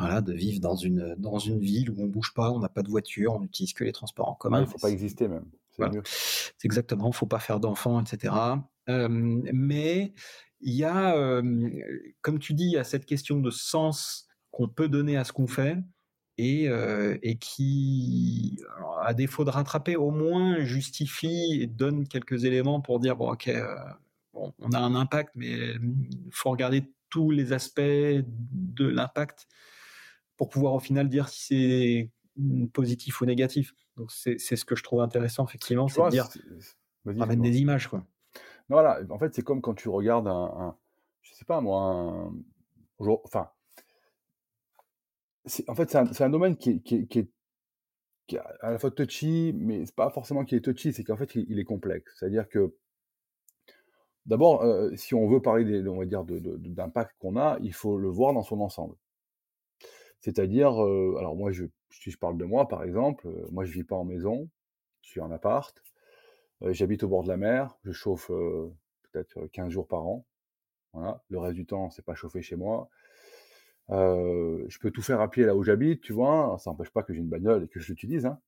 voilà, 0.01 0.21
de 0.21 0.33
vivre 0.33 0.59
dans 0.59 0.75
une, 0.75 1.15
dans 1.17 1.39
une 1.39 1.59
ville 1.59 1.91
où 1.91 1.95
on 2.01 2.07
bouge 2.07 2.33
pas, 2.33 2.51
on 2.51 2.59
n'a 2.59 2.69
pas 2.69 2.83
de 2.83 2.89
voiture, 2.89 3.33
on 3.33 3.39
n'utilise 3.39 3.73
que 3.73 3.83
les 3.83 3.91
transports 3.91 4.29
en 4.29 4.35
commun. 4.35 4.59
il 4.59 4.65
ne 4.65 4.65
faut 4.65 4.77
pas 4.77 4.89
exister 4.89 5.27
même. 5.27 5.45
C'est 6.03 6.65
exactement, 6.65 7.05
il 7.05 7.09
ne 7.09 7.15
faut 7.15 7.25
pas 7.25 7.39
faire 7.39 7.59
d'enfants, 7.59 8.01
etc. 8.01 8.33
mais 8.87 10.13
il 10.61 10.73
y 10.73 10.83
a, 10.83 11.41
comme 12.21 12.39
tu 12.39 12.53
dis, 12.53 12.65
il 12.65 12.71
y 12.73 12.77
a 12.77 12.83
cette 12.83 13.05
question 13.05 13.39
de 13.39 13.49
sens 13.49 14.27
qu'on 14.51 14.67
peut 14.67 14.89
donner 14.89 15.17
à 15.17 15.23
ce 15.23 15.31
qu'on 15.31 15.47
fait 15.47 15.77
et, 16.37 17.37
qui, 17.39 18.59
à 19.03 19.13
défaut 19.13 19.45
de 19.45 19.49
rattraper, 19.49 19.95
au 19.95 20.11
moins 20.11 20.59
justifie 20.61 21.59
et 21.61 21.67
donne 21.67 22.07
quelques 22.07 22.45
éléments 22.45 22.81
pour 22.81 22.99
dire 22.99 23.15
bon, 23.15 23.31
ok, 23.31 23.51
on 24.33 24.71
a 24.71 24.79
un 24.79 24.95
impact, 24.95 25.31
mais 25.35 25.51
il 25.51 26.31
faut 26.31 26.49
regarder 26.49 26.83
tous 27.09 27.31
les 27.31 27.53
aspects 27.53 27.81
de 27.81 28.87
l'impact 28.87 29.47
pour 30.41 30.49
pouvoir 30.49 30.73
au 30.73 30.79
final 30.79 31.07
dire 31.07 31.29
si 31.29 32.09
c'est 32.35 32.67
positif 32.73 33.21
ou 33.21 33.27
négatif. 33.27 33.75
Donc 33.95 34.11
c'est 34.11 34.39
ce 34.39 34.65
que 34.65 34.75
je 34.75 34.81
trouve 34.81 35.01
intéressant, 35.01 35.45
effectivement, 35.45 35.87
c'est 35.87 36.01
de 36.03 36.09
dire 36.09 36.27
ramène 37.05 37.41
des 37.43 37.59
images. 37.59 37.87
Quoi. 37.87 38.03
voilà, 38.67 39.01
en 39.11 39.19
fait, 39.19 39.35
c'est 39.35 39.43
comme 39.43 39.61
quand 39.61 39.75
tu 39.75 39.87
regardes 39.87 40.27
un, 40.27 40.51
un 40.57 40.77
je 41.21 41.35
sais 41.35 41.45
pas 41.45 41.61
moi, 41.61 41.79
un, 41.79 42.33
enfin, 43.23 43.51
en 45.67 45.75
fait, 45.75 45.91
c'est 45.91 46.23
un, 46.23 46.29
domaine 46.31 46.57
qui 46.57 46.81
est, 46.89 47.31
à 48.61 48.71
la 48.71 48.79
fois 48.79 48.89
touchy, 48.89 49.53
mais 49.55 49.85
c'est 49.85 49.95
pas 49.95 50.09
forcément 50.09 50.43
qu'il 50.43 50.57
est 50.57 50.61
touchy, 50.61 50.91
c'est 50.91 51.03
qu'en 51.03 51.17
fait, 51.17 51.35
il, 51.35 51.59
est 51.59 51.65
complexe. 51.65 52.11
C'est-à-dire 52.17 52.49
que, 52.49 52.73
d'abord, 54.25 54.63
euh, 54.63 54.89
si 54.95 55.13
on 55.13 55.27
veut 55.27 55.43
parler, 55.43 55.65
des, 55.65 55.87
on 55.87 55.99
va 55.99 56.05
dire, 56.07 56.23
d'impact 56.23 57.15
qu'on 57.19 57.37
a, 57.37 57.59
il 57.61 57.75
faut 57.75 57.99
le 57.99 58.09
voir 58.09 58.33
dans 58.33 58.41
son 58.41 58.59
ensemble. 58.59 58.95
C'est-à-dire, 60.21 60.83
euh, 60.83 61.15
alors 61.19 61.35
moi, 61.35 61.51
je, 61.51 61.65
si 61.91 62.11
je 62.11 62.17
parle 62.17 62.37
de 62.37 62.45
moi, 62.45 62.67
par 62.67 62.83
exemple, 62.83 63.27
euh, 63.27 63.47
moi, 63.51 63.65
je 63.65 63.71
vis 63.73 63.83
pas 63.83 63.95
en 63.95 64.05
maison, 64.05 64.49
je 65.01 65.09
suis 65.09 65.21
en 65.21 65.31
appart, 65.31 65.83
j'habite 66.61 67.03
au 67.03 67.07
bord 67.07 67.23
de 67.23 67.27
la 67.27 67.37
mer, 67.37 67.75
je 67.83 67.91
chauffe 67.91 68.27
peut-être 69.11 69.47
15 69.47 69.69
jours 69.69 69.87
par 69.87 70.05
an. 70.05 70.25
Voilà. 70.93 71.23
Le 71.29 71.39
reste 71.39 71.55
du 71.55 71.65
temps, 71.65 71.89
c'est 71.89 72.05
pas 72.05 72.15
chauffé 72.15 72.41
chez 72.41 72.55
moi. 72.55 72.89
Euh, 73.89 74.63
je 74.67 74.79
peux 74.79 74.91
tout 74.91 75.01
faire 75.01 75.21
à 75.21 75.29
pied 75.29 75.45
là 75.45 75.55
où 75.55 75.63
j'habite, 75.63 76.01
tu 76.01 76.13
vois. 76.13 76.57
Ça 76.59 76.71
n'empêche 76.71 76.91
pas 76.91 77.03
que 77.03 77.13
j'ai 77.13 77.19
une 77.19 77.29
bagnole 77.29 77.63
et 77.63 77.67
que 77.67 77.79
je 77.79 77.89
l'utilise. 77.89 78.25
Hein. 78.25 78.39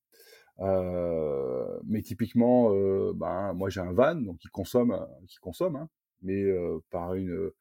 Euh, 0.60 1.80
mais 1.86 2.02
typiquement, 2.02 2.74
euh, 2.74 3.12
ben, 3.16 3.54
moi 3.54 3.70
j'ai 3.70 3.82
un 3.82 3.92
van, 3.92 4.16
donc 4.16 4.38
qui 4.38 4.50
consomme, 4.50 5.06
qui 5.28 5.38
consomme, 5.38 5.76
hein, 5.76 5.90
mais 6.22 6.46
par 6.92 7.16
une, 7.16 7.52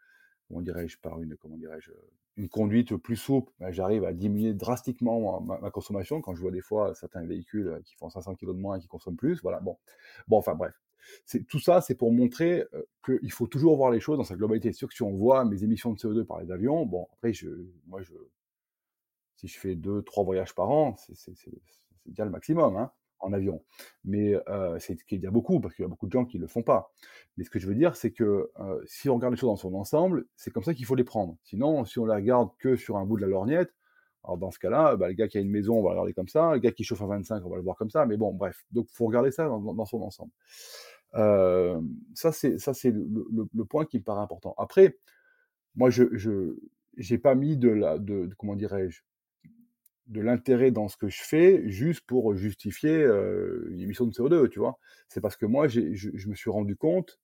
comment 0.48 0.60
dirais-je, 0.60 0.98
par 0.98 1.20
une, 1.20 1.36
comment 1.36 1.56
dirais-je, 1.56 1.90
une 2.36 2.48
conduite 2.48 2.96
plus 2.96 3.16
souple, 3.16 3.52
ben, 3.60 3.70
j'arrive 3.72 4.04
à 4.04 4.12
diminuer 4.12 4.54
drastiquement 4.54 5.40
ma, 5.40 5.70
consommation 5.70 6.20
quand 6.20 6.34
je 6.34 6.40
vois 6.40 6.50
des 6.50 6.62
fois 6.62 6.94
certains 6.94 7.24
véhicules 7.26 7.80
qui 7.84 7.94
font 7.96 8.08
500 8.08 8.36
kg 8.36 8.48
de 8.48 8.52
moins 8.52 8.78
et 8.78 8.80
qui 8.80 8.88
consomment 8.88 9.16
plus. 9.16 9.42
Voilà, 9.42 9.60
bon, 9.60 9.76
bon, 10.28 10.38
enfin 10.38 10.54
bref 10.54 10.74
tout 11.48 11.60
ça, 11.60 11.80
c'est 11.80 11.94
pour 11.94 12.12
montrer 12.12 12.64
qu'il 13.04 13.32
faut 13.32 13.46
toujours 13.46 13.76
voir 13.76 13.90
les 13.90 14.00
choses 14.00 14.18
dans 14.18 14.24
sa 14.24 14.36
globalité. 14.36 14.72
C'est 14.72 14.78
sûr 14.78 14.88
que 14.88 14.94
si 14.94 15.02
on 15.02 15.12
voit 15.12 15.44
mes 15.44 15.64
émissions 15.64 15.92
de 15.92 15.98
CO2 15.98 16.24
par 16.24 16.40
les 16.40 16.50
avions, 16.50 16.86
bon, 16.86 17.08
après, 17.12 17.32
je, 17.32 17.48
moi, 17.86 18.02
je, 18.02 18.12
si 19.36 19.48
je 19.48 19.58
fais 19.58 19.74
deux, 19.74 20.02
trois 20.02 20.24
voyages 20.24 20.54
par 20.54 20.70
an, 20.70 20.96
c'est 20.96 21.34
déjà 22.06 22.24
le 22.24 22.30
maximum 22.30 22.76
hein, 22.76 22.92
en 23.22 23.32
avion. 23.32 23.62
Mais 24.04 24.34
c'est 24.78 24.96
qu'il 25.04 25.20
y 25.20 25.26
a 25.26 25.30
beaucoup, 25.30 25.60
parce 25.60 25.74
qu'il 25.74 25.82
y 25.82 25.86
a 25.86 25.88
beaucoup 25.88 26.06
de 26.06 26.12
gens 26.12 26.24
qui 26.24 26.36
ne 26.36 26.42
le 26.42 26.48
font 26.48 26.62
pas. 26.62 26.92
Mais 27.36 27.44
ce 27.44 27.50
que 27.50 27.58
je 27.58 27.66
veux 27.66 27.74
dire, 27.74 27.96
c'est 27.96 28.12
que 28.12 28.50
si 28.86 29.08
on 29.08 29.16
regarde 29.16 29.34
les 29.34 29.40
choses 29.40 29.50
dans 29.50 29.56
son 29.56 29.74
ensemble, 29.74 30.26
c'est 30.36 30.50
comme 30.50 30.64
ça 30.64 30.74
qu'il 30.74 30.84
faut 30.84 30.94
les 30.94 31.04
prendre. 31.04 31.36
Sinon, 31.44 31.84
si 31.84 31.98
on 31.98 32.06
les 32.06 32.14
regarde 32.14 32.50
que 32.58 32.76
sur 32.76 32.96
un 32.96 33.06
bout 33.06 33.16
de 33.16 33.22
la 33.22 33.28
lorgnette, 33.28 33.72
alors 34.24 34.38
dans 34.38 34.50
ce 34.50 34.58
cas-là, 34.58 34.96
bah, 34.96 35.08
le 35.08 35.14
gars 35.14 35.26
qui 35.26 35.38
a 35.38 35.40
une 35.40 35.50
maison, 35.50 35.78
on 35.78 35.82
va 35.82 35.90
le 35.90 35.94
regarder 35.94 36.14
comme 36.14 36.28
ça. 36.28 36.52
Le 36.52 36.58
gars 36.58 36.70
qui 36.70 36.84
chauffe 36.84 37.02
à 37.02 37.06
25, 37.06 37.44
on 37.44 37.50
va 37.50 37.56
le 37.56 37.62
voir 37.62 37.76
comme 37.76 37.90
ça. 37.90 38.06
Mais 38.06 38.16
bon, 38.16 38.32
bref. 38.32 38.64
Donc, 38.70 38.86
faut 38.90 39.06
regarder 39.06 39.32
ça 39.32 39.48
dans 39.48 39.84
son 39.84 40.00
ensemble. 40.02 40.30
Euh, 41.14 41.80
ça, 42.14 42.32
c'est 42.32 42.58
ça, 42.58 42.72
c'est 42.72 42.92
le, 42.92 43.64
point 43.64 43.84
qui 43.84 43.98
me 43.98 44.04
paraît 44.04 44.22
important. 44.22 44.54
Après, 44.58 44.96
moi, 45.74 45.90
je 45.90 46.04
je 46.96 47.16
pas 47.16 47.34
mis 47.34 47.56
de 47.56 47.70
la 47.70 47.98
de, 47.98 48.30
comment 48.38 48.54
dirais-je 48.54 49.02
de 50.12 50.20
l'intérêt 50.20 50.70
dans 50.70 50.88
ce 50.88 50.96
que 50.96 51.08
je 51.08 51.22
fais 51.22 51.68
juste 51.68 52.02
pour 52.06 52.34
justifier 52.34 53.02
une 53.02 53.80
émission 53.80 54.06
de 54.06 54.12
CO2, 54.12 54.48
tu 54.48 54.58
vois? 54.58 54.78
C'est 55.08 55.20
parce 55.20 55.36
que 55.36 55.46
moi, 55.46 55.68
je, 55.68 55.94
je, 55.94 56.28
me 56.28 56.34
suis 56.34 56.50
rendu 56.50 56.76
compte 56.76 57.18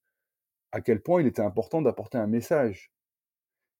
à 0.73 0.81
quel 0.81 1.01
point 1.01 1.21
il 1.21 1.27
était 1.27 1.43
important 1.43 1.83
d'apporter 1.83 2.19
un 2.19 2.27
message 2.27 2.91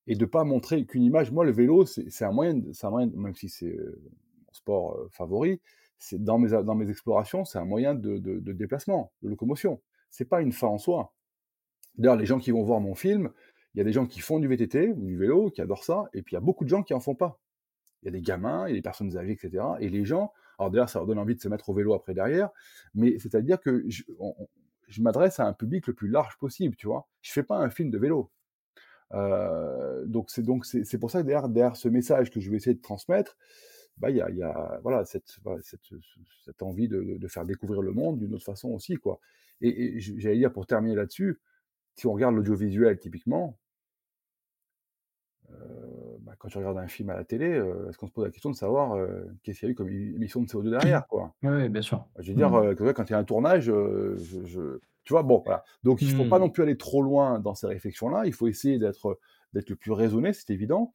et 0.07 0.15
de 0.15 0.25
pas 0.25 0.45
montrer 0.45 0.87
qu'une 0.87 1.03
image. 1.03 1.31
Moi, 1.33 1.45
le 1.45 1.53
vélo, 1.53 1.87
c'est 1.87 2.25
un 2.25 2.33
moyen, 2.33 2.61
un 2.83 2.91
moyen, 2.91 3.11
même 3.15 3.35
si 3.35 3.49
c'est 3.49 3.77
mon 3.77 4.53
sport 4.53 4.97
favori, 5.11 5.61
c'est 5.99 6.23
dans 6.23 6.39
mes 6.39 6.51
dans 6.51 6.75
mes 6.75 6.89
explorations, 6.91 7.45
c'est 7.45 7.59
un 7.59 7.65
moyen 7.65 7.95
de, 7.95 8.19
de, 8.19 8.39
de 8.39 8.53
déplacement, 8.53 9.13
de 9.23 9.29
locomotion 9.29 9.81
c'est 10.11 10.25
pas 10.25 10.41
une 10.41 10.53
fin 10.53 10.69
en 10.69 10.79
soi. 10.79 11.13
D'ailleurs, 11.97 12.17
les 12.17 12.27
gens 12.27 12.39
qui 12.39 12.51
vont 12.51 12.63
voir 12.63 12.81
mon 12.81 12.95
film, 12.95 13.31
il 13.75 13.79
y 13.79 13.81
a 13.81 13.85
des 13.85 13.93
gens 13.93 14.07
qui 14.07 14.21
font 14.21 14.39
du 14.39 14.49
VTT 14.49 14.95
du 14.95 15.17
vélo, 15.17 15.51
qui 15.51 15.61
adorent 15.61 15.85
ça, 15.85 16.05
et 16.15 16.23
puis 16.23 16.35
il 16.35 16.37
y 16.37 16.39
a 16.39 16.43
beaucoup 16.43 16.65
de 16.65 16.69
gens 16.69 16.83
qui 16.83 16.95
en 16.95 17.01
font 17.01 17.15
pas. 17.15 17.39
Il 18.03 18.07
y 18.07 18.09
a 18.09 18.13
des 18.13 18.23
gamins, 18.23 18.67
il 18.67 18.71
y 18.71 18.73
a 18.73 18.77
des 18.77 18.83
personnes 18.83 19.17
âgées, 19.17 19.33
etc. 19.33 19.65
Et 19.81 19.89
les 19.89 20.05
gens, 20.05 20.33
alors 20.59 20.71
d'ailleurs, 20.71 20.89
ça 20.89 20.99
leur 20.99 21.07
donne 21.07 21.19
envie 21.19 21.35
de 21.35 21.41
se 21.41 21.49
mettre 21.49 21.69
au 21.69 21.75
vélo 21.75 21.95
après 21.95 22.15
derrière, 22.15 22.51
mais 22.95 23.19
c'est-à-dire 23.19 23.61
que 23.61 23.85
je, 23.89 24.03
m'adresse 25.01 25.41
à 25.41 25.47
un 25.47 25.53
public 25.53 25.87
le 25.87 25.95
plus 25.95 26.09
large 26.09 26.39
possible, 26.39 26.77
tu 26.77 26.87
vois. 26.87 27.09
Je 27.23 27.33
fais 27.33 27.43
pas 27.43 27.59
un 27.59 27.71
film 27.71 27.91
de 27.91 27.99
vélo. 27.99 28.31
Euh, 29.15 30.05
donc 30.05 30.31
c'est 30.31 30.43
donc 30.43 30.67
c'est 30.67 30.99
pour 30.99 31.11
ça 31.11 31.23
que 31.23 31.27
derrière, 31.27 31.49
derrière 31.49 31.77
ce 31.77 31.89
message 31.89 32.31
que 32.31 32.41
je 32.41 32.51
vais 32.51 32.57
essayer 32.57 32.75
de 32.75 32.83
transmettre, 32.83 33.37
bah, 33.99 34.11
il 34.11 34.17
y 34.17 34.21
a, 34.21 34.81
voilà, 34.83 35.05
cette, 35.05 35.39
cette, 35.63 35.81
cette, 36.45 36.63
envie 36.63 36.89
de, 36.89 37.17
de, 37.19 37.29
faire 37.29 37.45
découvrir 37.45 37.83
le 37.83 37.93
monde 37.93 38.19
d'une 38.19 38.35
autre 38.35 38.45
façon 38.45 38.69
aussi. 38.71 38.95
Quoi. 38.97 39.21
Et, 39.61 39.99
j'allais 39.99 40.39
dire, 40.39 40.53
pour 40.53 40.67
terminer 40.67 40.95
là-dessus, 40.95 41.41
si 41.95 42.07
on 42.07 42.13
regarde 42.13 42.35
l'audiovisuel 42.37 42.99
typiquement, 42.99 43.59
bah, 46.29 46.35
quand 46.39 46.49
tu 46.49 46.59
regardes 46.59 46.77
un 46.77 46.89
film 46.89 47.09
à 47.09 47.17
la 47.17 47.25
télé, 47.25 47.47
euh, 47.47 47.89
est-ce 47.89 47.97
qu'on 47.97 48.07
se 48.07 48.13
pose 48.13 48.27
la 48.27 48.31
question 48.31 48.51
de 48.51 48.55
savoir 48.55 48.93
euh, 48.93 49.25
qu'est-ce 49.43 49.61
qu'il 49.61 49.69
y 49.69 49.71
a 49.71 49.73
eu 49.73 49.75
comme 49.75 49.89
émission 49.89 50.43
de 50.43 50.47
CO2 50.47 50.69
derrière 50.69 51.07
quoi? 51.07 51.33
Oui, 51.43 51.71
bien 51.71 51.81
sûr. 51.81 52.07
Je 52.19 52.33
veux 52.33 52.37
dire, 52.37 52.51
mmh. 52.51 52.75
quand 52.93 53.09
il 53.09 53.13
y 53.13 53.15
a 53.15 53.19
un 53.19 53.25
tournage, 53.25 53.65
je, 53.65 54.79
tu 55.05 55.13
vois, 55.15 55.23
bon, 55.23 55.43
voilà. 55.43 55.65
Donc, 55.85 56.03
il 56.03 56.09
ne 56.15 56.23
faut 56.23 56.29
pas 56.29 56.39
mmh. 56.39 56.43
non 56.43 56.51
plus 56.51 56.63
aller 56.65 56.77
trop 56.77 57.01
loin 57.01 57.39
dans 57.39 57.55
ces 57.55 57.67
réflexions-là. 57.67 58.27
Il 58.27 58.35
faut 58.35 58.47
essayer 58.47 58.79
d'être 58.79 59.19
d'être 59.55 59.71
le 59.71 59.77
plus 59.77 59.93
raisonné, 59.93 60.35
c'est 60.35 60.51
évident. 60.51 60.93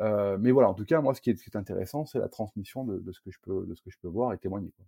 mais 0.00 0.50
voilà, 0.50 0.68
en 0.68 0.74
tout 0.74 0.84
cas, 0.84 1.00
moi, 1.00 1.14
ce 1.14 1.20
qui 1.20 1.30
est, 1.30 1.36
ce 1.36 1.44
qui 1.44 1.50
est 1.50 1.56
intéressant, 1.56 2.04
c'est 2.04 2.18
la 2.18 2.28
transmission 2.28 2.82
de, 2.82 2.98
de, 2.98 3.12
ce 3.12 3.20
que 3.20 3.30
je 3.30 3.38
peux, 3.40 3.64
de 3.64 3.74
ce 3.76 3.82
que 3.82 3.90
je 3.90 3.98
peux 4.00 4.08
voir 4.08 4.32
et 4.32 4.38
témoigner. 4.38 4.72
Quoi. 4.76 4.84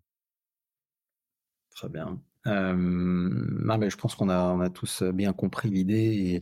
Très 1.77 1.91
bien. 1.91 2.19
Euh, 2.47 2.75
mais 2.75 3.91
je 3.91 3.97
pense 3.99 4.15
qu'on 4.15 4.31
a, 4.31 4.45
on 4.55 4.61
a 4.61 4.71
tous 4.71 5.03
bien 5.03 5.35
compris 5.35 5.69
l'idée 5.69 6.41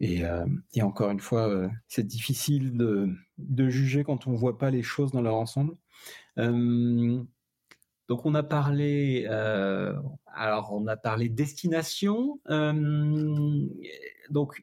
et, 0.00 0.14
et, 0.14 0.26
euh, 0.26 0.44
et, 0.74 0.82
encore 0.82 1.10
une 1.10 1.20
fois, 1.20 1.48
euh, 1.48 1.68
c'est 1.88 2.06
difficile 2.06 2.76
de, 2.76 3.08
de, 3.38 3.70
juger 3.70 4.04
quand 4.04 4.26
on 4.26 4.32
ne 4.32 4.36
voit 4.36 4.58
pas 4.58 4.70
les 4.70 4.82
choses 4.82 5.10
dans 5.10 5.22
leur 5.22 5.36
ensemble. 5.36 5.74
Euh, 6.38 7.22
donc 8.08 8.26
on 8.26 8.34
a 8.34 8.42
parlé, 8.42 9.26
euh, 9.30 9.94
alors 10.34 10.72
on 10.74 10.86
a 10.86 10.96
parlé 10.96 11.30
destination. 11.30 12.38
donc 14.28 14.62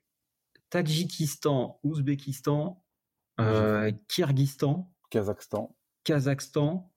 Tadjikistan, 0.69 1.79
Ouzbékistan, 1.83 2.83
Kyrgyzstan, 4.07 4.93
Kazakhstan, 5.09 5.75
Kazakhstan, 6.03 6.91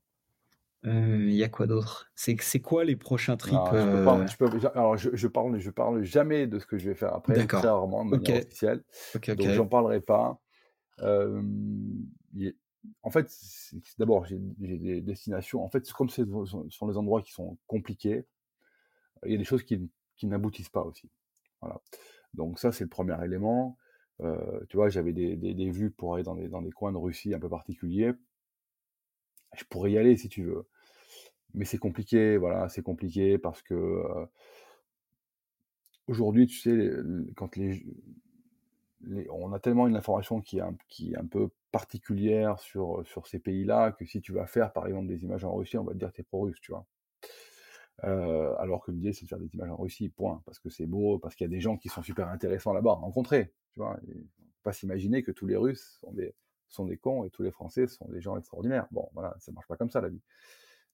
il 0.84 1.32
y 1.32 1.44
a 1.44 1.48
quoi 1.48 1.66
d'autre? 1.66 2.10
C'est 2.14 2.60
quoi 2.60 2.84
les 2.84 2.96
prochains 2.96 3.36
trips 3.36 3.56
je 3.72 4.66
Alors 4.74 4.96
je, 4.96 5.26
parle 5.28 5.58
je 5.58 5.70
parle 5.70 6.02
jamais 6.02 6.46
de 6.46 6.58
ce 6.58 6.66
que 6.66 6.76
je 6.76 6.88
vais 6.88 6.96
faire 6.96 7.14
après, 7.14 7.46
très 7.46 7.68
rarement 7.68 8.04
de 8.04 8.10
manière 8.10 8.42
officielle. 8.42 8.82
donc 9.14 9.40
j'en 9.40 9.66
parlerai 9.66 10.00
pas. 10.00 10.40
en 11.00 11.40
fait, 13.10 13.30
d'abord 13.98 14.24
j'ai 14.26 14.38
des 14.38 15.00
destinations. 15.00 15.62
En 15.62 15.68
fait, 15.68 15.90
comme 15.92 16.08
ce 16.08 16.24
sont 16.70 16.88
les 16.88 16.96
endroits 16.96 17.22
qui 17.22 17.32
sont 17.32 17.58
compliqués, 17.66 18.26
il 19.24 19.32
y 19.32 19.34
a 19.36 19.38
des 19.38 19.44
choses 19.44 19.62
qui, 19.62 19.88
qui 20.16 20.26
n'aboutissent 20.26 20.68
pas 20.68 20.82
aussi. 20.82 21.08
Voilà. 21.60 21.80
Donc 22.34 22.58
ça 22.58 22.72
c'est 22.72 22.84
le 22.84 22.90
premier 22.90 23.16
élément. 23.24 23.78
tu 24.68 24.76
vois, 24.76 24.88
j'avais 24.88 25.12
des, 25.12 25.36
des, 25.36 25.54
des, 25.54 25.70
vues 25.70 25.92
pour 25.92 26.14
aller 26.14 26.24
dans 26.24 26.34
des, 26.34 26.48
dans 26.48 26.62
des 26.62 26.72
coins 26.72 26.90
de 26.90 26.98
Russie 26.98 27.34
un 27.34 27.38
peu 27.38 27.48
particuliers. 27.48 28.12
Je 29.56 29.64
pourrais 29.64 29.92
y 29.92 29.98
aller 29.98 30.16
si 30.16 30.28
tu 30.28 30.42
veux 30.42 30.66
mais 31.54 31.64
c'est 31.64 31.78
compliqué, 31.78 32.36
voilà, 32.36 32.68
c'est 32.68 32.82
compliqué 32.82 33.38
parce 33.38 33.62
que 33.62 34.02
aujourd'hui, 36.08 36.46
tu 36.46 36.58
sais, 36.58 36.90
quand 37.36 37.50
on 39.30 39.52
a 39.52 39.58
tellement 39.58 39.88
une 39.88 39.96
information 39.96 40.40
qui 40.40 40.58
est 40.58 40.62
un, 40.62 40.76
qui 40.88 41.12
est 41.12 41.16
un 41.16 41.26
peu 41.26 41.50
particulière 41.70 42.58
sur, 42.60 43.06
sur 43.06 43.26
ces 43.26 43.38
pays-là 43.38 43.92
que 43.92 44.04
si 44.04 44.20
tu 44.20 44.32
vas 44.32 44.46
faire, 44.46 44.72
par 44.72 44.86
exemple, 44.86 45.08
des 45.08 45.24
images 45.24 45.44
en 45.44 45.54
Russie, 45.54 45.78
on 45.78 45.84
va 45.84 45.92
te 45.92 45.98
dire 45.98 46.10
que 46.10 46.16
tu 46.16 46.20
es 46.20 46.24
pro-russe, 46.24 46.60
tu 46.60 46.72
vois. 46.72 46.86
alors 48.02 48.84
que 48.84 48.90
l'idée, 48.90 49.12
c'est 49.12 49.24
de 49.24 49.28
faire 49.28 49.38
des 49.38 49.52
images 49.54 49.70
en 49.70 49.76
Russie, 49.76 50.08
point, 50.08 50.42
parce 50.44 50.58
que 50.58 50.70
c'est 50.70 50.86
beau, 50.86 51.18
parce 51.18 51.34
qu'il 51.34 51.44
y 51.46 51.50
a 51.50 51.54
des 51.54 51.60
gens 51.60 51.76
qui 51.76 51.88
sont 51.88 52.02
super 52.02 52.28
intéressants 52.28 52.72
là-bas, 52.72 52.92
rencontrer, 52.92 53.52
tu 53.72 53.80
vois. 53.80 53.98
pas 54.62 54.72
s'imaginer 54.72 55.22
que 55.22 55.32
tous 55.32 55.46
les 55.46 55.56
Russes 55.56 55.98
sont 56.00 56.12
des, 56.12 56.34
sont 56.68 56.84
des 56.86 56.96
cons 56.96 57.24
et 57.24 57.30
tous 57.30 57.42
les 57.42 57.50
Français 57.50 57.86
sont 57.86 58.08
des 58.08 58.20
gens 58.20 58.36
extraordinaires. 58.36 58.86
Bon, 58.90 59.08
voilà, 59.14 59.34
ça 59.38 59.52
marche 59.52 59.66
pas 59.66 59.76
comme 59.76 59.90
ça, 59.90 60.00
la 60.00 60.08
vie. 60.08 60.20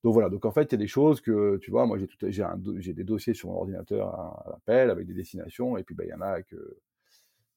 Donc 0.05 0.15
voilà, 0.15 0.29
donc 0.29 0.45
en 0.45 0.53
fait, 0.53 0.65
il 0.65 0.73
y 0.73 0.75
a 0.77 0.79
des 0.79 0.87
choses 0.87 1.21
que, 1.21 1.57
tu 1.59 1.71
vois, 1.71 1.85
moi 1.87 1.99
j'ai, 1.99 2.93
des 2.93 3.05
dossiers 3.05 3.35
sur 3.35 3.49
mon 3.49 3.57
ordinateur 3.57 4.09
à, 4.15 4.47
l'appel 4.51 4.91
avec 4.91 5.07
des 5.07 5.15
destinations, 5.15 5.77
et 5.77 5.83
puis 5.83 5.95
bah, 5.95 6.05
il 6.05 6.11
y 6.11 6.15
en 6.15 6.21
a 6.21 6.43
que, 6.43 6.79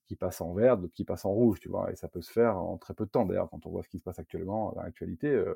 qui 0.07 0.15
passent 0.15 0.41
en 0.41 0.53
vert, 0.53 0.77
d'autres 0.77 0.93
qui 0.93 1.05
passent 1.05 1.25
en 1.25 1.31
rouge, 1.31 1.59
tu 1.59 1.69
vois, 1.69 1.91
et 1.91 1.95
ça 1.95 2.07
peut 2.07 2.21
se 2.21 2.31
faire 2.31 2.57
en 2.57 2.77
très 2.77 2.93
peu 2.93 3.05
de 3.05 3.11
temps. 3.11 3.25
D'ailleurs, 3.25 3.49
quand 3.49 3.65
on 3.65 3.69
voit 3.69 3.83
ce 3.83 3.89
qui 3.89 3.99
se 3.99 4.03
passe 4.03 4.19
actuellement 4.19 4.73
dans 4.73 4.81
l'actualité, 4.81 5.27
euh, 5.27 5.53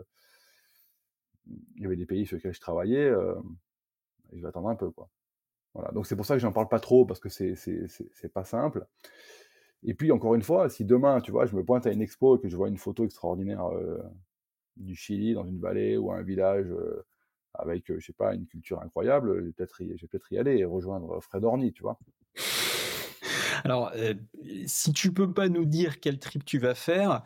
il 1.76 1.84
y 1.84 1.86
avait 1.86 1.96
des 1.96 2.06
pays 2.06 2.26
sur 2.26 2.38
lesquels 2.38 2.54
je 2.54 2.62
travaillais, 2.62 3.06
euh, 3.06 3.36
je 4.34 4.42
vais 4.42 4.48
attendre 4.48 4.70
un 4.70 4.76
peu, 4.76 4.92
quoi. 4.92 5.10
Voilà, 5.74 5.92
donc 5.92 6.08
c'est 6.08 6.16
pour 6.16 6.26
ça 6.26 6.36
que 6.36 6.40
j'en 6.40 6.54
parle 6.54 6.70
pas 6.70 6.80
trop, 6.80 7.06
parce 7.06 7.20
que 7.20 7.30
c'est, 7.30 8.34
pas 8.34 8.46
simple. 8.46 8.86
Et 9.84 9.94
puis, 9.94 10.12
encore 10.12 10.36
une 10.36 10.42
fois, 10.42 10.70
si 10.70 10.86
demain, 10.86 11.20
tu 11.20 11.32
vois, 11.32 11.46
je 11.48 11.56
me 11.56 11.64
pointe 11.64 11.86
à 11.86 11.92
une 11.92 12.02
expo 12.02 12.38
et 12.38 12.40
que 12.40 12.48
je 12.48 12.56
vois 12.56 12.70
une 12.70 12.78
photo 12.78 13.04
extraordinaire 13.04 13.66
euh, 13.74 14.02
du 14.78 14.96
Chili, 14.96 15.34
dans 15.34 15.46
une 15.46 15.60
vallée 15.60 15.98
ou 15.98 16.12
un 16.12 16.22
village 16.22 16.68
avec, 17.54 17.86
je 17.88 18.06
sais 18.06 18.14
pas, 18.14 18.34
une 18.34 18.46
culture 18.46 18.82
incroyable, 18.82 19.38
je 19.40 19.46
vais 19.46 19.52
peut-être 20.08 20.32
y, 20.32 20.38
aller 20.38 20.58
et 20.58 20.66
rejoindre 20.66 21.20
Fred 21.22 21.44
Orny, 21.44 21.72
tu 21.72 21.84
vois. 21.84 21.98
Alors, 23.64 23.92
si 24.68 24.94
tu 24.94 25.12
peux 25.12 25.32
pas 25.34 25.50
nous 25.50 25.66
dire 25.66 26.00
quel 26.00 26.20
trip 26.20 26.46
tu 26.46 26.60
vas 26.60 26.76
faire, 26.76 27.24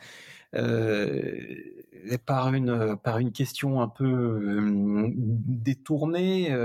euh, 0.56 1.56
par, 2.26 2.54
une, 2.54 2.96
par 2.98 3.20
une 3.20 3.32
question 3.32 3.82
un 3.82 3.88
peu 3.90 4.70
détournée, 5.12 6.56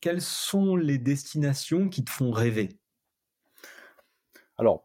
quelles 0.00 0.20
sont 0.20 0.76
les 0.76 0.98
destinations 0.98 1.88
qui 1.88 2.04
te 2.04 2.10
font 2.10 2.30
rêver? 2.30 2.78
Alors, 4.58 4.84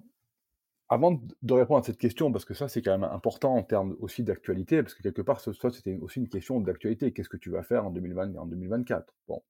avant 0.90 1.22
de 1.44 1.54
répondre 1.54 1.80
à 1.80 1.84
cette 1.84 2.00
question, 2.00 2.32
parce 2.32 2.46
que 2.46 2.56
ça 2.56 2.68
c'est 2.68 2.82
quand 2.82 2.98
même 2.98 3.10
important 3.10 3.56
en 3.56 3.64
termes 3.64 3.96
aussi 4.00 4.24
d'actualité, 4.24 4.82
parce 4.82 4.96
que 4.96 5.04
quelque 5.04 5.22
part, 5.22 5.40
c'était 5.40 5.98
aussi 5.98 6.20
une 6.20 6.28
question 6.28 6.60
d'actualité. 6.60 7.14
Qu'est-ce 7.14 7.30
que 7.30 7.38
tu 7.38 7.52
vas 7.52 7.62
faire 7.62 7.86
en 7.86 7.92
2020 7.92 8.34
et 8.34 8.38
en 8.40 8.48
2024 8.48 9.14
Bon, 9.28 9.44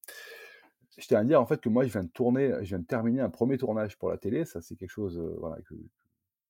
je 0.97 1.07
tiens 1.07 1.19
à 1.19 1.23
dire 1.23 1.41
en 1.41 1.45
fait 1.45 1.61
que 1.61 1.69
moi 1.69 1.85
je 1.85 1.93
viens 1.93 2.03
de 2.03 2.09
tourner, 2.09 2.53
je 2.61 2.69
viens 2.69 2.79
de 2.79 2.85
terminer 2.85 3.21
un 3.21 3.29
premier 3.29 3.57
tournage 3.57 3.97
pour 3.97 4.09
la 4.09 4.17
télé. 4.17 4.43
Ça 4.43 4.61
c'est 4.61 4.75
quelque 4.75 4.91
chose, 4.91 5.17
euh, 5.17 5.35
voilà, 5.39 5.55
que 5.61 5.75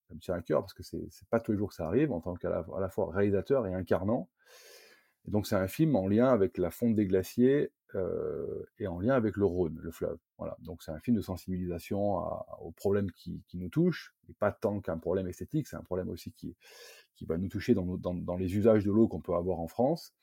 ça 0.08 0.14
me 0.14 0.20
tient 0.20 0.34
à 0.34 0.42
cœur 0.42 0.60
parce 0.60 0.74
que 0.74 0.82
c'est 0.82 1.28
pas 1.30 1.38
tous 1.38 1.52
les 1.52 1.58
jours 1.58 1.68
que 1.68 1.76
ça 1.76 1.86
arrive 1.86 2.10
en 2.10 2.20
tant 2.20 2.34
qu'à 2.34 2.50
la, 2.50 2.88
fois 2.88 3.12
réalisateur 3.12 3.66
et 3.68 3.74
incarnant. 3.74 4.28
Donc 5.26 5.46
c'est 5.46 5.56
un 5.56 5.68
film 5.68 5.94
en 5.94 6.08
lien 6.08 6.28
avec 6.28 6.58
la 6.58 6.70
fonte 6.72 6.96
des 6.96 7.06
glaciers 7.06 7.70
euh, 7.94 8.64
et 8.78 8.86
en 8.86 9.00
lien 9.00 9.14
avec 9.14 9.36
le 9.36 9.44
Rhône, 9.44 9.78
le 9.80 9.90
fleuve. 9.90 10.18
Voilà. 10.38 10.56
Donc 10.60 10.82
c'est 10.82 10.92
un 10.92 10.98
film 10.98 11.16
de 11.16 11.22
sensibilisation 11.22 12.22
aux 12.60 12.70
problèmes 12.72 13.10
qui, 13.12 13.42
nous 13.54 13.68
touchent, 13.68 14.14
et 14.28 14.32
pas 14.34 14.52
tant 14.52 14.80
qu'un 14.80 14.98
problème 14.98 15.26
esthétique, 15.28 15.66
c'est 15.66 15.76
un 15.76 15.82
problème 15.82 16.08
aussi 16.08 16.32
qui, 16.32 16.54
qui 17.16 17.24
va 17.24 17.36
nous 17.36 17.48
toucher 17.48 17.74
dans, 17.74 17.84
dans, 17.96 18.36
les 18.36 18.56
usages 18.56 18.84
de 18.84 18.90
l'eau 18.90 19.08
qu'on 19.08 19.20
peut 19.20 19.34
avoir 19.34 19.60
en 19.60 19.68
France. 19.68 20.14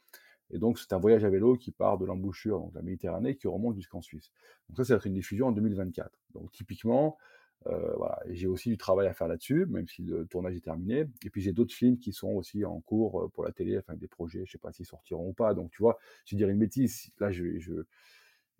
Et 0.49 0.59
donc 0.59 0.79
c'est 0.79 0.93
un 0.93 0.97
voyage 0.97 1.25
à 1.25 1.29
vélo 1.29 1.57
qui 1.57 1.71
part 1.71 1.97
de 1.97 2.05
l'embouchure, 2.05 2.59
donc 2.59 2.73
la 2.73 2.81
Méditerranée, 2.81 3.35
qui 3.35 3.47
remonte 3.47 3.75
jusqu'en 3.75 4.01
Suisse. 4.01 4.31
Donc 4.69 4.77
ça, 4.77 4.85
ça 4.85 4.93
va 4.93 4.97
être 4.97 5.07
une 5.07 5.13
diffusion 5.13 5.47
en 5.47 5.51
2024. 5.51 6.09
Donc 6.33 6.51
typiquement, 6.51 7.17
euh, 7.65 7.93
voilà. 7.97 8.19
j'ai 8.29 8.47
aussi 8.47 8.69
du 8.69 8.77
travail 8.77 9.07
à 9.07 9.13
faire 9.13 9.27
là-dessus, 9.27 9.65
même 9.65 9.87
si 9.87 10.03
le 10.03 10.25
tournage 10.27 10.55
est 10.55 10.61
terminé. 10.63 11.05
Et 11.25 11.29
puis 11.29 11.41
j'ai 11.41 11.51
d'autres 11.51 11.73
films 11.73 11.97
qui 11.97 12.13
sont 12.13 12.29
aussi 12.29 12.63
en 12.65 12.79
cours 12.81 13.23
euh, 13.23 13.27
pour 13.29 13.43
la 13.43 13.51
télé, 13.51 13.77
enfin 13.77 13.95
des 13.95 14.07
projets, 14.07 14.45
je 14.45 14.51
sais 14.51 14.57
pas 14.57 14.71
s'ils 14.71 14.85
sortiront 14.85 15.29
ou 15.29 15.33
pas. 15.33 15.53
Donc 15.53 15.71
tu 15.71 15.81
vois, 15.81 15.97
je 16.25 16.35
dirais 16.35 16.51
une 16.51 16.59
bêtise. 16.59 17.09
Là, 17.19 17.31
je, 17.31 17.57
je 17.59 17.73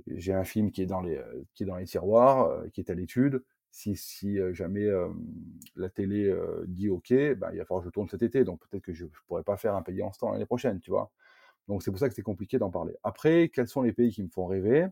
j'ai 0.07 0.33
un 0.33 0.43
film 0.43 0.71
qui 0.71 0.81
est 0.81 0.85
dans 0.85 1.01
les 1.01 1.17
euh, 1.17 1.43
qui 1.53 1.63
est 1.63 1.65
dans 1.65 1.77
les 1.77 1.85
tiroirs, 1.85 2.63
qui 2.73 2.81
est 2.81 2.89
à 2.89 2.93
l'étude. 2.95 3.43
Si, 3.71 3.95
si 3.95 4.39
jamais 4.53 4.87
la 5.75 5.89
télé 5.89 6.33
dit 6.67 6.89
OK, 6.89 7.09
ben, 7.11 7.49
il 7.53 7.57
va 7.59 7.65
falloir 7.65 7.81
que 7.81 7.85
je 7.85 7.91
tourne 7.91 8.07
cet 8.09 8.23
été. 8.23 8.43
Donc 8.43 8.59
peut-être 8.67 8.83
que 8.83 8.93
je 8.93 9.05
ne 9.05 9.09
pourrais 9.27 9.43
pas 9.43 9.57
faire 9.57 9.75
un 9.75 9.83
pays 9.83 10.01
en 10.01 10.09
temps 10.11 10.31
l'année 10.31 10.45
prochaine, 10.47 10.79
tu 10.79 10.89
vois. 10.89 11.11
Donc 11.67 11.83
c'est 11.83 11.91
pour 11.91 11.99
ça 11.99 12.09
que 12.09 12.15
c'est 12.15 12.23
compliqué 12.23 12.57
d'en 12.59 12.71
parler. 12.71 12.95
Après, 13.03 13.49
quels 13.49 13.67
sont 13.67 13.83
les 13.83 13.93
pays 13.93 14.11
qui 14.11 14.23
me 14.23 14.29
font 14.29 14.47
rêver? 14.47 14.87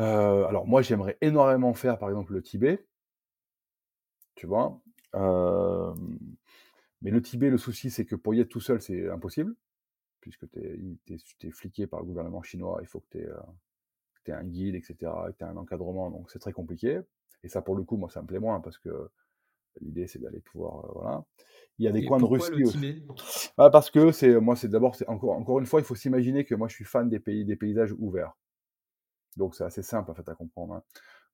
Euh, 0.00 0.44
alors 0.46 0.66
moi, 0.66 0.82
j'aimerais 0.82 1.18
énormément 1.20 1.74
faire, 1.74 1.98
par 1.98 2.08
exemple, 2.08 2.32
le 2.32 2.42
Tibet. 2.42 2.84
Tu 4.34 4.46
vois? 4.46 4.80
Euh, 5.14 5.92
mais 7.02 7.10
le 7.10 7.20
Tibet, 7.20 7.50
le 7.50 7.58
souci, 7.58 7.90
c'est 7.90 8.04
que 8.04 8.14
pour 8.14 8.34
y 8.34 8.40
être 8.40 8.48
tout 8.48 8.60
seul, 8.60 8.80
c'est 8.80 9.08
impossible, 9.08 9.54
puisque 10.20 10.48
tu 10.50 10.98
es, 11.08 11.50
fliqué 11.50 11.86
par 11.86 12.00
le 12.00 12.06
gouvernement 12.06 12.42
chinois, 12.42 12.78
il 12.80 12.86
faut 12.86 13.00
que 13.00 13.06
tu 13.10 13.18
aies, 13.18 13.28
euh, 13.28 14.34
un 14.34 14.44
guide, 14.44 14.74
etc., 14.74 14.94
que 15.00 15.38
tu 15.38 15.44
aies 15.44 15.48
un 15.48 15.56
encadrement, 15.56 16.10
donc 16.10 16.30
c'est 16.30 16.38
très 16.38 16.52
compliqué. 16.52 17.00
Et 17.42 17.48
ça, 17.48 17.62
pour 17.62 17.74
le 17.74 17.82
coup, 17.82 17.96
moi, 17.96 18.10
ça 18.10 18.20
me 18.20 18.26
plaît 18.26 18.38
moins, 18.38 18.60
parce 18.60 18.78
que 18.78 19.10
l'idée, 19.80 20.06
c'est 20.06 20.18
d'aller 20.18 20.40
pouvoir... 20.40 20.92
voilà. 20.92 21.24
Il 21.78 21.84
y 21.84 21.88
a 21.88 21.92
des 21.92 22.04
coins 22.04 22.18
de 22.18 22.24
Russie 22.24 22.64
aussi. 22.64 23.06
Ah, 23.56 23.70
parce 23.70 23.90
que 23.90 24.10
c'est 24.10 24.40
moi, 24.40 24.56
c'est 24.56 24.68
d'abord, 24.68 24.96
c'est 24.96 25.08
encore, 25.08 25.36
encore 25.36 25.60
une 25.60 25.66
fois, 25.66 25.80
il 25.80 25.84
faut 25.84 25.94
s'imaginer 25.94 26.44
que 26.44 26.56
moi, 26.56 26.66
je 26.68 26.74
suis 26.74 26.84
fan 26.84 27.08
des 27.08 27.20
pays, 27.20 27.44
des 27.44 27.54
paysages 27.54 27.94
ouverts. 27.98 28.36
Donc 29.38 29.54
c'est 29.54 29.64
assez 29.64 29.82
simple 29.82 30.10
en 30.10 30.14
fait 30.14 30.28
à 30.28 30.34
comprendre. 30.34 30.74
Hein. 30.74 30.82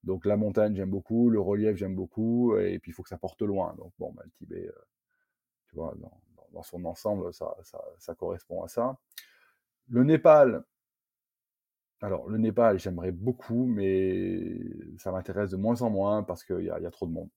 Donc 0.03 0.25
la 0.25 0.37
montagne 0.37 0.75
j'aime 0.75 0.91
beaucoup, 0.91 1.29
le 1.29 1.41
relief 1.41 1.75
j'aime 1.75 1.95
beaucoup, 1.95 2.55
et 2.57 2.79
puis 2.79 2.91
il 2.91 2.93
faut 2.93 3.03
que 3.03 3.09
ça 3.09 3.17
porte 3.17 3.41
loin. 3.41 3.75
Donc 3.77 3.91
bon, 3.99 4.13
bah, 4.13 4.21
le 4.23 4.31
Tibet, 4.31 4.67
euh, 4.67 4.85
tu 5.67 5.75
vois, 5.75 5.93
dans, 6.53 6.63
son 6.63 6.85
ensemble, 6.85 7.33
ça, 7.33 8.15
correspond 8.17 8.63
à 8.63 8.69
ça. 8.69 8.97
Le 9.89 10.03
Népal, 10.03 10.63
alors 12.01 12.29
le 12.29 12.37
Népal 12.37 12.79
j'aimerais 12.79 13.11
beaucoup, 13.11 13.65
mais 13.65 14.57
ça 14.97 15.11
m'intéresse 15.11 15.49
de 15.51 15.57
moins 15.57 15.81
en 15.81 15.89
moins 15.89 16.23
parce 16.23 16.43
qu'il 16.43 16.63
y, 16.63 16.69
a 16.69 16.91
trop 16.91 17.07
de 17.07 17.11
monde. 17.11 17.29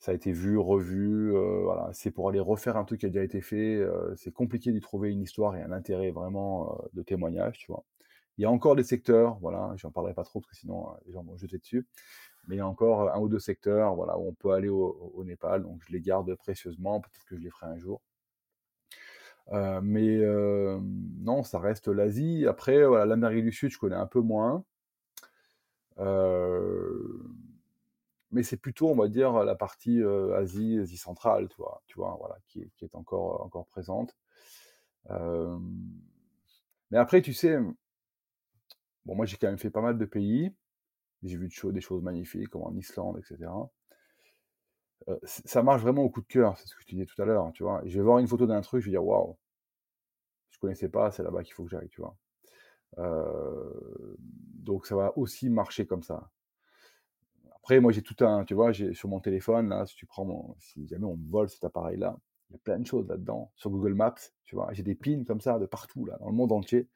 ça 0.00 0.12
a 0.12 0.14
été 0.14 0.32
vu, 0.32 0.58
revu. 0.58 1.30
voilà, 1.62 1.90
c'est 1.92 2.10
pour 2.10 2.28
aller 2.28 2.40
refaire 2.40 2.76
un 2.76 2.84
truc 2.84 3.00
qui 3.00 3.06
a 3.06 3.10
déjà 3.10 3.24
été 3.24 3.40
fait. 3.40 3.80
c'est 4.16 4.32
compliqué 4.32 4.72
d'y 4.72 4.80
trouver 4.80 5.10
une 5.12 5.22
histoire 5.22 5.56
et 5.56 5.62
un 5.62 5.72
intérêt 5.72 6.10
vraiment 6.10 6.78
de 6.94 7.02
témoignage, 7.02 7.58
tu 7.58 7.72
vois. 7.72 7.84
Il 8.38 8.42
y 8.42 8.44
a 8.44 8.50
encore 8.50 8.76
des 8.76 8.84
secteurs, 8.84 9.36
voilà, 9.40 9.72
j'en 9.76 9.90
parlerai 9.90 10.14
pas 10.14 10.22
trop 10.22 10.40
parce 10.40 10.50
que 10.50 10.56
sinon 10.56 10.94
les 11.06 11.12
gens 11.12 11.24
vont 11.24 11.36
jeter 11.36 11.58
dessus. 11.58 11.86
Mais 12.46 12.54
il 12.56 12.58
y 12.58 12.62
a 12.62 12.66
encore 12.66 13.12
un 13.12 13.20
ou 13.20 13.28
deux 13.28 13.40
secteurs, 13.40 13.94
voilà, 13.96 14.16
où 14.16 14.28
on 14.28 14.32
peut 14.32 14.52
aller 14.52 14.68
au, 14.68 15.22
Népal. 15.24 15.62
Donc 15.64 15.82
je 15.86 15.92
les 15.92 16.00
garde 16.00 16.32
précieusement. 16.36 17.00
Peut-être 17.00 17.24
que 17.26 17.36
je 17.36 17.42
les 17.42 17.50
ferai 17.50 17.66
un 17.66 17.78
jour. 17.78 18.00
mais 19.82 20.18
non, 21.20 21.42
ça 21.42 21.58
reste 21.58 21.88
l'Asie. 21.88 22.46
Après, 22.46 22.84
voilà, 22.86 23.06
l'Amérique 23.06 23.44
du 23.44 23.52
Sud, 23.52 23.70
je 23.70 23.78
connais 23.78 23.96
un 23.96 24.06
peu 24.06 24.20
moins. 24.20 24.64
mais 28.30 28.42
c'est 28.42 28.56
plutôt, 28.56 28.88
on 28.88 28.96
va 28.96 29.08
dire, 29.08 29.32
la 29.44 29.56
partie 29.56 30.02
Asie, 30.36 30.78
Asie 30.78 30.96
centrale, 30.96 31.48
tu 31.48 31.56
vois, 31.56 31.82
tu 31.86 31.96
vois 31.96 32.16
voilà, 32.20 32.36
qui, 32.46 32.70
qui, 32.76 32.84
est 32.84 32.94
encore, 32.94 33.42
encore 33.44 33.66
présente. 33.66 34.16
mais 36.90 36.98
après, 36.98 37.20
tu 37.20 37.34
sais, 37.34 37.58
bon, 39.08 39.16
moi 39.16 39.26
j'ai 39.26 39.38
quand 39.38 39.48
même 39.48 39.58
fait 39.58 39.70
pas 39.70 39.80
mal 39.80 39.98
de 39.98 40.04
pays. 40.04 40.54
J'ai 41.24 41.36
vu 41.36 41.48
des 41.48 41.80
choses 41.80 42.02
magnifiques, 42.02 42.50
comme 42.50 42.62
en 42.62 42.74
Islande, 42.76 43.18
etc. 43.18 43.50
ça 45.24 45.62
marche 45.62 45.82
vraiment 45.82 46.02
au 46.02 46.10
coup 46.10 46.20
de 46.20 46.26
cœur, 46.26 46.56
c'est 46.58 46.66
ce 46.66 46.74
que 46.74 46.82
je 46.82 46.86
te 46.86 46.90
disais 46.92 47.06
tout 47.06 47.20
à 47.20 47.24
l'heure, 47.24 47.50
tu 47.52 47.62
vois. 47.62 47.82
Je 47.86 47.98
vais 47.98 48.04
voir 48.04 48.18
une 48.18 48.28
photo 48.28 48.46
d'un 48.46 48.60
truc, 48.60 48.82
je 48.82 48.86
vais 48.86 48.92
dire 48.92 49.04
waouh, 49.04 49.36
je 50.50 50.58
connaissais 50.58 50.88
pas, 50.88 51.10
c'est 51.10 51.22
là-bas 51.22 51.42
qu'il 51.42 51.54
faut 51.54 51.64
que 51.64 51.70
j'aille, 51.70 51.88
tu 51.88 52.00
vois. 52.00 52.16
donc 54.64 54.86
ça 54.86 54.96
va 54.96 55.16
aussi 55.16 55.48
marcher 55.48 55.86
comme 55.86 56.02
ça. 56.02 56.30
Après, 57.56 57.80
moi 57.80 57.92
j'ai 57.92 58.02
tout 58.02 58.16
un, 58.24 58.44
tu 58.44 58.54
vois, 58.54 58.72
j'ai 58.72 58.94
sur 58.94 59.08
mon 59.08 59.20
téléphone 59.20 59.68
là, 59.68 59.86
si 59.86 59.94
tu 59.94 60.06
prends 60.06 60.24
mon, 60.24 60.54
si 60.58 60.86
jamais 60.86 61.04
on 61.04 61.16
me 61.16 61.30
vole 61.30 61.48
cet 61.48 61.64
appareil-là, 61.64 62.16
il 62.50 62.54
y 62.54 62.56
a 62.56 62.58
plein 62.58 62.78
de 62.78 62.86
choses 62.86 63.08
là-dedans. 63.08 63.50
Sur 63.56 63.70
Google 63.70 63.94
Maps, 63.94 64.14
tu 64.44 64.54
vois, 64.54 64.72
j'ai 64.72 64.82
des 64.82 64.94
pins 64.94 65.24
comme 65.24 65.40
ça 65.40 65.58
de 65.58 65.66
partout 65.66 66.04
là, 66.06 66.16
dans 66.20 66.28
le 66.28 66.34
monde 66.34 66.52
entier. 66.52 66.88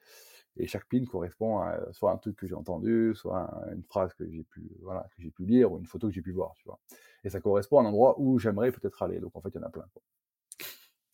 Et 0.56 0.66
chaque 0.66 0.86
pin 0.86 1.04
correspond 1.04 1.58
à 1.58 1.78
soit 1.92 2.12
un 2.12 2.18
truc 2.18 2.36
que 2.36 2.46
j'ai 2.46 2.54
entendu, 2.54 3.14
soit 3.14 3.50
une 3.72 3.82
phrase 3.82 4.12
que 4.14 4.30
j'ai 4.30 4.44
pu, 4.44 4.70
voilà, 4.82 5.06
que 5.16 5.22
j'ai 5.22 5.30
pu 5.30 5.44
lire 5.44 5.72
ou 5.72 5.78
une 5.78 5.86
photo 5.86 6.08
que 6.08 6.14
j'ai 6.14 6.22
pu 6.22 6.32
voir, 6.32 6.52
tu 6.56 6.64
vois. 6.66 6.78
Et 7.24 7.30
ça 7.30 7.40
correspond 7.40 7.78
à 7.78 7.82
un 7.82 7.86
endroit 7.86 8.16
où 8.18 8.38
j'aimerais 8.38 8.70
peut-être 8.70 9.02
aller. 9.02 9.18
Donc 9.18 9.34
en 9.34 9.40
fait, 9.40 9.50
il 9.54 9.56
y 9.56 9.60
en 9.60 9.66
a 9.66 9.70
plein. 9.70 9.86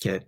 Ok, 0.05 0.23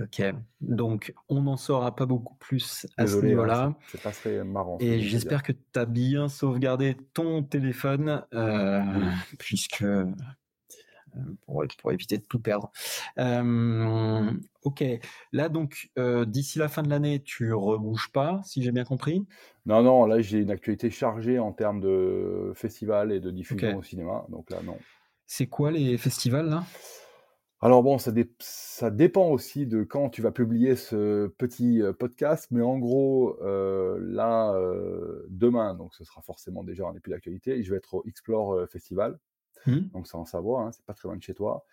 ok. 0.00 0.34
Donc 0.60 1.14
on 1.28 1.42
n'en 1.42 1.56
saura 1.56 1.94
pas 1.94 2.06
beaucoup 2.06 2.36
plus 2.36 2.86
à 2.96 3.06
ce 3.06 3.18
hein, 3.18 3.22
niveau-là. 3.22 3.74
c'est 3.88 4.02
pas 4.02 4.12
très 4.12 4.42
marrant. 4.44 4.78
Et 4.80 5.00
j'espère 5.00 5.42
que 5.42 5.52
tu 5.52 5.78
as 5.78 5.86
bien 5.86 6.28
sauvegardé 6.28 6.96
ton 7.12 7.42
téléphone, 7.42 8.24
euh, 8.32 8.82
puisque 9.38 9.82
euh, 9.82 10.06
pour, 11.42 11.64
pour, 11.78 11.92
éviter 11.92 12.18
de 12.18 12.24
tout 12.24 12.40
perdre. 12.40 12.70
Euh, 13.18 14.30
ok, 14.62 14.84
là 15.32 15.48
donc 15.48 15.90
euh, 15.98 16.24
d'ici 16.24 16.58
la 16.58 16.68
fin 16.68 16.82
de 16.82 16.90
l'année, 16.90 17.22
tu 17.22 17.52
rebouges 17.52 18.10
pas, 18.12 18.40
si 18.44 18.62
j'ai 18.62 18.72
bien 18.72 18.84
compris? 18.84 19.26
Non, 19.66 19.82
non, 19.82 20.06
là 20.06 20.20
j'ai 20.20 20.38
une 20.38 20.50
actualité 20.50 20.90
chargée 20.90 21.38
en 21.38 21.52
termes 21.52 21.80
de 21.80 22.52
festivals 22.54 23.12
et 23.12 23.20
de 23.20 23.30
diffusion 23.30 23.76
au 23.76 23.82
cinéma, 23.82 24.24
donc 24.28 24.50
là 24.50 24.62
non. 24.62 24.78
C'est 25.26 25.46
quoi 25.46 25.70
les 25.70 25.96
festivals 25.98 26.48
là? 26.48 26.64
Alors 27.60 27.82
bon, 27.82 27.96
ça, 27.96 28.12
ça, 28.40 28.90
dépend 28.90 29.30
aussi 29.30 29.66
de 29.66 29.84
quand 29.84 30.10
tu 30.10 30.20
vas 30.20 30.32
publier 30.32 30.76
ce 30.76 31.28
petit 31.38 31.80
podcast, 31.98 32.48
mais 32.50 32.60
en 32.60 32.78
gros, 32.78 33.38
là, 33.40 34.54
demain, 35.30 35.74
donc 35.74 35.94
ce 35.94 36.04
sera 36.04 36.20
forcément 36.20 36.62
déjà 36.62 36.86
un 36.86 36.92
plus 36.92 37.10
d'actualité, 37.10 37.62
je 37.62 37.70
vais 37.70 37.78
être 37.78 37.94
au 37.94 38.04
Explore 38.06 38.68
Festival, 38.68 39.18
Mmh. 39.66 39.80
Donc 39.92 40.06
c'est 40.06 40.16
en 40.16 40.24
Savoie, 40.24 40.62
hein, 40.62 40.72
c'est 40.72 40.84
pas 40.84 40.94
très 40.94 41.08
loin 41.08 41.16
de 41.16 41.22
chez 41.22 41.34
toi. 41.34 41.64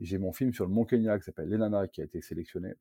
J'ai 0.00 0.18
mon 0.18 0.32
film 0.32 0.52
sur 0.52 0.64
le 0.64 0.70
Mont 0.70 0.84
Kenya 0.84 1.18
qui 1.18 1.24
s'appelle 1.24 1.48
Les 1.48 1.88
qui 1.88 2.00
a 2.00 2.04
été 2.04 2.20
sélectionné. 2.20 2.74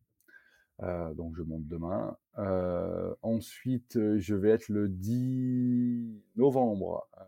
Euh, 0.84 1.14
donc 1.14 1.36
je 1.36 1.42
monte 1.42 1.68
demain. 1.68 2.16
Euh, 2.38 3.14
ensuite, 3.24 3.98
je 4.18 4.36
vais 4.36 4.50
être 4.50 4.70
le 4.70 4.88
10 4.88 6.24
novembre 6.36 7.08
euh, 7.18 7.24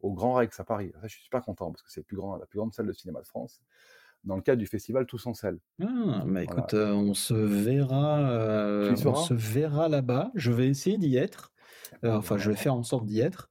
au 0.00 0.12
Grand 0.14 0.34
Rex 0.34 0.58
à 0.58 0.64
Paris. 0.64 0.92
Ça, 1.00 1.06
je 1.06 1.18
suis 1.18 1.28
pas 1.28 1.42
content 1.42 1.70
parce 1.70 1.82
que 1.82 1.90
c'est 1.90 2.02
plus 2.02 2.16
grand, 2.16 2.36
la 2.36 2.46
plus 2.46 2.58
grande 2.58 2.72
salle 2.72 2.86
de 2.86 2.92
cinéma 2.92 3.20
de 3.20 3.26
France 3.26 3.62
dans 4.24 4.36
le 4.36 4.42
cadre 4.42 4.58
du 4.58 4.66
festival 4.66 5.04
Tous 5.04 5.26
en 5.26 5.34
selle. 5.34 5.58
Ah, 5.82 6.24
bah 6.26 6.42
écoute, 6.42 6.72
on 6.72 7.12
se 7.12 7.34
verra, 7.34 8.88
on 8.90 9.14
se 9.14 9.34
verra 9.34 9.90
là-bas. 9.90 10.30
Je 10.34 10.50
vais 10.50 10.68
essayer 10.68 10.96
d'y 10.96 11.16
être. 11.18 11.52
Euh, 12.04 12.16
enfin, 12.16 12.36
je 12.36 12.50
vais 12.50 12.56
faire 12.56 12.74
en 12.74 12.82
sorte 12.82 13.06
d'y 13.06 13.20
être. 13.20 13.50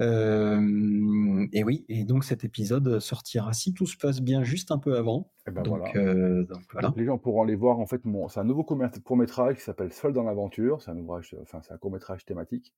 Euh, 0.00 1.46
et 1.52 1.64
oui, 1.64 1.84
et 1.88 2.04
donc 2.04 2.24
cet 2.24 2.44
épisode 2.44 2.98
sortira 3.00 3.52
si 3.52 3.74
tout 3.74 3.86
se 3.86 3.96
passe 3.96 4.20
bien 4.20 4.42
juste 4.42 4.70
un 4.70 4.78
peu 4.78 4.96
avant. 4.96 5.32
Eh 5.46 5.50
ben 5.50 5.62
euh, 5.96 6.44
donc, 6.44 6.62
voilà. 6.72 6.92
les 6.96 7.04
gens 7.04 7.18
pourront 7.18 7.42
aller 7.42 7.54
voir 7.54 7.78
en 7.78 7.86
fait 7.86 8.02
c'est 8.28 8.40
un 8.40 8.44
nouveau 8.44 8.64
court 8.64 9.16
métrage 9.16 9.56
qui 9.56 9.62
s'appelle 9.62 9.92
Seul 9.92 10.12
dans 10.12 10.24
l'aventure. 10.24 10.82
C'est 10.82 10.90
un 10.90 10.98
ouvrage, 10.98 11.34
enfin 11.42 11.60
c'est 11.62 11.72
un 11.72 11.78
court 11.78 11.92
métrage 11.92 12.24
thématique 12.24 12.74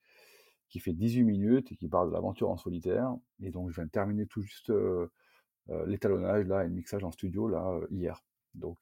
qui 0.68 0.80
fait 0.80 0.92
18 0.92 1.24
minutes 1.24 1.72
et 1.72 1.76
qui 1.76 1.88
parle 1.88 2.08
de 2.08 2.14
l'aventure 2.14 2.50
en 2.50 2.56
solitaire. 2.56 3.14
Et 3.42 3.50
donc 3.50 3.70
je 3.70 3.74
viens 3.76 3.86
de 3.86 3.90
terminer 3.90 4.26
tout 4.26 4.42
juste 4.42 4.72
l'étalonnage 5.86 6.46
là 6.46 6.64
et 6.64 6.68
le 6.68 6.74
mixage 6.74 7.04
en 7.04 7.10
studio 7.10 7.48
là 7.48 7.80
hier. 7.90 8.22
Donc 8.54 8.78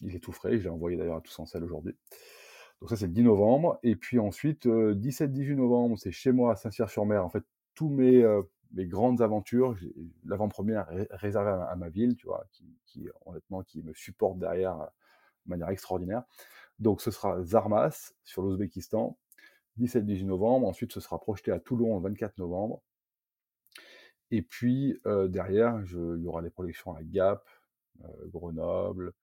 il 0.00 0.14
est 0.14 0.20
tout 0.20 0.32
frais. 0.32 0.58
Je 0.58 0.64
l'ai 0.64 0.68
envoyé 0.68 0.96
d'ailleurs 0.96 1.16
à 1.16 1.20
tous 1.20 1.38
en 1.38 1.46
salle 1.46 1.64
aujourd'hui. 1.64 1.96
Donc 2.84 2.90
ça, 2.90 2.96
c'est 2.96 3.06
le 3.06 3.14
10 3.14 3.22
novembre. 3.22 3.78
Et 3.82 3.96
puis 3.96 4.18
ensuite, 4.18 4.66
17-18 4.66 5.52
euh, 5.52 5.54
novembre, 5.54 5.96
c'est 5.98 6.12
chez 6.12 6.32
moi 6.32 6.52
à 6.52 6.54
Saint-Cyr-sur-Mer. 6.54 7.24
En 7.24 7.30
fait, 7.30 7.42
tous 7.74 7.88
mes, 7.88 8.22
euh, 8.22 8.42
mes 8.72 8.84
grandes 8.84 9.22
aventures, 9.22 9.74
l'avant-première 10.26 10.86
réservée 11.12 11.64
à, 11.66 11.74
ma 11.76 11.88
ville, 11.88 12.14
tu 12.14 12.26
vois, 12.26 12.44
qui, 12.84 13.08
honnêtement, 13.24 13.62
qui 13.62 13.82
me 13.82 13.94
supporte 13.94 14.38
derrière 14.38 14.78
euh, 14.78 14.84
de 15.46 15.50
manière 15.50 15.70
extraordinaire. 15.70 16.24
Donc 16.78 17.00
ce 17.00 17.10
sera 17.10 17.42
Zarmas 17.42 18.12
sur 18.22 18.42
l'Ouzbékistan, 18.42 19.16
17-18 19.80 20.26
novembre. 20.26 20.68
Ensuite, 20.68 20.92
ce 20.92 21.00
sera 21.00 21.18
projeté 21.18 21.52
à 21.52 21.60
Toulon 21.60 21.96
le 21.96 22.02
24 22.02 22.36
novembre. 22.36 22.82
Et 24.30 24.42
puis 24.42 25.00
derrière, 25.28 25.80
il 25.86 26.22
y 26.22 26.26
aura 26.26 26.42
des 26.42 26.50
projections 26.50 26.94
à 26.94 27.02
Gap, 27.02 27.48
Grenoble, 28.26 29.14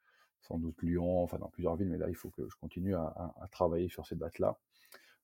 sans 0.52 0.60
doute 0.60 0.82
Lyon, 0.82 1.24
enfin 1.24 1.38
dans 1.38 1.48
plusieurs 1.48 1.76
villes, 1.78 1.90
mais 1.90 1.98
là 1.98 2.10
il 2.10 2.16
faut 2.16 2.30
que 2.30 2.48
je 2.50 2.56
continue 2.58 2.96
à, 2.96 3.34
travailler 3.52 3.88
sur 3.90 4.06
ces 4.06 4.16
dates-là. 4.16 4.58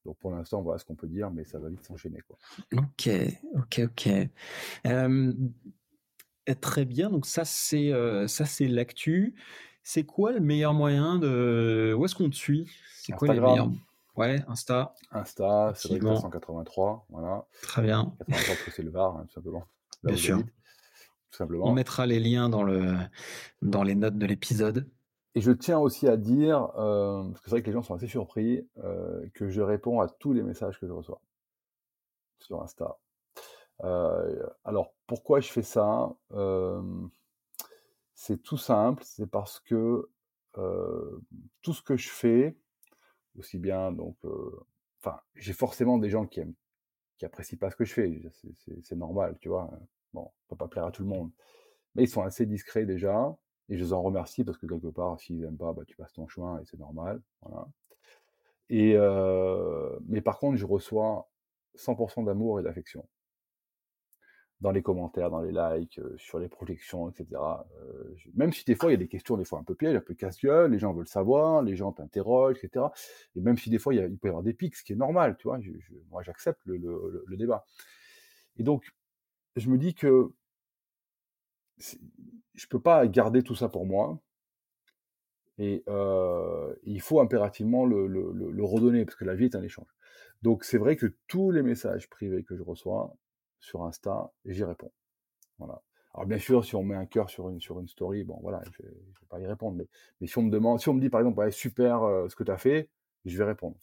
Donc 0.05 0.17
pour 0.19 0.31
l'instant, 0.31 0.61
voilà 0.61 0.79
ce 0.79 0.85
qu'on 0.85 0.95
peut 0.95 1.07
dire, 1.07 1.31
mais 1.31 1.43
ça 1.43 1.59
va 1.59 1.69
vite 1.69 1.83
s'enchaîner. 1.83 2.19
Ok, 2.73 3.09
ok, 3.55 3.81
ok. 3.83 4.09
très 6.61 6.85
bien, 6.85 7.09
donc 7.09 7.25
ça 7.25 7.43
c'est 7.43 7.91
euh, 7.91 8.27
ça 8.27 8.45
c'est 8.45 8.67
l'actu. 8.67 9.35
C'est 9.83 10.03
quoi 10.03 10.33
le 10.33 10.41
meilleur 10.41 10.73
moyen 10.73 11.17
de... 11.17 11.95
Où 11.97 12.03
est-ce 12.03 12.13
qu'on 12.13 12.29
te 12.29 12.35
suit? 12.35 12.69
C'est 12.97 13.13
quoi 13.13 13.33
les 13.33 13.39
meilleurs... 13.39 13.71
Ouais, 14.17 14.43
Insta. 14.47 14.95
Insta, 15.11 15.73
c'est 15.75 16.01
183, 16.01 17.05
voilà. 17.09 17.45
Très 17.61 17.83
bien. 17.83 18.13
83 18.27 18.73
c'est 18.75 18.83
le 18.83 18.89
VAR, 18.89 19.15
hein, 19.15 19.25
tout 19.27 19.33
simplement. 19.35 19.63
Bien 20.03 20.17
sûr. 20.17 20.39
tout 20.39 21.37
simplement. 21.37 21.67
On 21.67 21.71
mettra 21.71 22.05
les 22.05 22.19
liens 22.19 22.49
dans, 22.49 22.63
le, 22.63 22.97
dans 23.61 23.83
les 23.83 23.95
notes 23.95 24.17
de 24.17 24.25
l'épisode. 24.25 24.89
Et 25.37 25.39
je 25.39 25.51
tiens 25.51 25.77
aussi 25.77 26.07
à 26.07 26.17
dire, 26.17 26.71
euh, 26.79 27.29
parce 27.29 27.41
que 27.41 27.43
c'est 27.43 27.51
vrai 27.51 27.61
que 27.61 27.67
les 27.67 27.71
gens 27.71 27.83
sont 27.83 27.93
assez 27.93 28.07
surpris, 28.07 28.67
euh, 28.79 29.23
que 29.35 29.49
je 29.49 29.61
réponds 29.61 30.01
à 30.01 30.09
tous 30.09 30.33
les 30.33 30.41
messages 30.41 30.79
que 30.79 30.87
je 30.87 30.91
reçois 30.91 31.21
sur 32.39 32.59
Insta. 32.63 32.97
Euh, 33.83 34.43
alors, 34.63 34.95
pourquoi 35.05 35.39
je 35.39 35.51
fais 35.51 35.61
ça? 35.61 36.11
C'est 38.15 38.41
tout 38.41 38.57
simple, 38.57 39.03
c'est 39.05 39.29
parce 39.29 39.59
que 39.59 40.09
tout 40.53 41.73
ce 41.75 41.83
que 41.83 41.97
je 41.97 42.09
fais, 42.09 42.57
aussi 43.37 43.59
bien, 43.59 43.91
donc, 43.91 44.17
enfin, 45.03 45.19
j'ai 45.35 45.53
forcément 45.53 45.99
des 45.99 46.09
gens 46.09 46.25
qui 46.25 46.39
aiment, 46.39 46.55
qui 47.19 47.25
apprécient 47.25 47.59
pas 47.59 47.69
ce 47.69 47.75
que 47.75 47.85
je 47.85 47.93
fais, 47.93 48.19
c'est 48.81 48.95
normal, 48.95 49.37
tu 49.39 49.49
vois. 49.49 49.69
Bon, 50.13 50.31
on 50.49 50.55
peut 50.55 50.57
pas 50.57 50.67
plaire 50.67 50.85
à 50.85 50.91
tout 50.91 51.03
le 51.03 51.09
monde, 51.09 51.29
mais 51.93 52.05
ils 52.05 52.09
sont 52.09 52.23
assez 52.23 52.47
discrets 52.47 52.87
déjà. 52.87 53.37
Et 53.69 53.77
je 53.77 53.83
les 53.83 53.93
en 53.93 54.01
remercie 54.01 54.43
parce 54.43 54.57
que 54.57 54.65
quelque 54.65 54.87
part, 54.87 55.19
s'ils 55.19 55.39
n'aiment 55.39 55.57
pas, 55.57 55.73
bah, 55.73 55.83
tu 55.85 55.95
passes 55.95 56.13
ton 56.13 56.27
chemin 56.27 56.59
et 56.59 56.65
c'est 56.65 56.79
normal. 56.79 57.21
Voilà. 57.41 57.67
Et, 58.69 58.93
euh, 58.95 59.97
mais 60.07 60.21
par 60.21 60.39
contre, 60.39 60.57
je 60.57 60.65
reçois 60.65 61.29
100% 61.75 62.25
d'amour 62.25 62.59
et 62.59 62.63
d'affection. 62.63 63.07
Dans 64.59 64.71
les 64.71 64.81
commentaires, 64.81 65.29
dans 65.29 65.41
les 65.41 65.51
likes, 65.51 66.01
sur 66.17 66.39
les 66.39 66.47
projections, 66.47 67.09
etc. 67.09 67.27
Même 68.33 68.51
si 68.51 68.65
des 68.65 68.73
fois, 68.73 68.89
il 68.89 68.93
y 68.93 68.95
a 68.95 68.97
des 68.97 69.07
questions, 69.07 69.37
des 69.37 69.45
fois 69.45 69.59
un 69.59 69.63
peu 69.63 69.75
pièges, 69.75 69.95
un 69.95 70.01
peu 70.01 70.15
casse-gueule, 70.15 70.71
les 70.71 70.79
gens 70.79 70.93
veulent 70.93 71.07
savoir, 71.07 71.61
les 71.61 71.75
gens 71.75 71.91
t'interrogent, 71.91 72.57
etc. 72.63 72.85
Et 73.35 73.41
même 73.41 73.57
si 73.57 73.69
des 73.69 73.77
fois, 73.77 73.93
il, 73.93 74.17
peut 74.17 74.27
y 74.27 74.29
avoir 74.29 74.43
des 74.43 74.53
pics, 74.53 74.75
ce 74.75 74.83
qui 74.83 74.93
est 74.93 74.95
normal, 74.95 75.37
tu 75.37 75.47
vois, 75.47 75.59
moi 76.09 76.23
j'accepte 76.23 76.61
le, 76.65 77.23
le 77.27 77.37
débat. 77.37 77.65
Et 78.57 78.63
donc, 78.63 78.91
je 79.55 79.69
me 79.69 79.77
dis 79.77 79.93
que 79.93 80.31
je 81.77 82.67
peux 82.67 82.79
pas 82.79 83.07
garder 83.07 83.43
tout 83.43 83.55
ça 83.55 83.69
pour 83.69 83.85
moi. 83.85 84.19
Et 85.59 85.83
il 86.83 87.01
faut 87.01 87.19
impérativement 87.19 87.85
le, 87.85 88.63
redonner, 88.63 89.05
parce 89.05 89.15
que 89.15 89.25
la 89.25 89.35
vie 89.35 89.45
est 89.45 89.55
un 89.55 89.63
échange. 89.63 89.87
Donc 90.43 90.63
c'est 90.63 90.77
vrai 90.77 90.95
que 90.95 91.07
tous 91.27 91.51
les 91.51 91.63
messages 91.63 92.09
privés 92.09 92.43
que 92.43 92.55
je 92.55 92.61
reçois 92.61 93.15
sur 93.59 93.83
Insta, 93.83 94.31
j'y 94.45 94.63
réponds. 94.63 94.91
Voilà. 95.57 95.81
Alors 96.13 96.27
bien 96.27 96.37
sûr, 96.37 96.63
si 96.63 96.75
on 96.75 96.83
met 96.83 96.95
un 96.95 97.05
cœur 97.05 97.29
sur 97.29 97.49
une, 97.49 97.59
story, 97.59 98.23
bon 98.23 98.39
voilà, 98.41 98.61
je 98.71 98.83
ne 98.83 98.89
vais 98.89 98.95
pas 99.29 99.39
y 99.39 99.47
répondre. 99.47 99.83
Mais, 100.19 100.27
si 100.27 100.37
on 100.37 100.43
me 100.43 100.51
demande, 100.51 100.79
si 100.79 100.89
on 100.89 100.93
me 100.93 101.01
dit 101.01 101.09
par 101.09 101.21
exemple, 101.21 101.51
super 101.51 102.01
ce 102.29 102.35
que 102.35 102.43
tu 102.43 102.51
as 102.51 102.57
fait, 102.57 102.89
je 103.25 103.37
vais 103.37 103.43
répondre. 103.43 103.77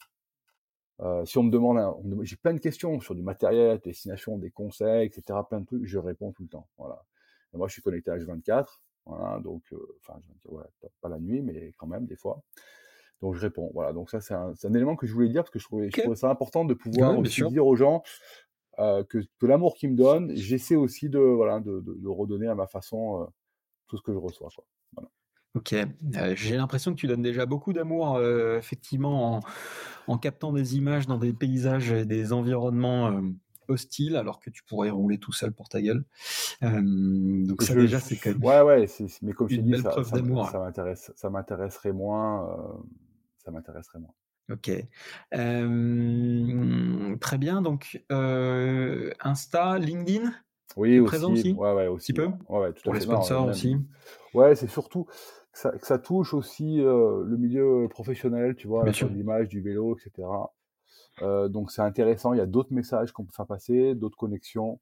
si 1.25 1.39
on 1.39 1.43
me 1.43 1.51
demande, 1.51 1.79
j'ai 2.23 2.37
plein 2.37 2.55
de 2.55 2.61
questions 2.61 3.01
sur 3.01 3.15
du 3.17 3.23
matériel, 3.23 3.81
destination, 3.81 4.39
des 4.39 4.51
conseils, 4.51 5.07
etc., 5.07 5.41
plein 5.49 5.61
de 5.61 5.67
trucs, 5.67 5.85
je 5.85 5.99
réponds 5.99 6.33
tout 6.33 6.45
le 6.45 6.49
temps. 6.49 6.69
Voilà. 6.79 7.05
Moi, 7.55 7.69
je 7.69 7.75
suis 7.75 7.83
connecté 7.83 8.11
à 8.11 8.17
H24, 8.17 8.67
voilà, 9.07 9.39
donc, 9.41 9.63
enfin, 10.01 10.21
pas 11.01 11.09
la 11.09 11.19
nuit, 11.19 11.43
mais 11.43 11.73
quand 11.77 11.87
même 11.87 12.07
des 12.07 12.17
fois. 12.17 12.43
Donc 13.21 13.35
je 13.35 13.41
réponds. 13.41 13.71
Voilà, 13.73 13.93
donc 13.93 14.11
ça 14.11 14.21
c'est 14.21 14.35
un, 14.35 14.53
un, 14.63 14.75
élément 14.75 14.97
que 14.97 15.07
je 15.07 15.13
voulais 15.13 15.29
dire 15.29 15.43
parce 15.43 15.51
que 15.51 15.59
je 15.59 15.65
trouvais, 15.65 15.89
je 15.91 16.01
trouvais 16.01 16.17
ça 16.17 16.31
important 16.31 16.65
de 16.65 16.75
pouvoir 16.75 17.19
aussi 17.19 17.43
dire 17.45 17.67
aux 17.67 17.77
gens 17.77 18.03
que, 18.77 19.05
que 19.05 19.47
l'amour 19.47 19.75
qu'ils 19.77 19.93
me 19.93 19.97
donnent, 19.97 20.35
j'essaie 20.35 20.77
aussi 20.77 21.09
de, 21.09 21.19
voilà, 21.19 21.61
de, 21.61 21.81
de, 21.81 22.09
redonner 22.09 22.49
à 22.49 22.55
ma 22.55 22.67
façon 22.67 23.29
tout 23.87 23.97
ce 23.97 24.03
que 24.03 24.13
je 24.13 24.19
reçois. 24.19 24.49
Quoi. 24.55 24.65
Voilà. 24.93 25.09
Ok, 25.55 25.75
j'ai 26.35 26.57
l'impression 26.57 26.93
que 26.93 26.99
tu 26.99 27.07
donnes 27.07 27.23
déjà 27.23 27.47
beaucoup 27.47 27.73
d'amour, 27.73 28.21
effectivement, 28.21 29.37
en, 29.37 29.41
en, 30.09 30.19
captant 30.19 30.53
des 30.53 30.77
images 30.77 31.07
dans 31.07 31.19
des 31.19 31.33
paysages 31.33 31.93
et 31.93 32.05
des 32.05 32.33
environnements 32.33 33.23
hostiles, 33.69 34.17
alors 34.17 34.41
que 34.41 34.51
tu 34.51 34.63
pourrais 34.65 34.91
rouler 34.91 35.19
tout 35.19 35.33
seul 35.33 35.53
pour 35.53 35.69
ta 35.69 35.81
gueule. 35.81 36.05
donc 36.63 37.63
ça 37.63 37.75
déjà, 37.75 38.01
c'est 38.01 38.17
quand 38.17 38.31
même 38.31 38.45
ouais, 38.45 38.61
ouais, 38.63 38.87
mais 39.23 39.33
comme 39.33 39.49
je 39.49 39.61
dis, 39.61 39.77
ça, 39.81 40.03
ça, 40.05 40.59
m'intéresse, 40.59 41.13
ça 41.15 41.31
m'intéresserait 41.31 41.93
moins. 41.93 42.83
ça 43.39 43.51
m'intéresserait 43.51 43.99
moins. 43.99 44.15
Ok. 44.51 44.71
très 47.21 47.39
bien. 47.39 47.63
Donc, 47.63 48.05
Insta, 48.11 49.79
LinkedIn 49.79 50.33
Oui, 50.77 51.01
aussi. 51.01 51.09
Présent 51.09 51.33
aussi? 51.33 51.53
ouais, 51.53 51.73
ouais, 51.73 51.87
aussi. 51.87 52.13
peu 52.13 52.27
ouais, 52.27 52.59
ouais, 52.59 52.73
tout 52.73 52.83
Pour 52.85 52.95
les 52.95 53.01
sponsors 53.01 53.49
aussi? 53.49 53.77
Ouais, 54.35 54.55
c'est 54.55 54.69
surtout 54.69 55.05
que 55.05 55.13
ça, 55.53 55.71
que 55.71 55.87
ça, 55.87 55.99
touche 55.99 56.35
aussi 56.35 56.79
le 56.79 57.37
milieu 57.37 57.87
professionnel, 57.89 58.55
tu 58.57 58.67
vois, 58.69 58.85
l'image 58.91 59.49
du 59.49 59.61
vélo, 59.61 59.97
etc. 59.97 60.29
donc, 61.21 61.71
c'est 61.71 61.83
intéressant. 61.83 62.33
Il 62.33 62.39
y 62.39 62.43
a 62.43 62.47
d'autres 62.47 62.73
messages 62.73 63.13
qu'on 63.13 63.25
peut 63.25 63.33
faire 63.33 63.47
passer, 63.47 63.95
d'autres 63.95 64.17
connexions. 64.17 64.81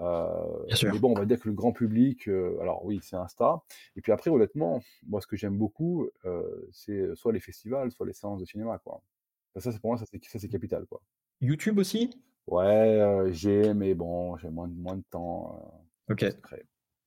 Euh, 0.00 0.64
mais 0.84 0.98
bon, 0.98 1.12
on 1.12 1.18
va 1.18 1.24
dire 1.24 1.40
que 1.40 1.48
le 1.48 1.54
grand 1.54 1.72
public, 1.72 2.28
euh, 2.28 2.56
alors 2.60 2.84
oui, 2.84 3.00
c'est 3.02 3.16
Insta. 3.16 3.62
Et 3.96 4.00
puis 4.00 4.12
après, 4.12 4.30
honnêtement, 4.30 4.80
moi, 5.06 5.20
ce 5.20 5.26
que 5.26 5.36
j'aime 5.36 5.56
beaucoup, 5.56 6.08
euh, 6.24 6.68
c'est 6.72 7.14
soit 7.14 7.32
les 7.32 7.40
festivals, 7.40 7.90
soit 7.90 8.06
les 8.06 8.12
séances 8.12 8.40
de 8.40 8.44
cinéma, 8.44 8.78
quoi. 8.78 9.02
Ça, 9.56 9.72
c'est 9.72 9.80
pour 9.80 9.90
moi, 9.90 9.98
ça 9.98 10.04
c'est 10.06 10.48
capital, 10.48 10.86
quoi. 10.86 11.00
YouTube 11.40 11.78
aussi? 11.78 12.10
Ouais, 12.46 13.26
j'ai, 13.30 13.74
mais 13.74 13.94
bon, 13.94 14.36
j'ai 14.36 14.50
moins, 14.50 14.68
moins 14.68 14.96
de 14.96 15.04
temps. 15.10 15.84
ok. 16.10 16.26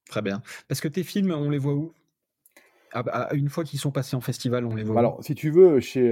Très 0.10 0.22
bien. 0.22 0.42
Parce 0.68 0.82
que 0.82 0.90
tes 0.90 1.04
films, 1.04 1.32
on 1.32 1.50
les 1.50 1.58
voit 1.58 1.74
où? 1.74 1.94
Ah, 2.92 3.04
bah, 3.04 3.30
Une 3.32 3.48
fois 3.48 3.64
qu'ils 3.64 3.80
sont 3.80 3.92
passés 3.92 4.18
en 4.18 4.22
festival, 4.22 4.66
on 4.66 4.76
les 4.76 4.84
voit 4.84 5.00
Alors, 5.00 5.24
si 5.24 5.34
tu 5.34 5.50
veux, 5.50 5.80
chez, 5.80 6.12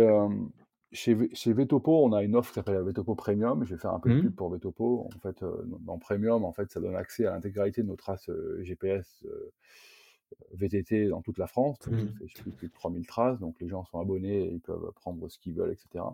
chez, 0.92 1.30
chez 1.34 1.54
Vetopo, 1.54 2.04
on 2.04 2.14
a 2.14 2.24
une 2.24 2.36
offre 2.36 2.50
qui 2.50 2.56
s'appelle 2.56 2.82
Vetopo 2.82 3.16
Premium. 3.16 3.64
Je 3.64 3.76
vais 3.76 3.80
faire 3.80 3.94
un 3.94 4.00
peu 4.00 4.10
de 4.10 4.16
mmh. 4.16 4.22
pub 4.22 4.36
pour 4.36 4.50
Vetopo. 4.50 5.08
En 5.14 5.20
fait, 5.20 5.44
euh, 5.44 5.64
dans 5.82 5.98
Premium, 6.00 6.44
en 6.44 6.52
fait, 6.52 6.72
ça 6.72 6.80
donne 6.80 6.96
accès 6.96 7.26
à 7.26 7.32
l'intégralité 7.32 7.84
de 7.84 7.88
nos 7.88 7.96
traces 7.96 8.30
euh, 8.30 8.64
GPS 8.64 9.24
euh, 9.26 9.52
VTT 10.54 11.10
dans 11.10 11.22
toute 11.22 11.38
la 11.38 11.48
France. 11.48 11.78
Donc, 11.80 11.94
mmh. 11.94 12.52
plus 12.52 12.68
de 12.68 12.74
3000 12.74 13.06
traces. 13.06 13.40
Donc, 13.40 13.60
les 13.60 13.68
gens 13.68 13.86
sont 13.86 14.00
abonnés 14.00 14.46
et 14.46 14.52
ils 14.54 14.62
peuvent 14.62 14.92
prendre 14.96 15.30
ce 15.30 15.38
qu'ils 15.38 15.54
veulent, 15.54 15.72
etc. 15.72 16.06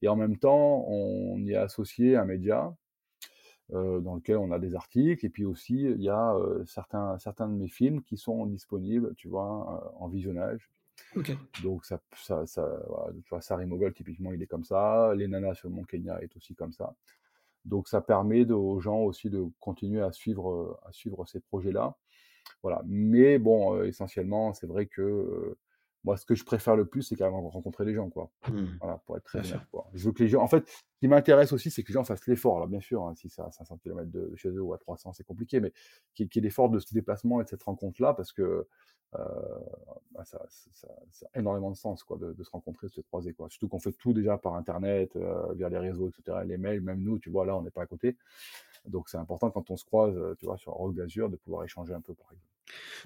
Et 0.00 0.08
en 0.08 0.16
même 0.16 0.38
temps, 0.38 0.84
on 0.88 1.38
y 1.44 1.54
a 1.54 1.62
associé 1.62 2.16
un 2.16 2.24
média 2.24 2.74
dans 3.70 4.14
lequel 4.14 4.36
on 4.36 4.52
a 4.52 4.58
des 4.58 4.74
articles. 4.74 5.24
Et 5.24 5.30
puis 5.30 5.46
aussi, 5.46 5.84
il 5.84 6.02
y 6.02 6.10
a 6.10 6.36
certains, 6.66 7.18
certains 7.18 7.48
de 7.48 7.54
mes 7.54 7.68
films 7.68 8.02
qui 8.02 8.18
sont 8.18 8.44
disponibles, 8.44 9.14
tu 9.16 9.28
vois, 9.28 9.94
en 9.98 10.08
visionnage 10.08 10.70
donc, 11.62 11.84
ça, 11.84 12.00
ça, 12.16 12.46
ça, 12.46 12.82
voilà, 12.88 13.12
tu 13.12 13.28
vois, 13.30 13.40
Sarri 13.40 13.66
Mogol, 13.66 13.92
typiquement, 13.92 14.32
il 14.32 14.42
est 14.42 14.46
comme 14.46 14.64
ça. 14.64 15.14
Les 15.14 15.28
nanas 15.28 15.54
sur 15.54 15.70
Mont 15.70 15.84
Kenya 15.84 16.20
est 16.20 16.36
aussi 16.36 16.54
comme 16.54 16.72
ça. 16.72 16.94
Donc, 17.64 17.88
ça 17.88 18.00
permet 18.00 18.50
aux 18.50 18.80
gens 18.80 18.98
aussi 18.98 19.30
de 19.30 19.46
continuer 19.60 20.02
à 20.02 20.12
suivre, 20.12 20.80
à 20.86 20.92
suivre 20.92 21.24
ces 21.26 21.40
projets-là. 21.40 21.96
Voilà. 22.62 22.82
Mais 22.86 23.38
bon, 23.38 23.82
essentiellement, 23.82 24.52
c'est 24.52 24.66
vrai 24.66 24.86
que 24.86 25.56
moi, 26.04 26.16
ce 26.16 26.26
que 26.26 26.34
je 26.34 26.44
préfère 26.44 26.76
le 26.76 26.84
plus, 26.84 27.02
c'est 27.02 27.16
quand 27.16 27.30
même 27.30 27.46
rencontrer 27.46 27.84
les 27.84 27.94
gens, 27.94 28.10
quoi. 28.10 28.30
Mmh. 28.48 28.64
Voilà, 28.80 28.98
pour 29.06 29.16
être 29.16 29.24
très 29.24 29.40
bien 29.40 29.64
quoi. 29.70 29.88
Je 29.94 30.04
veux 30.04 30.12
que 30.12 30.22
les 30.22 30.28
gens, 30.28 30.42
en 30.42 30.48
fait, 30.48 30.68
ce 30.68 30.82
qui 31.00 31.08
m'intéresse 31.08 31.52
aussi, 31.52 31.70
c'est 31.70 31.82
que 31.82 31.88
les 31.88 31.94
gens 31.94 32.04
fassent 32.04 32.26
l'effort. 32.26 32.56
Alors, 32.56 32.68
bien 32.68 32.80
sûr, 32.80 33.06
hein, 33.06 33.14
si 33.14 33.28
c'est 33.30 33.42
à 33.42 33.50
500 33.50 33.78
km 33.78 34.10
de, 34.10 34.32
chez 34.36 34.50
eux 34.50 34.60
ou 34.60 34.74
à 34.74 34.78
300, 34.78 35.14
c'est 35.14 35.24
compliqué, 35.24 35.60
mais 35.60 35.72
qu'il 36.14 36.28
y 36.32 36.38
ait 36.38 36.40
l'effort 36.42 36.68
de 36.68 36.78
ce 36.78 36.92
déplacement 36.92 37.40
et 37.40 37.44
de 37.44 37.48
cette 37.48 37.62
rencontre-là, 37.62 38.12
parce 38.14 38.32
que 38.32 38.66
euh, 39.18 39.24
bah, 40.12 40.24
ça, 40.24 40.38
a 40.38 41.38
énormément 41.38 41.70
de 41.70 41.76
sens, 41.76 42.02
quoi, 42.04 42.18
de, 42.18 42.42
se 42.42 42.50
rencontrer, 42.50 42.88
de 42.88 42.92
se 42.92 43.00
croiser, 43.00 43.32
quoi. 43.32 43.48
Surtout 43.48 43.68
qu'on 43.68 43.78
fait 43.78 43.92
tout 43.92 44.12
déjà 44.12 44.36
par 44.38 44.54
Internet, 44.54 45.16
euh, 45.16 45.52
via 45.54 45.68
les 45.68 45.78
réseaux, 45.78 46.08
etc., 46.08 46.38
les 46.44 46.58
mails, 46.58 46.80
même 46.80 47.00
nous, 47.00 47.18
tu 47.18 47.30
vois, 47.30 47.46
là, 47.46 47.56
on 47.56 47.62
n'est 47.62 47.70
pas 47.70 47.82
à 47.82 47.86
côté. 47.86 48.16
Donc, 48.86 49.08
c'est 49.08 49.18
important 49.18 49.50
quand 49.50 49.70
on 49.70 49.76
se 49.76 49.84
croise, 49.84 50.16
euh, 50.16 50.34
tu 50.38 50.46
vois, 50.46 50.58
sur 50.58 50.72
Rock 50.72 50.94
d'Azur, 50.94 51.30
de 51.30 51.36
pouvoir 51.36 51.64
échanger 51.64 51.94
un 51.94 52.00
peu, 52.00 52.14
par 52.14 52.26
exemple. 52.32 52.53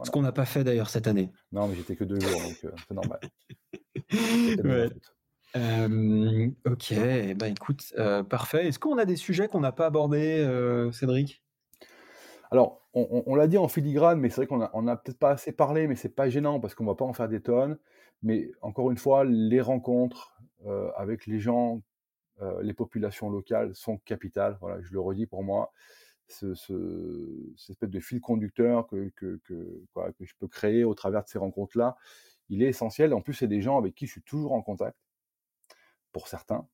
Ce 0.05 0.11
qu'on 0.11 0.23
n'a 0.23 0.33
pas 0.33 0.45
fait 0.45 0.65
d'ailleurs 0.65 0.91
cette 0.91 1.07
année. 1.07 1.33
Non, 1.53 1.69
mais 1.69 1.75
j'étais 1.75 1.97
que 1.97 2.05
deux 2.05 2.21
jours, 2.21 2.41
donc 2.41 2.65
euh, 2.65 2.71
c'est 2.87 2.95
normal. 2.95 3.21
ok, 6.65 6.95
ben 7.37 7.53
écoute, 7.53 7.93
euh, 7.99 8.23
parfait. 8.23 8.69
Est-ce 8.69 8.79
qu'on 8.79 8.99
a 8.99 9.05
des 9.05 9.17
sujets 9.17 9.49
qu'on 9.49 9.61
n'a 9.61 9.73
pas 9.73 9.87
abordés, 9.87 10.39
euh, 10.39 10.93
Cédric? 10.93 11.43
Alors, 12.51 12.89
on, 12.95 13.35
l'a 13.35 13.47
dit 13.47 13.59
en 13.59 13.69
filigrane, 13.69 14.19
mais 14.19 14.31
c'est 14.31 14.37
vrai 14.37 14.47
qu'on 14.47 14.83
n'a 14.83 14.93
a, 14.93 14.97
peut-être 14.97 15.19
pas 15.19 15.31
assez 15.33 15.53
parlé, 15.53 15.87
mais 15.87 15.97
c'est 15.97 16.09
pas 16.09 16.31
gênant 16.31 16.59
parce 16.61 16.75
qu'on 16.75 16.87
va 16.87 16.95
pas 16.95 17.05
en 17.05 17.13
faire 17.13 17.29
des 17.29 17.41
tonnes. 17.41 17.79
Mais 18.23 18.51
encore 18.63 18.91
une 18.91 18.97
fois, 18.97 19.25
les 19.25 19.61
rencontres 19.61 20.35
avec 20.97 21.27
les 21.27 21.39
gens, 21.41 21.83
les 22.63 22.73
populations 22.73 23.29
locales 23.29 23.75
sont 23.75 23.99
capitales. 23.99 24.57
Voilà, 24.63 24.81
je 24.81 24.93
le 24.93 25.01
redis 25.01 25.27
pour 25.27 25.45
moi 25.45 25.73
ce, 26.33 26.55
cette 27.57 27.71
espèce 27.71 27.91
de 27.91 28.01
fil 28.01 28.21
conducteur 28.21 28.87
que, 28.87 29.11
que, 29.17 29.41
que, 29.45 29.85
que, 29.95 30.25
je 30.25 30.35
peux 30.39 30.49
créer 30.49 30.85
au 30.85 30.95
travers 30.95 31.25
de 31.25 31.29
ces 31.29 31.39
rencontres-là, 31.39 31.97
il 32.49 32.63
est 32.63 32.69
essentiel. 32.69 33.15
En 33.15 33.21
plus, 33.21 33.35
c'est 33.35 33.49
des 33.49 33.61
gens 33.61 33.79
avec 33.79 33.95
qui 33.95 34.07
je 34.07 34.13
suis 34.13 34.23
toujours 34.23 34.53
en 34.53 34.63
contact, 34.63 34.99
pour 36.13 36.29
certains. 36.29 36.67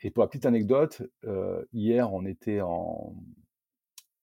Et 0.00 0.10
pour 0.10 0.22
la 0.22 0.28
petite 0.28 0.46
anecdote, 0.46 1.02
euh, 1.24 1.64
hier, 1.72 2.12
on 2.12 2.24
était 2.26 2.60
en. 2.60 3.14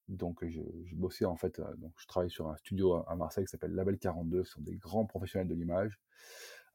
Donc, 0.09 0.45
je, 0.45 0.61
je, 0.85 0.95
bossais 0.95 1.25
en 1.25 1.37
fait, 1.37 1.59
euh, 1.59 1.75
donc 1.77 1.93
je 1.97 2.05
travaille 2.05 2.29
sur 2.29 2.49
un 2.49 2.57
studio 2.57 3.03
à 3.07 3.15
Marseille 3.15 3.45
qui 3.45 3.51
s'appelle 3.51 3.73
Label 3.73 3.97
42, 3.97 4.43
ce 4.43 4.51
sont 4.51 4.61
des 4.61 4.75
grands 4.75 5.05
professionnels 5.05 5.47
de 5.47 5.55
l'image. 5.55 5.99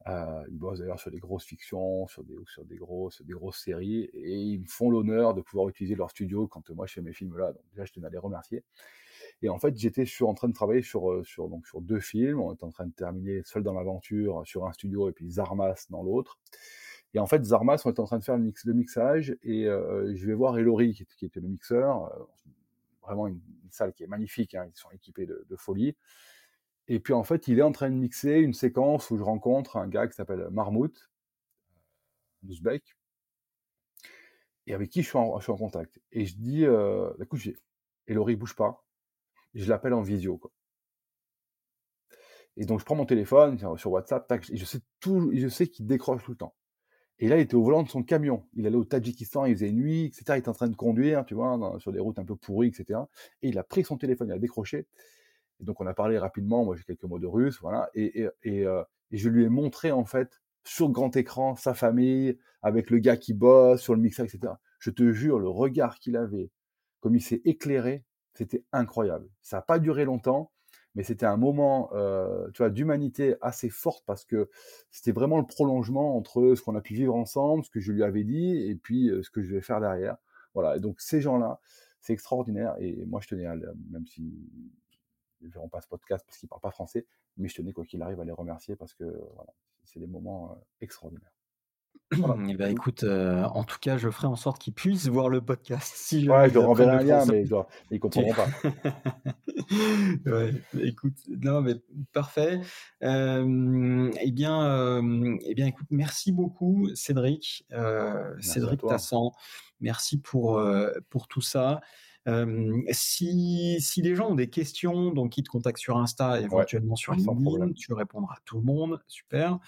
Euh, 0.07 0.43
ils 0.49 0.57
bossent 0.57 0.79
d'ailleurs 0.79 0.99
sur 0.99 1.11
des 1.11 1.19
grosses 1.19 1.43
fictions, 1.43 2.07
sur 2.07 2.23
des, 2.23 2.37
sur 2.45 2.63
des, 2.65 2.77
grosses, 2.77 3.21
des 3.21 3.33
grosses 3.33 3.61
séries, 3.61 4.09
et 4.13 4.37
ils 4.37 4.61
me 4.61 4.67
font 4.67 4.89
l'honneur 4.89 5.33
de 5.33 5.41
pouvoir 5.41 5.67
utiliser 5.67 5.95
leur 5.95 6.09
studio 6.09 6.47
quand 6.47 6.69
moi 6.69 6.85
je 6.87 6.93
fais 6.93 7.01
mes 7.01 7.13
films 7.13 7.37
là. 7.37 7.51
Donc 7.51 7.63
déjà, 7.71 7.85
je 7.85 7.91
tenais 7.91 8.07
à 8.07 8.09
les 8.09 8.17
remercier. 8.17 8.63
Et 9.41 9.49
en 9.49 9.59
fait, 9.59 9.77
j'étais 9.77 10.05
en 10.21 10.33
train 10.33 10.47
de 10.47 10.53
travailler 10.53 10.81
sur, 10.81 11.11
euh, 11.11 11.23
sur, 11.23 11.49
donc, 11.49 11.67
sur 11.67 11.81
deux 11.81 11.99
films. 11.99 12.39
On 12.39 12.53
était 12.53 12.63
en 12.63 12.71
train 12.71 12.87
de 12.87 12.91
terminer 12.91 13.41
Seul 13.45 13.63
dans 13.63 13.73
l'aventure 13.73 14.41
sur 14.45 14.65
un 14.65 14.73
studio 14.73 15.09
et 15.09 15.13
puis 15.13 15.29
Zarmas 15.31 15.87
dans 15.89 16.03
l'autre. 16.03 16.39
Et 17.13 17.19
en 17.19 17.25
fait, 17.25 17.43
Zarmas, 17.43 17.81
on 17.85 17.91
était 17.91 17.99
en 17.99 18.05
train 18.05 18.19
de 18.19 18.23
faire 18.23 18.37
le, 18.37 18.43
mix, 18.43 18.65
le 18.65 18.73
mixage 18.73 19.35
et 19.43 19.65
euh, 19.65 20.13
je 20.15 20.27
vais 20.27 20.33
voir 20.33 20.57
Elori, 20.57 20.93
qui, 20.93 21.25
était 21.25 21.39
le 21.39 21.47
mixeur. 21.47 22.05
Euh, 22.05 22.23
vraiment 23.01 23.27
une, 23.27 23.41
salle 23.71 23.93
qui 23.93 24.03
est 24.03 24.07
magnifique, 24.07 24.55
hein, 24.55 24.65
ils 24.67 24.77
sont 24.77 24.89
équipés 24.91 25.27
de, 25.27 25.45
de 25.47 25.55
folie. 25.55 25.95
Et 26.89 26.99
puis 26.99 27.13
en 27.13 27.23
fait, 27.23 27.47
il 27.47 27.59
est 27.59 27.63
en 27.63 27.71
train 27.71 27.89
de 27.91 27.95
mixer 27.95 28.39
une 28.39 28.53
séquence 28.53 29.11
où 29.11 29.17
je 29.17 29.23
rencontre 29.23 29.77
un 29.77 29.87
gars 29.87 30.07
qui 30.07 30.15
s'appelle 30.15 30.49
Marmout, 30.51 31.09
Ouzbek, 32.47 32.97
et 34.65 34.73
avec 34.73 34.89
qui 34.89 35.03
je 35.03 35.07
suis 35.07 35.17
en, 35.17 35.39
contact. 35.39 36.01
Et 36.11 36.25
je 36.25 36.35
dis, 36.35 36.65
euh, 36.65 37.11
écoute, 37.21 37.41
et 38.07 38.13
Laurie 38.13 38.35
bouge 38.35 38.55
pas. 38.55 38.83
je 39.53 39.69
l'appelle 39.69 39.93
en 39.93 40.01
visio. 40.01 40.37
Quoi. 40.37 40.51
Et 42.57 42.65
donc 42.65 42.79
je 42.79 42.85
prends 42.85 42.95
mon 42.95 43.05
téléphone 43.05 43.59
sur 43.77 43.91
WhatsApp, 43.91 44.31
et 44.51 44.57
je 44.57 44.65
sais 44.65 44.79
tout, 44.99 45.31
je 45.33 45.47
sais 45.47 45.67
qu'il 45.67 45.85
décroche 45.85 46.23
tout 46.23 46.31
le 46.31 46.37
temps. 46.37 46.55
Et 47.19 47.27
là, 47.27 47.37
il 47.37 47.41
était 47.41 47.55
au 47.55 47.63
volant 47.63 47.83
de 47.83 47.89
son 47.89 48.01
camion. 48.01 48.47
Il 48.53 48.65
allait 48.65 48.77
au 48.77 48.85
Tadjikistan, 48.85 49.45
il 49.45 49.53
faisait 49.53 49.73
nuit, 49.73 50.05
etc. 50.05 50.23
Il 50.29 50.37
était 50.37 50.49
en 50.49 50.53
train 50.53 50.69
de 50.69 50.75
conduire, 50.75 51.25
tu 51.25 51.35
vois, 51.35 51.75
sur 51.79 51.91
des 51.91 51.99
routes 51.99 52.17
un 52.17 52.25
peu 52.25 52.35
pourries, 52.35 52.69
etc. 52.69 53.01
Et 53.41 53.49
il 53.49 53.59
a 53.59 53.63
pris 53.63 53.83
son 53.83 53.97
téléphone, 53.97 54.29
il 54.29 54.33
a 54.33 54.39
décroché. 54.39 54.87
Et 55.59 55.65
donc 55.65 55.81
on 55.81 55.87
a 55.87 55.93
parlé 55.93 56.17
rapidement, 56.17 56.63
moi 56.63 56.75
j'ai 56.75 56.83
quelques 56.83 57.03
mots 57.03 57.19
de 57.19 57.27
russe, 57.27 57.59
voilà, 57.61 57.89
et, 57.93 58.25
et, 58.43 58.65
euh, 58.65 58.83
et, 59.11 59.17
je 59.17 59.29
lui 59.29 59.43
ai 59.43 59.49
montré 59.49 59.91
en 59.91 60.05
fait 60.05 60.41
sur 60.63 60.89
grand 60.89 61.15
écran 61.15 61.55
sa 61.55 61.73
famille, 61.73 62.37
avec 62.61 62.89
le 62.89 62.99
gars 62.99 63.17
qui 63.17 63.33
bosse, 63.33 63.81
sur 63.81 63.95
le 63.95 64.01
mixer, 64.01 64.23
etc. 64.23 64.53
Je 64.79 64.91
te 64.91 65.11
jure, 65.11 65.39
le 65.39 65.49
regard 65.49 65.99
qu'il 65.99 66.15
avait, 66.15 66.51
comme 66.99 67.15
il 67.15 67.21
s'est 67.21 67.41
éclairé, 67.45 68.05
c'était 68.33 68.63
incroyable. 68.71 69.27
Ça 69.41 69.57
n'a 69.57 69.61
pas 69.61 69.79
duré 69.79 70.05
longtemps, 70.05 70.51
mais 70.95 71.03
c'était 71.03 71.25
un 71.25 71.37
moment 71.37 71.89
euh, 71.93 72.49
tu 72.53 72.59
vois, 72.59 72.69
d'humanité 72.69 73.35
assez 73.41 73.69
forte 73.69 74.03
parce 74.05 74.25
que 74.25 74.49
c'était 74.91 75.11
vraiment 75.11 75.37
le 75.37 75.45
prolongement 75.45 76.15
entre 76.17 76.55
ce 76.55 76.61
qu'on 76.61 76.75
a 76.75 76.81
pu 76.81 76.93
vivre 76.93 77.15
ensemble, 77.15 77.63
ce 77.63 77.69
que 77.69 77.79
je 77.79 77.91
lui 77.91 78.03
avais 78.03 78.23
dit, 78.23 78.57
et 78.69 78.75
puis 78.75 79.09
euh, 79.09 79.23
ce 79.23 79.29
que 79.29 79.41
je 79.41 79.53
vais 79.53 79.61
faire 79.61 79.81
derrière. 79.81 80.17
Voilà, 80.53 80.77
et 80.77 80.79
donc 80.79 80.99
ces 80.99 81.21
gens-là, 81.21 81.59
c'est 82.01 82.13
extraordinaire, 82.13 82.75
et 82.79 83.05
moi 83.05 83.19
je 83.21 83.27
tenais 83.27 83.45
à, 83.45 83.55
même 83.55 84.05
si 84.07 84.33
ne 85.41 85.49
verront 85.49 85.69
pas 85.69 85.81
ce 85.81 85.87
podcast 85.87 86.25
parce 86.25 86.37
qu'ils 86.37 86.47
ne 86.47 86.49
parlent 86.49 86.61
pas 86.61 86.71
français, 86.71 87.05
mais 87.37 87.47
je 87.47 87.55
tenais 87.55 87.73
quoi 87.73 87.85
qu'il 87.85 88.01
arrive 88.01 88.19
à 88.19 88.25
les 88.25 88.31
remercier 88.31 88.75
parce 88.75 88.93
que 88.93 89.05
voilà, 89.35 89.53
c'est 89.83 89.99
des 89.99 90.07
moments 90.07 90.59
extraordinaires. 90.81 91.31
Eh 92.11 92.55
ben, 92.55 92.71
écoute, 92.71 93.03
euh, 93.03 93.43
en 93.43 93.63
tout 93.63 93.77
cas, 93.79 93.97
je 93.97 94.09
ferai 94.09 94.25
en 94.25 94.35
sorte 94.35 94.59
qu'ils 94.59 94.73
puissent 94.73 95.07
voir 95.07 95.29
le 95.29 95.41
podcast. 95.41 95.93
Si 95.95 96.27
ouais, 96.27 96.49
je 96.49 96.55
leur 96.55 96.67
enverrai 96.67 96.95
un 96.95 97.03
lien, 97.03 97.25
mais 97.27 97.43
ils 97.43 97.93
ne 97.93 97.97
comprendront 97.99 98.33
pas. 98.33 98.47
ouais, 100.25 100.53
écoute, 100.81 101.17
non, 101.27 101.61
mais 101.61 101.75
parfait. 102.11 102.61
Euh, 103.03 104.11
eh 104.19 104.31
bien, 104.31 104.65
euh, 104.65 105.37
eh 105.45 105.53
bien, 105.53 105.67
écoute, 105.67 105.85
merci 105.91 106.31
beaucoup, 106.31 106.89
Cédric, 106.95 107.67
Cédric 108.39 108.81
Tassan. 108.81 109.31
Merci 109.79 110.19
pour, 110.19 110.61
pour 111.09 111.27
tout 111.27 111.41
ça 111.41 111.79
si, 112.91 113.81
si, 113.81 114.01
les 114.01 114.15
gens 114.15 114.29
ont 114.29 114.35
des 114.35 114.49
questions, 114.49 115.11
donc 115.11 115.37
ils 115.37 115.43
te 115.43 115.49
contactent 115.49 115.79
sur 115.79 115.97
Insta, 115.97 116.39
éventuellement 116.39 116.95
sur 116.95 117.13
LinkedIn, 117.13 117.73
tu 117.73 117.93
répondras 117.93 118.35
à 118.35 118.39
tout 118.45 118.57
le 118.57 118.63
monde, 118.63 119.01
super. 119.07 119.59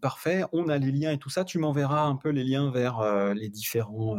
parfait, 0.00 0.44
on 0.52 0.68
a 0.68 0.78
les 0.78 0.92
liens 0.92 1.12
et 1.12 1.18
tout 1.18 1.30
ça. 1.30 1.44
Tu 1.44 1.58
m'enverras 1.58 2.02
un 2.02 2.16
peu 2.16 2.30
les 2.30 2.44
liens 2.44 2.70
vers 2.70 3.34
les 3.34 3.48
différents 3.48 4.16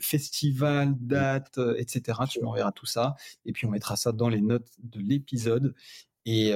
festivals, 0.00 0.94
dates, 1.00 1.58
etc. 1.76 2.20
Tu 2.28 2.40
m'enverras 2.40 2.72
tout 2.72 2.86
ça, 2.86 3.16
et 3.44 3.52
puis 3.52 3.66
on 3.66 3.70
mettra 3.70 3.96
ça 3.96 4.12
dans 4.12 4.28
les 4.28 4.40
notes 4.40 4.70
de 4.82 5.00
l'épisode. 5.00 5.74
Et, 6.26 6.50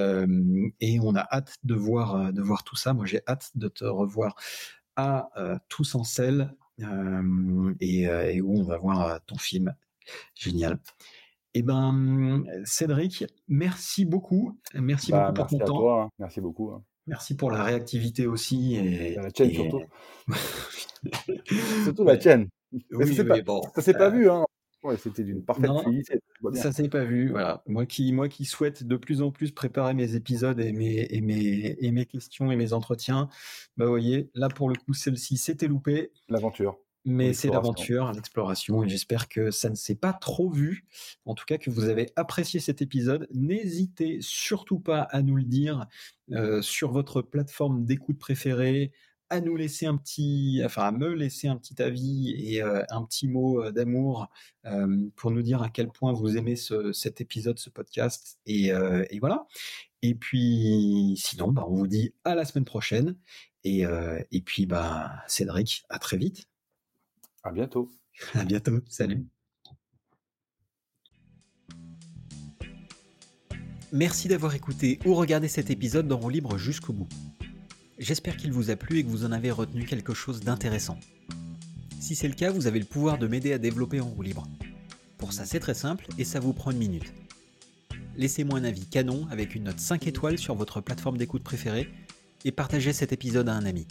et, 0.79 0.99
on 1.01 1.15
a 1.15 1.27
hâte 1.31 1.57
de 1.63 1.75
voir, 1.75 2.31
de 2.31 2.41
voir 2.41 2.63
tout 2.63 2.75
ça. 2.75 2.93
Moi, 2.93 3.05
j'ai 3.05 3.21
hâte 3.27 3.51
de 3.55 3.67
te 3.67 3.83
revoir 3.83 4.35
à 4.95 5.29
Tous 5.67 5.95
en 5.95 6.03
selle 6.03 6.55
et, 6.79 8.41
où 8.41 8.59
on 8.59 8.63
va 8.63 8.77
voir 8.77 9.19
ton 9.25 9.37
film. 9.37 9.73
Génial. 10.35 10.79
Eh 11.53 11.61
ben, 11.61 12.43
Cédric, 12.65 13.25
merci 13.47 14.05
beaucoup. 14.05 14.59
Merci 14.73 15.11
bah, 15.11 15.31
beaucoup 15.31 15.47
pour 15.47 15.59
ton 15.59 15.65
temps. 15.65 15.79
Toi, 15.79 16.03
hein. 16.03 16.09
Merci 16.19 16.41
beaucoup. 16.41 16.71
Hein. 16.71 16.83
Merci 17.07 17.35
pour 17.35 17.51
la 17.51 17.63
réactivité 17.63 18.27
aussi. 18.27 18.75
Et, 18.75 19.15
la 19.15 19.31
tienne 19.31 19.51
surtout. 19.51 19.83
surtout 21.83 22.03
la 22.03 22.17
tienne. 22.17 22.49
Oui, 22.91 23.15
ça, 23.15 23.23
bon, 23.23 23.61
ça 23.73 23.81
s'est 23.81 23.93
pas 23.93 24.09
vu, 24.09 24.29
hein 24.29 24.45
c'était 24.97 25.23
d'une 25.23 25.43
parfaite 25.43 25.71
fluidité. 25.83 26.19
Ça 26.53 26.71
s'est 26.71 26.89
pas 26.89 27.03
vu. 27.03 27.29
Voilà. 27.31 27.63
Moi 27.67 27.85
qui, 27.85 28.11
moi 28.13 28.29
qui 28.29 28.45
souhaite 28.45 28.83
de 28.83 28.95
plus 28.95 29.21
en 29.21 29.31
plus 29.31 29.51
préparer 29.51 29.93
mes 29.93 30.15
épisodes 30.15 30.59
et 30.59 30.71
mes, 30.71 31.07
et 31.09 31.21
mes, 31.21 31.77
et 31.79 31.91
mes 31.91 32.05
questions 32.05 32.51
et 32.51 32.55
mes 32.55 32.73
entretiens, 32.73 33.29
bah, 33.77 33.85
vous 33.85 33.91
voyez, 33.91 34.29
là 34.33 34.49
pour 34.49 34.69
le 34.69 34.75
coup, 34.75 34.93
celle-ci, 34.93 35.37
c'était 35.37 35.67
loupé. 35.67 36.11
L'aventure. 36.29 36.77
Mais 37.07 37.33
c'est 37.33 37.49
l'aventure, 37.49 38.11
l'exploration, 38.13 38.83
et 38.83 38.89
j'espère 38.89 39.29
que 39.29 39.51
ça 39.51 39.69
ne 39.69 39.75
s'est 39.75 39.95
pas 39.95 40.11
trop 40.11 40.49
vu. 40.49 40.85
En 41.25 41.35
tout 41.35 41.45
cas, 41.45 41.59
que 41.59 41.69
vous 41.69 41.87
avez 41.87 42.11
apprécié 42.15 42.59
cet 42.59 42.81
épisode. 42.81 43.27
N'hésitez 43.31 44.17
surtout 44.21 44.79
pas 44.79 45.01
à 45.01 45.21
nous 45.21 45.35
le 45.35 45.43
dire 45.43 45.85
euh, 46.31 46.63
sur 46.63 46.91
votre 46.91 47.21
plateforme 47.21 47.85
d'écoute 47.85 48.17
préférée, 48.17 48.91
à 49.35 49.41
nous 49.41 49.55
laisser 49.55 49.85
un 49.85 49.97
petit, 49.97 50.61
enfin 50.65 50.83
à 50.83 50.91
me 50.91 51.13
laisser 51.13 51.47
un 51.47 51.57
petit 51.57 51.81
avis 51.81 52.31
et 52.37 52.61
euh, 52.61 52.83
un 52.89 53.03
petit 53.03 53.27
mot 53.27 53.63
euh, 53.63 53.71
d'amour 53.71 54.27
euh, 54.65 55.09
pour 55.15 55.31
nous 55.31 55.41
dire 55.41 55.61
à 55.61 55.69
quel 55.69 55.89
point 55.89 56.13
vous 56.13 56.37
aimez 56.37 56.55
cet 56.55 57.21
épisode, 57.21 57.59
ce 57.59 57.69
podcast. 57.69 58.39
Et, 58.45 58.71
voilà. 59.19 59.45
Et 60.01 60.15
puis 60.15 61.15
sinon, 61.17 61.51
bah, 61.51 61.65
on 61.67 61.75
vous 61.75 61.87
dit 61.87 62.13
à 62.23 62.35
la 62.35 62.45
semaine 62.45 62.65
prochaine. 62.65 63.15
Et, 63.63 63.83
et 64.31 64.41
puis 64.41 64.65
bah, 64.65 65.11
Cédric, 65.27 65.85
à 65.89 65.99
très 65.99 66.17
vite. 66.17 66.47
À 67.43 67.51
bientôt. 67.51 67.91
À 68.33 68.43
bientôt. 68.43 68.79
Salut. 68.89 69.25
Merci 73.91 74.27
d'avoir 74.27 74.53
écouté 74.55 74.99
ou 75.05 75.13
regardé 75.13 75.47
cet 75.47 75.69
épisode 75.69 76.07
dans 76.07 76.27
Libre 76.27 76.57
jusqu'au 76.57 76.93
bout. 76.93 77.07
J'espère 77.97 78.35
qu'il 78.35 78.51
vous 78.51 78.71
a 78.71 78.75
plu 78.75 78.99
et 78.99 79.03
que 79.05 79.09
vous 79.09 79.23
en 79.23 79.31
avez 79.31 79.51
retenu 79.51 79.85
quelque 79.85 80.13
chose 80.13 80.41
d'intéressant. 80.41 80.99
Si 82.01 82.13
c'est 82.13 82.27
le 82.27 82.33
cas, 82.33 82.51
vous 82.51 82.67
avez 82.67 82.79
le 82.79 82.85
pouvoir 82.85 83.17
de 83.17 83.25
m'aider 83.25 83.53
à 83.53 83.57
développer 83.57 84.01
en 84.01 84.09
roue 84.09 84.21
libre. 84.21 84.45
Pour 85.17 85.31
ça, 85.31 85.45
c'est 85.45 85.61
très 85.61 85.73
simple 85.73 86.05
et 86.17 86.25
ça 86.25 86.41
vous 86.41 86.51
prend 86.51 86.71
une 86.71 86.77
minute. 86.77 87.13
Laissez-moi 88.17 88.59
un 88.59 88.65
avis 88.65 88.85
canon 88.85 89.25
avec 89.31 89.55
une 89.55 89.63
note 89.63 89.79
5 89.79 90.07
étoiles 90.07 90.37
sur 90.37 90.55
votre 90.55 90.81
plateforme 90.81 91.17
d'écoute 91.17 91.43
préférée 91.43 91.89
et 92.43 92.51
partagez 92.51 92.91
cet 92.91 93.13
épisode 93.13 93.47
à 93.47 93.53
un 93.53 93.65
ami. 93.65 93.87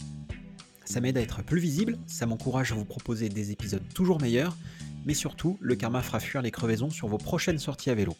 Ça 0.85 1.01
m'aide 1.01 1.17
à 1.17 1.21
être 1.21 1.43
plus 1.43 1.59
visible, 1.59 1.97
ça 2.05 2.27
m'encourage 2.27 2.71
à 2.71 2.75
vous 2.75 2.85
proposer 2.85 3.27
des 3.27 3.51
épisodes 3.51 3.83
toujours 3.95 4.21
meilleurs, 4.21 4.55
mais 5.07 5.15
surtout, 5.15 5.57
le 5.61 5.75
karma 5.75 6.03
fera 6.03 6.19
fuir 6.19 6.43
les 6.43 6.51
crevaisons 6.51 6.91
sur 6.91 7.07
vos 7.07 7.17
prochaines 7.17 7.57
sorties 7.57 7.89
à 7.89 7.95
vélo. 7.95 8.15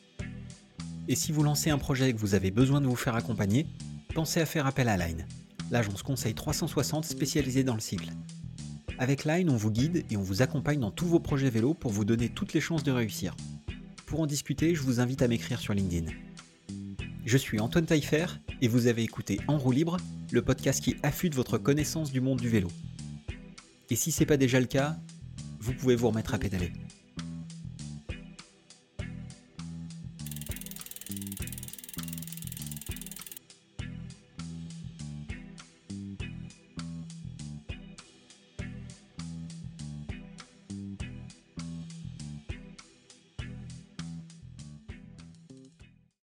Et 1.08 1.16
si 1.16 1.32
vous 1.32 1.44
lancez 1.44 1.70
un 1.70 1.78
projet 1.78 2.10
et 2.10 2.14
que 2.14 2.20
vous 2.20 2.34
avez 2.34 2.50
besoin 2.50 2.82
de 2.82 2.88
vous 2.88 2.96
faire 2.96 3.16
accompagner, 3.16 3.68
pensez 4.16 4.42
à 4.42 4.48
faire 4.48 4.66
appel 4.66 4.90
à 4.90 4.98
Line 4.98 5.28
l'agence 5.72 6.04
conseil 6.04 6.34
360 6.34 7.06
spécialisée 7.06 7.64
dans 7.64 7.74
le 7.74 7.80
cycle. 7.80 8.12
Avec 8.98 9.26
Line, 9.26 9.50
on 9.50 9.58
vous 9.58 9.72
guide 9.72 10.06
et 10.10 10.18
on 10.18 10.22
vous 10.22 10.42
accompagne 10.42 10.80
dans 10.80 10.92
tous 10.92 11.06
vos 11.06 11.20
projets 11.20 11.50
vélo 11.50 11.74
pour 11.74 11.92
vous 11.92 12.06
donner 12.06 12.30
toutes 12.30 12.54
les 12.54 12.62
chances 12.62 12.84
de 12.84 12.92
réussir. 12.92 13.36
Pour 14.06 14.22
en 14.22 14.26
discuter, 14.26 14.76
je 14.76 14.82
vous 14.82 15.00
invite 15.00 15.22
à 15.22 15.28
m'écrire 15.28 15.60
sur 15.60 15.74
LinkedIn. 15.74 16.12
Je 17.26 17.38
suis 17.38 17.60
Antoine 17.60 17.86
Taillefer 17.86 18.28
et 18.62 18.68
vous 18.68 18.88
avez 18.88 19.04
écouté 19.04 19.40
En 19.48 19.58
roue 19.58 19.72
libre, 19.72 19.98
le 20.32 20.42
podcast 20.42 20.82
qui 20.82 20.96
affûte 21.04 21.36
votre 21.36 21.58
connaissance 21.58 22.12
du 22.12 22.22
monde 22.22 22.40
du 22.40 22.50
vélo. 22.50 22.70
Et 23.90 23.96
si 23.96 24.12
c'est 24.12 24.26
pas 24.26 24.38
déjà 24.38 24.60
le 24.60 24.68
cas, 24.68 24.98
vous 25.60 25.74
pouvez 25.74 25.96
vous 25.96 26.10
remettre 26.10 26.34
à 26.34 26.38
pédaler. 26.38 26.72